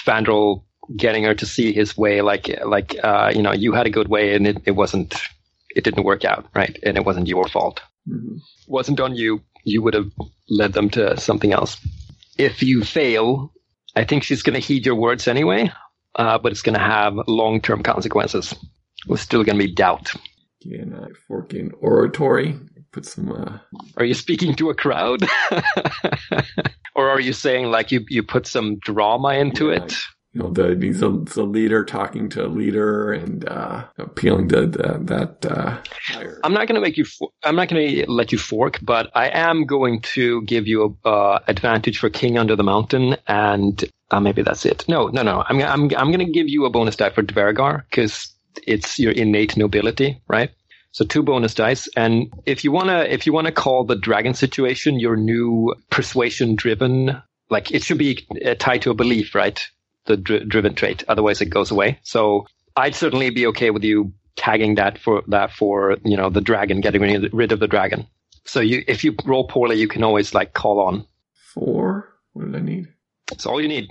Fandral 0.06 0.64
getting 0.96 1.24
her 1.24 1.34
to 1.34 1.46
see 1.46 1.72
his 1.72 1.96
way. 1.96 2.20
Like 2.20 2.48
like 2.64 2.96
uh, 3.02 3.32
you 3.34 3.42
know 3.42 3.52
you 3.52 3.72
had 3.72 3.86
a 3.86 3.90
good 3.90 4.08
way 4.08 4.34
and 4.34 4.46
it, 4.46 4.58
it 4.64 4.72
wasn't 4.72 5.14
it 5.74 5.84
didn't 5.84 6.04
work 6.04 6.24
out 6.24 6.46
right 6.54 6.78
and 6.82 6.96
it 6.96 7.04
wasn't 7.04 7.28
your 7.28 7.48
fault. 7.48 7.80
Mm-hmm. 8.08 8.36
Wasn't 8.68 9.00
on 9.00 9.14
you. 9.14 9.42
You 9.64 9.82
would 9.82 9.94
have 9.94 10.10
led 10.48 10.72
them 10.72 10.90
to 10.90 11.18
something 11.18 11.52
else. 11.52 11.76
If 12.38 12.62
you 12.62 12.82
fail, 12.82 13.52
I 13.94 14.04
think 14.04 14.22
she's 14.22 14.42
going 14.42 14.54
to 14.54 14.66
heed 14.66 14.86
your 14.86 14.94
words 14.94 15.28
anyway, 15.28 15.70
uh, 16.14 16.38
but 16.38 16.52
it's 16.52 16.62
going 16.62 16.78
to 16.78 16.84
have 16.84 17.14
long 17.26 17.60
term 17.60 17.82
consequences. 17.82 18.54
There's 19.06 19.20
still 19.20 19.44
going 19.44 19.58
to 19.58 19.66
be 19.66 19.72
doubt. 19.72 20.12
Can 20.62 20.94
I 20.94 21.08
fork 21.26 21.54
in 21.54 21.72
oratory? 21.80 22.56
Put 22.92 23.06
some. 23.06 23.30
Uh... 23.32 23.58
Are 23.96 24.04
you 24.04 24.14
speaking 24.14 24.54
to 24.56 24.70
a 24.70 24.74
crowd? 24.74 25.22
or 26.94 27.08
are 27.08 27.20
you 27.20 27.32
saying 27.32 27.66
like 27.66 27.92
you, 27.92 28.04
you 28.08 28.22
put 28.22 28.46
some 28.46 28.78
drama 28.78 29.34
into 29.34 29.68
yeah, 29.68 29.84
it? 29.84 29.96
You 30.32 30.42
know, 30.42 30.50
the 30.50 30.78
he's 30.80 31.02
a, 31.02 31.08
leader 31.42 31.84
talking 31.84 32.28
to 32.30 32.46
a 32.46 32.48
leader 32.48 33.12
and 33.12 33.48
uh, 33.48 33.84
appealing 33.98 34.48
to 34.50 34.66
the, 34.66 34.98
that. 35.02 35.44
Uh. 35.44 35.78
I'm 36.44 36.52
not 36.52 36.68
going 36.68 36.76
to 36.76 36.80
make 36.80 36.96
you. 36.96 37.04
I'm 37.42 37.56
not 37.56 37.68
going 37.68 37.88
to 37.88 38.10
let 38.10 38.30
you 38.30 38.38
fork, 38.38 38.78
but 38.80 39.10
I 39.14 39.28
am 39.30 39.64
going 39.66 40.00
to 40.14 40.42
give 40.42 40.68
you 40.68 40.96
a 41.04 41.08
uh, 41.08 41.38
advantage 41.48 41.98
for 41.98 42.10
King 42.10 42.38
Under 42.38 42.54
the 42.54 42.62
Mountain, 42.62 43.16
and 43.26 43.84
uh, 44.12 44.20
maybe 44.20 44.42
that's 44.42 44.64
it. 44.64 44.88
No, 44.88 45.08
no, 45.08 45.22
no. 45.22 45.44
I'm 45.48 45.60
I'm 45.62 45.82
I'm 45.96 46.12
going 46.12 46.24
to 46.24 46.32
give 46.32 46.48
you 46.48 46.64
a 46.64 46.70
bonus 46.70 46.94
die 46.94 47.10
for 47.10 47.24
Dvergar 47.24 47.82
because 47.90 48.32
it's 48.66 49.00
your 49.00 49.12
innate 49.12 49.56
nobility, 49.56 50.22
right? 50.28 50.50
So 50.92 51.04
two 51.04 51.24
bonus 51.24 51.54
dice, 51.54 51.88
and 51.96 52.32
if 52.46 52.64
you 52.64 52.72
wanna 52.72 53.00
if 53.02 53.26
you 53.26 53.32
wanna 53.32 53.52
call 53.52 53.84
the 53.84 53.94
dragon 53.94 54.34
situation 54.34 54.98
your 54.98 55.16
new 55.16 55.74
persuasion 55.90 56.56
driven, 56.56 57.20
like 57.48 57.70
it 57.70 57.84
should 57.84 57.98
be 57.98 58.26
tied 58.58 58.82
to 58.82 58.90
a 58.90 58.94
belief, 58.94 59.34
right? 59.34 59.64
The 60.10 60.16
dri- 60.16 60.44
driven 60.44 60.74
trait. 60.74 61.04
Otherwise, 61.08 61.40
it 61.40 61.46
goes 61.46 61.70
away. 61.70 61.98
So 62.02 62.46
I'd 62.76 62.94
certainly 62.94 63.30
be 63.30 63.46
okay 63.46 63.70
with 63.70 63.84
you 63.84 64.12
tagging 64.36 64.74
that 64.76 64.98
for 64.98 65.22
that 65.28 65.52
for 65.52 65.96
you 66.04 66.16
know 66.16 66.30
the 66.30 66.40
dragon, 66.40 66.80
getting 66.80 67.02
rid 67.32 67.52
of 67.52 67.60
the 67.60 67.68
dragon. 67.68 68.06
So 68.44 68.60
you, 68.60 68.82
if 68.88 69.04
you 69.04 69.14
roll 69.24 69.46
poorly, 69.46 69.76
you 69.76 69.88
can 69.88 70.02
always 70.02 70.34
like 70.34 70.52
call 70.52 70.80
on. 70.80 71.06
Four. 71.54 72.08
What 72.32 72.46
did 72.46 72.56
I 72.56 72.60
need? 72.60 72.88
That's 73.28 73.46
all 73.46 73.60
you 73.60 73.68
need. 73.68 73.88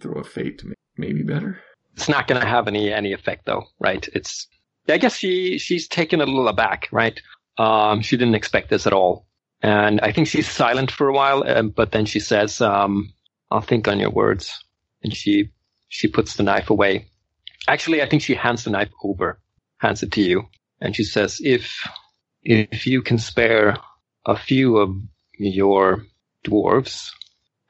Throw 0.00 0.20
a 0.20 0.24
fate 0.24 0.58
to 0.58 0.66
make 0.66 0.78
maybe 0.96 1.22
better. 1.22 1.60
It's 1.94 2.08
not 2.08 2.26
going 2.26 2.40
to 2.40 2.46
have 2.46 2.68
any 2.68 2.92
any 2.92 3.12
effect 3.12 3.46
though, 3.46 3.64
right? 3.78 4.06
It's. 4.14 4.46
I 4.86 4.98
guess 4.98 5.16
she 5.16 5.58
she's 5.58 5.88
taken 5.88 6.20
a 6.20 6.26
little 6.26 6.48
aback, 6.48 6.88
right? 6.92 7.18
Um, 7.56 8.02
she 8.02 8.16
didn't 8.18 8.34
expect 8.34 8.68
this 8.68 8.86
at 8.86 8.92
all, 8.92 9.26
and 9.62 10.00
I 10.02 10.12
think 10.12 10.28
she's 10.28 10.50
silent 10.50 10.90
for 10.90 11.08
a 11.08 11.12
while, 11.14 11.42
uh, 11.46 11.62
but 11.62 11.92
then 11.92 12.04
she 12.04 12.20
says, 12.20 12.60
um, 12.60 13.14
"I'll 13.50 13.62
think 13.62 13.88
on 13.88 14.00
your 14.00 14.10
words." 14.10 14.64
and 15.04 15.14
she 15.14 15.50
she 15.94 16.08
puts 16.08 16.34
the 16.34 16.42
knife 16.42 16.70
away. 16.70 17.06
Actually, 17.68 18.02
I 18.02 18.08
think 18.08 18.22
she 18.22 18.34
hands 18.34 18.64
the 18.64 18.70
knife 18.70 18.90
over, 19.04 19.40
hands 19.78 20.02
it 20.02 20.10
to 20.12 20.22
you, 20.22 20.48
and 20.80 20.94
she 20.94 21.04
says, 21.04 21.40
"If 21.40 21.72
if 22.42 22.84
you 22.84 23.00
can 23.00 23.18
spare 23.18 23.76
a 24.26 24.36
few 24.36 24.78
of 24.78 24.90
your 25.38 26.04
dwarves, 26.44 27.12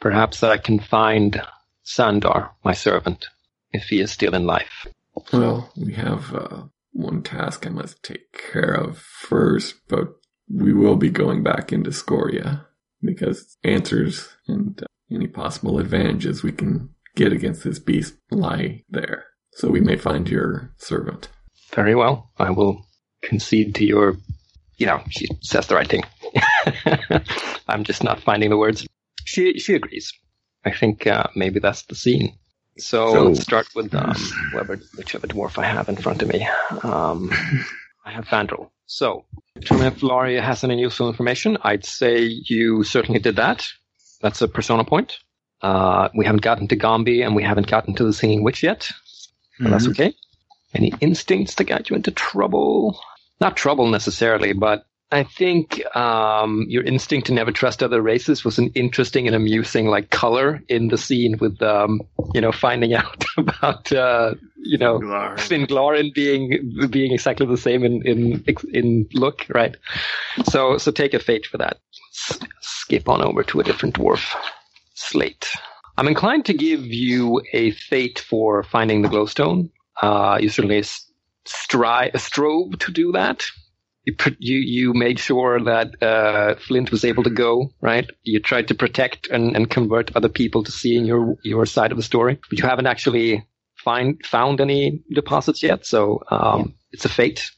perhaps 0.01 0.43
I 0.43 0.57
can 0.57 0.79
find 0.81 1.43
Sandar, 1.83 2.53
my 2.65 2.73
servant, 2.73 3.27
if 3.73 3.85
he 3.91 4.01
is 4.01 4.11
still 4.11 4.35
in 4.35 4.47
life." 4.47 4.87
Well, 5.31 5.71
we 5.77 5.93
have 5.93 6.35
uh, 6.35 6.63
one 6.93 7.23
task 7.23 7.67
I 7.67 7.71
must 7.71 8.03
take 8.03 8.33
care 8.53 8.73
of 8.73 8.99
first, 8.99 9.75
but 9.87 10.09
we 10.49 10.73
will 10.73 10.97
be 10.97 11.11
going 11.11 11.43
back 11.43 11.75
into 11.75 11.93
Scoria 11.93 12.67
because 13.03 13.59
answers 13.63 14.31
and 14.49 14.83
uh, 14.83 14.87
any 15.15 15.27
possible 15.27 15.79
advantages 15.79 16.43
we 16.43 16.53
can 16.53 16.94
get 17.15 17.33
against 17.33 17.65
this 17.65 17.79
beast 17.79 18.15
lie 18.31 18.83
there. 18.89 19.25
So 19.53 19.69
we 19.69 19.81
may 19.81 19.97
find 19.97 20.29
your 20.29 20.73
servant. 20.77 21.29
Very 21.73 21.95
well. 21.95 22.31
I 22.39 22.51
will 22.51 22.85
concede 23.23 23.77
to 23.77 23.85
your, 23.85 24.17
you 24.77 24.87
know, 24.87 25.01
she 25.11 25.29
says 25.41 25.67
the 25.67 25.77
right 25.77 25.89
thing. 25.89 26.05
I'm 27.69 27.85
just 27.85 28.03
not 28.03 28.21
finding 28.21 28.51
the 28.51 28.57
words. 28.57 28.87
She, 29.25 29.59
she 29.59 29.75
agrees. 29.75 30.13
I 30.65 30.73
think 30.73 31.07
uh, 31.07 31.25
maybe 31.37 31.61
that's 31.61 31.83
the 31.83 31.95
scene. 31.95 32.37
So, 32.79 33.13
so 33.13 33.25
let's 33.25 33.41
start 33.41 33.69
with 33.75 33.95
um, 33.95 34.15
whoever, 34.51 34.81
whichever 34.97 35.27
dwarf 35.29 35.59
I 35.59 35.67
have 35.67 35.89
in 35.89 35.97
front 35.97 36.23
of 36.23 36.29
me. 36.29 36.47
Um, 36.83 37.31
I 38.05 38.11
have 38.11 38.27
Fandral. 38.27 38.71
So, 38.87 39.25
determine 39.55 39.87
if 39.87 40.01
Laria 40.01 40.43
has 40.43 40.65
any 40.65 40.79
useful 40.81 41.09
information. 41.09 41.57
I'd 41.63 41.85
say 41.85 42.25
you 42.25 42.83
certainly 42.83 43.21
did 43.21 43.37
that. 43.37 43.67
That's 44.21 44.43
a 44.43 44.49
persona 44.49 44.85
point. 44.85 45.19
Uh, 45.65 46.11
we 46.15 46.27
haven't 46.27 46.43
gotten 46.43 46.69
to 46.69 46.77
Gombi 46.77 47.23
and 47.23 47.35
we 47.35 47.43
haven't 47.43 47.69
gotten 47.69 47.95
to 47.95 48.05
the 48.05 48.13
Singing 48.13 48.43
Witch 48.43 48.63
yet. 48.63 48.91
But 49.59 49.65
mm-hmm. 49.65 49.73
that's 49.73 49.89
okay. 49.89 50.15
Any 50.75 50.93
instincts 51.01 51.55
that 51.55 51.65
got 51.65 51.89
you 51.89 51.97
into 51.97 52.11
trouble? 52.11 53.01
Not 53.41 53.57
trouble 53.57 53.89
necessarily, 53.89 54.53
but 54.53 54.85
I 55.11 55.23
think 55.23 55.83
um, 55.97 56.67
your 56.69 56.83
instinct 56.83 57.29
to 57.29 57.33
never 57.33 57.51
trust 57.51 57.83
other 57.83 58.03
races 58.03 58.45
was 58.45 58.59
an 58.59 58.73
interesting 58.75 59.27
and 59.27 59.35
amusing 59.35 59.87
like 59.87 60.11
color 60.11 60.63
in 60.69 60.89
the 60.89 60.99
scene 60.99 61.39
with 61.39 61.63
um, 61.63 62.03
you 62.35 62.43
know 62.43 62.53
finding 62.53 62.93
out 63.01 63.25
about 63.39 63.91
uh, 63.91 64.35
you 64.65 64.79
know, 64.79 64.99
Glar. 64.99 65.39
Finn 65.39 65.67
Glorin 65.67 66.13
being 66.13 66.89
being 66.91 67.13
exactly 67.13 67.47
the 67.47 67.57
same 67.57 67.85
in 67.85 68.03
in 68.07 68.45
in 68.73 69.09
look, 69.13 69.47
right? 69.49 69.77
So 70.45 70.79
so 70.79 70.91
take 70.91 71.15
a 71.15 71.21
fate 71.21 71.47
for 71.47 71.59
that. 71.59 71.79
S- 72.13 72.41
skip 72.61 73.09
on 73.09 73.23
over 73.23 73.43
to 73.45 73.61
a 73.61 73.65
different 73.65 73.95
dwarf, 73.95 74.35
Slate. 74.95 75.49
I'm 75.97 76.09
inclined 76.09 76.47
to 76.47 76.55
give 76.55 76.85
you 76.85 77.43
a 77.53 77.71
fate 77.73 78.19
for 78.19 78.63
finding 78.63 79.03
the 79.03 79.09
glowstone. 79.09 79.71
Uh, 80.01 80.39
you 80.41 80.49
certainly 80.49 80.83
stri- 81.47 82.19
strove 82.19 82.79
to 82.79 82.93
do 82.93 83.13
that. 83.13 83.45
You, 84.05 84.15
you 84.39 84.59
you 84.59 84.93
made 84.93 85.19
sure 85.19 85.63
that 85.65 86.03
uh, 86.03 86.57
Flint 86.57 86.91
was 86.91 87.05
able 87.05 87.23
to 87.23 87.31
go 87.31 87.71
right. 87.81 88.09
You 88.23 88.41
tried 88.41 88.69
to 88.69 88.75
protect 88.75 89.29
and, 89.29 89.57
and 89.57 89.71
convert 89.71 90.15
other 90.15 90.29
people 90.29 90.63
to 90.65 90.73
seeing 90.73 91.07
your 91.07 91.37
your 91.43 91.65
side 91.65 91.91
of 91.91 91.97
the 91.97 92.03
story, 92.03 92.39
but 92.51 92.59
you 92.59 92.67
haven't 92.67 92.87
actually 92.87 93.47
find 93.77 94.21
found 94.25 94.61
any 94.61 95.03
deposits 95.15 95.63
yet. 95.63 95.87
So 95.87 96.23
um, 96.31 96.75
it's 96.93 97.07
a 97.07 97.09
fate, 97.09 97.51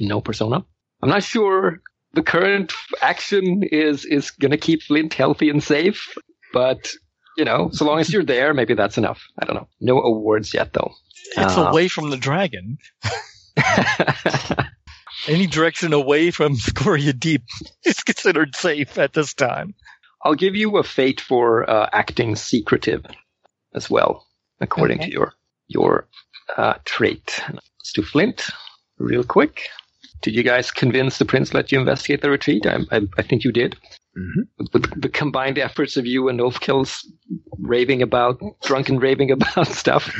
no 0.00 0.22
persona. 0.22 0.64
I'm 1.02 1.10
not 1.10 1.22
sure 1.22 1.80
the 2.14 2.22
current 2.22 2.72
action 3.02 3.62
is 3.62 4.06
is 4.06 4.30
going 4.30 4.52
to 4.52 4.56
keep 4.56 4.82
Flint 4.82 5.12
healthy 5.12 5.50
and 5.50 5.62
safe, 5.62 6.16
but 6.52 6.92
you 7.36 7.44
know, 7.44 7.70
so 7.72 7.84
long 7.84 8.00
as 8.00 8.12
you're 8.12 8.24
there, 8.24 8.52
maybe 8.52 8.74
that's 8.74 8.98
enough. 8.98 9.22
I 9.38 9.46
don't 9.46 9.54
know. 9.56 9.68
No 9.80 10.00
awards 10.02 10.52
yet, 10.52 10.72
though. 10.72 10.92
It's 11.36 11.56
Uh, 11.56 11.66
away 11.68 11.88
from 11.88 12.10
the 12.10 12.16
dragon. 12.16 12.78
Any 15.28 15.46
direction 15.46 15.92
away 15.92 16.30
from 16.30 16.56
Scoria 16.56 17.12
Deep 17.12 17.42
is 17.84 18.02
considered 18.02 18.56
safe 18.56 18.98
at 18.98 19.12
this 19.12 19.34
time. 19.34 19.74
I'll 20.24 20.34
give 20.34 20.54
you 20.56 20.76
a 20.78 20.82
fate 20.82 21.20
for 21.20 21.68
uh, 21.68 21.88
acting 21.92 22.36
secretive 22.36 23.04
as 23.74 23.88
well, 23.88 24.26
according 24.60 24.98
Okay. 25.00 25.06
to 25.10 25.12
your 25.12 25.32
your 25.68 26.08
uh, 26.56 26.74
trait. 26.84 27.40
Let's 27.52 27.92
do 27.94 28.02
Flint 28.02 28.50
real 28.98 29.24
quick. 29.24 29.68
Did 30.22 30.34
you 30.34 30.42
guys 30.42 30.70
convince 30.70 31.18
the 31.18 31.24
prince 31.24 31.54
let 31.54 31.72
you 31.72 31.78
investigate 31.80 32.20
the 32.22 32.30
retreat? 32.30 32.66
I, 32.66 32.80
I, 32.90 33.00
I 33.18 33.22
think 33.22 33.44
you 33.44 33.52
did. 33.52 33.76
Mhm. 34.16 34.48
With 34.72 35.00
the 35.00 35.08
combined 35.08 35.58
efforts 35.58 35.96
of 35.96 36.06
you 36.06 36.28
and 36.28 36.40
Ulfkel's 36.40 37.06
raving 37.58 38.02
about, 38.02 38.40
drunken 38.62 38.98
raving 38.98 39.30
about 39.36 39.68
stuff. 39.68 40.12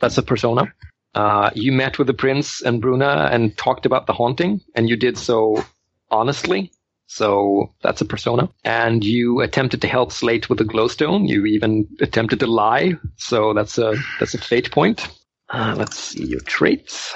That's 0.00 0.18
a 0.18 0.22
persona. 0.22 0.72
Uh, 1.14 1.50
you 1.54 1.72
met 1.72 1.98
with 1.98 2.06
the 2.06 2.14
prince 2.14 2.62
and 2.62 2.80
Bruna 2.80 3.28
and 3.32 3.56
talked 3.56 3.86
about 3.86 4.06
the 4.06 4.12
haunting, 4.12 4.60
and 4.74 4.88
you 4.88 4.96
did 4.96 5.18
so 5.18 5.64
honestly. 6.10 6.70
So 7.06 7.72
that's 7.82 8.00
a 8.02 8.04
persona. 8.04 8.50
And 8.64 9.02
you 9.02 9.40
attempted 9.40 9.80
to 9.82 9.88
help 9.88 10.12
Slate 10.12 10.48
with 10.48 10.58
the 10.58 10.64
glowstone. 10.64 11.26
You 11.26 11.46
even 11.46 11.88
attempted 12.00 12.40
to 12.40 12.46
lie. 12.46 12.94
So 13.16 13.54
that's 13.54 13.78
a 13.78 13.94
that's 14.20 14.34
a 14.34 14.38
fate 14.38 14.70
point. 14.70 15.08
Uh, 15.48 15.74
let's 15.76 15.98
see 15.98 16.26
your 16.26 16.40
traits. 16.40 17.14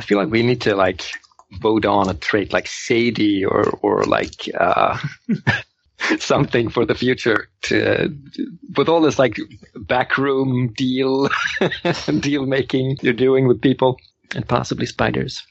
I 0.00 0.02
feel 0.02 0.16
like 0.16 0.30
we 0.30 0.42
need 0.42 0.62
to 0.62 0.74
like 0.74 1.02
vote 1.60 1.84
on 1.84 2.08
a 2.08 2.14
trait 2.14 2.54
like 2.54 2.66
shady 2.66 3.44
or 3.44 3.68
or 3.82 4.04
like 4.04 4.48
uh, 4.58 4.96
something 6.18 6.70
for 6.70 6.86
the 6.86 6.94
future. 6.94 7.50
To 7.64 8.08
with 8.78 8.88
all 8.88 9.02
this 9.02 9.18
like 9.18 9.38
backroom 9.76 10.72
deal 10.72 11.28
deal 12.20 12.46
making 12.46 12.96
you're 13.02 13.12
doing 13.12 13.46
with 13.46 13.60
people 13.60 13.98
and 14.34 14.48
possibly 14.48 14.86
spiders. 14.86 15.46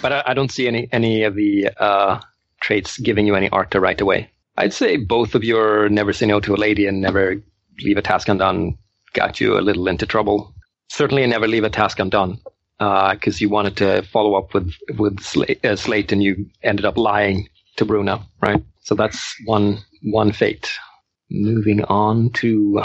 But 0.00 0.14
I, 0.14 0.22
I 0.28 0.32
don't 0.32 0.50
see 0.50 0.66
any 0.68 0.88
any 0.90 1.24
of 1.24 1.34
the 1.34 1.68
uh, 1.78 2.20
traits 2.62 2.96
giving 2.96 3.26
you 3.26 3.34
any 3.34 3.50
artha 3.50 3.78
right 3.78 4.00
away. 4.00 4.30
I'd 4.56 4.72
say 4.72 4.96
both 4.96 5.34
of 5.34 5.44
your 5.44 5.90
never 5.90 6.14
say 6.14 6.24
no 6.24 6.40
to 6.40 6.54
a 6.54 6.56
lady 6.66 6.86
and 6.86 7.02
never 7.02 7.42
leave 7.80 7.98
a 7.98 8.02
task 8.02 8.30
undone 8.30 8.78
got 9.12 9.38
you 9.38 9.58
a 9.58 9.60
little 9.60 9.86
into 9.86 10.06
trouble. 10.06 10.54
Certainly 10.88 11.26
never 11.26 11.46
leave 11.46 11.64
a 11.64 11.68
task 11.68 11.98
undone 11.98 12.40
because 12.78 13.40
you 13.40 13.48
wanted 13.48 13.76
to 13.78 14.02
follow 14.02 14.34
up 14.34 14.54
with 14.54 14.72
with 14.98 15.20
Slate, 15.20 15.64
uh, 15.64 15.76
Slate 15.76 16.12
and 16.12 16.22
you 16.22 16.46
ended 16.62 16.84
up 16.84 16.96
lying 16.96 17.48
to 17.76 17.84
Bruna, 17.84 18.26
right? 18.40 18.62
So 18.80 18.94
that's 18.94 19.34
one 19.44 19.78
one 20.02 20.32
fate. 20.32 20.70
Moving 21.30 21.82
on 21.84 22.30
to 22.34 22.82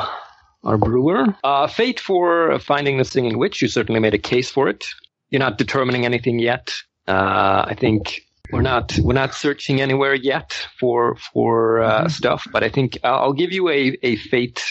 our 0.64 0.78
brewer. 0.78 1.36
Uh, 1.44 1.68
fate 1.68 2.00
for 2.00 2.60
finding 2.60 2.98
the 2.98 3.06
singing 3.06 3.38
witch. 3.38 3.62
You 3.62 3.68
certainly 3.68 4.00
made 4.00 4.14
a 4.14 4.20
case 4.20 4.50
for 4.50 4.68
it. 4.68 4.86
You're 5.30 5.40
not 5.40 5.58
determining 5.58 6.06
anything 6.06 6.40
yet. 6.40 6.74
Uh, 7.08 7.66
I 7.68 7.76
think 7.76 8.22
we're 8.52 8.62
not 8.62 8.98
we're 9.00 9.14
not 9.14 9.34
searching 9.34 9.82
anywhere 9.82 10.14
yet 10.14 10.68
for 10.80 11.16
for 11.16 11.82
uh, 11.82 12.08
stuff. 12.10 12.46
But 12.52 12.64
I 12.64 12.70
think 12.70 12.98
I'll 13.04 13.34
give 13.34 13.52
you 13.52 13.70
a 13.70 13.98
a 14.04 14.16
fate 14.18 14.64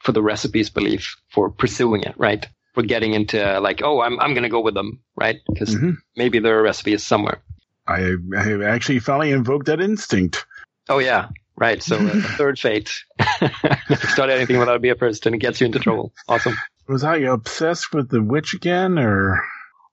for 0.00 0.12
the 0.12 0.22
recipes 0.22 0.70
belief 0.70 1.16
for 1.30 1.50
pursuing 1.50 2.02
it. 2.02 2.14
Right. 2.16 2.46
For 2.78 2.84
getting 2.86 3.12
into 3.12 3.58
like, 3.58 3.82
oh, 3.82 4.00
I'm 4.02 4.20
I'm 4.20 4.34
gonna 4.34 4.48
go 4.48 4.60
with 4.60 4.74
them, 4.74 5.00
right? 5.16 5.38
Because 5.52 5.74
Mhm. 5.74 5.96
maybe 6.16 6.38
their 6.38 6.62
recipe 6.62 6.92
is 6.92 7.04
somewhere. 7.04 7.42
I, 7.88 8.12
I 8.36 8.62
actually 8.62 9.00
finally 9.00 9.32
invoked 9.32 9.66
that 9.66 9.80
instinct. 9.80 10.46
Oh 10.88 11.00
yeah, 11.00 11.30
right. 11.56 11.82
So 11.82 11.96
uh, 11.96 12.02
the 12.14 12.22
third 12.38 12.56
fate. 12.56 12.88
Start 14.12 14.30
anything 14.30 14.60
without 14.60 14.84
a 14.84 14.94
first, 14.94 15.26
and 15.26 15.34
it 15.34 15.38
gets 15.38 15.60
you 15.60 15.66
into 15.66 15.80
trouble. 15.80 16.12
Awesome. 16.28 16.54
Was 16.86 17.02
I 17.02 17.16
obsessed 17.16 17.92
with 17.92 18.10
the 18.10 18.22
witch 18.22 18.54
again, 18.54 18.96
or 18.96 19.42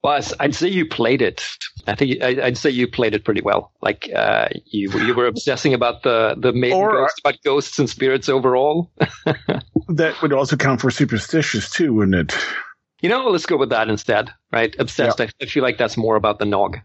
Well, 0.03 0.21
I'd- 0.39 0.53
say 0.53 0.67
you 0.67 0.85
played 0.85 1.23
it. 1.23 1.41
I 1.87 1.95
think 1.95 2.21
I'd 2.21 2.55
say 2.59 2.69
you 2.69 2.87
played 2.87 3.15
it 3.15 3.25
pretty 3.25 3.41
well. 3.41 3.71
Like 3.81 4.11
uh, 4.15 4.49
you 4.67 4.91
you 5.07 5.15
were 5.15 5.25
obsessing 5.25 5.73
about 5.73 6.03
the 6.03 6.35
the 6.37 6.53
maiden 6.53 6.77
Or- 6.77 6.91
ghost, 6.91 7.19
about 7.25 7.41
ghosts 7.43 7.79
and 7.79 7.89
spirits 7.89 8.29
overall. 8.29 8.91
that 9.89 10.21
would 10.21 10.33
also 10.33 10.55
count 10.55 10.81
for 10.81 10.91
superstitious 10.91 11.71
too, 11.71 11.91
wouldn't 11.95 12.15
it? 12.31 12.37
You 13.01 13.09
know, 13.09 13.27
let's 13.29 13.45
go 13.45 13.57
with 13.57 13.69
that 13.69 13.89
instead. 13.89 14.31
Right? 14.51 14.75
Obsessed. 14.79 15.21
I, 15.21 15.29
I 15.41 15.45
feel 15.45 15.63
like 15.63 15.77
that's 15.77 15.97
more 15.97 16.15
about 16.15 16.39
the 16.39 16.45
nog. 16.45 16.79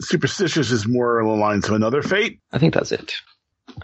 Superstitious 0.00 0.70
is 0.70 0.86
more 0.86 1.20
aligned 1.20 1.64
to 1.64 1.74
another 1.74 2.02
fate. 2.02 2.40
I 2.52 2.58
think 2.58 2.74
that's 2.74 2.92
it. 2.92 3.14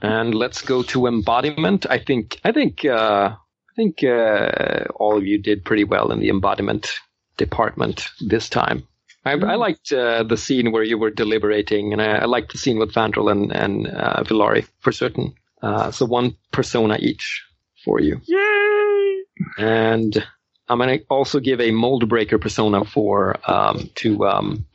And 0.01 0.35
let's 0.35 0.62
go 0.62 0.82
to 0.85 1.07
embodiment. 1.07 1.86
I 1.90 1.99
think 1.99 2.40
I 2.44 2.53
think 2.53 2.85
uh, 2.85 3.35
I 3.35 3.74
think 3.77 4.03
uh, 4.03 4.85
all 4.94 5.16
of 5.16 5.27
you 5.27 5.39
did 5.39 5.65
pretty 5.65 5.85
well 5.85 6.11
in 6.12 6.20
the 6.20 6.31
embodiment 6.31 6.93
department 7.36 8.09
this 8.20 8.49
time. 8.49 8.86
I, 9.24 9.32
I 9.32 9.55
liked 9.55 9.93
uh, 9.93 10.24
the 10.24 10.36
scene 10.36 10.73
where 10.73 10.82
you 10.82 10.99
were 10.99 11.11
deliberating, 11.11 11.93
and 11.93 12.03
I, 12.03 12.19
I 12.19 12.24
liked 12.24 12.53
the 12.53 12.59
scene 12.59 12.78
with 12.78 12.93
Vandrel 12.93 13.31
and 13.31 13.53
and 13.53 13.86
uh, 13.89 14.23
Villari 14.24 14.66
for 14.81 14.93
certain. 14.93 15.35
Uh, 15.62 15.90
so 15.90 16.07
one 16.07 16.36
persona 16.53 16.97
each 17.01 17.44
for 17.85 18.01
you. 18.01 18.20
Yay! 18.24 19.23
And 19.59 20.27
I'm 20.73 20.78
going 20.78 20.99
to 20.99 21.05
also 21.11 21.39
give 21.39 21.61
a 21.61 21.70
mold 21.70 22.09
breaker 22.09 22.39
persona 22.39 22.85
for 22.85 23.36
um, 23.51 23.90
to 23.97 24.27
um, 24.27 24.66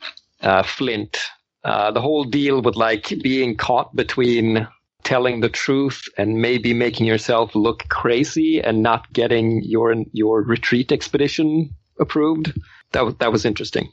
uh, 0.42 0.62
Flint. 0.62 1.18
Uh, 1.64 1.90
the 1.90 2.00
whole 2.00 2.24
deal 2.24 2.62
with 2.62 2.76
like 2.76 3.12
being 3.20 3.56
caught 3.56 3.94
between 3.96 4.66
telling 5.02 5.40
the 5.40 5.48
truth 5.48 6.02
and 6.16 6.40
maybe 6.40 6.72
making 6.72 7.06
yourself 7.06 7.54
look 7.54 7.88
crazy 7.88 8.60
and 8.60 8.82
not 8.82 9.12
getting 9.12 9.62
your 9.64 9.94
your 10.12 10.42
retreat 10.42 10.92
expedition 10.92 11.70
approved. 11.98 12.52
That 12.92 13.04
was 13.04 13.14
that 13.16 13.32
was 13.32 13.44
interesting. 13.44 13.88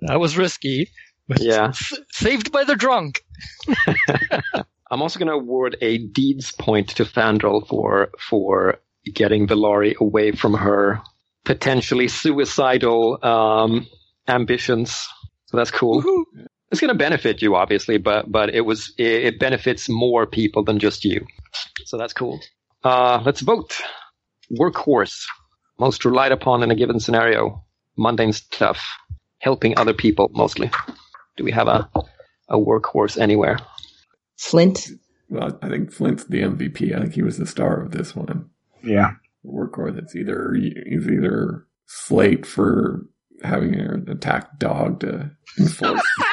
That 0.00 0.20
was 0.20 0.36
risky. 0.36 0.88
Yeah. 1.38 1.72
saved 2.10 2.52
by 2.52 2.64
the 2.64 2.74
drunk. 2.74 3.24
I'm 4.90 5.00
also 5.00 5.18
going 5.18 5.28
to 5.28 5.34
award 5.34 5.76
a 5.80 5.98
deeds 5.98 6.52
point 6.52 6.88
to 6.96 7.04
Fandral 7.04 7.66
for 7.66 8.10
for 8.18 8.80
getting 9.14 9.46
Villari 9.46 9.96
away 9.96 10.32
from 10.32 10.52
her 10.52 11.00
potentially 11.44 12.08
suicidal 12.08 13.18
um, 13.24 13.86
ambitions. 14.28 15.06
So 15.46 15.56
that's 15.56 15.70
cool. 15.70 16.02
It's 16.70 16.80
going 16.80 16.88
to 16.92 16.98
benefit 16.98 17.42
you, 17.42 17.54
obviously, 17.54 17.98
but 17.98 18.30
but 18.30 18.54
it 18.54 18.62
was 18.62 18.92
it, 18.96 19.24
it 19.24 19.38
benefits 19.38 19.88
more 19.88 20.26
people 20.26 20.64
than 20.64 20.78
just 20.78 21.04
you. 21.04 21.26
So 21.84 21.98
that's 21.98 22.14
cool. 22.14 22.40
Uh, 22.82 23.22
let's 23.24 23.40
vote. 23.40 23.80
Workhorse, 24.50 25.24
most 25.78 26.04
relied 26.04 26.32
upon 26.32 26.62
in 26.62 26.70
a 26.70 26.74
given 26.74 27.00
scenario. 27.00 27.64
Mundane 27.98 28.32
stuff, 28.32 28.82
helping 29.38 29.76
other 29.78 29.92
people 29.92 30.30
mostly. 30.32 30.70
Do 31.36 31.44
we 31.44 31.52
have 31.52 31.68
a 31.68 31.88
a 32.48 32.56
workhorse 32.56 33.20
anywhere? 33.20 33.58
Flint. 34.38 34.88
Well, 35.28 35.58
I 35.62 35.68
think 35.68 35.92
Flint's 35.92 36.24
the 36.24 36.42
MVP. 36.42 36.94
I 36.94 37.00
think 37.00 37.14
he 37.14 37.22
was 37.22 37.38
the 37.38 37.46
star 37.46 37.80
of 37.80 37.92
this 37.92 38.14
one. 38.14 38.50
Yeah. 38.82 39.12
Workhorse. 39.44 39.98
It's 39.98 40.14
either 40.16 40.54
he's 40.54 41.06
either 41.08 41.66
Slate 41.86 42.46
for 42.46 43.06
having 43.42 43.74
an 43.74 44.08
attack 44.08 44.58
dog 44.58 45.00
to 45.00 45.30
enforce. 45.58 46.02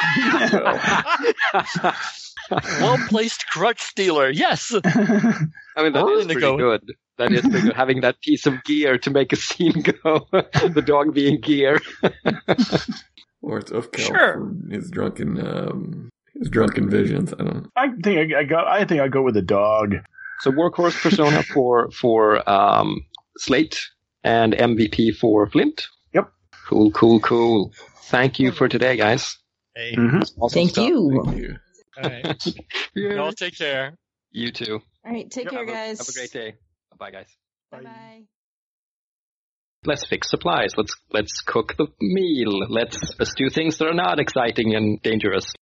Well 2.51 2.97
placed 3.09 3.45
crutch 3.47 3.79
stealer. 3.81 4.29
Yes. 4.31 4.73
I 4.83 5.83
mean, 5.83 5.93
that 5.93 6.03
We're 6.03 6.17
is 6.19 6.25
pretty 6.25 6.41
go- 6.41 6.57
good. 6.57 6.81
That 7.19 7.31
is 7.31 7.41
pretty 7.41 7.61
good. 7.67 7.75
Having 7.75 8.01
that 8.01 8.19
piece 8.21 8.47
of 8.47 8.63
gear 8.63 8.97
to 8.97 9.11
make 9.11 9.31
a 9.31 9.35
scene 9.35 9.83
go. 10.03 10.25
the 10.31 10.81
dog 10.83 11.13
being 11.13 11.41
gear. 11.41 11.79
or 13.43 13.59
it's 13.59 13.69
Ulfkel 13.71 13.99
Sure. 13.99 14.33
for 14.33 14.51
his 14.73 14.89
drunken 14.89 15.39
um, 15.45 16.09
his 16.33 16.49
drunken 16.49 16.89
visions. 16.89 17.33
I 17.37 17.43
don't. 17.43 17.69
I 17.75 17.89
think 18.03 18.33
I, 18.33 18.39
I 18.39 18.43
go. 18.45 18.63
I 18.65 18.83
think 18.85 19.01
I 19.01 19.09
go 19.09 19.21
with 19.21 19.35
the 19.35 19.43
dog. 19.43 19.93
So 20.41 20.51
workhorse 20.51 21.01
persona 21.01 21.43
for 21.43 21.89
for 21.91 22.49
um, 22.49 23.01
Slate 23.37 23.79
and 24.23 24.53
MVP 24.53 25.15
for 25.15 25.49
Flint. 25.49 25.87
Yep. 26.13 26.31
Cool, 26.67 26.91
cool, 26.91 27.19
cool. 27.19 27.73
Thank 28.03 28.39
you 28.39 28.51
for 28.51 28.67
today, 28.67 28.95
guys. 28.97 29.37
Hey, 29.75 29.95
Mhm. 29.95 30.23
Awesome 30.39 30.49
Thank 30.53 30.77
you. 30.77 31.23
Thank 31.25 31.37
you. 31.37 31.55
all 32.03 32.09
right. 32.09 32.45
Yeah. 32.95 33.13
Y'all 33.15 33.31
take 33.33 33.57
care. 33.57 33.95
You 34.31 34.51
too. 34.51 34.79
All 35.05 35.11
right, 35.13 35.29
take 35.29 35.49
care, 35.49 35.59
have 35.59 35.67
a- 35.67 35.71
guys. 35.71 35.99
have 35.99 36.09
a 36.09 36.13
great 36.13 36.31
day. 36.31 36.55
Bye, 36.97 37.11
guys. 37.11 37.27
Bye 37.71 37.81
bye. 37.83 38.21
Let's 39.85 40.05
fix 40.05 40.29
supplies. 40.29 40.71
Let's 40.75 40.93
let's 41.13 41.41
cook 41.41 41.77
the 41.77 41.87
meal. 42.01 42.67
Let's 42.69 42.99
let's 43.17 43.33
do 43.35 43.49
things 43.49 43.77
that 43.77 43.87
are 43.87 43.93
not 43.93 44.19
exciting 44.19 44.75
and 44.75 45.01
dangerous. 45.01 45.53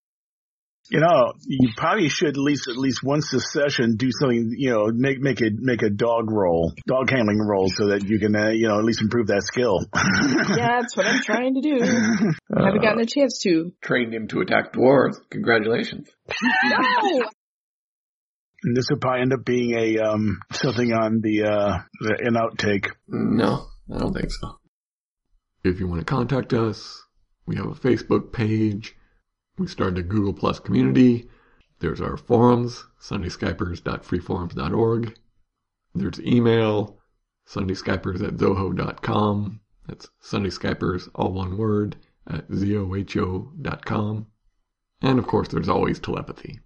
You 0.89 1.01
know, 1.01 1.33
you 1.45 1.69
probably 1.75 2.07
should 2.07 2.29
at 2.29 2.37
least 2.37 2.67
at 2.69 2.77
least 2.77 3.03
once 3.03 3.33
a 3.33 3.41
session 3.41 3.97
do 3.97 4.09
something. 4.11 4.53
You 4.57 4.71
know, 4.71 4.91
make 4.93 5.19
make 5.19 5.41
a 5.41 5.49
make 5.53 5.81
a 5.81 5.89
dog 5.89 6.31
roll, 6.31 6.71
dog 6.87 7.09
handling 7.09 7.39
roll, 7.39 7.67
so 7.75 7.87
that 7.87 8.07
you 8.07 8.19
can 8.19 8.35
uh, 8.35 8.49
you 8.49 8.69
know 8.69 8.79
at 8.79 8.85
least 8.85 9.01
improve 9.01 9.27
that 9.27 9.43
skill. 9.43 9.79
Yeah, 10.57 10.79
that's 10.79 10.95
what 10.95 11.05
I'm 11.05 11.21
trying 11.21 11.55
to 11.55 11.61
do. 11.61 11.77
I 11.83 12.65
haven't 12.65 12.81
gotten 12.81 13.01
a 13.01 13.05
chance 13.05 13.39
to. 13.43 13.71
Trained 13.81 14.13
him 14.13 14.27
to 14.29 14.39
attack 14.39 14.73
dwarves. 14.73 15.17
Congratulations. 15.29 16.09
No! 16.63 17.29
And 18.63 18.75
this 18.75 18.87
would 18.89 19.01
probably 19.01 19.21
end 19.21 19.33
up 19.33 19.45
being 19.45 19.73
a 19.77 19.99
um 19.99 20.39
something 20.51 20.91
on 20.91 21.21
the 21.21 21.43
uh 21.43 21.77
the, 21.99 22.17
an 22.23 22.33
outtake. 22.35 22.89
No, 23.07 23.67
I 23.93 23.99
don't 23.99 24.13
think 24.13 24.31
so. 24.31 24.57
If 25.63 25.79
you 25.79 25.87
want 25.87 26.01
to 26.01 26.05
contact 26.05 26.53
us, 26.53 27.03
we 27.45 27.55
have 27.57 27.67
a 27.67 27.75
Facebook 27.75 28.33
page. 28.33 28.95
We 29.57 29.67
started 29.67 29.97
a 29.97 30.03
Google 30.03 30.33
Plus 30.33 30.59
community. 30.59 31.27
There's 31.79 32.01
our 32.01 32.17
forums, 32.17 32.85
sundayskypers.freeforums.org. 33.01 35.17
There's 35.95 36.21
email, 36.21 36.99
sundayskypers 37.47 38.21
at 38.21 38.37
zoho.com. 38.37 39.61
That's 39.87 40.09
sundayskypers, 40.21 41.09
all 41.15 41.33
one 41.33 41.57
word, 41.57 41.95
at 42.27 42.47
zoho.com. 42.49 44.27
And 45.01 45.19
of 45.19 45.27
course, 45.27 45.47
there's 45.47 45.69
always 45.69 45.99
telepathy. 45.99 46.59